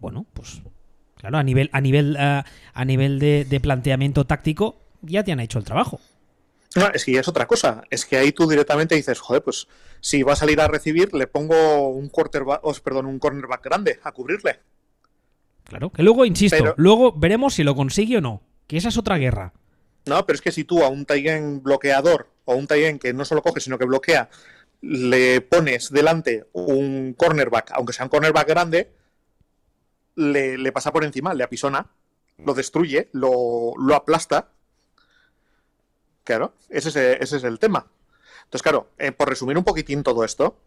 bueno, 0.00 0.26
pues 0.32 0.62
Claro, 1.18 1.38
a 1.38 1.42
nivel, 1.42 1.68
a 1.72 1.80
nivel, 1.80 2.16
eh, 2.18 2.42
a 2.72 2.84
nivel 2.84 3.18
de, 3.18 3.60
planteamiento 3.60 4.24
táctico 4.24 4.80
ya 5.02 5.24
te 5.24 5.32
han 5.32 5.40
hecho 5.40 5.58
el 5.58 5.64
trabajo. 5.64 6.00
No, 6.76 6.88
es 6.94 7.04
que 7.04 7.12
ya 7.12 7.20
es 7.20 7.28
otra 7.28 7.46
cosa. 7.46 7.82
Es 7.90 8.04
que 8.06 8.16
ahí 8.16 8.30
tú 8.30 8.48
directamente 8.48 8.94
dices, 8.94 9.18
joder, 9.18 9.42
pues 9.42 9.68
si 10.00 10.22
va 10.22 10.34
a 10.34 10.36
salir 10.36 10.60
a 10.60 10.68
recibir, 10.68 11.12
le 11.14 11.26
pongo 11.26 11.88
un 11.88 12.08
quarterback, 12.08 12.62
perdón, 12.82 13.06
un 13.06 13.18
cornerback 13.18 13.64
grande 13.64 13.98
a 14.02 14.12
cubrirle. 14.12 14.60
Claro, 15.64 15.90
que 15.90 16.02
luego, 16.02 16.24
insisto, 16.24 16.74
luego 16.76 17.12
veremos 17.12 17.54
si 17.54 17.64
lo 17.64 17.74
consigue 17.74 18.18
o 18.18 18.20
no. 18.20 18.42
Que 18.66 18.76
esa 18.76 18.88
es 18.88 18.98
otra 18.98 19.18
guerra. 19.18 19.52
No, 20.06 20.24
pero 20.24 20.36
es 20.36 20.42
que 20.42 20.52
si 20.52 20.64
tú 20.64 20.84
a 20.84 20.88
un 20.88 21.04
Taigen 21.04 21.62
bloqueador 21.62 22.30
o 22.44 22.54
un 22.54 22.66
Taigen 22.66 22.98
que 22.98 23.12
no 23.12 23.24
solo 23.24 23.42
coge, 23.42 23.60
sino 23.60 23.78
que 23.78 23.84
bloquea, 23.84 24.30
le 24.80 25.40
pones 25.40 25.90
delante 25.90 26.46
un 26.52 27.14
cornerback, 27.14 27.72
aunque 27.74 27.92
sea 27.92 28.04
un 28.04 28.10
cornerback 28.10 28.48
grande, 28.48 28.90
le, 30.18 30.72
pasa 30.72 30.92
por 30.92 31.04
encima, 31.04 31.32
le 31.32 31.44
apisona, 31.44 31.86
lo 32.38 32.54
destruye, 32.54 33.08
lo, 33.12 33.74
aplasta. 33.94 34.50
Claro, 36.24 36.54
ese 36.68 36.88
es, 36.88 36.96
ese 36.96 37.36
es, 37.36 37.44
el 37.44 37.58
tema. 37.58 37.86
Entonces, 38.44 38.62
claro, 38.62 38.90
eh, 38.98 39.12
por 39.12 39.28
resumir 39.28 39.56
un 39.56 39.64
poquitín 39.64 40.02
todo 40.02 40.24
esto, 40.24 40.58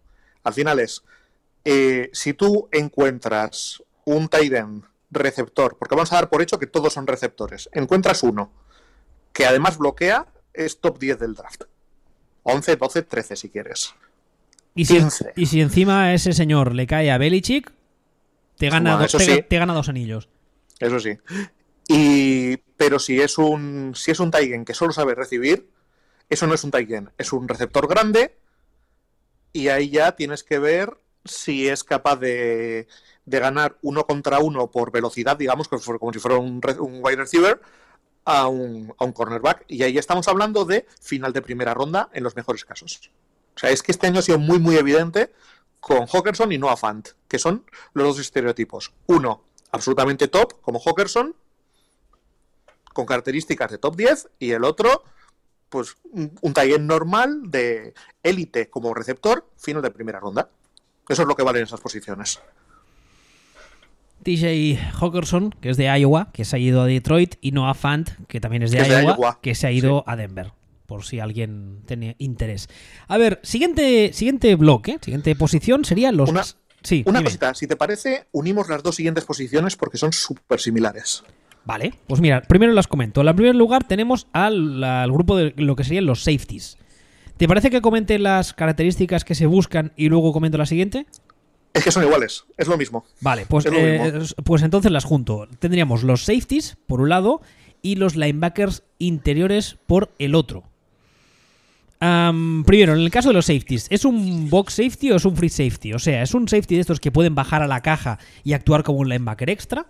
al 0.43 0.53
final 0.53 0.79
es, 0.79 1.03
eh, 1.65 2.09
si 2.13 2.33
tú 2.33 2.69
encuentras 2.71 3.83
un 4.05 4.29
Taigen 4.29 4.85
receptor, 5.11 5.77
porque 5.77 5.95
vamos 5.95 6.11
a 6.13 6.15
dar 6.15 6.29
por 6.29 6.41
hecho 6.41 6.57
que 6.57 6.67
todos 6.67 6.93
son 6.93 7.05
receptores, 7.05 7.69
encuentras 7.73 8.23
uno 8.23 8.51
que 9.33 9.45
además 9.45 9.77
bloquea, 9.77 10.27
es 10.53 10.79
top 10.79 10.99
10 10.99 11.19
del 11.19 11.35
draft. 11.35 11.63
11, 12.43 12.75
12, 12.75 13.01
13 13.03 13.35
si 13.35 13.49
quieres. 13.49 13.93
Y 14.75 14.85
si, 14.85 14.99
y 15.35 15.45
si 15.45 15.61
encima 15.61 16.05
a 16.05 16.13
ese 16.13 16.33
señor 16.33 16.73
le 16.73 16.87
cae 16.87 17.11
a 17.11 17.17
Belichick, 17.17 17.71
te 18.61 18.69
gana, 18.69 18.95
dos, 18.95 19.11
te, 19.17 19.57
gana 19.57 19.73
dos 19.73 19.89
anillos. 19.89 20.29
Eso 20.79 20.99
sí. 20.99 21.17
Y, 21.87 22.57
pero 22.77 22.99
si 22.99 23.19
es 23.19 23.39
un 23.39 23.93
si 23.95 24.11
es 24.11 24.19
un 24.19 24.29
Taigen 24.29 24.65
que 24.65 24.75
solo 24.75 24.93
sabe 24.93 25.15
recibir, 25.15 25.67
eso 26.29 26.45
no 26.45 26.53
es 26.53 26.63
un 26.63 26.69
Taigen, 26.69 27.09
es 27.17 27.33
un 27.33 27.47
receptor 27.47 27.87
grande 27.87 28.37
y 29.51 29.69
ahí 29.69 29.89
ya 29.89 30.11
tienes 30.11 30.43
que 30.43 30.59
ver 30.59 30.95
si 31.25 31.67
es 31.67 31.83
capaz 31.83 32.17
de, 32.17 32.87
de 33.25 33.39
ganar 33.39 33.77
uno 33.81 34.05
contra 34.05 34.37
uno 34.37 34.69
por 34.69 34.91
velocidad, 34.91 35.37
digamos, 35.37 35.67
como 35.67 36.13
si 36.13 36.19
fuera 36.19 36.37
un, 36.37 36.61
un 36.79 36.99
wide 37.03 37.15
receiver, 37.15 37.59
a 38.25 38.47
un, 38.47 38.93
a 38.99 39.05
un 39.05 39.11
cornerback. 39.11 39.65
Y 39.67 39.81
ahí 39.81 39.97
estamos 39.97 40.27
hablando 40.27 40.65
de 40.65 40.85
final 41.01 41.33
de 41.33 41.41
primera 41.41 41.73
ronda 41.73 42.09
en 42.13 42.23
los 42.23 42.35
mejores 42.35 42.63
casos. 42.63 43.11
O 43.55 43.59
sea, 43.59 43.71
es 43.71 43.81
que 43.81 43.91
este 43.91 44.05
año 44.05 44.19
ha 44.19 44.23
sido 44.23 44.37
muy, 44.37 44.59
muy 44.59 44.77
evidente 44.77 45.31
con 45.81 46.05
Hawkerson 46.05 46.51
y 46.53 46.57
Noah 46.57 46.77
Fant, 46.77 47.09
que 47.27 47.39
son 47.39 47.65
los 47.93 48.07
dos 48.07 48.19
estereotipos. 48.19 48.93
Uno, 49.07 49.43
absolutamente 49.71 50.29
top, 50.29 50.61
como 50.61 50.79
Hawkerson, 50.79 51.35
con 52.93 53.05
características 53.05 53.71
de 53.71 53.79
top 53.79 53.95
10, 53.97 54.29
y 54.39 54.51
el 54.51 54.63
otro, 54.63 55.03
pues 55.69 55.97
un, 56.11 56.37
un 56.41 56.87
normal 56.87 57.41
de 57.49 57.93
élite 58.21 58.69
como 58.69 58.93
receptor, 58.93 59.49
final 59.57 59.81
de 59.81 59.91
primera 59.91 60.19
ronda. 60.19 60.49
Eso 61.09 61.23
es 61.23 61.27
lo 61.27 61.35
que 61.35 61.43
valen 61.43 61.63
esas 61.63 61.81
posiciones. 61.81 62.39
TJ 64.23 64.77
Hawkerson, 64.99 65.49
que 65.49 65.71
es 65.71 65.77
de 65.77 65.85
Iowa, 65.99 66.31
que 66.31 66.45
se 66.45 66.57
ha 66.57 66.59
ido 66.59 66.81
a 66.81 66.85
Detroit, 66.85 67.35
y 67.41 67.53
Noah 67.53 67.73
Fant, 67.73 68.11
que 68.27 68.39
también 68.39 68.61
es 68.61 68.71
de, 68.71 68.87
Iowa, 68.87 69.39
que 69.41 69.55
se 69.55 69.65
ha 69.65 69.71
ido 69.71 70.03
a 70.05 70.15
Denver, 70.15 70.53
por 70.91 71.05
si 71.05 71.21
alguien 71.21 71.83
tiene 71.85 72.17
interés. 72.19 72.67
A 73.07 73.17
ver, 73.17 73.39
siguiente, 73.43 74.11
siguiente 74.11 74.53
bloque, 74.55 74.99
siguiente 75.01 75.33
posición 75.37 75.85
sería 75.85 76.11
los... 76.11 76.29
Una, 76.29 76.43
sí, 76.83 77.05
una 77.05 77.23
cosita, 77.23 77.53
si 77.53 77.65
te 77.65 77.77
parece, 77.77 78.27
unimos 78.33 78.67
las 78.67 78.83
dos 78.83 78.97
siguientes 78.97 79.23
posiciones 79.23 79.77
porque 79.77 79.97
son 79.97 80.11
súper 80.11 80.59
similares. 80.59 81.23
Vale, 81.63 81.93
pues 82.07 82.19
mira, 82.19 82.41
primero 82.41 82.73
las 82.73 82.87
comento. 82.87 83.21
En 83.21 83.35
primer 83.37 83.55
lugar 83.55 83.85
tenemos 83.85 84.27
al, 84.33 84.83
al 84.83 85.09
grupo 85.13 85.37
de 85.37 85.53
lo 85.55 85.77
que 85.77 85.85
serían 85.85 86.05
los 86.05 86.25
safeties. 86.25 86.77
¿Te 87.37 87.47
parece 87.47 87.69
que 87.69 87.79
comente 87.79 88.19
las 88.19 88.51
características 88.51 89.23
que 89.23 89.33
se 89.33 89.45
buscan 89.45 89.93
y 89.95 90.09
luego 90.09 90.33
comento 90.33 90.57
la 90.57 90.65
siguiente? 90.65 91.05
Es 91.73 91.85
que 91.85 91.91
son 91.91 92.03
iguales, 92.03 92.43
es 92.57 92.67
lo 92.67 92.77
mismo. 92.77 93.05
Vale, 93.21 93.45
pues, 93.47 93.65
eh, 93.65 94.23
pues 94.43 94.61
entonces 94.61 94.91
las 94.91 95.05
junto. 95.05 95.47
Tendríamos 95.59 96.03
los 96.03 96.25
safeties 96.25 96.75
por 96.85 96.99
un 96.99 97.07
lado 97.07 97.39
y 97.81 97.95
los 97.95 98.17
linebackers 98.17 98.83
interiores 98.99 99.77
por 99.87 100.11
el 100.19 100.35
otro. 100.35 100.70
Primero, 102.01 102.93
en 102.93 102.99
el 102.99 103.11
caso 103.11 103.29
de 103.29 103.33
los 103.33 103.45
safeties, 103.45 103.87
¿es 103.91 104.05
un 104.05 104.49
box 104.49 104.73
safety 104.73 105.11
o 105.11 105.17
es 105.17 105.25
un 105.25 105.35
free 105.35 105.49
safety? 105.49 105.93
O 105.93 105.99
sea, 105.99 106.23
¿es 106.23 106.33
un 106.33 106.47
safety 106.47 106.75
de 106.75 106.81
estos 106.81 106.99
que 106.99 107.11
pueden 107.11 107.35
bajar 107.35 107.61
a 107.61 107.67
la 107.67 107.81
caja 107.81 108.17
y 108.43 108.53
actuar 108.53 108.83
como 108.83 108.99
un 108.99 109.09
linebacker 109.09 109.49
extra? 109.51 109.85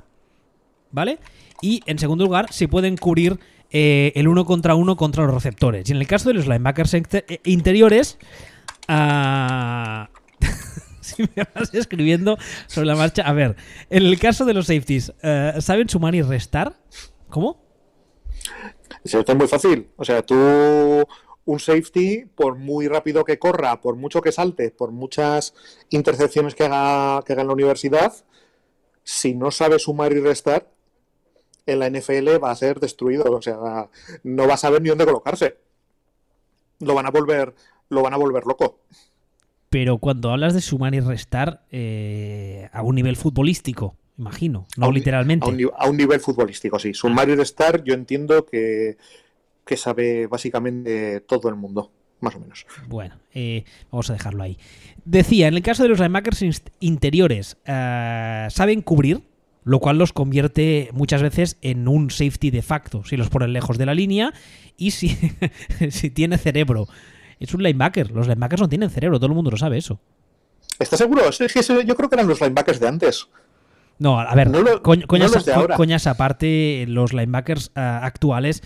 ¿Vale? 0.91 1.19
Y 1.61 1.81
en 1.85 1.99
segundo 1.99 2.25
lugar, 2.25 2.51
si 2.51 2.67
pueden 2.67 2.97
cubrir 2.97 3.39
eh, 3.69 4.11
el 4.15 4.27
uno 4.27 4.43
contra 4.45 4.75
uno 4.75 4.97
contra 4.97 5.23
los 5.23 5.33
receptores. 5.33 5.87
Y 5.89 5.93
en 5.93 5.99
el 5.99 6.07
caso 6.07 6.27
de 6.27 6.35
los 6.35 6.47
linebackers 6.47 6.93
eh, 6.93 7.39
interiores, 7.45 8.17
uh, 8.89 10.05
si 10.99 11.23
me 11.23 11.47
vas 11.55 11.73
escribiendo 11.73 12.37
sobre 12.67 12.87
la 12.87 12.95
marcha. 12.95 13.21
A 13.21 13.31
ver, 13.31 13.55
en 13.89 14.03
el 14.03 14.19
caso 14.19 14.43
de 14.43 14.53
los 14.53 14.67
safeties, 14.67 15.13
eh, 15.23 15.53
¿saben 15.59 15.87
sumar 15.87 16.13
y 16.15 16.21
restar? 16.21 16.73
¿Cómo? 17.29 17.63
Eso 19.05 19.23
es 19.25 19.35
muy 19.35 19.47
fácil. 19.47 19.87
O 19.95 20.03
sea, 20.03 20.21
tú 20.21 21.05
un 21.51 21.59
safety, 21.59 22.25
por 22.35 22.55
muy 22.55 22.87
rápido 22.87 23.23
que 23.23 23.39
corra, 23.39 23.81
por 23.81 23.95
mucho 23.95 24.21
que 24.21 24.31
salte, 24.31 24.71
por 24.71 24.91
muchas 24.91 25.53
intercepciones 25.89 26.55
que 26.55 26.63
haga, 26.63 27.23
que 27.23 27.33
haga 27.33 27.41
en 27.41 27.47
la 27.47 27.53
universidad, 27.53 28.13
si 29.03 29.33
no 29.33 29.51
sabe 29.51 29.79
sumar 29.79 30.13
y 30.13 30.19
restar, 30.19 30.69
en 31.65 31.79
la 31.79 31.89
NFL 31.89 32.43
va 32.43 32.51
a 32.51 32.55
ser 32.55 32.79
destruido. 32.79 33.31
O 33.31 33.41
sea, 33.41 33.89
no 34.23 34.47
va 34.47 34.55
a 34.55 34.57
saber 34.57 34.81
ni 34.81 34.89
dónde 34.89 35.05
colocarse. 35.05 35.57
Lo 36.79 36.95
van 36.95 37.05
a 37.05 37.11
volver, 37.11 37.53
lo 37.89 38.01
van 38.01 38.13
a 38.13 38.17
volver 38.17 38.45
loco 38.45 38.79
pero 39.71 39.99
cuando 39.99 40.31
hablas 40.31 40.53
de 40.53 40.59
sumar 40.59 40.93
y 40.93 40.99
restar 40.99 41.63
eh, 41.71 42.67
a 42.73 42.83
un 42.83 42.93
nivel 42.93 43.15
futbolístico, 43.15 43.95
imagino, 44.17 44.67
no 44.75 44.91
literalmente. 44.91 45.45
A 45.77 45.87
un, 45.87 45.95
nivel 45.95 46.19
futbolístico, 46.19 46.77
sí. 46.77 46.93
Sumar 46.93 47.29
y 47.29 47.35
restar 47.35 47.81
yo 47.85 47.93
entiendo 47.93 48.45
que, 48.45 48.97
sabe 49.77 50.27
básicamente 50.27 51.21
todo 51.21 51.49
el 51.49 51.55
mundo, 51.55 51.91
más 52.19 52.35
o 52.35 52.39
menos. 52.39 52.65
Bueno, 52.87 53.15
eh, 53.33 53.63
vamos 53.91 54.09
a 54.09 54.13
dejarlo 54.13 54.43
ahí. 54.43 54.57
Decía, 55.05 55.47
en 55.47 55.55
el 55.55 55.61
caso 55.61 55.83
de 55.83 55.89
los 55.89 55.99
linebackers 55.99 56.43
interiores, 56.79 57.57
eh, 57.65 58.47
saben 58.49 58.81
cubrir, 58.81 59.21
lo 59.63 59.79
cual 59.79 59.97
los 59.97 60.13
convierte 60.13 60.89
muchas 60.93 61.21
veces 61.21 61.57
en 61.61 61.87
un 61.87 62.09
safety 62.09 62.51
de 62.51 62.61
facto, 62.61 63.03
si 63.05 63.17
los 63.17 63.29
ponen 63.29 63.53
lejos 63.53 63.77
de 63.77 63.85
la 63.85 63.93
línea 63.93 64.33
y 64.77 64.91
si, 64.91 65.17
si 65.89 66.09
tiene 66.09 66.37
cerebro 66.37 66.87
es 67.41 67.53
un 67.55 67.63
linebacker. 67.63 68.11
Los 68.11 68.27
linebackers 68.27 68.61
no 68.61 68.69
tienen 68.69 68.89
cerebro, 68.89 69.17
todo 69.17 69.27
el 69.27 69.33
mundo 69.33 69.51
lo 69.51 69.57
sabe 69.57 69.77
eso. 69.77 69.99
¿Estás 70.79 70.99
seguro? 70.99 71.29
yo 71.31 71.95
creo 71.95 72.09
que 72.09 72.15
eran 72.15 72.27
los 72.27 72.39
linebackers 72.39 72.79
de 72.79 72.87
antes. 72.87 73.27
No, 73.97 74.19
a 74.19 74.33
ver, 74.35 74.49
coñas, 74.81 76.07
aparte, 76.07 76.85
los 76.87 77.13
linebackers 77.13 77.71
ah, 77.75 78.01
actuales, 78.03 78.63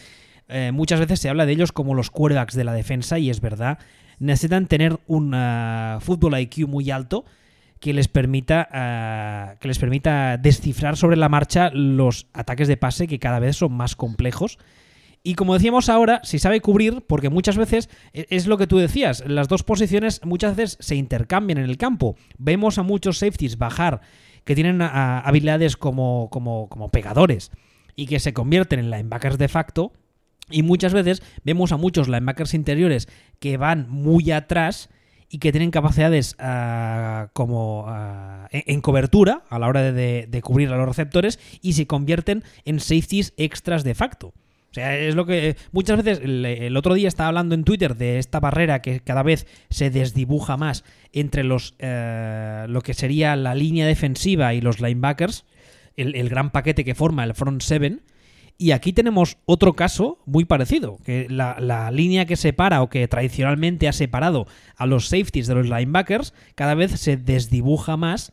eh, 0.48 0.72
muchas 0.72 1.00
veces 1.00 1.20
se 1.20 1.30
habla 1.30 1.46
de 1.46 1.54
ellos 1.54 1.72
como 1.72 1.94
los 1.94 2.12
quarterbacks 2.12 2.56
de 2.56 2.64
la 2.64 2.74
defensa, 2.74 3.20
y 3.20 3.30
es 3.30 3.42
verdad. 3.42 3.80
Necesitan 4.20 4.68
tener 4.68 4.98
un 5.08 5.34
uh, 5.34 6.00
fútbol 6.00 6.40
IQ 6.40 6.68
muy 6.68 6.90
alto 6.90 7.26
que 7.80 7.94
les 7.94 8.08
permita 8.08 8.68
ah, 8.72 9.56
que 9.60 9.68
les 9.68 9.78
permita 9.78 10.38
descifrar 10.38 10.96
sobre 10.96 11.18
la 11.18 11.28
marcha 11.28 11.70
los 11.72 12.28
ataques 12.34 12.70
de 12.70 12.78
pase 12.78 13.08
que 13.08 13.20
cada 13.20 13.40
vez 13.40 13.58
son 13.58 13.74
más 13.74 13.98
complejos 13.98 14.58
y 15.28 15.34
como 15.34 15.56
decíamos 15.56 15.90
ahora, 15.90 16.22
si 16.24 16.38
sabe 16.38 16.62
cubrir, 16.62 17.02
porque 17.08 17.32
muchas 17.32 17.58
veces 17.58 17.90
e, 18.14 18.28
es 18.30 18.46
lo 18.46 18.60
que 18.60 18.68
tú 18.68 18.78
decías, 18.78 19.24
las 19.26 19.48
dos 19.48 19.64
posiciones 19.64 20.22
muchas 20.24 20.56
veces 20.56 20.78
se 20.80 20.96
intercambian 20.96 21.58
en 21.58 21.66
el 21.66 21.78
campo. 21.78 22.16
Vemos 22.38 22.78
a 22.78 22.84
muchos 22.84 23.18
safeties 23.18 23.58
bajar 23.58 24.02
que 24.44 24.54
tienen 24.54 24.84
habilidades 24.84 25.78
como, 25.78 26.30
como, 26.32 26.70
como 26.70 26.90
pegadores 26.90 27.52
y 27.96 28.06
que 28.06 28.20
se 28.20 28.34
convierten 28.34 28.80
en 28.80 28.92
linebackers 28.92 29.40
de 29.40 29.48
facto. 29.48 29.94
Y 30.50 30.64
muchas 30.64 30.94
veces 30.94 31.24
vemos 31.44 31.72
a 31.72 31.78
muchos 31.78 32.08
linebackers 32.08 32.54
interiores 32.54 33.08
que 33.40 33.58
van 33.58 33.90
muy 33.90 34.32
atrás 34.32 34.90
y 35.30 35.40
que 35.40 35.52
tienen 35.52 35.72
capacidades 35.72 36.36
ah, 36.40 37.30
como 37.34 37.86
ah, 37.88 38.48
en, 38.52 38.82
cobertura 38.82 39.44
a 39.50 39.60
la 39.60 39.68
hora 39.68 39.92
de, 39.92 40.42
cubrir 40.44 40.70
a 40.70 40.78
los 40.78 40.88
receptores 40.88 41.40
y 41.62 41.74
se 41.74 41.88
convierten 41.88 42.44
en 42.64 42.80
safeties 42.80 43.34
extras 43.38 43.84
de 43.84 43.96
facto. 43.96 44.28
O 44.28 44.74
sea, 44.76 44.98
es 44.98 45.16
lo 45.16 45.26
que 45.26 45.56
muchas 45.72 46.04
veces 46.04 46.24
el, 46.24 46.76
otro 46.76 46.94
día 46.94 47.08
estaba 47.08 47.30
hablando 47.30 47.56
en 47.56 47.64
Twitter 47.64 47.96
de 47.96 48.20
esta 48.20 48.42
barrera 48.42 48.82
que 48.82 49.00
cada 49.00 49.24
vez 49.24 49.48
se 49.70 49.90
desdibuja 49.90 50.58
más 50.58 50.84
entre 51.14 51.46
los 51.46 51.76
eh, 51.80 52.66
lo 52.68 52.82
que 52.82 52.94
sería 52.94 53.38
la 53.38 53.56
línea 53.56 53.88
defensiva 53.88 54.54
y 54.54 54.60
los 54.60 54.82
linebackers, 54.82 55.46
el, 55.96 56.30
gran 56.30 56.52
paquete 56.52 56.84
que 56.84 56.94
forma 56.94 57.24
el 57.24 57.34
front 57.34 57.62
seven. 57.62 58.02
Y 58.58 58.72
aquí 58.72 58.94
tenemos 58.94 59.38
otro 59.46 59.74
caso 59.74 60.20
muy 60.26 60.46
parecido, 60.46 60.98
que 61.04 61.28
la, 61.30 61.92
línea 61.92 62.26
que 62.26 62.38
separa 62.38 62.82
o 62.82 62.90
que 62.90 63.08
tradicionalmente 63.08 63.88
ha 63.88 63.94
separado 63.94 64.48
a 64.78 64.86
los 64.86 65.10
safeties 65.10 65.48
de 65.48 65.56
los 65.56 65.68
linebackers 65.68 66.34
cada 66.56 66.74
vez 66.74 66.92
se 66.92 67.18
desdibuja 67.18 67.98
más 67.98 68.32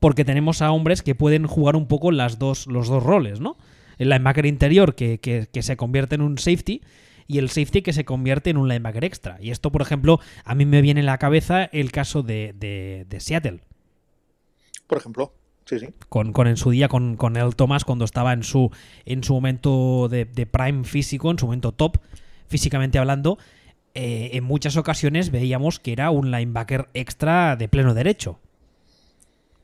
porque 0.00 0.24
tenemos 0.24 0.60
a 0.60 0.72
hombres 0.72 1.02
que 1.02 1.14
pueden 1.14 1.46
jugar 1.46 1.76
un 1.76 1.86
poco 1.86 2.10
las 2.10 2.38
dos, 2.38 2.66
los 2.66 2.88
dos 2.88 3.02
roles, 3.02 3.40
¿no? 3.40 3.56
el 3.98 4.08
linebacker 4.08 4.46
interior 4.46 4.94
que, 4.94 5.48
se 5.60 5.76
convierte 5.76 6.14
en 6.14 6.22
un 6.22 6.38
safety 6.38 6.82
y 7.26 7.38
el 7.38 7.48
safety 7.48 7.82
que 7.82 7.92
se 7.92 8.04
convierte 8.04 8.50
en 8.50 8.56
un 8.56 8.68
linebacker 8.68 9.04
extra. 9.04 9.38
Y 9.40 9.50
esto, 9.50 9.72
por 9.72 9.82
ejemplo, 9.82 10.20
a 10.44 10.54
mí 10.54 10.66
me 10.66 10.82
viene 10.82 11.00
en 11.00 11.06
la 11.06 11.18
cabeza 11.18 11.64
el 11.64 11.90
caso 11.90 12.22
de, 12.22 13.06
Seattle. 13.18 13.60
Por 14.86 14.98
ejemplo. 14.98 15.32
Sí, 15.64 15.78
sí. 15.78 15.88
Con, 16.08 16.32
con 16.32 16.46
en 16.46 16.56
su 16.56 16.70
día, 16.70 16.88
con, 16.88 17.16
con 17.16 17.36
el 17.36 17.56
Thomas, 17.56 17.84
cuando 17.84 18.04
estaba 18.04 18.32
en 18.32 18.42
su, 18.42 18.70
en 19.06 19.24
su 19.24 19.34
momento 19.34 20.08
de, 20.10 20.26
de 20.26 20.46
prime 20.46 20.84
físico, 20.84 21.30
en 21.30 21.38
su 21.38 21.46
momento 21.46 21.72
top, 21.72 21.98
físicamente 22.48 22.98
hablando, 22.98 23.38
eh, 23.94 24.30
en 24.32 24.42
muchas 24.42 24.76
ocasiones 24.76 25.30
veíamos 25.30 25.78
que 25.78 25.92
era 25.92 26.10
un 26.10 26.32
linebacker 26.32 26.88
extra 26.94 27.54
de 27.54 27.68
pleno 27.68 27.94
derecho. 27.94 28.40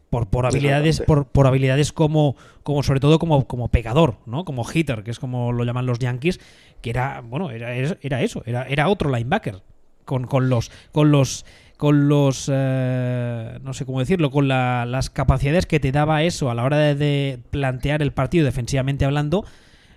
Por, 0.08 0.28
por 0.28 0.46
habilidades, 0.46 1.00
por, 1.02 1.26
por, 1.26 1.46
habilidades 1.46 1.92
como, 1.92 2.36
como 2.64 2.82
sobre 2.82 2.98
todo 2.98 3.20
como, 3.20 3.46
como 3.46 3.68
pegador, 3.68 4.16
¿no? 4.26 4.44
Como 4.44 4.64
hitter, 4.68 5.04
que 5.04 5.12
es 5.12 5.20
como 5.20 5.52
lo 5.52 5.62
llaman 5.62 5.86
los 5.86 6.00
Yankees, 6.00 6.40
que 6.82 6.90
era, 6.90 7.20
bueno, 7.20 7.52
era, 7.52 7.74
era 7.74 8.22
eso, 8.22 8.42
era, 8.44 8.64
era 8.64 8.88
otro 8.88 9.10
linebacker. 9.10 9.62
Con, 10.04 10.26
con 10.26 10.48
los. 10.48 10.72
con 10.90 11.12
los. 11.12 11.44
Con 11.80 12.10
los. 12.10 12.50
Eh, 12.52 13.58
no 13.62 13.72
sé 13.72 13.86
cómo 13.86 14.00
decirlo. 14.00 14.30
con 14.30 14.48
la, 14.48 14.84
las 14.84 15.08
capacidades 15.08 15.64
que 15.64 15.80
te 15.80 15.92
daba 15.92 16.22
eso 16.22 16.50
a 16.50 16.54
la 16.54 16.62
hora 16.62 16.76
de, 16.76 16.94
de, 16.94 17.40
plantear 17.50 18.02
el 18.02 18.12
partido 18.12 18.44
defensivamente 18.44 19.06
hablando. 19.06 19.46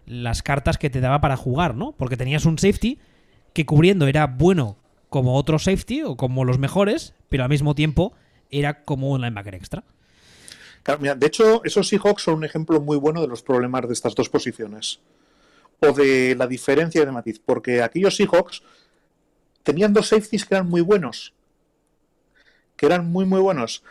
Las 0.05 0.43
cartas 0.43 0.77
que 0.77 0.89
te 0.89 1.01
daba 1.01 1.19
para 1.19 1.36
jugar, 1.36 1.75
¿no? 1.75 1.91
Porque 1.91 2.15
tenías 2.15 2.45
un 2.45 2.57
safety 2.57 2.99
que 3.51 3.65
cubriendo 3.65 4.07
era 4.07 4.27
bueno 4.27 4.77
como 5.09 5.36
otro 5.36 5.59
safety 5.59 6.03
o 6.03 6.15
como 6.15 6.45
los 6.45 6.57
mejores, 6.57 7.15
pero 7.27 7.43
al 7.43 7.49
mismo 7.49 7.75
tiempo 7.75 8.13
era 8.49 8.86
como 8.86 9.11
un 9.11 9.19
linebacker 9.19 9.55
extra. 9.55 9.84
Claro, 10.84 11.01
mira, 11.01 11.15
de 11.15 11.27
hecho, 11.27 11.65
esos 11.65 11.89
Seahawks 11.89 12.23
son 12.23 12.36
un 12.36 12.45
ejemplo 12.45 12.79
muy 12.79 12.95
bueno 12.95 13.21
de 13.21 13.27
los 13.27 13.43
problemas 13.43 13.86
de 13.88 13.93
estas 13.93 14.15
dos 14.15 14.29
posiciones. 14.29 15.01
O 15.81 15.91
de 15.91 16.34
la 16.38 16.47
diferencia 16.47 17.05
de 17.05 17.11
matiz. 17.11 17.41
Porque 17.45 17.81
aquellos 17.81 18.15
Seahawks 18.15 18.63
tenían 19.63 19.91
dos 19.91 20.07
safeties 20.07 20.45
que 20.45 20.55
eran 20.55 20.69
muy 20.69 20.79
buenos. 20.79 21.34
Que 22.84 22.88
eran 22.88 23.09
muy, 23.09 23.23
muy 23.23 23.39
buenos. 23.39 23.81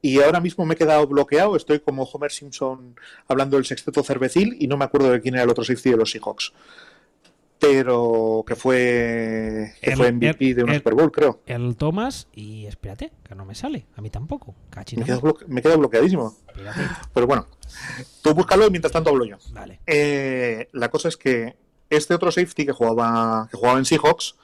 Y 0.00 0.20
ahora 0.20 0.40
mismo 0.40 0.66
me 0.66 0.74
he 0.74 0.76
quedado 0.76 1.06
bloqueado. 1.06 1.54
Estoy 1.54 1.78
como 1.78 2.02
Homer 2.02 2.32
Simpson 2.32 2.96
hablando 3.28 3.56
del 3.56 3.64
sexteto 3.64 4.02
cervecil 4.02 4.56
y 4.58 4.66
no 4.66 4.76
me 4.76 4.84
acuerdo 4.84 5.12
de 5.12 5.20
quién 5.20 5.34
era 5.34 5.44
el 5.44 5.50
otro 5.50 5.62
safety 5.62 5.90
de 5.90 5.96
los 5.96 6.10
Seahawks 6.10 6.52
pero 7.60 8.44
que 8.44 8.56
fue 8.56 9.74
que 9.80 9.90
el, 9.90 9.96
fue 9.96 10.10
MVP 10.10 10.48
el, 10.48 10.56
de 10.56 10.64
una 10.64 10.72
el, 10.72 10.78
Super 10.80 10.94
Bowl, 10.94 11.12
creo. 11.12 11.38
El 11.46 11.76
Thomas 11.76 12.26
y 12.32 12.66
espérate, 12.66 13.12
que 13.22 13.36
no 13.36 13.44
me 13.44 13.54
sale, 13.54 13.86
a 13.94 14.00
mí 14.00 14.10
tampoco. 14.10 14.56
Bloque, 15.20 15.44
me 15.46 15.62
quedo, 15.62 15.78
bloqueadísimo. 15.78 16.34
Espérate. 16.48 16.80
Pero 17.14 17.28
bueno, 17.28 17.46
tú 18.20 18.34
búscalo 18.34 18.66
y 18.66 18.70
mientras 18.70 18.92
tanto 18.92 19.10
hablo 19.10 19.24
yo. 19.24 19.36
Vale. 19.52 19.78
Eh, 19.86 20.68
la 20.72 20.90
cosa 20.90 21.06
es 21.06 21.16
que 21.16 21.54
este 21.88 22.14
otro 22.14 22.32
safety 22.32 22.66
que 22.66 22.72
jugaba, 22.72 23.46
que 23.48 23.56
jugaba 23.56 23.78
en 23.78 23.84
Seahawks 23.84 24.34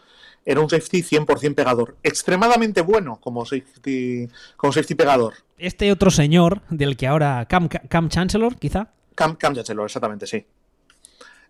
era 0.45 0.61
un 0.61 0.71
safety 0.71 1.03
100% 1.03 1.55
pegador. 1.55 1.97
Extremadamente 2.03 2.81
bueno 2.81 3.19
como 3.21 3.45
safety, 3.45 4.29
como 4.57 4.73
safety 4.73 4.95
pegador. 4.95 5.35
Este 5.59 5.91
otro 5.93 6.11
señor, 6.11 6.63
del 6.71 6.97
que 6.97 7.07
ahora. 7.07 7.47
Cam, 7.49 7.69
Cam 7.69 8.09
Chancellor, 8.09 8.57
quizá. 8.57 8.93
Cam, 9.15 9.37
Cam 9.37 9.55
Chancellor, 9.55 9.87
exactamente, 9.87 10.27
sí. 10.27 10.47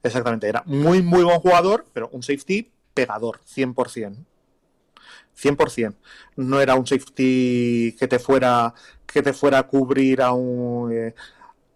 Exactamente, 0.02 0.48
era 0.48 0.62
muy, 0.66 1.02
muy 1.02 1.22
buen 1.22 1.40
jugador, 1.40 1.86
pero 1.92 2.08
un 2.12 2.22
safety 2.22 2.70
pegador, 2.94 3.40
100%. 3.44 4.24
100%. 5.40 5.94
No 6.36 6.60
era 6.60 6.74
un 6.74 6.86
safety 6.86 7.94
que 7.98 8.08
te 8.08 8.18
fuera, 8.18 8.74
que 9.06 9.22
te 9.22 9.32
fuera 9.32 9.58
a 9.58 9.62
cubrir 9.64 10.22
a 10.22 10.32
un, 10.32 10.92
eh, 10.92 11.14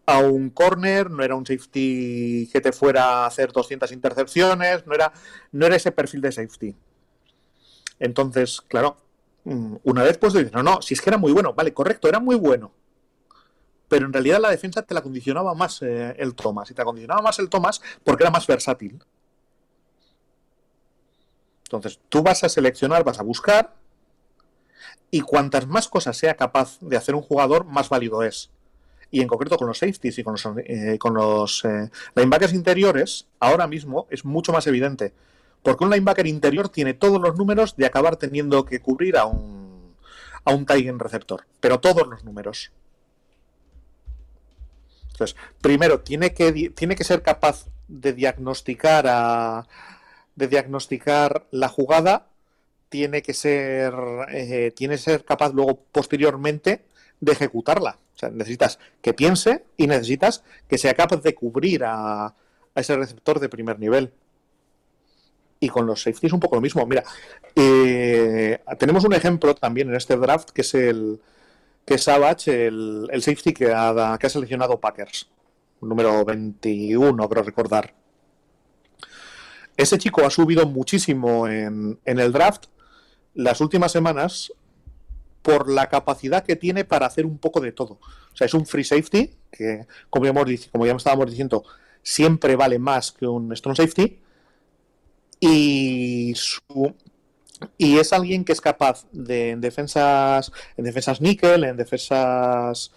a 0.06 0.18
un 0.18 0.50
corner, 0.50 1.10
no 1.10 1.22
era 1.22 1.34
un 1.34 1.46
safety 1.46 2.48
que 2.52 2.60
te 2.60 2.72
fuera 2.72 3.24
a 3.24 3.26
hacer 3.26 3.52
200 3.52 3.92
intercepciones, 3.92 4.86
no 4.86 4.94
era, 4.94 5.12
no 5.52 5.66
era 5.66 5.76
ese 5.76 5.92
perfil 5.92 6.20
de 6.20 6.32
safety. 6.32 6.74
Entonces, 8.02 8.60
claro, 8.60 8.96
mm, 9.44 9.76
una 9.84 10.02
vez 10.02 10.18
pues 10.18 10.34
no, 10.52 10.62
no, 10.62 10.82
si 10.82 10.94
es 10.94 11.00
que 11.00 11.10
era 11.10 11.18
muy 11.18 11.32
bueno, 11.32 11.54
vale, 11.54 11.72
correcto, 11.72 12.08
era 12.08 12.20
muy 12.20 12.36
bueno 12.36 12.72
pero 13.92 14.06
en 14.06 14.12
realidad 14.14 14.40
la 14.40 14.48
defensa 14.48 14.80
te 14.80 14.94
la 14.94 15.02
condicionaba 15.02 15.54
más 15.54 15.82
eh, 15.82 16.14
el 16.18 16.34
Thomas. 16.34 16.70
Y 16.70 16.72
te 16.72 16.80
la 16.80 16.86
condicionaba 16.86 17.20
más 17.20 17.38
el 17.38 17.50
Thomas 17.50 17.82
porque 18.02 18.24
era 18.24 18.30
más 18.30 18.46
versátil. 18.46 18.98
Entonces, 21.64 22.00
tú 22.08 22.22
vas 22.22 22.42
a 22.42 22.48
seleccionar, 22.48 23.04
vas 23.04 23.20
a 23.20 23.22
buscar, 23.22 23.74
y 25.10 25.20
cuantas 25.20 25.66
más 25.66 25.88
cosas 25.88 26.16
sea 26.16 26.38
capaz 26.38 26.78
de 26.80 26.96
hacer 26.96 27.14
un 27.14 27.20
jugador, 27.20 27.66
más 27.66 27.90
válido 27.90 28.22
es. 28.22 28.50
Y 29.10 29.20
en 29.20 29.28
concreto 29.28 29.58
con 29.58 29.68
los 29.68 29.76
safeties 29.76 30.18
y 30.18 30.24
con 30.24 30.32
los, 30.32 30.46
eh, 30.64 30.96
con 30.98 31.12
los 31.12 31.62
eh, 31.66 31.90
linebackers 32.14 32.54
interiores, 32.54 33.26
ahora 33.40 33.66
mismo 33.66 34.06
es 34.08 34.24
mucho 34.24 34.52
más 34.52 34.66
evidente. 34.66 35.12
Porque 35.62 35.84
un 35.84 35.90
linebacker 35.90 36.26
interior 36.26 36.68
tiene 36.68 36.94
todos 36.94 37.20
los 37.20 37.36
números 37.36 37.76
de 37.76 37.86
acabar 37.86 38.16
teniendo 38.16 38.64
que 38.64 38.80
cubrir 38.80 39.16
a 39.16 39.26
un, 39.26 39.94
a 40.44 40.52
un 40.52 40.66
tight 40.66 40.86
end 40.86 41.00
receptor. 41.00 41.46
Pero 41.60 41.80
todos 41.80 42.06
los 42.06 42.24
números. 42.24 42.72
Entonces, 45.12 45.36
primero, 45.60 46.00
tiene 46.00 46.32
que, 46.32 46.70
tiene 46.70 46.96
que 46.96 47.04
ser 47.04 47.22
capaz 47.22 47.66
de 47.86 48.12
diagnosticar 48.12 49.06
a, 49.08 49.66
de 50.34 50.48
diagnosticar 50.48 51.46
la 51.50 51.68
jugada, 51.68 52.28
tiene 52.88 53.22
que 53.22 53.34
ser 53.34 53.94
eh, 54.30 54.72
tiene 54.74 54.96
que 54.96 55.02
ser 55.02 55.24
capaz 55.24 55.52
luego 55.52 55.84
posteriormente 55.92 56.84
de 57.20 57.32
ejecutarla. 57.32 57.98
O 58.14 58.18
sea, 58.18 58.30
necesitas 58.30 58.78
que 59.00 59.14
piense 59.14 59.64
y 59.76 59.86
necesitas 59.86 60.42
que 60.68 60.78
sea 60.78 60.94
capaz 60.94 61.22
de 61.22 61.34
cubrir 61.34 61.84
a, 61.84 62.26
a 62.26 62.34
ese 62.74 62.96
receptor 62.96 63.40
de 63.40 63.48
primer 63.48 63.78
nivel. 63.78 64.12
Y 65.62 65.68
con 65.68 65.86
los 65.86 66.02
safeties 66.02 66.32
un 66.32 66.40
poco 66.40 66.56
lo 66.56 66.60
mismo. 66.60 66.84
Mira, 66.86 67.04
eh, 67.54 68.58
tenemos 68.80 69.04
un 69.04 69.12
ejemplo 69.12 69.54
también 69.54 69.88
en 69.88 69.94
este 69.94 70.16
draft 70.16 70.50
que 70.50 70.62
es 70.62 70.74
el, 70.74 71.20
que 71.84 71.94
es 71.94 72.02
Savage, 72.02 72.66
el, 72.66 73.22
safety 73.22 73.52
que 73.52 73.72
ha, 73.72 74.18
que 74.18 74.26
ha, 74.26 74.30
seleccionado 74.30 74.80
Packers, 74.80 75.28
número 75.80 76.24
21, 76.24 77.28
creo 77.28 77.42
recordar. 77.44 77.94
Ese 79.76 79.98
chico 79.98 80.24
ha 80.26 80.30
subido 80.30 80.66
muchísimo 80.66 81.46
en, 81.46 81.98
en, 82.04 82.18
el 82.18 82.32
draft 82.32 82.64
las 83.34 83.60
últimas 83.60 83.92
semanas 83.92 84.52
por 85.42 85.70
la 85.70 85.88
capacidad 85.88 86.44
que 86.44 86.56
tiene 86.56 86.84
para 86.84 87.06
hacer 87.06 87.24
un 87.24 87.38
poco 87.38 87.60
de 87.60 87.70
todo. 87.70 88.00
O 88.32 88.36
sea, 88.36 88.46
es 88.46 88.54
un 88.54 88.66
free 88.66 88.84
safety, 88.84 89.30
que 89.50 89.86
como 90.10 90.24
ya, 90.24 90.30
hemos, 90.30 90.68
como 90.72 90.86
ya 90.86 90.92
estábamos 90.92 91.30
diciendo, 91.30 91.64
siempre 92.02 92.56
vale 92.56 92.78
más 92.78 93.12
que 93.12 93.26
un 93.26 93.54
strong 93.56 93.76
safety. 93.76 94.18
Y 95.44 96.34
su, 96.36 96.94
y 97.76 97.98
es 97.98 98.12
alguien 98.12 98.44
que 98.44 98.52
es 98.52 98.60
capaz 98.60 99.06
de 99.10 99.50
en 99.50 99.60
defensas 99.60 100.52
en 100.76 100.84
defensas 100.84 101.20
níquel, 101.20 101.64
en 101.64 101.76
defensas 101.76 102.92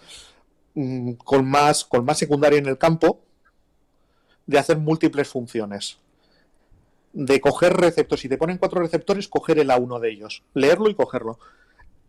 mmm, 0.74 1.14
con 1.14 1.44
más 1.50 1.84
con 1.84 2.04
más 2.04 2.18
secundaria 2.18 2.60
en 2.60 2.66
el 2.66 2.78
campo 2.78 3.20
de 4.46 4.58
hacer 4.60 4.78
múltiples 4.78 5.26
funciones. 5.26 5.98
De 7.12 7.40
coger 7.40 7.72
receptores, 7.76 8.22
si 8.22 8.28
te 8.28 8.38
ponen 8.38 8.58
cuatro 8.58 8.80
receptores, 8.80 9.26
coger 9.26 9.58
el 9.58 9.72
a 9.72 9.78
uno 9.78 9.98
de 9.98 10.10
ellos, 10.10 10.44
leerlo 10.54 10.88
y 10.88 10.94
cogerlo. 10.94 11.40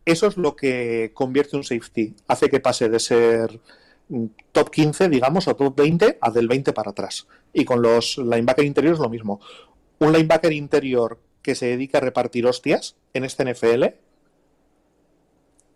Eso 0.05 0.27
es 0.27 0.37
lo 0.37 0.55
que 0.55 1.13
convierte 1.15 1.57
un 1.57 1.63
safety, 1.63 2.13
hace 2.27 2.47
que 2.47 2.59
pase 2.59 2.89
de 2.89 2.99
ser 2.99 3.59
top 4.51 4.69
15, 4.69 5.09
digamos, 5.09 5.47
o 5.47 5.55
top 5.55 5.75
20 5.77 6.19
a 6.21 6.29
del 6.29 6.47
20 6.47 6.73
para 6.73 6.91
atrás. 6.91 7.27
Y 7.53 7.65
con 7.65 7.81
los 7.81 8.19
linebacker 8.19 8.65
interiores 8.65 8.99
lo 8.99 9.09
mismo. 9.09 9.39
Un 9.99 10.13
linebacker 10.13 10.53
interior 10.53 11.19
que 11.41 11.55
se 11.55 11.67
dedica 11.67 11.97
a 11.97 12.01
repartir 12.01 12.45
hostias 12.45 12.95
en 13.13 13.23
este 13.23 13.51
NFL, 13.51 13.85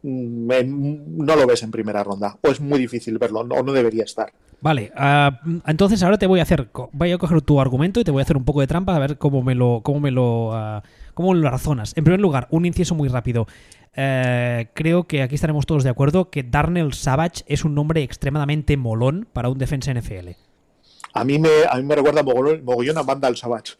no 0.03 1.35
lo 1.35 1.48
ves 1.48 1.64
en 1.64 1.72
primera 1.72 2.03
ronda. 2.03 2.38
O 2.41 2.49
es 2.49 2.60
muy 2.60 2.80
difícil 2.80 3.18
verlo, 3.18 3.39
o 3.39 3.64
no 3.64 3.72
debería 3.72 4.03
estar. 4.03 4.34
Vale, 4.61 4.91
uh, 4.95 5.60
entonces 5.65 6.03
ahora 6.03 6.19
te 6.19 6.27
voy 6.27 6.39
a 6.39 6.43
hacer, 6.43 6.69
voy 6.91 7.11
a 7.11 7.18
coger 7.18 7.41
tu 7.41 7.60
argumento 7.60 7.99
y 7.99 8.03
te 8.03 8.11
voy 8.11 8.22
a 8.22 8.23
hacer 8.23 8.38
un 8.38 8.45
poco 8.45 8.61
de 8.61 8.68
trampa 8.68 8.95
a 8.95 8.99
ver 8.99 9.18
cómo 9.18 9.41
me 9.41 9.56
lo, 9.56 9.81
cómo 9.81 9.99
me 9.99 10.11
lo, 10.11 10.49
uh, 10.49 10.81
cómo 11.15 11.34
lo 11.34 11.49
razonas. 11.49 11.93
En 11.98 12.03
primer 12.03 12.19
lugar, 12.19 12.48
un 12.52 12.65
inciso 12.65 12.93
muy 12.93 13.10
rápido. 13.10 13.48
Uh, 13.98 14.69
creo 14.73 15.06
que 15.06 15.23
aquí 15.23 15.35
estaremos 15.35 15.65
todos 15.65 15.84
de 15.84 15.89
acuerdo 15.89 16.30
que 16.30 16.43
Darnell 16.43 16.93
Savage 16.93 17.43
es 17.48 17.65
un 17.65 17.73
nombre 17.73 18.03
extremadamente 18.03 18.77
molón 18.77 19.27
para 19.34 19.49
un 19.49 19.57
defensa 19.57 19.91
NFL. 19.91 20.30
A 21.13 21.23
mí 21.23 21.39
me, 21.39 21.49
a 21.69 21.77
mí 21.77 21.83
me 21.83 21.95
recuerda 21.95 22.23
mogollón, 22.23 22.63
mogollón 22.63 22.97
a 22.97 23.03
Vandal 23.03 23.35
Savage. 23.38 23.73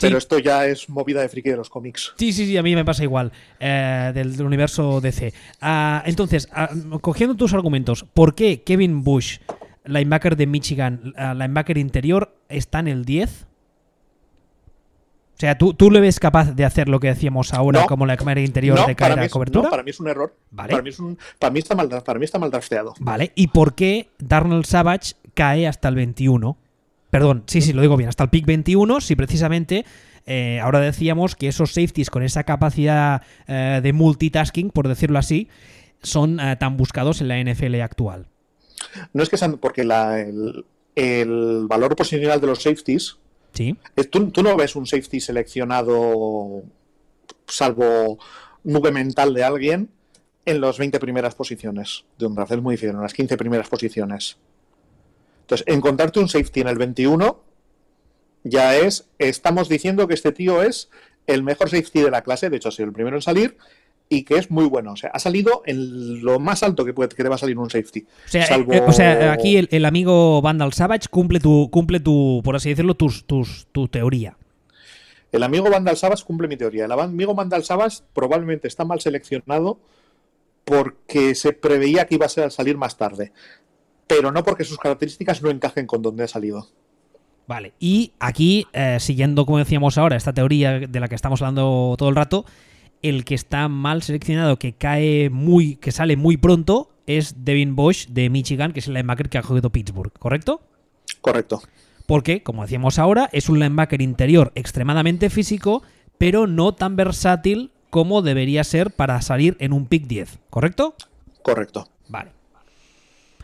Pero 0.00 0.18
esto 0.18 0.38
ya 0.38 0.66
es 0.66 0.88
movida 0.88 1.20
de 1.20 1.28
friki 1.28 1.50
de 1.50 1.56
los 1.56 1.68
cómics. 1.68 2.14
Sí, 2.16 2.32
sí, 2.32 2.46
sí, 2.46 2.56
a 2.56 2.62
mí 2.62 2.74
me 2.74 2.84
pasa 2.84 3.02
igual, 3.02 3.32
eh, 3.58 4.12
del, 4.14 4.36
del, 4.36 4.46
universo 4.46 5.00
DC. 5.00 5.32
Uh, 5.62 6.00
entonces, 6.04 6.48
uh, 6.56 6.98
cogiendo 7.00 7.36
tus 7.36 7.52
argumentos, 7.52 8.04
¿por 8.14 8.34
qué 8.34 8.62
Kevin 8.62 9.02
Bush, 9.02 9.38
linebacker 9.84 10.36
de 10.36 10.46
Michigan, 10.46 11.14
uh, 11.16 11.34
linebacker 11.34 11.78
interior, 11.78 12.34
está 12.48 12.80
en 12.80 12.88
el 12.88 13.04
10? 13.04 13.46
O 15.34 15.40
sea, 15.40 15.56
¿tú, 15.56 15.72
¿tú 15.72 15.90
le 15.90 16.00
ves 16.00 16.20
capaz 16.20 16.52
de 16.52 16.64
hacer 16.64 16.88
lo 16.88 17.00
que 17.00 17.08
decíamos 17.08 17.54
ahora 17.54 17.80
no, 17.80 17.86
como 17.86 18.04
linebacker 18.06 18.38
interior 18.38 18.78
no, 18.78 18.86
de 18.86 18.94
caer 18.94 19.18
a 19.18 19.28
cobertura? 19.28 19.64
No, 19.64 19.70
para 19.70 19.82
mí 19.82 19.90
es 19.90 20.00
un 20.00 20.08
error. 20.08 20.34
Vale. 20.50 20.70
Para, 20.70 20.82
mí 20.82 20.90
es 20.90 20.98
un, 20.98 21.18
para, 21.38 21.50
mí 21.50 21.58
está 21.58 21.74
mal, 21.74 21.88
para 21.88 22.18
mí 22.18 22.24
está 22.24 22.38
mal 22.38 22.50
drafteado. 22.50 22.94
Vale. 23.00 23.32
¿Y 23.34 23.48
por 23.48 23.74
qué 23.74 24.10
Darnell 24.18 24.64
Savage 24.64 25.14
cae 25.34 25.66
hasta 25.66 25.88
el 25.88 25.94
21? 25.94 26.58
Perdón, 27.10 27.44
sí, 27.46 27.60
sí, 27.60 27.72
lo 27.72 27.82
digo 27.82 27.96
bien, 27.96 28.08
hasta 28.08 28.24
el 28.24 28.30
pick 28.30 28.46
21, 28.46 29.00
si 29.00 29.16
precisamente 29.16 29.84
eh, 30.26 30.60
ahora 30.60 30.80
decíamos 30.80 31.34
que 31.34 31.48
esos 31.48 31.72
safeties 31.72 32.10
con 32.10 32.22
esa 32.22 32.44
capacidad 32.44 33.22
eh, 33.48 33.80
de 33.82 33.92
multitasking, 33.92 34.70
por 34.70 34.86
decirlo 34.86 35.18
así, 35.18 35.48
son 36.02 36.38
eh, 36.40 36.56
tan 36.56 36.76
buscados 36.76 37.20
en 37.20 37.28
la 37.28 37.42
NFL 37.42 37.80
actual. 37.80 38.28
No 39.12 39.22
es 39.22 39.28
que 39.28 39.36
sean. 39.36 39.58
Porque 39.58 39.84
la, 39.84 40.20
el, 40.20 41.66
valor 41.66 41.96
posicional 41.96 42.40
de 42.40 42.46
los 42.46 42.62
safeties. 42.62 43.18
Sí. 43.52 43.76
tú, 44.10 44.30
tú 44.30 44.42
no 44.44 44.56
ves 44.56 44.76
un 44.76 44.86
safety 44.86 45.20
seleccionado, 45.20 46.62
salvo 47.48 48.18
nube 48.62 48.92
mental 48.92 49.34
de 49.34 49.42
alguien, 49.42 49.90
en 50.44 50.60
las 50.60 50.78
20 50.78 51.00
primeras 51.00 51.34
posiciones 51.34 52.04
de 52.18 52.26
un 52.26 52.34
draft. 52.36 52.52
Es 52.52 52.62
muy 52.62 52.74
difícil, 52.74 52.94
en 52.94 53.02
las 53.02 53.12
15 53.12 53.36
primeras 53.36 53.68
posiciones. 53.68 54.38
Entonces, 55.50 55.66
encontrarte 55.66 56.20
un 56.20 56.28
safety 56.28 56.60
en 56.60 56.68
el 56.68 56.78
21 56.78 57.42
ya 58.44 58.76
es, 58.76 59.08
estamos 59.18 59.68
diciendo 59.68 60.06
que 60.06 60.14
este 60.14 60.30
tío 60.30 60.62
es 60.62 60.90
el 61.26 61.42
mejor 61.42 61.68
safety 61.68 62.02
de 62.02 62.10
la 62.12 62.22
clase, 62.22 62.50
de 62.50 62.56
hecho 62.56 62.68
ha 62.68 62.72
sido 62.72 62.86
el 62.86 62.92
primero 62.92 63.16
en 63.16 63.22
salir, 63.22 63.56
y 64.08 64.22
que 64.22 64.36
es 64.36 64.48
muy 64.52 64.66
bueno. 64.66 64.92
O 64.92 64.96
sea, 64.96 65.10
ha 65.12 65.18
salido 65.18 65.62
en 65.66 66.22
lo 66.22 66.38
más 66.38 66.62
alto 66.62 66.84
que, 66.84 66.94
puede, 66.94 67.08
que 67.08 67.24
te 67.24 67.28
va 67.28 67.34
a 67.34 67.38
salir 67.38 67.58
un 67.58 67.68
safety. 67.68 68.06
O 68.26 68.28
sea, 68.28 68.44
eh, 68.44 68.82
o 68.86 68.92
sea 68.92 69.32
aquí 69.32 69.56
el, 69.56 69.84
amigo 69.84 70.40
Vandal 70.40 70.72
Savage 70.72 71.08
cumple 71.10 71.40
tu, 71.40 71.68
cumple 71.68 71.98
tu 71.98 72.42
por 72.44 72.54
así 72.54 72.68
decirlo, 72.68 72.94
tus, 72.94 73.24
tus, 73.24 73.66
tu 73.72 73.88
teoría. 73.88 74.36
El 75.32 75.42
amigo 75.42 75.68
Vandal 75.68 75.96
Savage 75.96 76.22
cumple 76.24 76.46
mi 76.46 76.58
teoría. 76.58 76.84
El 76.84 76.92
amigo 76.92 77.34
Vandal 77.34 77.64
Savage 77.64 77.98
probablemente 78.14 78.68
está 78.68 78.84
mal 78.84 79.00
seleccionado 79.00 79.80
porque 80.64 81.34
se 81.34 81.52
preveía 81.52 82.06
que 82.06 82.14
iba 82.14 82.26
a 82.26 82.50
salir 82.50 82.76
más 82.76 82.96
tarde, 82.96 83.32
pero 84.10 84.32
no 84.32 84.42
porque 84.42 84.64
sus 84.64 84.76
características 84.76 85.40
no 85.40 85.50
encajen 85.50 85.86
con 85.86 86.02
donde 86.02 86.24
ha 86.24 86.28
salido. 86.28 86.66
Vale, 87.46 87.74
y 87.78 88.12
aquí, 88.18 88.66
eh, 88.72 88.98
siguiendo 88.98 89.46
como 89.46 89.58
decíamos 89.58 89.98
ahora, 89.98 90.16
esta 90.16 90.32
teoría 90.32 90.80
de 90.80 91.00
la 91.00 91.08
que 91.08 91.14
estamos 91.14 91.40
hablando 91.42 91.94
todo 91.96 92.08
el 92.08 92.16
rato, 92.16 92.44
el 93.02 93.24
que 93.24 93.36
está 93.36 93.68
mal 93.68 94.02
seleccionado, 94.02 94.58
que 94.58 94.72
cae 94.72 95.30
muy, 95.30 95.76
que 95.76 95.92
sale 95.92 96.16
muy 96.16 96.36
pronto, 96.36 96.90
es 97.06 97.44
Devin 97.44 97.76
Bosch 97.76 98.08
de 98.08 98.30
Michigan, 98.30 98.72
que 98.72 98.80
es 98.80 98.88
el 98.88 98.94
linebacker 98.94 99.28
que 99.28 99.38
ha 99.38 99.42
cogido 99.42 99.70
Pittsburgh, 99.70 100.12
¿correcto? 100.18 100.60
Correcto. 101.20 101.62
Porque, 102.06 102.42
como 102.42 102.62
decíamos 102.62 102.98
ahora, 102.98 103.28
es 103.32 103.48
un 103.48 103.60
linebacker 103.60 104.02
interior 104.02 104.50
extremadamente 104.56 105.30
físico, 105.30 105.84
pero 106.18 106.48
no 106.48 106.74
tan 106.74 106.96
versátil 106.96 107.70
como 107.90 108.22
debería 108.22 108.64
ser 108.64 108.90
para 108.90 109.22
salir 109.22 109.56
en 109.60 109.72
un 109.72 109.86
pick 109.86 110.08
10, 110.08 110.40
¿correcto? 110.50 110.96
Correcto. 111.42 111.88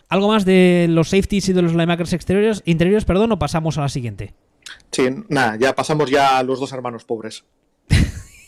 ¿Algo 0.08 0.28
más 0.28 0.44
de 0.44 0.86
los 0.88 1.08
safeties 1.10 1.48
y 1.48 1.52
de 1.52 1.62
los 1.62 1.72
linebackers 1.72 2.12
exteriores, 2.12 2.62
interiores, 2.64 3.04
perdón, 3.04 3.32
o 3.32 3.38
pasamos 3.38 3.76
a 3.78 3.82
la 3.82 3.88
siguiente? 3.88 4.34
Sí, 4.92 5.04
nada, 5.28 5.56
ya 5.56 5.74
pasamos 5.74 6.10
ya 6.10 6.38
a 6.38 6.42
los 6.42 6.60
dos 6.60 6.72
hermanos 6.72 7.04
pobres. 7.04 7.44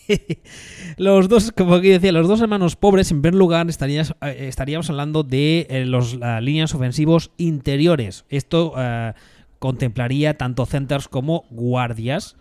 los 0.97 1.29
dos, 1.29 1.53
como 1.53 1.75
aquí 1.75 1.89
decía, 1.89 2.13
los 2.13 2.29
dos 2.29 2.41
hermanos 2.41 2.77
pobres, 2.77 3.11
en 3.11 3.23
primer 3.23 3.39
lugar, 3.39 3.67
eh, 3.69 4.47
estaríamos, 4.49 4.91
hablando 4.91 5.23
de 5.23 5.67
eh, 5.69 5.85
los 5.85 6.19
líneas 6.41 6.75
ofensivos 6.75 7.33
interiores. 7.37 8.25
Esto 8.29 8.75
eh, 8.77 9.13
contemplaría 9.59 10.37
tanto 10.37 10.67
centers 10.67 11.09
como 11.09 11.45
guardias, 11.51 12.37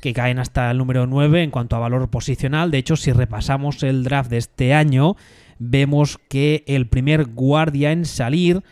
que 0.00 0.12
caen 0.12 0.38
hasta 0.38 0.70
el 0.70 0.78
número 0.78 1.06
9 1.06 1.42
en 1.42 1.50
cuanto 1.50 1.76
a 1.76 1.80
valor 1.80 2.08
posicional. 2.08 2.70
De 2.70 2.78
hecho, 2.78 2.96
si 2.96 3.12
repasamos 3.12 3.82
el 3.82 4.04
draft 4.04 4.30
de 4.30 4.38
este 4.38 4.74
año, 4.74 5.16
vemos 5.58 6.18
que 6.28 6.64
el 6.66 6.88
primer 6.88 7.26
guardia 7.26 7.92
en 7.92 8.04
salir 8.04 8.62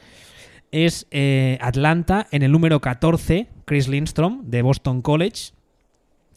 es 0.70 1.06
eh, 1.10 1.58
Atlanta 1.60 2.26
en 2.30 2.42
el 2.42 2.52
número 2.52 2.80
14, 2.80 3.48
Chris 3.64 3.88
Lindstrom 3.88 4.42
de 4.44 4.62
Boston 4.62 5.02
College. 5.02 5.52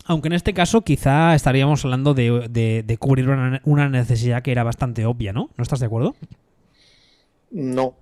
Aunque 0.06 0.28
en 0.28 0.34
este 0.34 0.54
caso 0.54 0.82
quizá 0.82 1.36
estaríamos 1.36 1.84
hablando 1.86 2.14
de, 2.14 2.98
cubrir 3.00 3.30
una, 3.30 3.90
necesidad 3.90 4.42
que 4.42 4.52
era 4.52 4.64
bastante 4.64 5.06
obvia, 5.06 5.34
¿no? 5.34 5.50
¿No 5.56 5.62
estás 5.62 5.80
de 5.80 5.86
acuerdo? 5.86 6.16
No. 7.52 7.84
O 7.84 7.96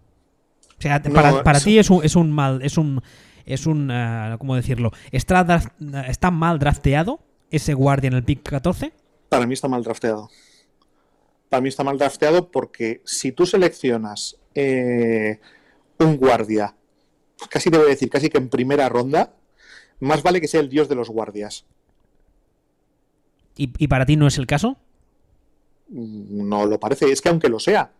sea, 0.79 1.01
para, 1.01 1.59
ti 1.59 1.79
es 1.79 1.89
un, 1.89 2.03
es 2.05 2.15
un 2.15 2.31
mal, 2.31 2.61
es 2.61 2.77
un, 2.77 3.01
es 3.45 3.65
un, 3.65 3.89
uh, 3.89 4.37
¿cómo 4.37 4.55
decirlo? 4.55 4.91
¿Está, 5.11 5.59
¿Está 6.07 6.31
mal 6.31 6.59
drafteado 6.59 7.19
ese 7.49 7.73
guardia 7.73 8.09
en 8.09 8.13
el 8.13 8.23
pick 8.23 8.43
14? 8.43 8.93
Para 9.29 9.45
mí 9.45 9.53
está 9.53 9.67
mal 9.67 9.83
drafteado 9.83 10.29
para 11.49 11.61
mí 11.61 11.69
está 11.69 11.83
mal 11.83 11.97
drafteado 11.97 12.51
porque 12.51 13.01
si 13.05 13.31
tú 13.31 13.45
seleccionas 13.45 14.37
eh, 14.55 15.39
un 15.99 16.17
guardia, 16.17 16.75
casi 17.49 17.69
te 17.69 17.77
voy 17.77 17.87
a 17.87 17.89
decir, 17.89 18.09
casi 18.09 18.29
que 18.29 18.37
en 18.37 18.49
primera 18.49 18.89
ronda, 18.89 19.33
más 19.99 20.23
vale 20.23 20.41
que 20.41 20.47
sea 20.47 20.61
el 20.61 20.69
dios 20.69 20.89
de 20.89 20.95
los 20.95 21.09
guardias. 21.09 21.65
¿Y, 23.55 23.87
para 23.87 24.05
ti 24.05 24.17
no 24.17 24.27
es 24.27 24.37
el 24.37 24.45
caso? 24.45 24.77
Mm, 25.89 26.47
no 26.47 26.65
lo 26.67 26.79
parece, 26.79 27.11
es 27.11 27.21
que 27.21 27.29
aunque 27.29 27.49
lo 27.49 27.59
sea. 27.59 27.91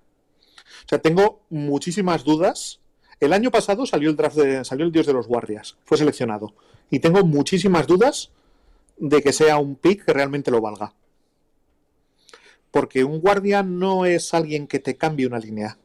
O 0.86 0.88
sea, 0.88 0.99
tengo 0.99 1.41
muchísimas 1.49 2.24
dudas. 2.24 2.80
El 3.19 3.34
año 3.34 3.49
pasado 3.49 3.88
salió 3.88 4.11
el 4.11 4.15
draft 4.15 4.38
salió 4.64 4.86
el 4.86 4.91
dios 4.91 5.07
de 5.07 5.14
los 5.14 5.28
guardias, 5.28 5.78
fue 5.86 5.98
seleccionado. 5.98 6.53
Y 6.91 6.99
tengo 6.99 7.26
muchísimas 7.26 7.88
dudas 7.88 8.30
de 8.98 9.24
que 9.24 9.34
sea 9.34 9.57
un 9.57 9.76
pick 9.76 10.06
que 10.06 10.14
realmente 10.14 10.52
lo 10.52 10.61
valga 10.61 10.94
porque 12.72 13.03
un 13.03 13.19
guardia 13.19 13.64
no 13.64 14.06
es 14.06 14.34
alguien 14.34 14.68
que 14.68 14.80
te 14.80 14.95
cambie 14.95 15.27
una 15.27 15.39
línea. 15.39 15.77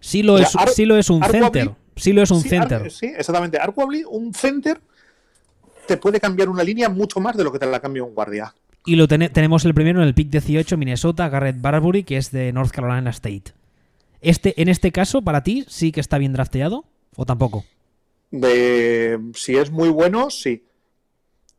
Sí 0.00 0.22
lo, 0.22 0.38
es, 0.38 0.54
lo 0.78 0.96
es 0.96 1.10
un 1.10 1.22
center. 1.22 1.72
Sí 1.96 2.12
lo 2.12 2.22
es 2.22 2.30
un 2.30 2.42
center. 2.42 2.90
sí, 2.90 3.06
exactamente. 3.06 3.58
Arguably, 3.58 4.04
un 4.08 4.34
center 4.34 4.80
te 5.86 5.96
puede 5.96 6.20
cambiar 6.20 6.48
una 6.48 6.62
línea 6.62 6.88
mucho 6.88 7.20
más 7.20 7.36
de 7.36 7.44
lo 7.44 7.52
que 7.52 7.58
te 7.58 7.66
la 7.66 7.80
cambia 7.80 8.04
un 8.04 8.14
guardia. 8.14 8.54
Y 8.84 8.96
lo 8.96 9.08
tenemos 9.08 9.64
el 9.64 9.74
primero 9.74 10.00
en 10.00 10.06
el 10.06 10.14
pick 10.14 10.30
18, 10.30 10.76
Minnesota, 10.76 11.28
Garrett 11.28 11.60
Barbury, 11.60 12.04
que 12.04 12.16
es 12.16 12.30
de 12.30 12.52
North 12.52 12.70
Carolina 12.70 13.10
State. 13.10 13.52
Este, 14.20 14.60
en 14.60 14.68
este 14.68 14.92
caso, 14.92 15.22
para 15.22 15.42
ti, 15.42 15.64
sí 15.68 15.90
que 15.90 16.00
está 16.00 16.18
bien 16.18 16.32
drafteado 16.32 16.84
o 17.16 17.26
tampoco? 17.26 17.64
De, 18.30 19.18
si 19.34 19.56
es 19.56 19.70
muy 19.70 19.88
bueno, 19.88 20.30
sí. 20.30 20.64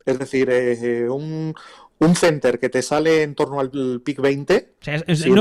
Es 0.06 0.18
decir, 0.18 0.48
eh, 0.50 1.08
un, 1.10 1.54
un 2.00 2.14
center 2.14 2.58
que 2.58 2.68
te 2.68 2.82
sale 2.82 3.22
en 3.22 3.34
torno 3.34 3.60
al 3.60 4.00
pick 4.04 4.20
20. 4.20 4.74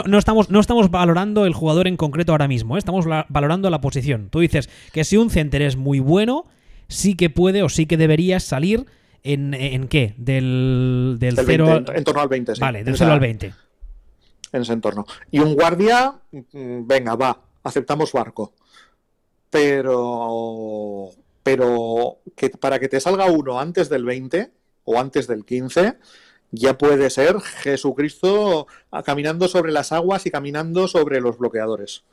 no, 0.05 0.17
estamos, 0.17 0.49
no 0.49 0.59
estamos 0.59 0.89
valorando 0.89 1.45
el 1.45 1.53
jugador 1.53 1.87
en 1.87 1.97
concreto 1.97 2.31
ahora 2.31 2.47
mismo, 2.47 2.75
¿eh? 2.75 2.79
estamos 2.79 3.05
valorando 3.29 3.69
la 3.69 3.81
posición. 3.81 4.29
Tú 4.29 4.39
dices 4.39 4.69
que 4.91 5.03
si 5.03 5.17
un 5.17 5.29
center 5.29 5.61
es 5.61 5.75
muy 5.75 5.99
bueno, 5.99 6.45
sí 6.87 7.15
que 7.15 7.29
puede 7.29 7.63
o 7.63 7.69
sí 7.69 7.85
que 7.85 7.97
debería 7.97 8.39
salir 8.39 8.85
en, 9.23 9.53
en 9.53 9.87
qué? 9.87 10.15
Del, 10.17 11.17
del 11.19 11.35
0 11.35 11.83
en, 11.93 12.03
torno 12.03 12.21
al 12.21 12.27
20, 12.27 12.53
Vale, 12.59 12.83
del 12.83 12.97
0 12.97 13.11
al 13.11 13.19
20. 13.19 13.53
En 14.53 14.61
ese 14.61 14.73
entorno. 14.73 15.05
Y 15.29 15.39
un 15.39 15.53
guardia, 15.53 16.15
mm, 16.31 16.87
venga, 16.87 17.15
va, 17.15 17.41
aceptamos 17.63 18.11
barco. 18.11 18.53
Pero. 19.49 21.09
Pero 21.43 22.17
que 22.35 22.49
para 22.49 22.77
que 22.77 22.89
te 22.89 22.99
salga 22.99 23.25
uno 23.27 23.57
antes 23.57 23.87
del 23.87 24.03
20 24.03 24.51
o 24.83 24.99
antes 24.99 25.27
del 25.27 25.45
15 25.45 25.97
ya 26.51 26.77
puede 26.77 27.09
ser 27.09 27.39
Jesucristo 27.39 28.67
caminando 29.05 29.47
sobre 29.47 29.71
las 29.71 29.91
aguas 29.91 30.25
y 30.25 30.31
caminando 30.31 30.87
sobre 30.87 31.21
los 31.21 31.37
bloqueadores. 31.37 32.03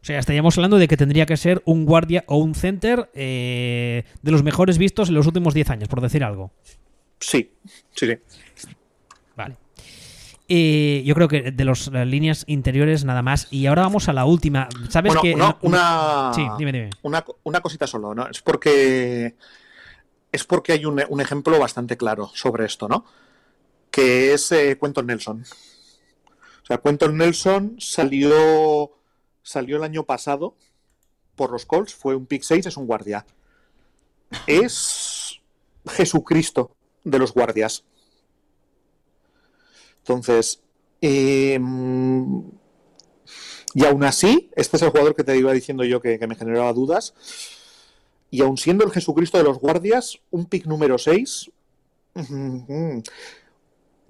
O 0.00 0.04
sea, 0.04 0.18
estaríamos 0.18 0.56
hablando 0.56 0.78
de 0.78 0.88
que 0.88 0.96
tendría 0.96 1.26
que 1.26 1.36
ser 1.36 1.62
un 1.64 1.84
guardia 1.84 2.24
o 2.28 2.36
un 2.36 2.54
center 2.54 3.10
eh, 3.14 4.04
de 4.22 4.30
los 4.30 4.42
mejores 4.42 4.78
vistos 4.78 5.08
en 5.08 5.16
los 5.16 5.26
últimos 5.26 5.54
10 5.54 5.70
años, 5.70 5.88
por 5.88 6.00
decir 6.00 6.22
algo. 6.22 6.52
Sí, 7.18 7.52
sí, 7.94 8.06
sí. 8.54 8.68
Vale. 9.36 9.56
Eh, 10.48 11.02
yo 11.04 11.14
creo 11.14 11.28
que 11.28 11.50
de 11.50 11.64
las 11.64 11.88
líneas 11.88 12.44
interiores 12.46 13.04
nada 13.04 13.22
más. 13.22 13.48
Y 13.50 13.66
ahora 13.66 13.82
vamos 13.82 14.08
a 14.08 14.12
la 14.12 14.24
última. 14.24 14.68
¿Sabes 14.88 15.14
que 15.20 15.34
una, 15.34 16.32
sí, 16.34 16.46
dime, 16.58 16.72
dime. 16.72 16.90
Una, 17.02 17.24
una, 17.42 17.60
cosita 17.60 17.86
solo, 17.86 18.14
¿no? 18.14 18.28
Es 18.28 18.40
porque 18.40 19.34
es 20.32 20.44
porque 20.44 20.72
hay 20.72 20.84
un, 20.84 21.20
ejemplo 21.20 21.58
bastante 21.58 21.96
claro 21.96 22.30
sobre 22.34 22.66
esto, 22.66 22.88
¿no? 22.88 23.04
Que 23.90 24.34
es 24.34 24.52
eh, 24.52 24.78
Quentin 24.80 25.06
Nelson. 25.06 25.44
O 26.62 26.66
sea, 26.66 26.78
Quentin 26.78 27.16
Nelson 27.16 27.76
salió, 27.78 28.92
salió 29.42 29.76
el 29.76 29.84
año 29.84 30.04
pasado 30.04 30.56
por 31.34 31.50
los 31.50 31.64
Colts, 31.64 31.94
fue 31.94 32.14
un 32.14 32.26
pick 32.26 32.42
6, 32.42 32.66
es 32.66 32.76
un 32.76 32.86
guardia. 32.86 33.24
Es 34.46 35.40
Jesucristo 35.86 36.76
de 37.04 37.18
los 37.18 37.32
guardias. 37.32 37.84
Entonces, 40.00 40.62
em, 41.00 42.42
y 43.74 43.84
aún 43.84 44.04
así, 44.04 44.50
este 44.56 44.76
es 44.76 44.82
el 44.82 44.90
jugador 44.90 45.14
que 45.14 45.24
te 45.24 45.36
iba 45.36 45.52
diciendo 45.52 45.84
yo 45.84 46.00
que 46.00 46.18
me 46.26 46.34
generaba 46.34 46.72
dudas 46.72 47.14
y 48.30 48.42
aun 48.42 48.56
siendo 48.56 48.84
el 48.84 48.90
Jesucristo 48.90 49.38
de 49.38 49.44
los 49.44 49.58
guardias, 49.58 50.18
un 50.30 50.46
pick 50.46 50.66
número 50.66 50.98
6. 50.98 51.50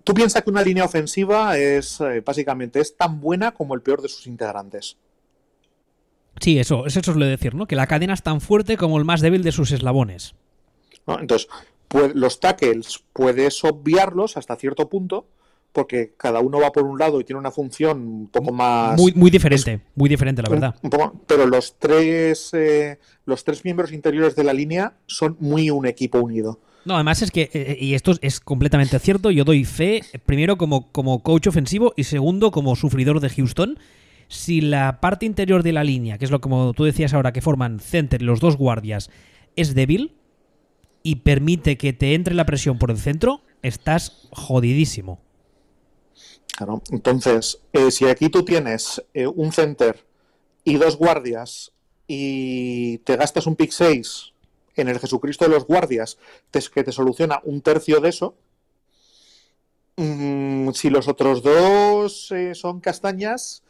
Tú 0.05 0.15
piensas 0.15 0.43
que 0.43 0.51
una 0.51 0.63
línea 0.63 0.85
ofensiva 0.85 1.59
es 1.59 2.01
eh, 2.01 2.23
básicamente 2.25 2.81
es 2.81 2.97
tan 2.97 3.21
buena 3.21 3.53
como 3.53 3.75
el 3.75 3.83
peor 3.83 4.01
de 4.03 4.09
sus 4.09 4.27
integrantes. 4.27 4.97
Sí, 6.41 6.59
eso, 6.59 6.87
eso 6.87 7.01
es 7.01 7.09
lo 7.09 7.25
de 7.25 7.33
decir, 7.33 7.55
¿no? 7.55 7.67
Que 7.67 7.77
la 7.77 7.87
cadena 7.87 8.15
es 8.15 8.23
tan 8.23 8.41
fuerte 8.41 8.77
como 8.77 8.99
el 8.99 9.05
más 9.05 9.21
débil 9.21 9.43
de 9.43 9.53
sus 9.53 9.71
eslabones. 9.73 10.35
Entonces, 11.07 11.49
los 12.15 12.41
tackles 12.41 13.03
puedes 13.13 13.65
obviarlos 13.65 14.37
hasta 14.37 14.57
cierto 14.57 14.89
punto, 14.89 15.27
porque 15.73 16.15
cada 16.17 16.41
uno 16.41 16.61
va 16.61 16.73
por 16.73 16.85
un 16.85 16.99
lado 16.99 17.21
y 17.21 17.25
tiene 17.25 17.39
una 17.39 17.51
función 17.51 18.01
un 18.01 18.29
poco 18.29 18.53
más... 18.53 18.99
Muy, 18.99 19.13
muy 19.15 19.31
diferente, 19.31 19.81
muy 19.95 20.09
diferente, 20.09 20.43
la 20.43 20.49
verdad. 20.49 20.75
pero 21.27 21.47
los 21.47 21.79
tres, 21.79 22.51
eh, 22.55 22.99
los 23.25 23.45
tres 23.45 23.65
miembros 23.65 23.93
interiores 23.93 24.35
de 24.35 24.45
la 24.45 24.53
línea 24.53 24.95
son 25.07 25.37
muy 25.41 25.71
un 25.71 25.87
equipo 25.87 26.19
unido. 26.19 26.61
No, 26.85 26.95
además 26.95 27.23
es 27.23 27.31
que, 27.31 27.43
eh, 27.43 27.51
eh, 27.53 27.77
y 27.81 27.95
esto 27.95 28.15
es 28.23 28.41
completamente 28.41 28.99
cierto, 28.99 29.31
yo 29.31 29.45
doy 29.45 29.65
fe, 29.65 30.03
primero 30.25 30.57
como, 30.57 30.91
como 30.91 31.23
coach 31.23 31.47
ofensivo 31.47 31.93
y 31.97 32.05
segundo 32.05 32.51
como 32.51 32.77
sufridor 32.77 33.21
de 33.21 33.29
Houston. 33.29 33.79
Si 34.29 34.61
la 34.61 35.01
parte 35.01 35.27
interior 35.27 35.63
de 35.63 35.73
la 35.73 35.85
línea, 35.85 36.19
que 36.19 36.25
es 36.25 36.31
lo 36.31 36.41
como 36.41 36.73
tú 36.75 36.85
decías 36.85 37.15
ahora, 37.15 37.33
que 37.33 37.41
forman 37.41 37.81
center 37.81 38.23
los 38.23 38.41
dos 38.41 38.57
guardias, 38.57 39.11
es 39.57 39.75
débil 39.75 40.17
y 41.03 41.17
permite 41.17 41.77
que 41.77 41.93
te 41.93 42.15
entre 42.15 42.35
la 42.35 42.47
presión 42.47 42.79
por 42.79 42.91
el 42.91 42.99
centro, 42.99 43.43
estás 43.63 44.29
jodidísimo. 44.31 45.21
Claro, 46.59 46.83
entonces, 46.91 47.61
eh, 47.73 47.93
si 47.93 48.07
aquí 48.07 48.31
tú 48.31 48.45
tienes 48.45 49.01
eh, 49.15 49.29
un 49.29 49.53
center 49.53 50.05
y 50.65 50.75
dos 50.75 50.97
guardias 50.97 51.71
y 52.09 52.99
te 52.99 53.15
gastas 53.15 53.47
un 53.47 53.55
pick 53.55 53.71
6 53.71 54.33
en 54.75 54.89
el 54.89 54.99
Jesucristo 54.99 55.45
de 55.45 55.53
los 55.53 55.67
guardias, 55.67 56.19
que 56.51 56.83
te 56.83 56.91
soluciona 56.91 57.41
un 57.45 57.61
tercio 57.61 58.01
de 58.01 58.09
eso, 58.09 58.35
mm, 59.99 60.71
si 60.73 60.91
los 60.91 61.07
otros 61.07 61.45
dos 61.45 62.33
eh, 62.33 62.57
son 62.57 62.81
castañas, 62.81 63.63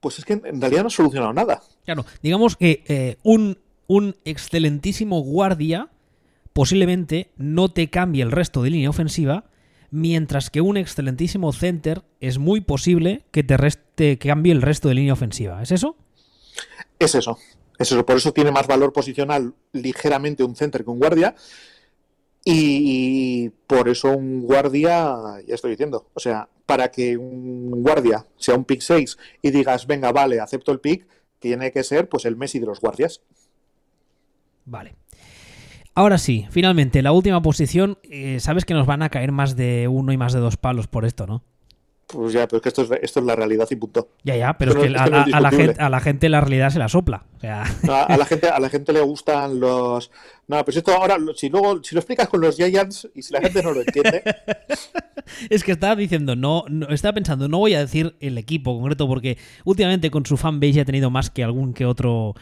pues 0.00 0.18
es 0.18 0.24
que 0.24 0.32
en 0.32 0.60
realidad 0.60 0.82
no 0.82 0.88
ha 0.88 0.90
solucionado 0.90 1.32
nada. 1.32 1.62
Claro, 1.84 2.06
digamos 2.24 2.56
que 2.56 3.18
un, 3.22 3.56
un 3.86 4.16
excelentísimo 4.24 5.20
guardia 5.20 5.90
posiblemente 6.52 7.30
no 7.36 7.68
te 7.68 7.88
cambie 7.88 8.24
el 8.24 8.32
resto 8.32 8.64
de 8.64 8.70
línea 8.70 8.90
ofensiva, 8.90 9.44
mientras 9.90 10.50
que 10.50 10.60
un 10.60 10.76
excelentísimo 10.76 11.52
center 11.52 12.02
es 12.20 12.38
muy 12.38 12.60
posible 12.60 13.24
que 13.30 13.44
te, 13.44 13.56
reste, 13.56 14.18
cambie 14.18 14.52
el 14.52 14.62
resto 14.62 14.88
de 14.88 14.94
línea 14.94 15.12
ofensiva. 15.12 15.62
¿Es 15.62 15.72
eso? 15.72 15.96
Es 16.98 17.14
eso. 17.14 17.38
Es 17.78 17.92
eso. 17.92 18.06
Por 18.06 18.16
eso 18.16 18.32
tiene 18.32 18.50
más 18.50 18.66
valor 18.66 18.92
posicional 18.92 19.54
ligeramente 19.72 20.44
un 20.44 20.56
center 20.56 20.84
que 20.84 20.90
un 20.90 20.98
guardia. 20.98 21.34
Y 22.48 23.48
por 23.66 23.88
eso 23.88 24.16
un 24.16 24.42
guardia, 24.42 25.16
ya 25.46 25.54
estoy 25.54 25.72
diciendo, 25.72 26.06
o 26.14 26.20
sea, 26.20 26.48
para 26.64 26.92
que 26.92 27.16
un 27.16 27.82
guardia 27.82 28.24
sea 28.36 28.54
un 28.54 28.64
pick 28.64 28.82
6 28.82 29.18
y 29.42 29.50
digas, 29.50 29.88
venga, 29.88 30.12
vale, 30.12 30.38
acepto 30.38 30.70
el 30.70 30.78
pick, 30.78 31.08
tiene 31.40 31.72
que 31.72 31.82
ser 31.82 32.08
pues 32.08 32.24
el 32.24 32.36
Messi 32.36 32.60
de 32.60 32.66
los 32.66 32.80
guardias. 32.80 33.20
Vale. 34.64 34.94
Ahora 35.96 36.18
sí, 36.18 36.46
finalmente, 36.50 37.00
la 37.00 37.10
última 37.10 37.40
posición, 37.40 37.98
eh, 38.02 38.38
sabes 38.38 38.66
que 38.66 38.74
nos 38.74 38.86
van 38.86 39.00
a 39.00 39.08
caer 39.08 39.32
más 39.32 39.56
de 39.56 39.88
uno 39.88 40.12
y 40.12 40.18
más 40.18 40.34
de 40.34 40.40
dos 40.40 40.58
palos 40.58 40.88
por 40.88 41.06
esto, 41.06 41.26
¿no? 41.26 41.42
Pues 42.06 42.34
ya, 42.34 42.46
pero 42.46 42.58
es 42.58 42.62
que 42.62 42.68
esto 42.68 42.82
es, 42.82 42.90
esto 43.00 43.20
es 43.20 43.26
la 43.26 43.34
realidad 43.34 43.66
y 43.70 43.76
punto. 43.76 44.10
Ya, 44.22 44.36
ya, 44.36 44.58
pero 44.58 44.72
es 44.72 44.76
que, 44.76 44.94
a, 44.94 45.40
la 45.40 45.50
gente, 45.50 45.82
a 45.82 45.88
la 45.88 46.00
gente 46.00 46.28
la 46.28 46.42
realidad 46.42 46.68
se 46.68 46.78
la 46.78 46.90
sopla. 46.90 47.24
a, 47.42 48.14
la 48.14 48.24
gente, 48.26 48.46
a 48.50 48.60
la 48.60 48.68
gente 48.68 48.92
le 48.92 49.00
gustan 49.00 49.58
los. 49.58 50.10
No, 50.46 50.62
pues 50.66 50.76
esto 50.76 50.92
ahora, 50.92 51.16
si 51.34 51.48
luego, 51.48 51.82
si 51.82 51.94
lo 51.94 52.00
explicas 52.02 52.28
con 52.28 52.42
los 52.42 52.56
Giants 52.56 53.08
y 53.14 53.22
si 53.22 53.32
la 53.32 53.40
gente 53.40 53.62
no 53.62 53.72
lo 53.72 53.80
entiende. 53.80 54.22
es 55.48 55.64
que 55.64 55.72
estaba 55.72 55.96
diciendo, 55.96 56.36
no, 56.36 56.64
no, 56.68 56.88
estaba 56.90 57.14
pensando, 57.14 57.48
no 57.48 57.56
voy 57.56 57.72
a 57.72 57.80
decir 57.80 58.16
el 58.20 58.36
equipo 58.36 58.78
concreto, 58.78 59.08
porque 59.08 59.38
últimamente 59.64 60.10
con 60.10 60.26
su 60.26 60.36
fanbase 60.36 60.82
ha 60.82 60.84
tenido 60.84 61.08
más 61.08 61.30
que 61.30 61.42
algún 61.42 61.72
que 61.72 61.86
otro 61.86 62.34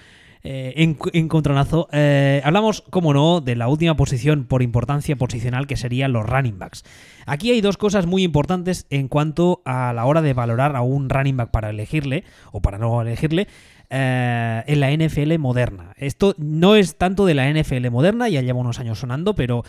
eh, 0.46 0.74
en, 0.76 0.98
encontronazo. 1.14 1.88
Eh, 1.90 2.42
hablamos, 2.44 2.82
como 2.90 3.14
no, 3.14 3.40
de 3.40 3.56
la 3.56 3.66
última 3.66 3.96
posición 3.96 4.44
por 4.44 4.62
importancia 4.62 5.16
posicional 5.16 5.66
que 5.66 5.78
serían 5.78 6.12
los 6.12 6.26
running 6.26 6.58
backs. 6.58 6.84
Aquí 7.24 7.50
hay 7.50 7.62
dos 7.62 7.78
cosas 7.78 8.04
muy 8.04 8.22
importantes 8.22 8.86
en 8.90 9.08
cuanto 9.08 9.62
a 9.64 9.94
la 9.94 10.04
hora 10.04 10.20
de 10.20 10.34
valorar 10.34 10.76
a 10.76 10.82
un 10.82 11.08
running 11.08 11.38
back 11.38 11.50
para 11.50 11.70
elegirle 11.70 12.24
o 12.52 12.60
para 12.60 12.76
no 12.76 13.00
elegirle. 13.00 13.48
Eh, 13.96 14.64
en 14.66 14.80
la 14.80 14.90
NFL 14.90 15.38
moderna. 15.38 15.94
Esto 15.96 16.34
no 16.36 16.74
es 16.74 16.98
tanto 16.98 17.26
de 17.26 17.34
la 17.34 17.48
NFL 17.48 17.90
moderna, 17.90 18.28
ya 18.28 18.42
lleva 18.42 18.58
unos 18.58 18.80
años 18.80 18.98
sonando, 18.98 19.36
pero 19.36 19.62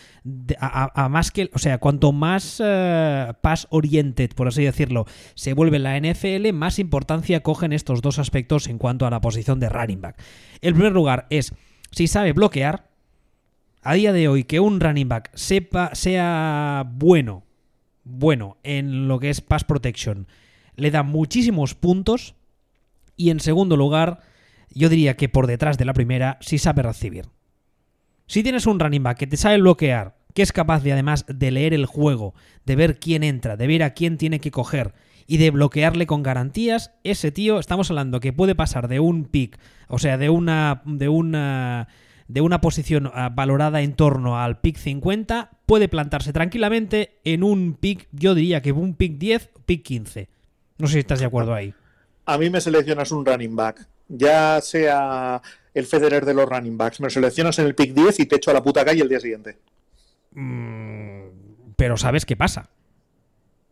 a, 0.60 1.10
más 1.10 1.30
que, 1.30 1.52
o 1.54 1.60
sea, 1.60 1.78
cuanto 1.78 2.12
más 2.12 2.60
eh, 2.66 3.34
pass 3.42 3.68
oriented, 3.70 4.32
por 4.34 4.48
así 4.48 4.64
decirlo, 4.64 5.06
se 5.36 5.54
vuelve 5.54 5.78
la 5.78 6.00
NFL, 6.00 6.54
más 6.54 6.80
importancia 6.80 7.44
cogen 7.44 7.72
estos 7.72 8.02
dos 8.02 8.18
aspectos 8.18 8.66
en 8.68 8.80
cuanto 8.80 9.06
a 9.06 9.12
la 9.12 9.22
posición 9.22 9.60
de 9.60 9.70
running 9.70 10.02
back. 10.02 10.20
El 10.60 10.74
primer 10.74 10.94
lugar 10.94 11.28
es 11.30 11.54
si 11.92 12.08
sabe 12.08 12.34
bloquear. 12.34 12.90
A 13.84 13.94
día 13.94 14.12
de 14.12 14.28
hoy, 14.28 14.44
que 14.46 14.60
un 14.60 14.80
running 14.80 15.08
back 15.08 15.30
sepa, 15.36 15.94
sea 15.94 16.90
bueno, 16.96 17.44
bueno 18.04 18.58
en 18.64 19.08
lo 19.08 19.20
que 19.20 19.30
es 19.30 19.42
pass 19.42 19.66
protection, 19.66 20.26
le 20.78 20.90
da 20.90 21.04
muchísimos 21.04 21.76
puntos 21.76 22.34
y 23.16 23.30
en 23.30 23.40
segundo 23.40 23.78
lugar, 23.78 24.20
yo 24.70 24.90
diría 24.90 25.16
que 25.16 25.30
por 25.30 25.48
detrás 25.48 25.78
de 25.78 25.86
la 25.86 25.94
primera, 25.94 26.38
sí 26.42 26.58
sabe 26.58 26.84
recibir. 26.84 27.26
Si 28.28 28.44
tienes 28.44 28.66
un 28.66 28.80
running 28.80 29.04
back 29.04 29.18
que 29.18 29.28
te 29.28 29.38
sabe 29.38 29.60
bloquear, 29.60 30.18
que 30.34 30.42
es 30.42 30.52
capaz 30.52 30.84
de 30.84 30.92
además 30.92 31.26
de 31.28 31.52
leer 31.52 31.74
el 31.74 31.86
juego, 31.86 32.34
de 32.66 32.76
ver 32.76 33.00
quién 33.00 33.24
entra, 33.24 33.56
de 33.56 33.68
ver 33.68 33.84
a 33.84 33.92
quién 33.92 34.18
tiene 34.18 34.40
que 34.40 34.52
coger 34.52 34.94
y 35.28 35.38
de 35.38 35.52
bloquearle 35.52 36.08
con 36.08 36.24
garantías, 36.24 36.92
ese 37.04 37.32
tío, 37.32 37.60
estamos 37.60 37.90
hablando 37.90 38.20
que 38.20 38.34
puede 38.34 38.54
pasar 38.54 38.88
de 38.88 39.00
un 39.00 39.26
pick, 39.26 39.58
o 39.88 39.98
sea, 39.98 40.18
de 40.18 40.30
una 40.30 40.82
de 40.86 41.08
una 41.08 41.88
de 42.28 42.42
una 42.42 42.60
posición 42.60 43.12
ah, 43.14 43.30
valorada 43.30 43.82
en 43.82 43.94
torno 43.94 44.40
al 44.40 44.60
pick 44.60 44.78
50, 44.78 45.52
puede 45.68 45.88
plantarse 45.88 46.34
tranquilamente 46.34 47.20
en 47.24 47.44
un 47.44 47.76
pick, 47.76 48.08
yo 48.12 48.34
diría 48.34 48.62
que 48.62 48.72
un 48.72 48.96
pick 48.96 49.18
10, 49.18 49.52
pick 49.66 49.84
15. 49.84 50.30
No 50.80 50.88
sé 50.88 50.94
si 50.94 51.00
estás 51.00 51.20
de 51.20 51.26
acuerdo 51.26 51.54
ahí 51.54 51.74
a 52.26 52.38
mí 52.38 52.50
me 52.50 52.62
seleccionas 52.62 53.12
un 53.12 53.26
running 53.26 53.56
back, 53.56 53.88
ya 54.08 54.60
sea 54.62 55.42
el 55.74 55.86
Federer 55.86 56.26
de 56.26 56.34
los 56.34 56.48
running 56.48 56.78
backs, 56.78 57.00
me 57.00 57.06
lo 57.06 57.10
seleccionas 57.10 57.60
en 57.60 57.68
el 57.68 57.76
pick 57.76 57.94
10 57.94 58.20
y 58.20 58.26
te 58.26 58.38
echo 58.38 58.52
a 58.52 58.54
la 58.54 58.64
puta 58.64 58.86
calle 58.86 59.02
el 59.02 59.10
día 59.10 59.20
siguiente. 59.20 59.58
Mm, 60.32 61.74
pero 61.76 61.98
¿sabes 61.98 62.26
qué 62.26 62.36
pasa? 62.36 62.70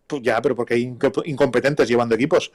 Pues 0.08 0.22
ya, 0.22 0.42
pero 0.42 0.56
porque 0.56 0.76
hay 0.76 0.98
incompetentes 1.26 1.88
llevando 1.88 2.16
equipos. 2.16 2.52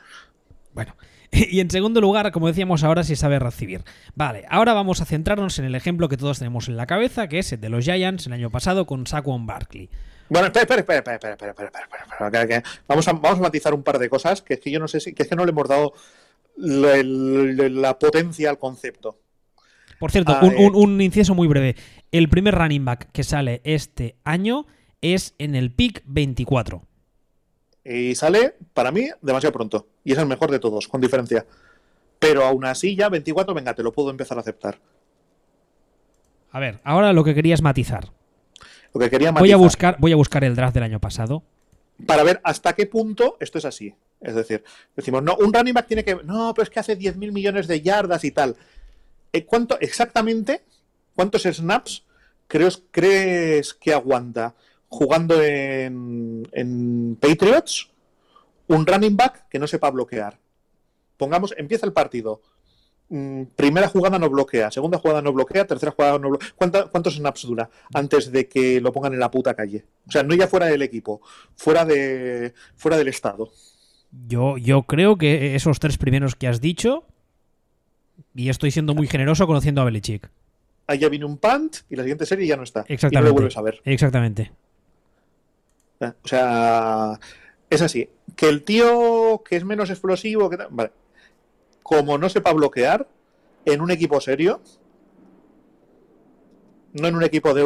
Bueno, 0.75 0.95
y 1.31 1.61
en 1.61 1.71
segundo 1.71 2.01
lugar, 2.01 2.31
como 2.33 2.49
decíamos 2.49 2.85
ahora, 2.85 3.05
si 3.05 3.17
sabe 3.17 3.39
recibir. 3.39 3.83
Vale, 4.15 4.45
ahora 4.49 4.75
vamos 4.75 5.01
a 5.01 5.05
centrarnos 5.05 5.59
en 5.59 5.65
el 5.65 5.75
ejemplo 5.75 6.09
que 6.09 6.17
todos 6.17 6.39
tenemos 6.39 6.69
en 6.69 6.77
la 6.77 6.87
cabeza, 6.87 7.29
que 7.29 7.39
es 7.39 7.53
el 7.53 7.61
de 7.61 7.69
los 7.69 7.85
Giants 7.85 8.27
el 8.27 8.33
año 8.33 8.51
pasado 8.51 8.87
con 8.87 9.07
Saquon 9.07 9.47
Barkley. 9.47 9.91
Bueno, 10.29 10.47
espera, 10.49 10.81
espera, 10.81 10.99
espera, 10.99 11.15
espera, 11.15 11.33
espera, 11.33 11.69
espera, 11.69 12.43
espera, 12.43 12.63
Vamos 12.87 13.09
a, 13.09 13.13
vamos 13.13 13.39
a 13.39 13.43
matizar 13.43 13.75
un 13.75 13.83
par 13.83 13.99
de 13.99 14.09
cosas, 14.09 14.43
que 14.43 14.55
es 14.55 14.61
que 14.61 14.71
yo 14.71 14.79
no 14.79 14.89
sé 14.89 15.01
si, 15.01 15.15
que 15.15 15.23
es 15.23 15.29
que 15.29 15.37
no 15.37 15.45
le 15.45 15.53
hemos 15.53 15.69
dado 15.69 15.95
la, 16.57 17.99
potencia 17.99 18.51
al 18.51 18.59
concepto. 18.59 19.19
Por 19.99 20.11
cierto, 20.11 20.33
ah, 20.33 20.41
un, 20.43 20.77
un, 20.77 21.01
inciso 21.01 21.35
muy 21.35 21.49
breve. 21.49 21.77
El 22.13 22.29
primer 22.29 22.55
running 22.55 22.85
back 22.85 23.11
que 23.13 23.25
sale 23.25 23.61
este 23.65 24.17
año 24.25 24.67
es 25.01 25.35
en 25.39 25.55
el 25.55 25.73
pick 25.73 26.03
24. 26.07 26.83
Y 27.85 28.15
sale, 28.15 28.55
para 28.75 28.93
mí, 28.93 29.09
demasiado 29.23 29.53
pronto. 29.53 29.89
Y 30.05 30.13
es 30.13 30.19
el 30.19 30.27
mejor 30.27 30.51
de 30.51 30.59
todos, 30.59 30.89
con 30.89 31.01
diferencia. 31.01 31.47
Pero 32.19 32.45
aún 32.45 32.65
así, 32.65 32.95
ya 32.95 33.09
24, 33.09 33.55
venga, 33.55 33.75
te 33.75 33.83
lo 33.83 33.93
puedo 33.93 34.11
empezar 34.11 34.37
a 34.37 34.43
aceptar. 34.43 34.79
A 36.51 36.61
ver, 36.61 36.81
ahora 36.85 37.13
lo 37.13 37.25
que 37.25 37.35
quería 37.35 37.55
es 37.55 37.63
matizar. 37.63 38.13
Lo 38.95 39.01
que 39.01 39.11
quería 39.11 39.33
voy 39.33 39.53
a 39.53 39.57
buscar, 39.57 39.97
voy 39.99 40.13
a 40.13 40.17
buscar 40.17 40.45
el 40.45 40.55
draft 40.55 40.75
del 40.75 40.85
año 40.85 41.01
pasado. 41.01 41.43
Para 42.07 42.23
ver 42.23 42.41
hasta 42.45 42.75
qué 42.75 42.87
punto 42.87 43.37
esto 43.41 43.59
es 43.59 43.65
así. 43.65 43.95
Es 44.21 44.35
decir, 44.35 44.65
decimos, 44.97 45.23
no, 45.23 45.37
un 45.37 45.53
running 45.53 45.75
back 45.75 45.87
tiene 45.87 46.05
que. 46.05 46.17
No, 46.25 46.53
pero 46.55 46.65
es 46.65 46.71
que 46.71 46.81
hace 46.81 46.99
10.000 46.99 47.33
millones 47.33 47.67
de 47.67 47.81
yardas 47.81 48.25
y 48.25 48.31
tal. 48.31 48.57
Eh, 49.33 49.45
¿Cuánto 49.45 49.79
exactamente? 49.81 50.63
¿Cuántos 51.15 51.43
snaps 51.43 52.05
crees, 52.47 52.83
crees 52.91 53.75
que 53.75 53.93
aguanta 53.93 54.55
jugando 54.89 55.43
en, 55.43 56.49
en 56.53 57.19
Patriots 57.21 57.91
un 58.69 58.87
running 58.87 59.17
back 59.17 59.49
que 59.49 59.59
no 59.59 59.67
sepa 59.67 59.91
bloquear? 59.91 60.39
Pongamos, 61.17 61.55
empieza 61.59 61.85
el 61.85 61.93
partido. 61.93 62.41
Mm, 63.11 63.45
primera 63.57 63.89
jugada 63.89 64.19
no 64.19 64.29
bloquea, 64.29 64.71
segunda 64.71 64.99
jugada 64.99 65.23
no 65.23 65.33
bloquea, 65.33 65.67
tercera 65.67 65.93
jugada 65.93 66.19
no 66.19 66.29
bloquea. 66.29 66.49
¿Cuántos 66.57 67.15
snaps 67.15 67.47
dura 67.47 67.71
antes 67.95 68.31
de 68.31 68.49
que 68.49 68.81
lo 68.81 68.93
pongan 68.93 69.15
en 69.15 69.21
la 69.21 69.31
puta 69.31 69.55
calle? 69.55 69.85
O 70.07 70.11
sea, 70.11 70.23
no 70.23 70.35
ya 70.35 70.47
fuera 70.47 70.67
del 70.67 70.83
equipo, 70.83 71.23
fuera, 71.57 71.85
de, 71.85 72.53
fuera 72.77 72.99
del 72.99 73.09
estado. 73.09 73.51
Yo, 74.27 74.59
yo 74.59 74.83
creo 74.83 75.17
que 75.17 75.55
esos 75.55 75.81
tres 75.81 75.97
primeros 75.97 76.35
que 76.35 76.49
has 76.49 76.61
dicho, 76.61 77.05
y 78.35 78.51
estoy 78.51 78.71
siendo 78.71 78.95
muy 78.95 79.07
generoso 79.07 79.47
conociendo 79.47 79.81
a 79.81 79.85
Belichick. 79.85 80.31
Ahí 80.87 80.99
ya 80.99 81.09
viene 81.09 81.25
un 81.25 81.39
punt 81.39 81.79
y 81.89 81.97
la 81.97 82.03
siguiente 82.03 82.27
serie 82.27 82.47
ya 82.47 82.57
no 82.57 82.63
está. 82.63 82.81
Exactamente. 82.89 83.19
Y 83.19 83.21
no 83.21 83.29
lo 83.29 83.33
vuelves 83.33 83.57
a 83.57 83.63
ver. 83.63 83.81
Exactamente. 83.85 84.53
O 86.01 86.29
sea, 86.29 87.19
es 87.69 87.83
así. 87.83 88.09
Que 88.37 88.49
el 88.49 88.63
tío 88.63 89.43
que 89.47 89.57
es 89.57 89.65
menos 89.65 89.91
explosivo, 89.91 90.49
que 90.49 90.57
vale, 90.71 90.93
como 91.89 92.19
no 92.19 92.29
sepa 92.29 92.53
bloquear 92.53 93.09
en 93.65 93.81
un 93.81 93.91
equipo 93.91 94.21
serio, 94.21 94.61
no 96.93 97.09
en 97.09 97.17
un 97.17 97.23
equipo 97.23 97.55
de 97.55 97.65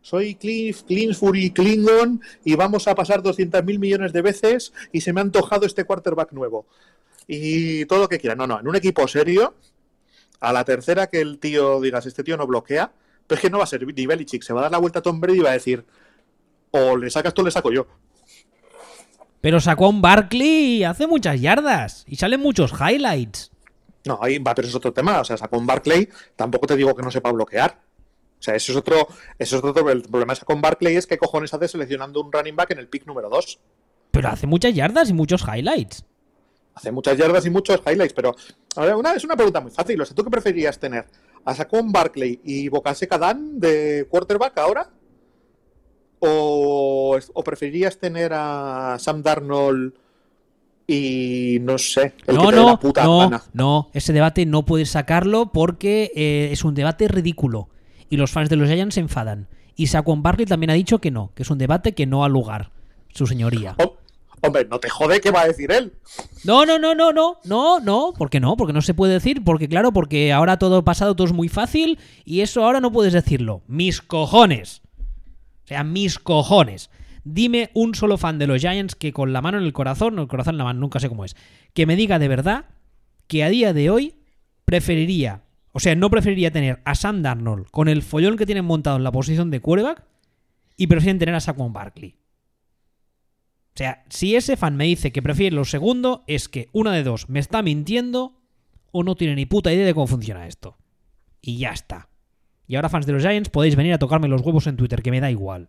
soy 0.00 0.34
Cliff, 0.36 0.84
Clinsbury, 0.84 1.50
Klingon 1.50 2.22
y 2.42 2.54
vamos 2.54 2.88
a 2.88 2.94
pasar 2.94 3.22
200.000 3.22 3.78
millones 3.78 4.14
de 4.14 4.22
veces 4.22 4.72
y 4.92 5.02
se 5.02 5.12
me 5.12 5.20
ha 5.20 5.24
antojado 5.24 5.66
este 5.66 5.84
quarterback 5.84 6.32
nuevo. 6.32 6.64
Y 7.26 7.84
todo 7.84 7.98
lo 7.98 8.08
que 8.08 8.18
quiera. 8.18 8.34
No, 8.34 8.46
no, 8.46 8.58
en 8.58 8.66
un 8.66 8.76
equipo 8.76 9.06
serio, 9.06 9.54
a 10.40 10.50
la 10.50 10.64
tercera 10.64 11.06
que 11.08 11.20
el 11.20 11.38
tío 11.38 11.82
digas, 11.82 12.06
este 12.06 12.24
tío 12.24 12.38
no 12.38 12.46
bloquea, 12.46 12.90
pero 13.26 13.36
es 13.36 13.42
que 13.42 13.50
no 13.50 13.58
va 13.58 13.64
a 13.64 13.66
ser 13.66 13.86
ni 13.86 14.06
Belichick, 14.06 14.42
se 14.42 14.54
va 14.54 14.60
a 14.60 14.62
dar 14.62 14.72
la 14.72 14.78
vuelta 14.78 15.00
a 15.00 15.02
Tom 15.02 15.20
Brady 15.20 15.40
y 15.40 15.42
va 15.42 15.50
a 15.50 15.52
decir, 15.52 15.84
o 16.70 16.96
le 16.96 17.10
sacas 17.10 17.34
tú 17.34 17.44
le 17.44 17.50
saco 17.50 17.70
yo. 17.70 17.86
Pero 19.40 19.60
sacó 19.60 19.86
a 19.86 19.88
un 19.88 20.02
Barkley 20.02 20.78
y 20.78 20.84
hace 20.84 21.06
muchas 21.06 21.40
yardas 21.40 22.04
y 22.06 22.16
salen 22.16 22.40
muchos 22.40 22.72
highlights. 22.72 23.50
No, 24.04 24.18
ahí 24.22 24.38
va, 24.38 24.54
pero 24.54 24.68
es 24.68 24.74
otro 24.74 24.92
tema. 24.92 25.20
O 25.20 25.24
sea, 25.24 25.36
sacó 25.36 25.58
un 25.58 25.66
Barclay, 25.66 26.08
tampoco 26.36 26.66
te 26.66 26.76
digo 26.76 26.94
que 26.94 27.02
no 27.02 27.10
sepa 27.10 27.32
bloquear. 27.32 27.78
O 28.38 28.42
sea, 28.42 28.54
eso 28.54 28.72
es 28.72 28.78
otro. 28.78 29.06
Eso 29.38 29.58
es 29.58 29.64
otro. 29.64 29.90
El 29.90 30.02
problema 30.02 30.34
con 30.36 30.60
Barclay 30.60 30.96
es 30.96 31.06
que 31.06 31.18
cojones 31.18 31.52
hace 31.52 31.68
seleccionando 31.68 32.20
un 32.22 32.32
running 32.32 32.56
back 32.56 32.70
en 32.70 32.78
el 32.78 32.88
pick 32.88 33.06
número 33.06 33.28
2. 33.28 33.60
Pero 34.10 34.28
hace 34.28 34.46
muchas 34.46 34.74
yardas 34.74 35.10
y 35.10 35.12
muchos 35.12 35.42
highlights. 35.42 36.04
Hace 36.74 36.92
muchas 36.92 37.18
yardas 37.18 37.44
y 37.44 37.50
muchos 37.50 37.82
highlights, 37.86 38.14
pero. 38.14 38.34
A 38.76 38.86
ver, 38.86 38.94
una, 38.94 39.12
es 39.12 39.24
una 39.24 39.36
pregunta 39.36 39.60
muy 39.60 39.70
fácil. 39.70 40.00
O 40.00 40.06
sea, 40.06 40.14
¿tú 40.14 40.24
qué 40.24 40.30
preferirías 40.30 40.78
tener? 40.78 41.06
¿A 41.44 41.54
Saquon 41.54 41.92
Barclay 41.92 42.40
y 42.44 42.68
Bocase 42.68 43.06
Dan 43.06 43.60
de 43.60 44.06
quarterback 44.08 44.56
ahora? 44.58 44.88
¿O, 46.20 47.18
¿O 47.34 47.44
preferirías 47.44 47.98
tener 47.98 48.32
a 48.34 48.96
Sam 48.98 49.22
Darnold? 49.22 49.92
y 50.90 51.58
no 51.60 51.78
sé. 51.78 52.14
El 52.26 52.34
no, 52.34 52.50
no, 52.50 52.80
no, 53.04 53.42
no, 53.52 53.90
ese 53.92 54.12
debate 54.12 54.44
no 54.44 54.64
puedes 54.64 54.90
sacarlo 54.90 55.52
porque 55.52 56.10
eh, 56.16 56.48
es 56.50 56.64
un 56.64 56.74
debate 56.74 57.06
ridículo 57.06 57.68
y 58.08 58.16
los 58.16 58.32
fans 58.32 58.50
de 58.50 58.56
los 58.56 58.68
Giants 58.68 58.96
se 58.96 59.00
enfadan. 59.00 59.46
Y 59.76 59.86
Saquon 59.86 60.22
Barkley 60.22 60.46
también 60.46 60.70
ha 60.70 60.74
dicho 60.74 60.98
que 60.98 61.12
no, 61.12 61.30
que 61.36 61.44
es 61.44 61.50
un 61.50 61.58
debate 61.58 61.94
que 61.94 62.06
no 62.06 62.24
ha 62.24 62.28
lugar, 62.28 62.72
su 63.14 63.28
señoría. 63.28 63.76
Oh, 63.78 63.96
hombre, 64.40 64.66
no 64.68 64.80
te 64.80 64.90
jode 64.90 65.20
qué 65.20 65.30
va 65.30 65.42
a 65.42 65.46
decir 65.46 65.70
él. 65.70 65.92
No, 66.42 66.66
no, 66.66 66.78
no, 66.78 66.96
no, 66.96 67.12
no, 67.12 67.38
no, 67.44 67.78
no, 67.78 68.12
¿por 68.18 68.28
qué 68.28 68.40
no? 68.40 68.56
Porque 68.56 68.72
no 68.72 68.82
se 68.82 68.92
puede 68.92 69.12
decir, 69.12 69.44
porque 69.44 69.68
claro, 69.68 69.92
porque 69.92 70.32
ahora 70.32 70.58
todo 70.58 70.84
pasado, 70.84 71.14
todo 71.14 71.28
es 71.28 71.32
muy 71.32 71.48
fácil 71.48 72.00
y 72.24 72.40
eso 72.40 72.64
ahora 72.64 72.80
no 72.80 72.90
puedes 72.90 73.12
decirlo. 73.12 73.62
Mis 73.68 74.02
cojones. 74.02 74.82
Sea, 75.70 75.84
mis 75.84 76.18
cojones. 76.18 76.90
Dime 77.22 77.70
un 77.74 77.94
solo 77.94 78.18
fan 78.18 78.40
de 78.40 78.48
los 78.48 78.60
Giants 78.60 78.96
que 78.96 79.12
con 79.12 79.32
la 79.32 79.40
mano 79.40 79.58
en 79.58 79.62
el 79.62 79.72
corazón, 79.72 80.18
o 80.18 80.22
el 80.22 80.26
corazón 80.26 80.54
en 80.54 80.58
la 80.58 80.64
mano, 80.64 80.80
nunca 80.80 80.98
sé 80.98 81.08
cómo 81.08 81.24
es, 81.24 81.36
que 81.74 81.86
me 81.86 81.94
diga 81.94 82.18
de 82.18 82.26
verdad 82.26 82.64
que 83.28 83.44
a 83.44 83.50
día 83.50 83.72
de 83.72 83.88
hoy 83.88 84.16
preferiría, 84.64 85.44
o 85.70 85.78
sea, 85.78 85.94
no 85.94 86.10
preferiría 86.10 86.50
tener 86.50 86.82
a 86.84 86.96
Sam 86.96 87.22
Darnold 87.22 87.70
con 87.70 87.86
el 87.86 88.02
follón 88.02 88.36
que 88.36 88.46
tienen 88.46 88.64
montado 88.64 88.96
en 88.96 89.04
la 89.04 89.12
posición 89.12 89.52
de 89.52 89.60
quarterback 89.60 90.02
y 90.76 90.88
prefieren 90.88 91.20
tener 91.20 91.36
a 91.36 91.40
Saquon 91.40 91.72
Barkley. 91.72 92.16
O 93.72 93.76
sea, 93.76 94.02
si 94.08 94.34
ese 94.34 94.56
fan 94.56 94.76
me 94.76 94.86
dice 94.86 95.12
que 95.12 95.22
prefiere 95.22 95.54
lo 95.54 95.64
segundo, 95.64 96.24
es 96.26 96.48
que 96.48 96.68
una 96.72 96.90
de 96.92 97.04
dos, 97.04 97.28
me 97.28 97.38
está 97.38 97.62
mintiendo 97.62 98.42
o 98.90 99.04
no 99.04 99.14
tiene 99.14 99.36
ni 99.36 99.46
puta 99.46 99.72
idea 99.72 99.86
de 99.86 99.94
cómo 99.94 100.08
funciona 100.08 100.48
esto. 100.48 100.78
Y 101.40 101.58
ya 101.58 101.70
está. 101.70 102.09
Y 102.70 102.76
ahora, 102.76 102.88
fans 102.88 103.04
de 103.04 103.12
los 103.12 103.22
Giants, 103.22 103.48
podéis 103.48 103.74
venir 103.74 103.92
a 103.94 103.98
tocarme 103.98 104.28
los 104.28 104.42
huevos 104.42 104.68
en 104.68 104.76
Twitter, 104.76 105.02
que 105.02 105.10
me 105.10 105.18
da 105.20 105.28
igual. 105.28 105.68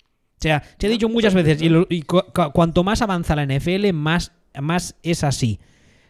O 0.00 0.40
sea, 0.40 0.62
te 0.78 0.86
he 0.86 0.88
dicho 0.88 1.08
muchas 1.08 1.34
veces, 1.34 1.58
y, 1.60 2.02
cuanto 2.02 2.84
más 2.84 3.02
avanza 3.02 3.34
la 3.34 3.44
NFL, 3.44 3.92
más, 3.92 4.30
más 4.54 4.94
es 5.02 5.24
así. 5.24 5.58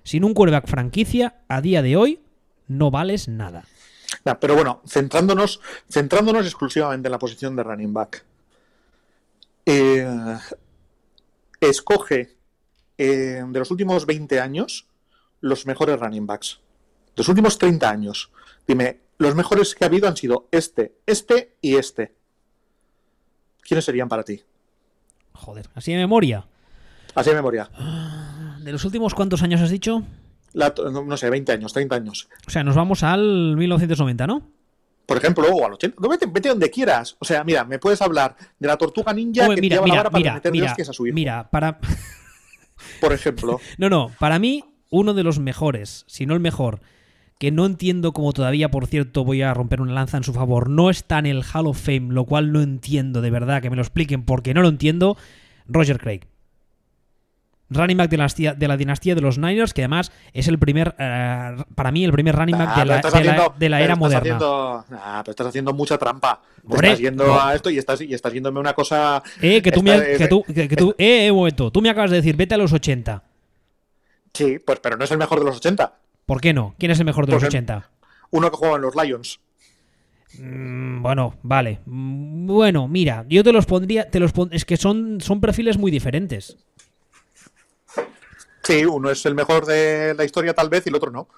Sin 0.02 0.24
un 0.24 0.34
quarterback 0.34 0.66
franquicia, 0.66 1.40
a 1.48 1.62
día 1.62 1.80
de 1.80 1.96
hoy, 1.96 2.20
no 2.66 2.90
vales 2.90 3.26
nada. 3.28 3.64
pero 4.38 4.55
bueno, 4.55 4.82
centrándonos, 4.86 5.62
centrándonos 5.90 6.44
exclusivamente 6.44 7.09
en 7.09 7.12
la 7.12 7.18
posición 7.18 7.56
de 7.56 7.62
running 7.62 7.94
back. 7.94 8.22
Eh, 9.64 10.06
escoge 11.59 12.36
eh, 12.98 13.44
de 13.48 13.59
los 13.59 13.70
últimos 13.70 14.05
20 14.05 14.40
años 14.40 14.88
los 15.40 15.64
mejores 15.64 15.98
running 15.98 16.26
backs. 16.26 16.60
De 17.16 17.22
los 17.22 17.28
últimos 17.30 17.56
30 17.56 17.88
años. 17.88 18.30
Dime, 18.66 19.07
los 19.19 19.35
mejores 19.35 19.74
que 19.74 19.85
ha 19.85 19.89
habido 19.89 20.09
han 20.09 20.16
sido 20.16 20.49
este, 20.51 20.95
este 21.07 21.57
y 21.61 21.77
este. 21.77 22.19
¿quiénes 23.69 23.85
serían 23.85 24.09
para 24.09 24.24
ti? 24.24 24.43
Joder, 25.35 25.69
así 25.74 25.93
de 25.93 25.99
memoria. 25.99 26.47
Así 27.15 27.31
de 27.31 27.36
memoria. 27.36 27.70
¿De 28.61 28.73
los 28.73 28.85
últimos 28.85 29.15
cuántos 29.15 29.43
años 29.43 29.61
has 29.61 29.70
dicho? 29.70 30.03
no, 30.55 31.16
sé, 31.16 31.31
20 31.31 31.53
años, 31.53 31.73
30 31.73 31.95
años. 31.95 32.28
O 32.47 32.51
sea, 32.51 32.65
nos 32.65 32.74
vamos 32.74 33.03
al 33.03 33.57
1990, 33.57 34.27
¿no? 34.27 34.43
Por 35.07 35.19
ejemplo, 35.19 35.47
o 35.49 35.65
al 35.65 35.74
80. 35.74 35.97
No, 36.01 36.09
vete, 36.09 36.49
donde 36.49 36.70
quieras. 36.70 37.16
O 37.19 37.24
sea, 37.24 37.45
mira, 37.45 37.65
me 37.65 37.78
puedes 37.78 38.01
hablar 38.03 38.36
de 38.59 38.69
la 38.69 38.77
tortuga 38.77 39.12
ninja 39.12 39.49
que 39.55 39.61
mira, 39.61 39.81
mira, 39.82 40.11
para 40.11 40.35
meter 40.35 40.53
mira, 40.53 40.73
a 40.73 40.93
su 40.93 41.05
Mira, 41.05 41.51
para. 41.51 41.78
Por 43.01 43.12
ejemplo. 43.12 43.61
no, 43.78 43.89
no, 43.89 44.11
para 44.19 44.39
mí, 44.39 44.65
uno 44.90 45.15
de 45.15 45.23
los 45.23 45.39
mejores, 45.39 46.05
si 46.09 46.27
no 46.27 46.35
el 46.35 46.40
mejor, 46.40 46.81
que 47.39 47.52
no 47.52 47.66
entiendo 47.66 48.12
cómo 48.12 48.32
todavía, 48.32 48.70
por 48.70 48.86
cierto, 48.86 49.24
voy 49.24 49.43
a 49.43 49.55
romper 49.55 49.81
una 49.81 49.93
lanza 49.93 50.16
en 50.16 50.24
su 50.24 50.35
favor, 50.35 50.69
no 50.69 50.90
está 50.90 51.20
en 51.20 51.27
el 51.27 51.44
Hall 51.44 51.69
of 51.69 51.81
Fame, 51.81 52.12
lo 52.12 52.24
cual 52.24 52.52
no 52.52 52.60
entiendo 52.60 53.20
de 53.20 53.31
verdad, 53.31 53.62
que 53.62 53.70
me 53.70 53.77
lo 53.77 53.82
expliquen 53.82 54.24
porque 54.24 54.55
no 54.55 54.62
lo 54.62 54.69
entiendo, 54.69 55.16
Roger 55.66 55.98
Craig. 55.98 56.23
Running 57.70 57.98
back 57.98 58.10
de 58.10 58.16
la, 58.16 58.55
de 58.55 58.69
la 58.69 58.77
dinastía 58.78 59.15
de 59.15 59.20
los 59.20 59.36
Niners, 59.36 59.74
que 59.74 59.82
además 59.82 60.10
es 60.32 60.48
el 60.48 60.59
primer, 60.59 60.97
eh, 60.98 61.56
para 61.74 61.93
mí, 61.93 62.02
el 62.02 62.12
primer 62.12 62.35
running 62.35 62.56
back 62.56 62.77
de, 62.78 63.69
la, 63.69 63.81
era 63.82 63.94
moderna. 63.94 64.39
pero 64.89 65.31
estás 65.31 65.47
haciendo 65.48 65.74
mucha 65.74 65.98
trampa. 65.98 66.40
estás 66.73 66.98
yendo 66.98 67.39
a 67.39 67.55
esto 67.55 67.69
y 67.69 67.77
estás, 67.77 68.01
y 68.01 68.15
estás 68.15 68.32
yéndome 68.32 68.59
una 68.59 68.73
cosa. 68.73 69.23
Eh, 69.43 69.60
que 69.60 69.70
tú, 69.70 69.82
me, 69.82 70.01
que 70.16 70.28
tú, 70.28 70.43
que, 70.44 70.69
tú, 70.69 70.94
eh, 70.97 71.27
eh, 71.27 71.32
momento, 71.32 71.70
tú 71.70 71.82
me 71.82 71.90
acabas 71.90 72.10
de 72.10 72.16
decir, 72.16 72.36
vete 72.36 72.55
a 72.55 72.59
los 72.59 72.73
80. 72.73 73.23
Sí, 74.32 74.59
pues, 74.65 74.81
pero 74.81 74.97
no 74.97 75.05
es 75.05 75.10
el 75.10 75.19
mejor 75.19 75.39
de 75.40 75.44
los 75.44 75.59
80. 75.59 75.93
¿Por 76.28 76.42
qué 76.42 76.52
no? 76.52 76.74
¿Quién 76.78 76.90
es 76.90 76.98
el 76.98 77.06
mejor 77.06 77.24
de 77.24 77.32
los 77.32 77.42
80? 77.42 77.90
Uno 78.32 78.50
que 78.50 78.56
juega 78.59 78.76
en 78.76 78.82
los 78.82 78.94
Lions. 78.94 79.40
Mm, 80.38 81.00
bueno, 81.00 81.38
vale. 81.42 81.80
Mm, 81.86 82.46
bueno, 82.46 82.86
mira, 82.86 83.24
yo 83.30 83.42
te 83.42 83.50
los 83.50 83.64
pondría. 83.64 84.10
Te 84.10 84.20
los 84.20 84.32
es 84.50 84.66
que 84.66 84.76
son, 84.76 85.22
son 85.22 85.40
perfiles 85.40 85.78
muy 85.78 85.90
diferentes. 85.90 86.59
Sí, 88.62 88.84
uno 88.84 89.09
es 89.09 89.24
el 89.24 89.34
mejor 89.34 89.64
de 89.64 90.12
la 90.18 90.26
historia, 90.26 90.52
tal 90.52 90.68
vez, 90.68 90.84
y 90.84 90.90
el 90.90 90.96
otro 90.96 91.10
no. 91.10 91.28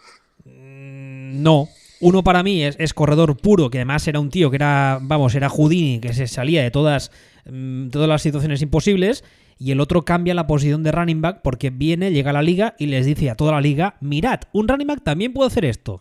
Mm, 0.45 1.41
no. 1.41 1.69
Uno 2.01 2.25
para 2.25 2.43
mí 2.43 2.65
es, 2.65 2.93
corredor 2.93 3.37
puro, 3.37 3.71
que 3.71 3.79
además 3.79 4.09
era 4.09 4.19
un 4.19 4.31
tío 4.31 4.51
que 4.51 4.57
era, 4.57 4.99
vamos, 5.01 5.37
era 5.37 5.49
Houdini, 5.49 6.01
que 6.01 6.15
se 6.15 6.27
salía 6.27 6.65
de 6.65 6.73
todas, 6.73 7.13
todas 7.93 8.09
las 8.09 8.23
situaciones 8.23 8.61
imposibles 8.61 9.23
y 9.61 9.73
el 9.73 9.81
otro 9.81 10.07
cambia 10.07 10.33
la 10.33 10.47
posición 10.47 10.83
de 10.83 10.91
running 10.91 11.21
back 11.21 11.43
porque 11.43 11.69
viene, 11.69 12.11
llega 12.11 12.31
a 12.31 12.33
la 12.33 12.41
liga 12.41 12.75
y 12.79 12.87
les 12.87 13.05
dice 13.05 13.29
a 13.29 13.35
toda 13.35 13.53
la 13.53 13.61
liga, 13.61 13.97
mirad, 14.01 14.41
un 14.53 14.67
running 14.67 14.87
back 14.87 15.05
también 15.05 15.35
puede 15.35 15.49
hacer 15.49 15.67
esto. 15.67 16.01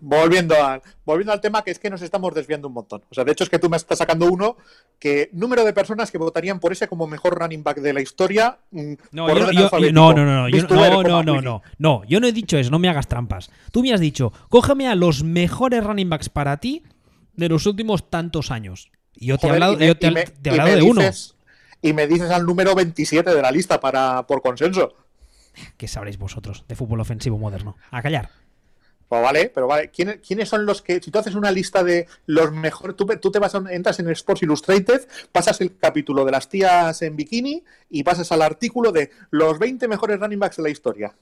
Volviendo 0.00 0.54
al, 0.62 0.80
volviendo 1.04 1.32
al 1.32 1.40
tema, 1.40 1.64
que 1.64 1.72
es 1.72 1.80
que 1.80 1.90
nos 1.90 2.00
estamos 2.02 2.32
desviando 2.34 2.68
un 2.68 2.74
montón. 2.74 3.02
O 3.10 3.14
sea, 3.14 3.24
de 3.24 3.32
hecho 3.32 3.42
es 3.42 3.50
que 3.50 3.58
tú 3.58 3.68
me 3.68 3.76
estás 3.76 3.98
sacando 3.98 4.30
uno 4.30 4.56
que 5.00 5.28
número 5.32 5.64
de 5.64 5.72
personas 5.72 6.12
que 6.12 6.18
votarían 6.18 6.60
por 6.60 6.70
ese 6.70 6.86
como 6.86 7.08
mejor 7.08 7.36
running 7.36 7.64
back 7.64 7.78
de 7.80 7.92
la 7.92 8.00
historia. 8.00 8.58
Mm, 8.70 8.92
no, 9.10 9.26
por 9.26 9.52
yo, 9.52 9.70
yo, 9.70 9.92
no, 9.92 10.12
no, 10.12 10.24
no, 10.24 10.48
yo, 10.48 10.62
no, 10.68 11.02
no, 11.02 11.22
no, 11.22 11.40
no, 11.40 11.62
no, 11.78 12.04
yo 12.04 12.20
no 12.20 12.28
he 12.28 12.32
dicho 12.32 12.56
eso, 12.58 12.70
no 12.70 12.78
me 12.78 12.90
hagas 12.90 13.08
trampas. 13.08 13.50
Tú 13.72 13.82
me 13.82 13.92
has 13.92 14.00
dicho, 14.00 14.32
cógeme 14.50 14.86
a 14.86 14.94
los 14.94 15.24
mejores 15.24 15.82
running 15.82 16.10
backs 16.10 16.28
para 16.28 16.58
ti 16.58 16.84
de 17.34 17.48
los 17.48 17.66
últimos 17.66 18.08
tantos 18.08 18.52
años. 18.52 18.92
Y 19.14 19.26
yo 19.26 19.38
te 19.38 19.48
he 19.48 19.50
hablado, 19.50 19.76
de 19.76 20.82
uno 20.82 21.02
y 21.82 21.92
me 21.92 22.06
dices 22.06 22.30
al 22.30 22.46
número 22.46 22.74
27 22.74 23.34
de 23.34 23.42
la 23.42 23.50
lista 23.50 23.80
para 23.80 24.26
por 24.26 24.40
consenso. 24.40 24.94
¿Qué 25.76 25.88
sabréis 25.88 26.16
vosotros 26.16 26.64
de 26.66 26.76
fútbol 26.76 27.00
ofensivo 27.00 27.36
moderno? 27.36 27.76
A 27.90 28.00
callar. 28.00 28.30
Pues 29.12 29.22
vale, 29.22 29.52
pero 29.54 29.66
vale. 29.66 29.90
¿Quiénes, 29.90 30.48
son 30.48 30.64
los 30.64 30.80
que, 30.80 31.02
si 31.02 31.10
tú 31.10 31.18
haces 31.18 31.34
una 31.34 31.50
lista 31.50 31.84
de 31.84 32.06
los 32.24 32.50
mejores, 32.50 32.96
tú, 32.96 33.30
te 33.30 33.38
vas 33.38 33.54
a, 33.54 33.62
entras 33.70 34.00
en 34.00 34.08
Sports 34.08 34.42
Illustrated, 34.42 35.06
pasas 35.30 35.60
el 35.60 35.76
capítulo 35.76 36.24
de 36.24 36.32
las 36.32 36.48
tías 36.48 37.02
en 37.02 37.14
bikini 37.14 37.62
y 37.90 38.04
pasas 38.04 38.32
al 38.32 38.40
artículo 38.40 38.90
de 38.90 39.10
los 39.30 39.58
20 39.58 39.86
mejores 39.86 40.18
running 40.18 40.38
backs 40.38 40.56
de 40.56 40.62
la 40.62 40.70
historia? 40.70 41.14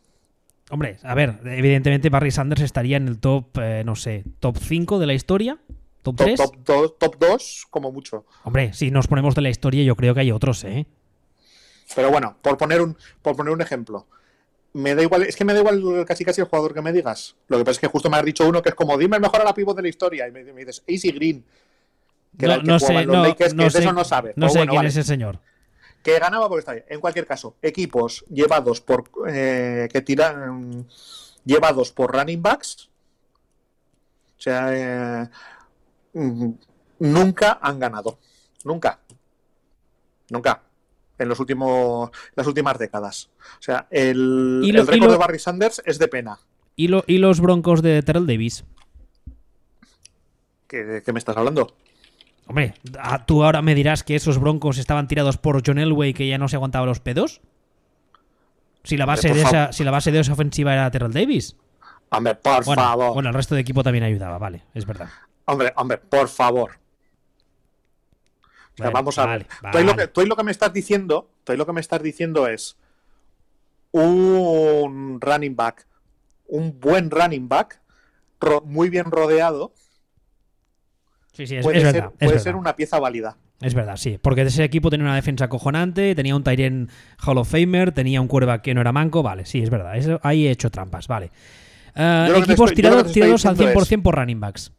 Hombre, 0.71 0.99
a 1.03 1.17
ver, 1.17 1.41
evidentemente 1.45 2.11
Barry 2.11 2.31
Sanders 2.31 2.63
estaría 2.63 2.97
en 2.97 3.09
el 3.09 3.19
top, 3.19 3.59
eh, 3.61 3.83
no 3.85 3.97
sé, 3.97 4.23
top 4.39 4.57
5 4.59 5.01
de 5.01 5.07
la 5.09 5.15
historia. 5.15 5.59
¿Top 6.03 6.17
3? 6.17 6.41
Top, 6.65 7.17
2, 7.19 7.67
como 7.71 7.93
mucho. 7.93 8.25
Hombre, 8.45 8.73
si 8.73 8.91
nos 8.91 9.07
ponemos 9.07 9.35
de 9.35 9.43
la 9.43 9.51
historia, 9.51 9.85
yo 9.85 9.97
creo 9.97 10.15
que 10.15 10.21
hay 10.21 10.33
otros, 10.33 10.65
¿eh? 10.65 10.87
Pero 11.95 12.11
bueno, 12.11 12.37
por 12.41 12.57
poner 12.57 12.81
un, 12.81 12.97
por 13.23 13.37
poner 13.37 13.53
un 13.53 13.61
ejemplo. 13.61 14.07
Me 14.73 14.95
da 14.95 15.03
igual, 15.03 15.25
es 15.25 15.37
que 15.37 15.45
me 15.45 15.53
da 15.53 15.59
igual 15.59 16.05
casi 16.07 16.25
casi 16.25 16.41
el 16.41 16.47
jugador 16.47 16.73
que 16.73 16.81
me 16.81 16.93
digas. 16.93 17.37
Lo 17.49 17.59
que 17.59 17.65
pasa 17.65 17.73
es 17.73 17.79
que 17.81 17.89
justo 17.89 18.09
me 18.09 18.17
has 18.17 18.25
dicho 18.25 18.49
uno 18.49 18.63
que 18.63 18.71
es 18.71 18.75
como, 18.75 18.97
dime 18.97 19.17
el 19.17 19.23
mejor 19.23 19.41
a 19.41 19.45
la 19.45 19.55
pivot 19.55 19.77
de 19.77 19.83
la 19.83 19.89
historia. 19.89 20.29
Y 20.29 20.33
me, 20.33 20.45
dices, 20.45 20.83
AC 20.89 21.15
Green. 21.15 21.45
Que 22.39 22.47
no, 22.47 22.63
no 22.63 22.79
sé, 22.79 23.05
no, 23.05 23.27
no 23.27 23.71
sé, 23.71 23.79
eso 23.81 23.93
no 23.93 24.05
sabe. 24.05 24.33
No 24.37 24.49
sé 24.49 24.67
quién 24.67 24.87
es 24.87 24.97
ese 24.97 25.07
señor. 25.07 25.41
Que 26.03 26.19
ganaba 26.19 26.49
por 26.49 26.61
está 26.61 26.73
bien. 26.73 26.85
En 26.89 27.01
cualquier 27.01 27.27
caso, 27.27 27.57
equipos 27.61 28.25
llevados 28.31 28.81
por 28.81 29.11
eh, 29.29 29.89
que 29.93 30.01
tiran 30.01 30.87
llevados 31.45 31.93
por 31.93 32.15
running 32.15 32.43
backs 32.43 32.91
O 34.39 34.41
sea, 34.41 34.69
eh, 34.73 35.29
nunca 36.13 37.59
han 37.63 37.79
ganado. 37.79 38.19
Nunca. 38.65 38.99
Nunca. 40.31 40.63
En 41.19 41.29
los 41.29 41.39
últimos, 41.41 42.11
las 42.35 42.47
últimas 42.47 42.79
décadas. 42.79 43.31
O 43.59 43.63
sea, 43.63 43.87
el, 43.91 44.61
Y 44.65 44.73
lo- 44.73 44.81
el 44.83 44.87
y 44.89 44.91
récord 44.91 45.07
lo- 45.07 45.13
de 45.13 45.19
Barry 45.19 45.39
Sanders 45.39 45.83
es 45.85 45.99
de 45.99 46.09
pena. 46.09 46.39
¿Y, 46.77 46.89
lo- 46.89 47.05
y 47.07 47.19
los 47.19 47.41
broncos 47.41 47.83
de 47.83 48.03
Terrell 48.03 48.27
Davis? 48.27 48.65
¿Qué, 50.67 51.03
qué 51.05 51.13
me 51.13 51.19
estás 51.19 51.37
hablando? 51.37 51.75
Hombre, 52.47 52.75
ah, 52.99 53.27
¿tú 53.27 53.45
ahora 53.45 53.61
me 53.63 53.75
dirás 53.75 54.03
que 54.03 54.17
esos 54.17 54.39
broncos 54.39 54.79
estaban 54.79 55.09
tirados 55.09 55.37
por 55.37 55.63
John 55.67 55.79
Elway 55.79 56.15
que 56.15 56.27
ya 56.29 56.39
no 56.39 56.49
se 56.49 56.57
aguantaba 56.57 56.87
los 56.87 57.01
pedos? 57.01 57.41
Si 58.83 58.97
la 58.97 59.05
base, 59.05 59.29
por 59.29 59.37
de 59.37 59.43
esa, 59.43 59.73
si 59.73 59.85
la 59.85 59.91
base 59.91 60.11
de 60.11 60.21
esa 60.21 60.33
ofensiva 60.33 60.73
era 60.73 60.91
Terrell 60.91 61.13
Davis. 61.13 61.57
Hombre, 62.11 62.35
por 62.37 62.65
Bueno, 62.65 62.83
favor. 62.83 63.13
bueno, 63.15 63.29
el 63.29 63.35
resto 63.35 63.55
de 63.55 63.61
equipo 63.61 63.83
también 63.83 64.05
ayudaba, 64.05 64.39
vale, 64.39 64.65
es 64.75 64.87
verdad. 64.87 65.09
Hombre, 65.51 65.73
hombre, 65.77 65.99
por 65.99 66.29
favor. 66.29 66.73
Bueno, 68.79 68.93
vamos 68.93 69.19
a 69.19 69.27
vale, 69.27 69.47
ver. 69.63 69.73
Tú 69.73 69.79
ahí, 69.79 69.85
lo 69.85 69.91
vale. 69.93 70.03
que, 70.03 70.09
tú 70.09 70.21
ahí 70.21 70.27
lo 70.27 70.37
que 70.37 70.45
me 70.45 70.51
estás 70.53 70.73
diciendo, 70.73 71.29
tú 71.45 71.53
ahí 71.53 71.59
lo 71.59 71.67
que 71.67 71.73
me 71.73 71.81
estás 71.81 72.03
diciendo 72.03 72.47
es 72.47 72.77
un 73.93 75.19
running 75.21 75.57
back, 75.57 75.87
un 76.47 76.79
buen 76.81 77.11
running 77.11 77.49
back, 77.49 77.81
muy 78.65 78.89
bien 78.89 79.07
rodeado, 79.11 79.73
Sí, 81.33 81.47
sí, 81.47 81.57
es, 81.57 81.63
puede, 81.65 81.79
es 81.79 81.85
ser, 81.85 81.93
verdad. 81.95 82.11
es 82.13 82.19
puede 82.19 82.31
verdad. 82.33 82.43
ser 82.45 82.57
una 82.57 82.77
pieza 82.77 82.99
válida. 82.99 83.37
Es 83.61 83.75
verdad, 83.75 83.97
sí. 83.97 84.19
Porque 84.21 84.43
ese 84.43 84.65
equipo 84.65 84.91
tenía 84.91 85.05
una 85.07 85.15
defensa 85.15 85.45
acojonante, 85.47 86.15
tenía 86.15 86.35
un 86.35 86.43
Tyrion 86.43 86.89
Hall 87.25 87.39
of 87.39 87.51
Famer, 87.51 87.93
tenía 87.93 88.21
un 88.21 88.27
quarterback 88.29 88.63
que 88.63 88.75
no 88.75 88.81
era 88.81 88.93
manco. 88.93 89.23
Vale, 89.23 89.45
sí, 89.47 89.63
es 89.63 89.71
verdad. 89.71 89.97
Eso, 89.97 90.19
ahí 90.23 90.47
he 90.47 90.51
hecho 90.51 90.71
trampas, 90.71 91.07
vale. 91.09 91.31
Eh, 91.95 92.29
equipos 92.37 92.71
estoy- 92.71 92.75
tirados, 92.77 93.13
tirados 93.13 93.47
al 93.47 93.55
diciendo 93.57 93.81
100% 93.81 94.03
por 94.03 94.17
running 94.17 94.41
backs. 94.41 94.73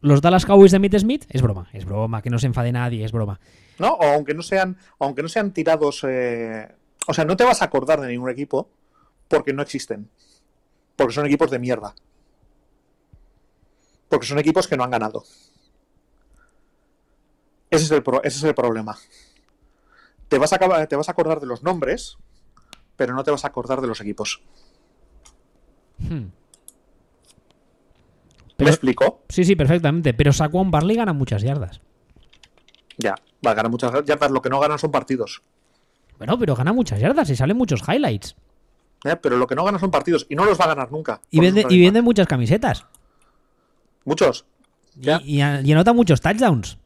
Los 0.00 0.20
Dallas 0.20 0.44
Cowboys 0.44 0.72
de 0.72 0.78
Mitt 0.78 0.96
Smith, 0.98 1.24
es 1.30 1.40
broma, 1.42 1.68
es 1.72 1.84
broma, 1.84 2.20
que 2.22 2.30
no 2.30 2.38
se 2.38 2.46
enfade 2.46 2.72
nadie, 2.72 3.04
es 3.04 3.12
broma. 3.12 3.40
¿No? 3.78 3.92
O 3.94 4.02
aunque 4.04 4.34
no 4.34 4.42
sean, 4.42 4.76
aunque 4.98 5.22
no 5.22 5.28
sean 5.28 5.52
tirados. 5.52 6.04
eh, 6.06 6.68
O 7.06 7.14
sea, 7.14 7.24
no 7.24 7.36
te 7.36 7.44
vas 7.44 7.62
a 7.62 7.66
acordar 7.66 8.00
de 8.00 8.08
ningún 8.08 8.28
equipo 8.30 8.68
porque 9.28 9.52
no 9.52 9.62
existen. 9.62 10.10
Porque 10.96 11.14
son 11.14 11.26
equipos 11.26 11.50
de 11.50 11.58
mierda. 11.58 11.94
Porque 14.08 14.26
son 14.26 14.38
equipos 14.38 14.66
que 14.66 14.76
no 14.76 14.84
han 14.84 14.90
ganado. 14.90 15.24
Ese 17.70 17.84
es 17.84 17.90
el, 17.90 18.02
pro- 18.02 18.22
ese 18.22 18.38
es 18.38 18.44
el 18.44 18.54
problema. 18.54 18.96
Te 20.28 20.38
vas, 20.38 20.52
a, 20.52 20.86
te 20.86 20.96
vas 20.96 21.08
a 21.08 21.12
acordar 21.12 21.40
de 21.40 21.46
los 21.46 21.62
nombres, 21.62 22.16
pero 22.96 23.14
no 23.14 23.22
te 23.24 23.30
vas 23.30 23.44
a 23.44 23.48
acordar 23.48 23.80
de 23.80 23.86
los 23.86 24.00
equipos. 24.00 24.42
Hmm. 25.98 26.26
¿Me 28.58 28.70
explico? 28.70 29.24
Sí, 29.28 29.44
sí, 29.44 29.54
perfectamente. 29.56 30.14
Pero 30.14 30.32
Saquon 30.32 30.70
Barley 30.70 30.96
gana 30.96 31.12
muchas 31.12 31.42
yardas. 31.42 31.80
Ya, 32.96 33.14
va 33.46 33.52
a 33.52 33.54
ganar 33.54 33.70
muchas 33.70 33.92
yardas. 34.04 34.30
Lo 34.30 34.42
que 34.42 34.50
no 34.50 34.58
ganan 34.58 34.78
son 34.78 34.90
partidos. 34.90 35.42
Bueno, 36.18 36.38
pero 36.38 36.56
gana 36.56 36.72
muchas 36.72 36.98
yardas 37.00 37.30
y 37.30 37.36
salen 37.36 37.56
muchos 37.56 37.82
highlights. 37.86 38.34
¿eh? 39.04 39.16
Pero 39.16 39.36
lo 39.36 39.46
que 39.46 39.54
no 39.54 39.64
ganan 39.64 39.80
son 39.80 39.90
partidos. 39.90 40.26
Y 40.28 40.34
no 40.34 40.44
los 40.44 40.58
va 40.60 40.64
a 40.64 40.68
ganar 40.68 40.90
nunca. 40.90 41.20
Y 41.30 41.38
vende, 41.40 41.66
y 41.68 41.80
vende 41.80 42.02
muchas 42.02 42.26
camisetas. 42.26 42.84
Muchos. 44.04 44.44
Y, 45.00 45.36
y 45.36 45.40
anota 45.40 45.92
muchos 45.92 46.20
touchdowns. 46.20 46.78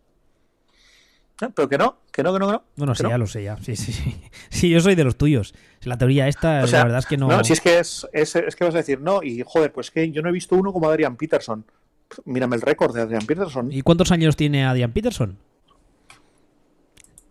¿Eh? 1.43 1.49
Pero 1.55 1.69
que 1.69 1.79
no, 1.79 1.97
que 2.13 2.23
no, 2.23 2.33
que 2.33 2.39
no, 2.39 2.47
que 2.47 2.53
no. 2.53 2.63
Bueno, 2.77 2.93
que 2.93 2.99
sí, 2.99 3.03
no. 3.05 3.09
ya 3.11 3.19
lo 3.19 3.27
sé, 3.27 3.43
ya. 3.45 3.57
Sí, 3.63 3.77
sí, 3.77 3.93
sí. 3.93 4.17
Sí, 4.51 4.71
yo 4.71 4.81
soy 4.81 4.95
de 4.95 5.05
los 5.05 5.17
tuyos. 5.17 5.55
La 5.83 5.99
teoría 5.99 6.29
esta, 6.29 6.63
O 6.65 6.67
sea, 6.67 6.81
la 6.81 6.85
verdad 6.85 6.99
es 7.01 7.07
que 7.07 7.17
no. 7.17 7.45
si 7.45 7.53
es 7.53 7.61
que 7.61 7.79
es, 7.79 8.07
es, 8.13 8.37
es 8.37 8.57
que 8.57 8.65
vas 8.65 8.75
a 8.75 8.79
decir, 8.79 9.01
no, 9.01 9.23
y 9.23 9.43
joder, 9.47 9.73
pues 9.73 9.91
que 9.91 10.11
yo 10.11 10.23
no 10.23 10.29
he 10.29 10.33
visto 10.33 10.55
uno 10.57 10.73
como 10.73 10.89
Adrian 10.89 11.17
Peterson. 11.17 11.65
Mírame 12.25 12.57
el 12.57 12.63
récord 12.63 12.95
de 12.95 13.03
Adrian 13.03 13.25
Peterson. 13.27 13.73
¿Y 13.73 13.83
cuántos 13.83 14.11
años 14.13 14.37
tiene 14.37 14.65
Adrian 14.67 14.93
Peterson? 14.93 15.39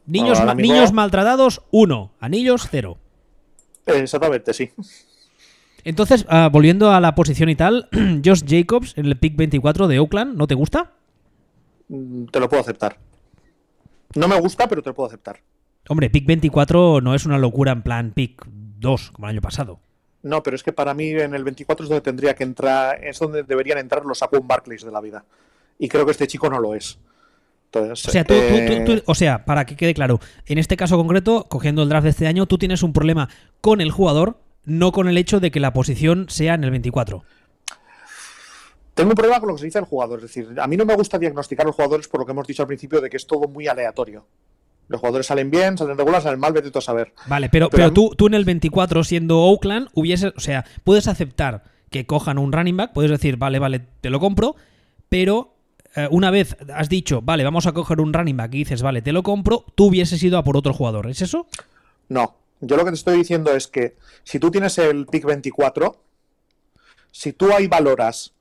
Niños, 0.06 0.44
ma- 0.44 0.56
niños 0.56 0.92
maltratados, 0.92 1.62
uno. 1.72 2.12
Anillos, 2.20 2.68
cero. 2.70 2.98
Eh, 3.86 4.00
Exactamente, 4.00 4.54
sí. 4.54 4.72
Entonces, 5.84 6.26
ah, 6.30 6.50
volviendo 6.52 6.92
a 6.92 7.00
la 7.00 7.16
posición 7.16 7.50
y 7.50 7.56
tal, 7.56 7.88
Josh 8.26 8.44
Jacobs 8.46 8.98
en 8.98 9.06
el 9.06 9.18
pick 9.18 9.36
24 9.36 9.88
de 9.88 10.00
Oakland, 10.00 10.36
¿no 10.38 10.48
te 10.48 10.56
gusta? 10.56 10.92
Mm, 11.88 12.26
Te 12.26 12.40
lo 12.40 12.50
puedo 12.50 12.62
aceptar. 12.62 12.98
No 14.16 14.28
me 14.28 14.40
gusta, 14.40 14.68
pero 14.68 14.82
te 14.82 14.90
lo 14.90 14.94
puedo 14.96 15.08
aceptar. 15.08 15.40
Hombre, 15.90 16.10
pick 16.10 16.26
24 16.26 17.02
no 17.02 17.16
es 17.16 17.26
una 17.26 17.38
locura 17.38 17.72
en 17.72 17.82
plan 17.82 18.12
pick 18.14 18.44
2, 18.46 19.12
como 19.12 19.28
el 19.28 19.32
año 19.32 19.42
pasado. 19.42 19.80
No, 20.24 20.44
pero 20.44 20.56
es 20.56 20.64
que 20.64 20.72
para 20.74 20.94
mí 20.94 21.10
en 21.10 21.34
el 21.34 21.44
24 21.44 21.84
es 21.86 21.90
donde 21.90 22.02
tendría 22.02 22.36
que 22.36 22.44
entrar, 22.44 23.04
es 23.04 23.18
donde 23.20 23.44
deberían 23.44 23.80
entrar 23.80 24.06
los 24.06 24.20
Saquon 24.20 24.48
Barclays 24.48 24.84
de 24.84 24.92
la 24.92 25.02
vida. 25.02 25.26
Y 25.80 25.90
creo 25.90 26.06
que 26.06 26.12
este 26.12 26.28
chico 26.28 26.50
no 26.50 26.60
lo 26.60 26.76
es. 26.76 27.00
Entonces, 27.74 28.06
O 28.08 28.12
sea, 28.12 28.24
tú, 28.24 28.34
tú- 28.34 28.40
eh, 28.40 28.84
tú- 28.86 28.96
tú- 28.98 29.04
o 29.06 29.16
sea, 29.16 29.46
para 29.46 29.66
que 29.66 29.76
quede 29.76 29.94
claro, 29.94 30.20
en 30.46 30.58
este 30.58 30.78
caso 30.78 30.98
concreto, 30.98 31.46
cogiendo 31.50 31.82
el 31.82 31.90
draft 31.90 32.04
de 32.04 32.10
este 32.12 32.28
año, 32.28 32.46
tú 32.46 32.58
tienes 32.58 32.84
un 32.84 32.94
problema 32.94 33.30
con 33.62 33.82
el 33.82 33.92
jugador, 33.92 34.38
no 34.66 34.92
con 34.92 35.08
el 35.08 35.18
hecho 35.18 35.40
de 35.40 35.50
que 35.52 35.60
la 35.60 35.74
posición 35.74 36.26
sea 36.30 36.54
en 36.54 36.64
el 36.66 36.72
24. 36.72 37.24
Tengo 38.94 39.12
un 39.12 39.16
problema 39.16 39.40
con 39.40 39.50
lo 39.50 39.56
que 39.56 39.60
se 39.60 39.66
dice 39.66 39.80
el 39.80 39.86
jugador. 39.86 40.20
Es 40.20 40.24
decir, 40.24 40.60
a 40.60 40.68
mí 40.68 40.78
no 40.78 40.86
me 40.86 40.96
gusta 40.96 41.18
diagnosticar 41.18 41.66
a 41.66 41.68
los 41.68 41.76
jugadores 41.76 42.08
por 42.08 42.20
lo 42.20 42.26
que 42.26 42.32
hemos 42.34 42.48
dicho 42.48 42.64
al 42.64 42.68
principio 42.68 43.00
de 43.02 43.10
que 43.10 43.18
es 43.18 43.26
todo 43.26 43.48
muy 43.48 43.68
aleatorio. 43.68 44.26
Los 44.88 45.00
jugadores 45.00 45.28
salen 45.28 45.50
bien, 45.50 45.78
salen 45.78 45.98
regular, 45.98 46.22
salen 46.22 46.40
mal, 46.40 46.52
vete 46.52 46.70
tú 46.70 46.80
a 46.80 46.82
saber. 46.82 47.14
Vale, 47.28 47.48
pero, 47.50 47.70
Pero 47.70 47.94
tú, 47.94 48.14
tú 48.18 48.28
en 48.28 48.34
el 48.34 48.44
24, 48.44 49.06
siendo 49.06 49.40
Oakland, 49.40 49.88
hubiese, 49.94 50.34
o 50.36 50.40
sea, 50.40 50.66
puedes 50.84 51.08
aceptar 51.08 51.64
que 51.90 52.06
cojan 52.06 52.38
un 52.38 52.52
running 52.52 52.76
back, 52.76 52.92
puedes 52.94 53.12
decir, 53.12 53.38
vale, 53.38 53.60
vale, 53.60 53.82
te 54.02 54.10
lo 54.10 54.20
compro, 54.20 54.56
pero 55.08 55.54
eh, 55.96 56.08
una 56.12 56.32
vez 56.32 56.58
has 56.74 56.90
dicho, 56.90 57.22
vale, 57.22 57.44
vamos 57.44 57.68
a 57.68 57.74
coger 57.74 58.02
un 58.02 58.14
running 58.14 58.38
back 58.38 58.54
y 58.54 58.60
dices, 58.60 58.82
vale, 58.82 59.02
te 59.02 59.12
lo 59.12 59.24
compro, 59.24 59.66
tú 59.76 59.86
hubieses 59.86 60.22
ido 60.24 60.38
a 60.38 60.44
por 60.44 60.58
otro 60.58 60.74
jugador, 60.74 61.10
¿es 61.10 61.22
eso? 61.22 61.48
No, 62.10 62.36
yo 62.62 62.78
lo 62.78 62.86
que 62.86 62.92
te 62.92 62.96
estoy 62.96 63.18
diciendo 63.18 63.54
es 63.54 63.68
que 63.68 63.96
si 64.24 64.40
tú 64.40 64.52
tienes 64.52 64.78
el 64.78 65.06
pick 65.06 65.26
24, 65.26 66.02
si 67.12 67.34
tú 67.34 67.52
ahí 67.54 67.68
valoras 67.68 68.34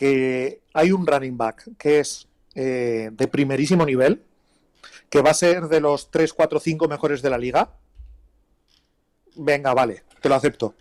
que 0.00 0.62
hay 0.72 0.92
un 0.92 1.06
running 1.06 1.36
back 1.36 1.76
que 1.76 2.00
es 2.00 2.26
eh, 2.54 3.10
de 3.12 3.28
primerísimo 3.28 3.84
nivel, 3.84 4.24
que 5.10 5.20
va 5.20 5.28
a 5.32 5.34
ser 5.34 5.68
de 5.68 5.78
los 5.78 6.10
3, 6.10 6.32
4, 6.32 6.58
5 6.58 6.88
mejores 6.88 7.20
de 7.20 7.28
la 7.28 7.36
liga, 7.36 7.74
venga, 9.36 9.74
vale, 9.74 10.04
te 10.22 10.30
lo 10.30 10.36
acepto. 10.36 10.74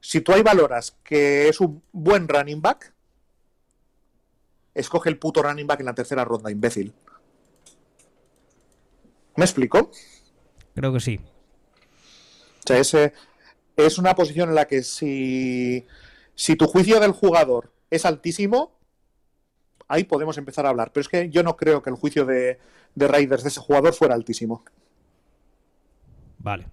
Si 0.00 0.20
tú 0.20 0.30
ahí 0.32 0.42
valoras 0.42 0.96
que 1.02 1.48
es 1.48 1.60
un 1.60 1.82
buen 1.90 2.28
running 2.28 2.62
back, 2.62 2.94
escoge 4.74 5.08
el 5.08 5.18
puto 5.18 5.42
running 5.42 5.66
back 5.66 5.80
en 5.80 5.86
la 5.86 5.94
tercera 5.96 6.24
ronda, 6.24 6.52
imbécil. 6.52 6.92
¿Me 9.34 9.44
explico? 9.44 9.90
Creo 10.76 10.92
que 10.92 11.00
sí. 11.00 11.18
O 11.18 12.62
sea, 12.68 12.78
ese- 12.78 13.12
es 13.76 13.98
una 13.98 14.14
posición 14.14 14.50
en 14.50 14.54
la 14.54 14.68
que 14.68 14.84
si, 14.84 15.84
si 16.36 16.54
tu 16.54 16.68
juicio 16.68 17.00
del 17.00 17.10
jugador 17.10 17.72
es 17.90 18.04
altísimo, 18.04 18.78
ahí 19.88 20.04
podemos 20.04 20.38
empezar 20.38 20.66
a 20.66 20.70
hablar. 20.70 20.92
Pero 20.92 21.02
es 21.02 21.08
que 21.08 21.28
yo 21.30 21.42
no 21.42 21.56
creo 21.56 21.82
que 21.82 21.90
el 21.90 21.96
juicio 21.96 22.24
de, 22.24 22.58
de 22.94 23.08
Raiders 23.08 23.42
de 23.42 23.48
ese 23.48 23.60
jugador 23.60 23.94
fuera 23.94 24.14
altísimo. 24.14 24.64
Vale. 26.38 26.66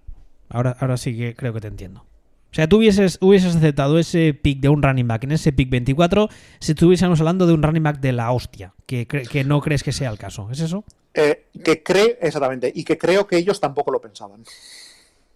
Ahora, 0.48 0.76
ahora 0.80 0.96
sí 0.96 1.16
que 1.16 1.34
creo 1.34 1.52
que 1.52 1.60
te 1.60 1.68
entiendo. 1.68 2.08
O 2.50 2.54
sea, 2.54 2.66
tú 2.66 2.78
hubieses, 2.78 3.18
hubieses 3.20 3.54
aceptado 3.54 3.98
ese 3.98 4.32
pick 4.32 4.60
de 4.60 4.70
un 4.70 4.82
running 4.82 5.06
back 5.06 5.24
en 5.24 5.32
ese 5.32 5.52
pick 5.52 5.68
24 5.68 6.30
si 6.60 6.72
estuviésemos 6.72 7.20
hablando 7.20 7.46
de 7.46 7.52
un 7.52 7.62
running 7.62 7.82
back 7.82 8.00
de 8.00 8.12
la 8.12 8.32
hostia, 8.32 8.74
que, 8.86 9.06
no 9.44 9.60
crees 9.60 9.82
que 9.82 9.92
sea 9.92 10.10
el 10.10 10.16
caso. 10.16 10.48
¿Es 10.50 10.60
eso? 10.60 10.84
Eh, 11.12 11.48
que 11.62 11.82
cree, 11.82 12.18
exactamente, 12.22 12.72
y 12.74 12.84
que 12.84 12.96
creo 12.96 13.26
que 13.26 13.36
ellos 13.36 13.60
tampoco 13.60 13.90
lo 13.90 14.00
pensaban. 14.00 14.44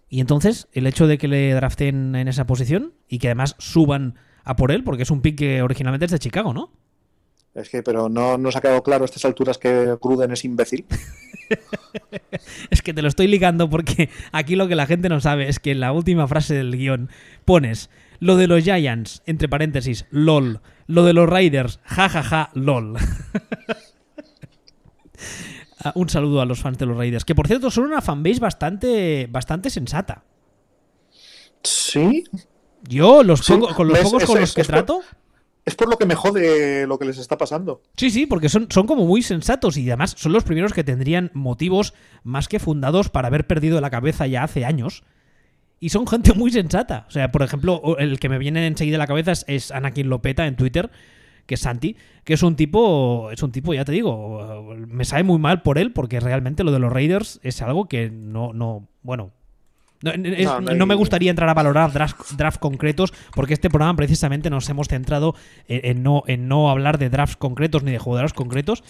Y 0.09 0.21
entonces, 0.21 0.67
el 0.73 0.87
hecho 0.87 1.05
de 1.05 1.19
que 1.19 1.27
le 1.27 1.53
draften 1.53 2.15
en 2.15 2.27
esa 2.27 2.47
posición 2.47 2.93
y 3.07 3.19
que 3.19 3.27
además 3.27 3.55
suban 3.59 4.15
a 4.43 4.55
por 4.55 4.71
él, 4.71 4.83
porque 4.83 5.03
es 5.03 5.11
un 5.11 5.21
pick 5.21 5.37
que 5.37 5.61
originalmente 5.61 6.05
es 6.05 6.11
de 6.11 6.19
Chicago, 6.19 6.53
¿no? 6.53 6.71
Es 7.53 7.69
que, 7.69 7.83
pero 7.83 8.09
no 8.09 8.37
nos 8.37 8.55
ha 8.55 8.61
quedado 8.61 8.81
claro 8.81 9.03
a 9.03 9.05
estas 9.05 9.25
alturas 9.25 9.57
que 9.57 9.95
Gruden 10.01 10.31
es 10.31 10.43
imbécil. 10.45 10.85
Es 12.71 12.81
que 12.81 12.93
te 12.93 13.03
lo 13.03 13.07
estoy 13.07 13.27
ligando 13.27 13.69
porque 13.69 14.09
aquí 14.31 14.55
lo 14.55 14.67
que 14.67 14.75
la 14.75 14.87
gente 14.87 15.07
no 15.09 15.19
sabe 15.19 15.49
es 15.49 15.59
que 15.59 15.71
en 15.71 15.81
la 15.81 15.91
última 15.91 16.27
frase 16.27 16.55
del 16.55 16.75
guion 16.75 17.09
pones 17.45 17.91
lo 18.19 18.37
de 18.37 18.47
los 18.47 18.63
Giants, 18.63 19.21
entre 19.27 19.49
paréntesis, 19.49 20.05
lol. 20.09 20.61
Lo 20.87 21.03
de 21.03 21.13
los 21.13 21.29
Raiders, 21.29 21.79
jajaja, 21.83 22.49
lol. 22.53 22.97
Ah, 25.85 25.91
Un 25.95 26.07
saludo 26.07 26.39
a 26.39 26.45
los 26.45 26.61
fans 26.61 26.77
de 26.77 26.85
los 26.85 26.95
Raiders, 26.95 27.25
que 27.25 27.35
por 27.35 27.45
cierto 27.45 27.69
son 27.69 27.83
una 27.83 28.01
fanbase 28.01 28.39
bastante, 28.39 29.27
bastante 29.29 29.69
sensata. 29.69 30.23
Sí, 31.61 32.23
Yo, 32.87 33.23
los 33.23 33.39
Sí, 33.41 33.53
pongo- 33.53 33.73
con 33.73 33.87
los 33.87 33.97
es- 33.99 34.03
pocos 34.03 34.23
es- 34.23 34.27
con 34.29 34.39
los 34.39 34.49
es- 34.49 34.55
que 34.55 34.61
es 34.61 34.67
por- 34.67 34.73
trato, 34.75 35.01
es 35.65 35.75
por 35.75 35.89
lo 35.89 35.97
que 35.97 36.05
me 36.05 36.15
jode 36.15 36.85
lo 36.87 36.99
que 36.99 37.05
les 37.05 37.17
está 37.17 37.37
pasando. 37.37 37.81
Sí, 37.95 38.09
sí, 38.11 38.25
porque 38.25 38.49
son, 38.49 38.67
son 38.69 38.85
como 38.85 39.05
muy 39.05 39.21
sensatos 39.21 39.77
y 39.77 39.87
además 39.89 40.13
son 40.17 40.33
los 40.33 40.43
primeros 40.43 40.73
que 40.73 40.83
tendrían 40.83 41.31
motivos 41.33 41.93
más 42.23 42.47
que 42.49 42.59
fundados 42.59 43.09
para 43.09 43.29
haber 43.29 43.47
perdido 43.47 43.79
la 43.79 43.89
cabeza 43.89 44.27
ya 44.27 44.43
hace 44.43 44.65
años 44.65 45.03
Y 45.79 45.89
son 45.89 46.07
gente 46.07 46.31
muy 46.33 46.49
sensata. 46.49 47.05
O 47.09 47.11
sea, 47.11 47.29
por 47.33 47.41
ejemplo, 47.43 47.97
el 47.99 48.17
que 48.17 48.29
me 48.29 48.37
viene 48.37 48.67
enseguida 48.67 48.95
a 48.95 48.99
la 48.99 49.07
cabeza 49.07 49.33
es, 49.47 49.69
Anakin 49.69 50.07
Lopeta 50.07 50.47
en 50.47 50.55
Twitter, 50.55 50.89
que 51.45 51.55
es 51.55 51.59
Santi, 51.59 51.97
que 52.23 52.35
es 52.35 52.41
un 52.43 52.55
tipo, 52.55 53.29
es 53.31 53.43
un 53.43 53.51
tipo, 53.51 53.73
ya 53.73 53.83
te 53.83 53.91
digo, 53.91 54.73
me 54.87 55.03
sabe 55.03 55.23
muy 55.23 55.39
mal 55.39 55.61
por 55.61 55.77
él, 55.77 55.91
porque 55.91 56.21
realmente 56.21 56.63
lo 56.63 56.71
de 56.71 56.79
los 56.79 56.93
Raiders 56.93 57.41
es 57.43 57.61
algo 57.61 57.89
que 57.89 58.09
no, 58.09 58.53
no, 58.53 58.87
bueno, 59.01 59.31
no, 60.03 60.85
me 60.85 60.95
gustaría 60.95 61.29
entrar 61.29 61.49
a 61.49 61.53
valorar 61.53 61.91
drafts, 61.91 62.57
concretos 62.59 63.13
porque 63.33 63.53
este 63.53 63.69
programa 63.69 63.95
precisamente 63.95 64.49
nos 64.49 64.67
hemos 64.69 64.87
centrado 64.87 65.35
en, 65.67 66.03
no, 66.03 66.23
en 66.27 66.47
no 66.47 66.69
hablar 66.69 66.97
de 66.97 67.09
drafts 67.09 67.37
concretos 67.37 67.83
ni 67.83 67.91
de 67.91 67.99
jugadores 67.99 68.33
concretos, 68.33 68.83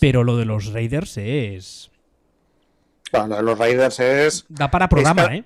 pero 0.00 0.24
lo 0.24 0.36
de 0.36 0.46
los 0.46 0.72
Raiders 0.72 1.18
es... 1.18 1.90
lo 3.12 3.36
de 3.36 3.42
los 3.42 3.58
Raiders 3.58 4.00
es... 4.00 4.46
Da 4.48 4.70
para 4.70 4.88
programa, 4.88 5.34
¿eh? 5.34 5.44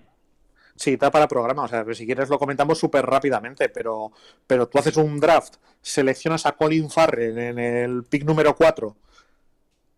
Sí, 0.76 0.96
da 0.96 1.10
para 1.10 1.28
programa. 1.28 1.64
O 1.64 1.68
sea, 1.68 1.84
si 1.92 2.06
quieres 2.06 2.28
lo 2.28 2.38
comentamos 2.38 2.78
súper 2.78 3.06
rápidamente, 3.06 3.68
pero, 3.68 4.12
pero 4.46 4.68
tú 4.68 4.78
haces 4.78 4.96
un 4.96 5.20
draft, 5.20 5.56
seleccionas 5.80 6.46
a 6.46 6.52
Colin 6.52 6.90
Farrell 6.90 7.38
en 7.38 7.58
el 7.58 8.04
pick 8.04 8.24
número 8.24 8.56
4, 8.56 8.96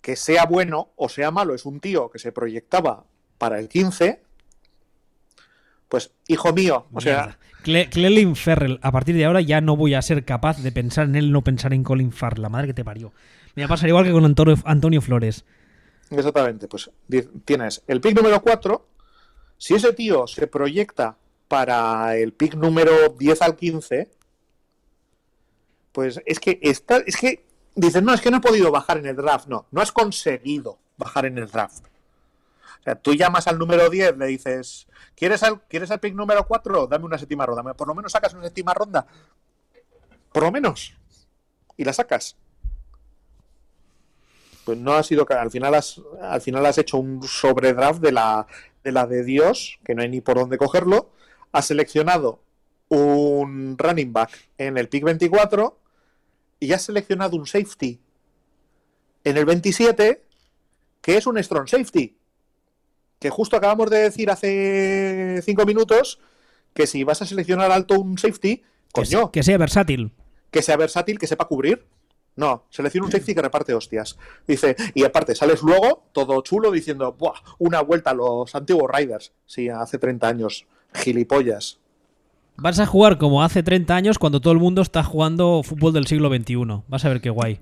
que 0.01 0.16
sea 0.16 0.44
bueno 0.44 0.93
o 0.97 1.09
sea 1.09 1.31
malo, 1.31 1.55
es 1.55 1.64
un 1.64 1.81
tío 1.81 2.10
que 2.10 2.18
se 2.18 2.32
proyectaba 2.32 3.05
para 3.39 3.59
el 3.59 3.68
15, 3.68 4.23
pues, 5.89 6.13
hijo 6.29 6.53
mío, 6.53 6.87
o 6.93 7.01
sea... 7.01 7.39
Clelin 7.63 8.37
Ferrell, 8.37 8.79
a 8.81 8.93
partir 8.93 9.17
de 9.17 9.25
ahora 9.25 9.41
ya 9.41 9.61
no 9.61 9.77
voy 9.77 9.95
a 9.95 10.03
ser 10.03 10.25
capaz 10.25 10.63
de 10.63 10.71
pensar 10.71 11.07
en 11.07 11.17
él, 11.17 11.33
no 11.33 11.43
pensar 11.43 11.73
en 11.75 11.83
Colin 11.83 12.13
Farrell, 12.13 12.43
la 12.43 12.49
madre 12.49 12.69
que 12.69 12.75
te 12.75 12.85
parió. 12.85 13.13
Me 13.57 13.63
va 13.63 13.67
a 13.67 13.69
pasar 13.71 13.89
igual 13.89 14.05
que 14.05 14.13
con 14.13 14.25
Antonio, 14.25 15.01
Flores. 15.01 15.45
Exactamente, 16.11 16.69
pues 16.69 16.91
tienes 17.45 17.83
el 17.89 18.01
pick 18.01 18.15
número 18.15 18.41
4. 18.41 18.87
Si 19.59 19.75
ese 19.75 19.93
tío 19.95 20.29
se 20.29 20.47
proyecta 20.47 21.17
para 21.49 22.17
el 22.17 22.33
pick 22.33 22.55
número 22.55 23.09
10 23.19 23.43
al 23.43 23.57
15, 23.57 24.11
pues 25.91 26.21
es 26.25 26.39
que 26.39 26.61
está, 26.63 26.99
es 26.99 27.17
que 27.17 27.47
dices, 27.75 28.03
no, 28.03 28.15
es 28.15 28.21
que 28.21 28.31
no 28.31 28.37
he 28.37 28.41
podido 28.41 28.71
bajar 28.71 28.99
en 28.99 29.07
el 29.07 29.17
draft. 29.17 29.49
No, 29.49 29.67
no 29.73 29.81
has 29.81 29.91
conseguido 29.91 30.79
bajar 30.99 31.27
en 31.27 31.39
el 31.39 31.49
draft. 31.49 31.87
Tú 32.95 33.15
llamas 33.15 33.49
al 33.49 33.59
número 33.59 33.91
10, 33.91 34.17
le 34.17 34.27
dices, 34.27 34.87
¿Quieres 35.17 35.43
el, 35.43 35.61
¿Quieres 35.63 35.91
pick 36.01 36.15
número 36.15 36.47
4? 36.47 36.87
Dame 36.87 37.05
una 37.05 37.19
séptima 37.19 37.45
ronda. 37.45 37.75
Por 37.75 37.89
lo 37.89 37.95
menos 37.95 38.13
sacas 38.13 38.35
una 38.35 38.45
séptima 38.45 38.75
ronda. 38.75 39.07
Por 40.33 40.45
lo 40.45 40.53
menos. 40.53 40.95
Y 41.77 41.85
la 41.85 41.93
sacas. 41.93 42.37
Pues 44.65 44.79
no 44.79 44.95
ha 44.95 45.03
sido 45.03 45.27
al 45.29 45.51
final 45.51 45.75
has, 45.75 46.01
al 46.21 46.41
final 46.41 46.67
has 46.67 46.79
hecho 46.79 46.99
un 46.99 47.23
sobredraft 47.23 48.01
de 48.01 48.13
la, 48.13 48.47
de 48.85 48.93
la 48.93 49.07
de 49.07 49.25
Dios, 49.25 49.79
que 49.85 49.95
no 49.95 50.03
hay 50.03 50.09
ni 50.09 50.21
por 50.21 50.37
dónde 50.37 50.59
cogerlo. 50.59 51.11
Has 51.53 51.67
seleccionado 51.67 52.41
un 52.89 53.77
running 53.79 54.13
back 54.13 54.31
en 54.59 54.77
el 54.77 54.89
pick 54.89 55.05
24 55.05 55.79
y 56.61 56.73
has 56.73 56.83
seleccionado 56.83 57.37
un 57.37 57.47
safety 57.47 58.01
en 59.25 59.37
el 59.37 59.45
27 59.45 60.23
que 61.01 61.17
es 61.17 61.27
un 61.27 61.43
strong 61.43 61.69
safety 61.69 62.17
que 63.18 63.30
justo 63.30 63.56
acabamos 63.56 63.90
de 63.90 63.98
decir 63.98 64.30
hace 64.30 65.40
cinco 65.43 65.64
minutos 65.64 66.20
que 66.74 66.86
si 66.86 67.05
vas 67.05 67.22
a 67.22 67.26
seleccionar 67.26 67.72
alto 67.72 67.98
un 67.98 68.18
safety, 68.18 68.62
coño. 68.93 69.32
Que 69.32 69.43
sea 69.43 69.59
versátil. 69.59 70.12
Que 70.51 70.62
sea 70.62 70.76
versátil, 70.76 71.18
que 71.18 71.26
sepa 71.26 71.47
cubrir. 71.47 71.86
No, 72.36 72.66
selecciona 72.68 73.06
un 73.06 73.12
safety 73.12 73.34
que 73.34 73.43
reparte 73.43 73.72
hostias. 73.72 74.18
Dice, 74.47 74.76
y 74.94 75.05
aparte 75.05 75.34
sales 75.34 75.62
luego, 75.62 76.05
todo 76.12 76.43
chulo, 76.43 76.70
diciendo, 76.70 77.16
Buah, 77.18 77.40
una 77.59 77.80
vuelta 77.80 78.10
a 78.10 78.14
los 78.14 78.55
antiguos 78.55 78.90
Riders. 78.93 79.32
Sí, 79.47 79.70
hace 79.70 79.98
30 79.98 80.28
años. 80.28 80.66
Gilipollas. 80.93 81.78
Vas 82.56 82.78
a 82.78 82.86
jugar 82.86 83.18
como 83.18 83.43
hace 83.43 83.62
30 83.62 83.94
años 83.94 84.18
cuando 84.18 84.40
todo 84.40 84.52
el 84.52 84.59
mundo 84.59 84.82
está 84.82 85.02
jugando 85.02 85.62
fútbol 85.62 85.94
del 85.94 86.06
siglo 86.06 86.28
XXI. 86.28 86.82
Vas 86.88 87.05
a 87.05 87.09
ver 87.09 87.20
qué 87.22 87.30
guay. 87.30 87.60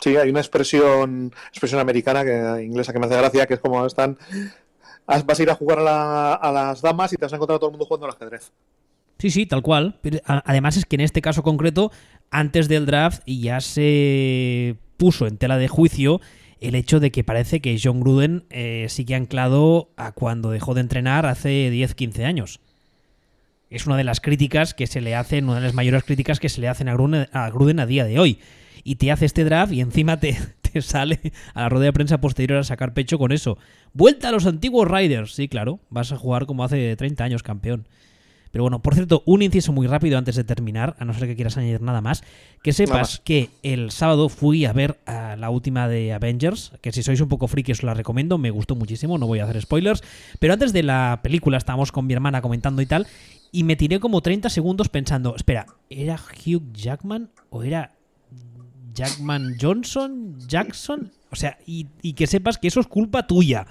Sí, 0.00 0.16
hay 0.16 0.28
una 0.28 0.40
expresión, 0.40 1.32
expresión 1.48 1.80
americana, 1.80 2.24
que, 2.24 2.62
inglesa, 2.62 2.92
que 2.92 2.98
me 2.98 3.06
hace 3.06 3.16
gracia, 3.16 3.46
que 3.46 3.54
es 3.54 3.60
como 3.60 3.86
están 3.86 4.18
vas 5.06 5.38
a 5.38 5.42
ir 5.42 5.50
a 5.50 5.54
jugar 5.54 5.78
a, 5.80 6.50
las 6.52 6.80
damas 6.82 7.12
y 7.12 7.16
te 7.16 7.24
vas 7.24 7.32
a 7.32 7.36
encontrar 7.36 7.56
a 7.56 7.58
todo 7.58 7.68
el 7.68 7.72
mundo 7.72 7.86
jugando 7.86 8.06
al 8.06 8.12
ajedrez. 8.12 8.52
Sí, 9.18 9.30
sí, 9.30 9.46
tal 9.46 9.62
cual. 9.62 10.00
además 10.44 10.76
es 10.76 10.86
que 10.86 10.96
en 10.96 11.00
este 11.00 11.22
caso 11.22 11.42
concreto, 11.42 11.92
antes 12.30 12.68
del 12.68 12.86
draft 12.86 13.22
ya 13.26 13.60
se 13.60 14.76
puso 14.96 15.26
en 15.26 15.38
tela 15.38 15.56
de 15.56 15.68
juicio 15.68 16.20
el 16.60 16.74
hecho 16.74 16.98
de 16.98 17.10
que 17.10 17.24
parece 17.24 17.60
que 17.60 17.78
John 17.82 18.00
Gruden 18.00 18.44
eh, 18.50 18.86
sigue 18.88 19.14
anclado 19.14 19.90
a 19.96 20.12
cuando 20.12 20.50
dejó 20.50 20.74
de 20.74 20.80
entrenar 20.80 21.26
hace 21.26 21.70
10-15 21.70 22.24
años. 22.24 22.60
Es 23.70 23.86
una 23.86 23.96
de 23.96 24.04
las 24.04 24.20
críticas 24.20 24.72
que 24.72 24.86
se 24.86 25.00
le 25.00 25.14
hacen, 25.14 25.48
una 25.48 25.56
de 25.56 25.66
las 25.66 25.74
mayores 25.74 26.04
críticas 26.04 26.40
que 26.40 26.48
se 26.48 26.60
le 26.60 26.68
hacen 26.68 26.88
a 26.88 26.94
Gruden 26.94 27.80
a 27.80 27.86
día 27.86 28.04
de 28.04 28.18
hoy. 28.18 28.38
Y 28.82 28.96
te 28.96 29.10
hace 29.10 29.26
este 29.26 29.44
draft 29.44 29.72
y 29.72 29.80
encima 29.80 30.18
te, 30.20 30.38
sale 30.82 31.20
a 31.54 31.62
la 31.62 31.68
rueda 31.68 31.86
de 31.86 31.92
prensa 31.92 32.20
posterior 32.20 32.58
a 32.58 32.64
sacar 32.64 32.94
pecho 32.94 33.18
con 33.18 33.32
eso. 33.32 33.58
Vuelta 33.92 34.28
a 34.28 34.32
los 34.32 34.46
antiguos 34.46 34.88
Riders. 34.88 35.34
Sí, 35.34 35.48
claro, 35.48 35.80
vas 35.90 36.12
a 36.12 36.16
jugar 36.16 36.46
como 36.46 36.64
hace 36.64 36.96
30 36.96 37.24
años 37.24 37.42
campeón. 37.42 37.86
Pero 38.54 38.62
bueno, 38.62 38.82
por 38.82 38.94
cierto, 38.94 39.24
un 39.26 39.42
inciso 39.42 39.72
muy 39.72 39.88
rápido 39.88 40.16
antes 40.16 40.36
de 40.36 40.44
terminar, 40.44 40.94
a 41.00 41.04
no 41.04 41.12
ser 41.12 41.26
que 41.26 41.34
quieras 41.34 41.56
añadir 41.56 41.82
nada 41.82 42.00
más, 42.00 42.22
que 42.62 42.72
sepas 42.72 43.18
que 43.18 43.50
el 43.64 43.90
sábado 43.90 44.28
fui 44.28 44.64
a 44.64 44.72
ver 44.72 45.00
a 45.06 45.34
la 45.34 45.50
última 45.50 45.88
de 45.88 46.12
Avengers, 46.12 46.70
que 46.80 46.92
si 46.92 47.02
sois 47.02 47.20
un 47.20 47.28
poco 47.28 47.48
friki 47.48 47.72
os 47.72 47.82
la 47.82 47.94
recomiendo, 47.94 48.38
me 48.38 48.52
gustó 48.52 48.76
muchísimo, 48.76 49.18
no 49.18 49.26
voy 49.26 49.40
a 49.40 49.44
hacer 49.44 49.60
spoilers, 49.60 50.04
pero 50.38 50.52
antes 50.52 50.72
de 50.72 50.84
la 50.84 51.18
película 51.20 51.58
estábamos 51.58 51.90
con 51.90 52.06
mi 52.06 52.14
hermana 52.14 52.42
comentando 52.42 52.80
y 52.80 52.86
tal, 52.86 53.08
y 53.50 53.64
me 53.64 53.74
tiré 53.74 53.98
como 53.98 54.20
30 54.20 54.48
segundos 54.50 54.88
pensando, 54.88 55.34
espera, 55.34 55.66
¿era 55.90 56.14
Hugh 56.14 56.72
Jackman 56.72 57.30
o 57.50 57.64
era 57.64 57.93
Jackman 58.94 59.56
Johnson, 59.60 60.38
Jackson. 60.46 61.12
O 61.30 61.36
sea, 61.36 61.58
y, 61.66 62.12
que 62.14 62.26
sepas 62.26 62.58
que 62.58 62.68
eso 62.68 62.80
es 62.80 62.86
culpa 62.86 63.26
tuya. 63.26 63.66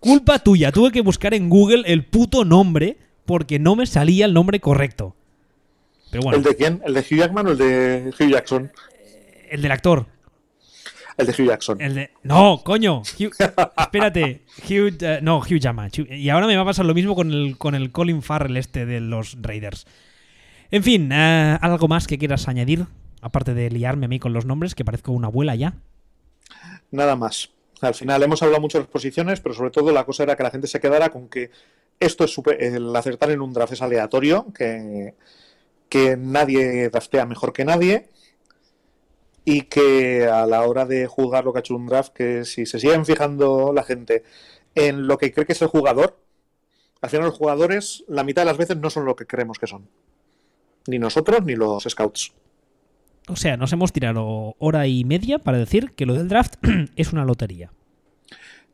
Culpa 0.00 0.38
tuya. 0.38 0.72
Tuve 0.72 0.90
que 0.90 1.02
buscar 1.02 1.34
en 1.34 1.48
Google 1.48 1.84
el 1.86 2.04
puto 2.04 2.44
nombre 2.44 2.96
porque 3.26 3.58
no 3.58 3.76
me 3.76 3.86
salía 3.86 4.24
el 4.24 4.34
nombre 4.34 4.58
correcto. 4.60 5.14
Pero 6.10 6.22
bueno. 6.22 6.38
¿El 6.38 6.44
de 6.44 6.56
quién? 6.56 6.82
¿El 6.84 6.94
de 6.94 7.00
Hugh 7.00 7.18
Jackman 7.18 7.46
o 7.46 7.50
el 7.50 7.58
de 7.58 8.14
Hugh 8.18 8.30
Jackson? 8.30 8.72
El 9.50 9.62
del 9.62 9.70
actor. 9.70 10.06
El 11.18 11.26
de 11.26 11.32
Hugh 11.32 11.48
Jackson. 11.48 11.80
El 11.80 11.94
de... 11.94 12.10
No, 12.22 12.62
coño. 12.64 13.02
Espérate. 13.78 14.42
Hugh, 14.64 14.96
eh, 15.00 15.20
no, 15.22 15.38
Hugh 15.38 15.60
Jackman. 15.60 15.90
Y 16.10 16.30
ahora 16.30 16.46
me 16.46 16.56
va 16.56 16.62
a 16.62 16.66
pasar 16.66 16.86
lo 16.86 16.94
mismo 16.94 17.14
con 17.14 17.30
el, 17.30 17.58
con 17.58 17.74
el 17.74 17.92
Colin 17.92 18.22
Farrell 18.22 18.56
este 18.56 18.86
de 18.86 19.00
los 19.00 19.36
Raiders. 19.40 19.86
En 20.70 20.82
fin, 20.82 21.10
eh, 21.12 21.58
¿algo 21.60 21.86
más 21.86 22.06
que 22.06 22.16
quieras 22.16 22.48
añadir? 22.48 22.86
Aparte 23.22 23.54
de 23.54 23.70
liarme 23.70 24.04
a 24.04 24.08
mí 24.08 24.18
con 24.18 24.34
los 24.34 24.44
nombres, 24.44 24.74
que 24.74 24.84
parezco 24.84 25.12
una 25.12 25.28
abuela 25.28 25.54
ya. 25.54 25.74
Nada 26.90 27.16
más. 27.16 27.50
Al 27.80 27.94
final 27.94 28.22
hemos 28.22 28.42
hablado 28.42 28.60
mucho 28.60 28.78
de 28.78 28.84
las 28.84 28.92
posiciones, 28.92 29.40
pero 29.40 29.54
sobre 29.54 29.70
todo 29.70 29.90
la 29.90 30.04
cosa 30.04 30.24
era 30.24 30.36
que 30.36 30.42
la 30.42 30.50
gente 30.50 30.66
se 30.66 30.80
quedara 30.80 31.08
con 31.08 31.28
que 31.28 31.50
esto 31.98 32.24
es 32.24 32.30
super, 32.32 32.62
el 32.62 32.94
acertar 32.94 33.30
en 33.30 33.40
un 33.40 33.52
draft 33.52 33.72
es 33.72 33.82
aleatorio, 33.82 34.46
que, 34.52 35.14
que 35.88 36.16
nadie 36.16 36.90
draftea 36.90 37.24
mejor 37.26 37.52
que 37.52 37.64
nadie 37.64 38.08
y 39.44 39.62
que 39.62 40.26
a 40.26 40.46
la 40.46 40.62
hora 40.62 40.84
de 40.86 41.06
juzgar 41.06 41.44
lo 41.44 41.52
que 41.52 41.58
ha 41.58 41.60
hecho 41.60 41.74
un 41.74 41.86
draft, 41.86 42.12
que 42.12 42.44
si 42.44 42.66
se 42.66 42.78
siguen 42.78 43.06
fijando 43.06 43.72
la 43.72 43.82
gente 43.82 44.22
en 44.74 45.06
lo 45.06 45.18
que 45.18 45.32
cree 45.32 45.46
que 45.46 45.52
es 45.52 45.62
el 45.62 45.68
jugador, 45.68 46.16
al 47.00 47.10
final 47.10 47.26
los 47.26 47.36
jugadores 47.36 48.04
la 48.08 48.24
mitad 48.24 48.42
de 48.42 48.46
las 48.46 48.58
veces 48.58 48.76
no 48.76 48.90
son 48.90 49.04
lo 49.04 49.16
que 49.16 49.26
creemos 49.26 49.58
que 49.58 49.66
son. 49.66 49.88
Ni 50.86 50.98
nosotros 50.98 51.44
ni 51.44 51.56
los 51.56 51.84
scouts. 51.84 52.32
O 53.28 53.36
sea, 53.36 53.56
nos 53.56 53.72
hemos 53.72 53.92
tirado 53.92 54.56
hora 54.58 54.86
y 54.86 55.04
media 55.04 55.38
para 55.38 55.58
decir 55.58 55.92
que 55.92 56.06
lo 56.06 56.14
del 56.14 56.28
draft 56.28 56.56
es 56.96 57.12
una 57.12 57.24
lotería. 57.24 57.70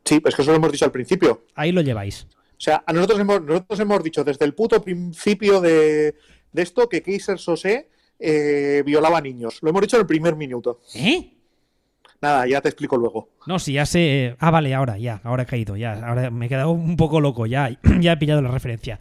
Sí, 0.03 0.21
es 0.23 0.35
que 0.35 0.41
eso 0.41 0.51
lo 0.51 0.57
hemos 0.57 0.71
dicho 0.71 0.85
al 0.85 0.91
principio. 0.91 1.45
Ahí 1.55 1.71
lo 1.71 1.81
lleváis. 1.81 2.27
O 2.59 2.61
sea, 2.61 2.83
nosotros 2.93 3.19
hemos, 3.19 3.41
nosotros 3.41 3.79
hemos 3.79 4.03
dicho 4.03 4.23
desde 4.23 4.43
el 4.45 4.53
puto 4.53 4.81
principio 4.81 5.61
de, 5.61 6.15
esto 6.53 6.89
que 6.89 7.01
Kaiser 7.01 7.37
Sosé 7.37 7.89
eh, 8.19 8.83
violaba 8.85 9.21
niños. 9.21 9.59
Lo 9.61 9.69
hemos 9.69 9.81
dicho 9.81 9.97
en 9.97 10.01
el 10.01 10.07
primer 10.07 10.35
minuto. 10.35 10.81
¿Eh? 10.93 11.31
Nada, 12.21 12.45
ya 12.47 12.59
te 12.59 12.67
explico 12.67 12.97
luego. 12.97 13.29
No, 13.47 13.59
si 13.59 13.73
ya 13.73 13.85
sé. 13.85 14.35
Ah, 14.39 14.51
vale, 14.51 14.73
ahora, 14.73 14.97
ya, 14.97 15.21
ahora 15.23 15.43
he 15.43 15.45
caído, 15.45 15.77
ya. 15.77 15.93
Ahora 16.05 16.29
me 16.29 16.47
he 16.47 16.49
quedado 16.49 16.71
un 16.71 16.97
poco 16.97 17.21
loco, 17.21 17.45
ya, 17.45 17.69
ya 18.01 18.13
he 18.13 18.17
pillado 18.17 18.41
la 18.41 18.51
referencia. 18.51 18.99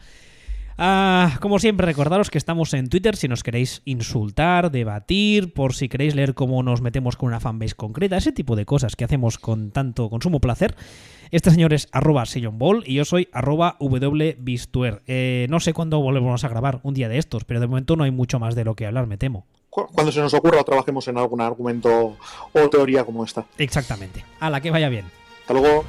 Ah, 0.80 1.38
como 1.40 1.58
siempre, 1.58 1.86
recordaros 1.86 2.30
que 2.30 2.38
estamos 2.38 2.72
en 2.72 2.88
Twitter 2.88 3.16
si 3.16 3.26
nos 3.26 3.42
queréis 3.42 3.82
insultar, 3.84 4.70
debatir, 4.70 5.52
por 5.52 5.74
si 5.74 5.88
queréis 5.88 6.14
leer 6.14 6.34
cómo 6.34 6.62
nos 6.62 6.82
metemos 6.82 7.16
con 7.16 7.26
una 7.26 7.40
fanbase 7.40 7.74
concreta, 7.74 8.16
ese 8.16 8.30
tipo 8.30 8.54
de 8.54 8.64
cosas 8.64 8.94
que 8.94 9.02
hacemos 9.02 9.38
con 9.38 9.72
tanto 9.72 10.08
consumo 10.08 10.38
placer. 10.38 10.76
Este 11.32 11.50
señor 11.50 11.74
es 11.74 11.88
arroba 11.90 12.22
Ball 12.52 12.84
y 12.86 12.94
yo 12.94 13.04
soy 13.04 13.28
arroba 13.32 13.76
wbistuer. 13.80 15.02
Eh, 15.08 15.48
no 15.50 15.58
sé 15.58 15.74
cuándo 15.74 16.00
volvemos 16.00 16.44
a 16.44 16.48
grabar, 16.48 16.78
un 16.84 16.94
día 16.94 17.08
de 17.08 17.18
estos, 17.18 17.44
pero 17.44 17.58
de 17.58 17.66
momento 17.66 17.96
no 17.96 18.04
hay 18.04 18.12
mucho 18.12 18.38
más 18.38 18.54
de 18.54 18.64
lo 18.64 18.76
que 18.76 18.86
hablar, 18.86 19.08
me 19.08 19.18
temo. 19.18 19.46
Cuando 19.70 20.12
se 20.12 20.20
nos 20.20 20.32
ocurra 20.32 20.62
trabajemos 20.62 21.08
en 21.08 21.18
algún 21.18 21.40
argumento 21.40 22.16
o 22.52 22.68
teoría 22.70 23.04
como 23.04 23.24
esta. 23.24 23.44
Exactamente. 23.58 24.24
A 24.38 24.48
la 24.48 24.60
que 24.60 24.70
vaya 24.70 24.88
bien. 24.88 25.06
Hasta 25.40 25.54
luego. 25.54 25.84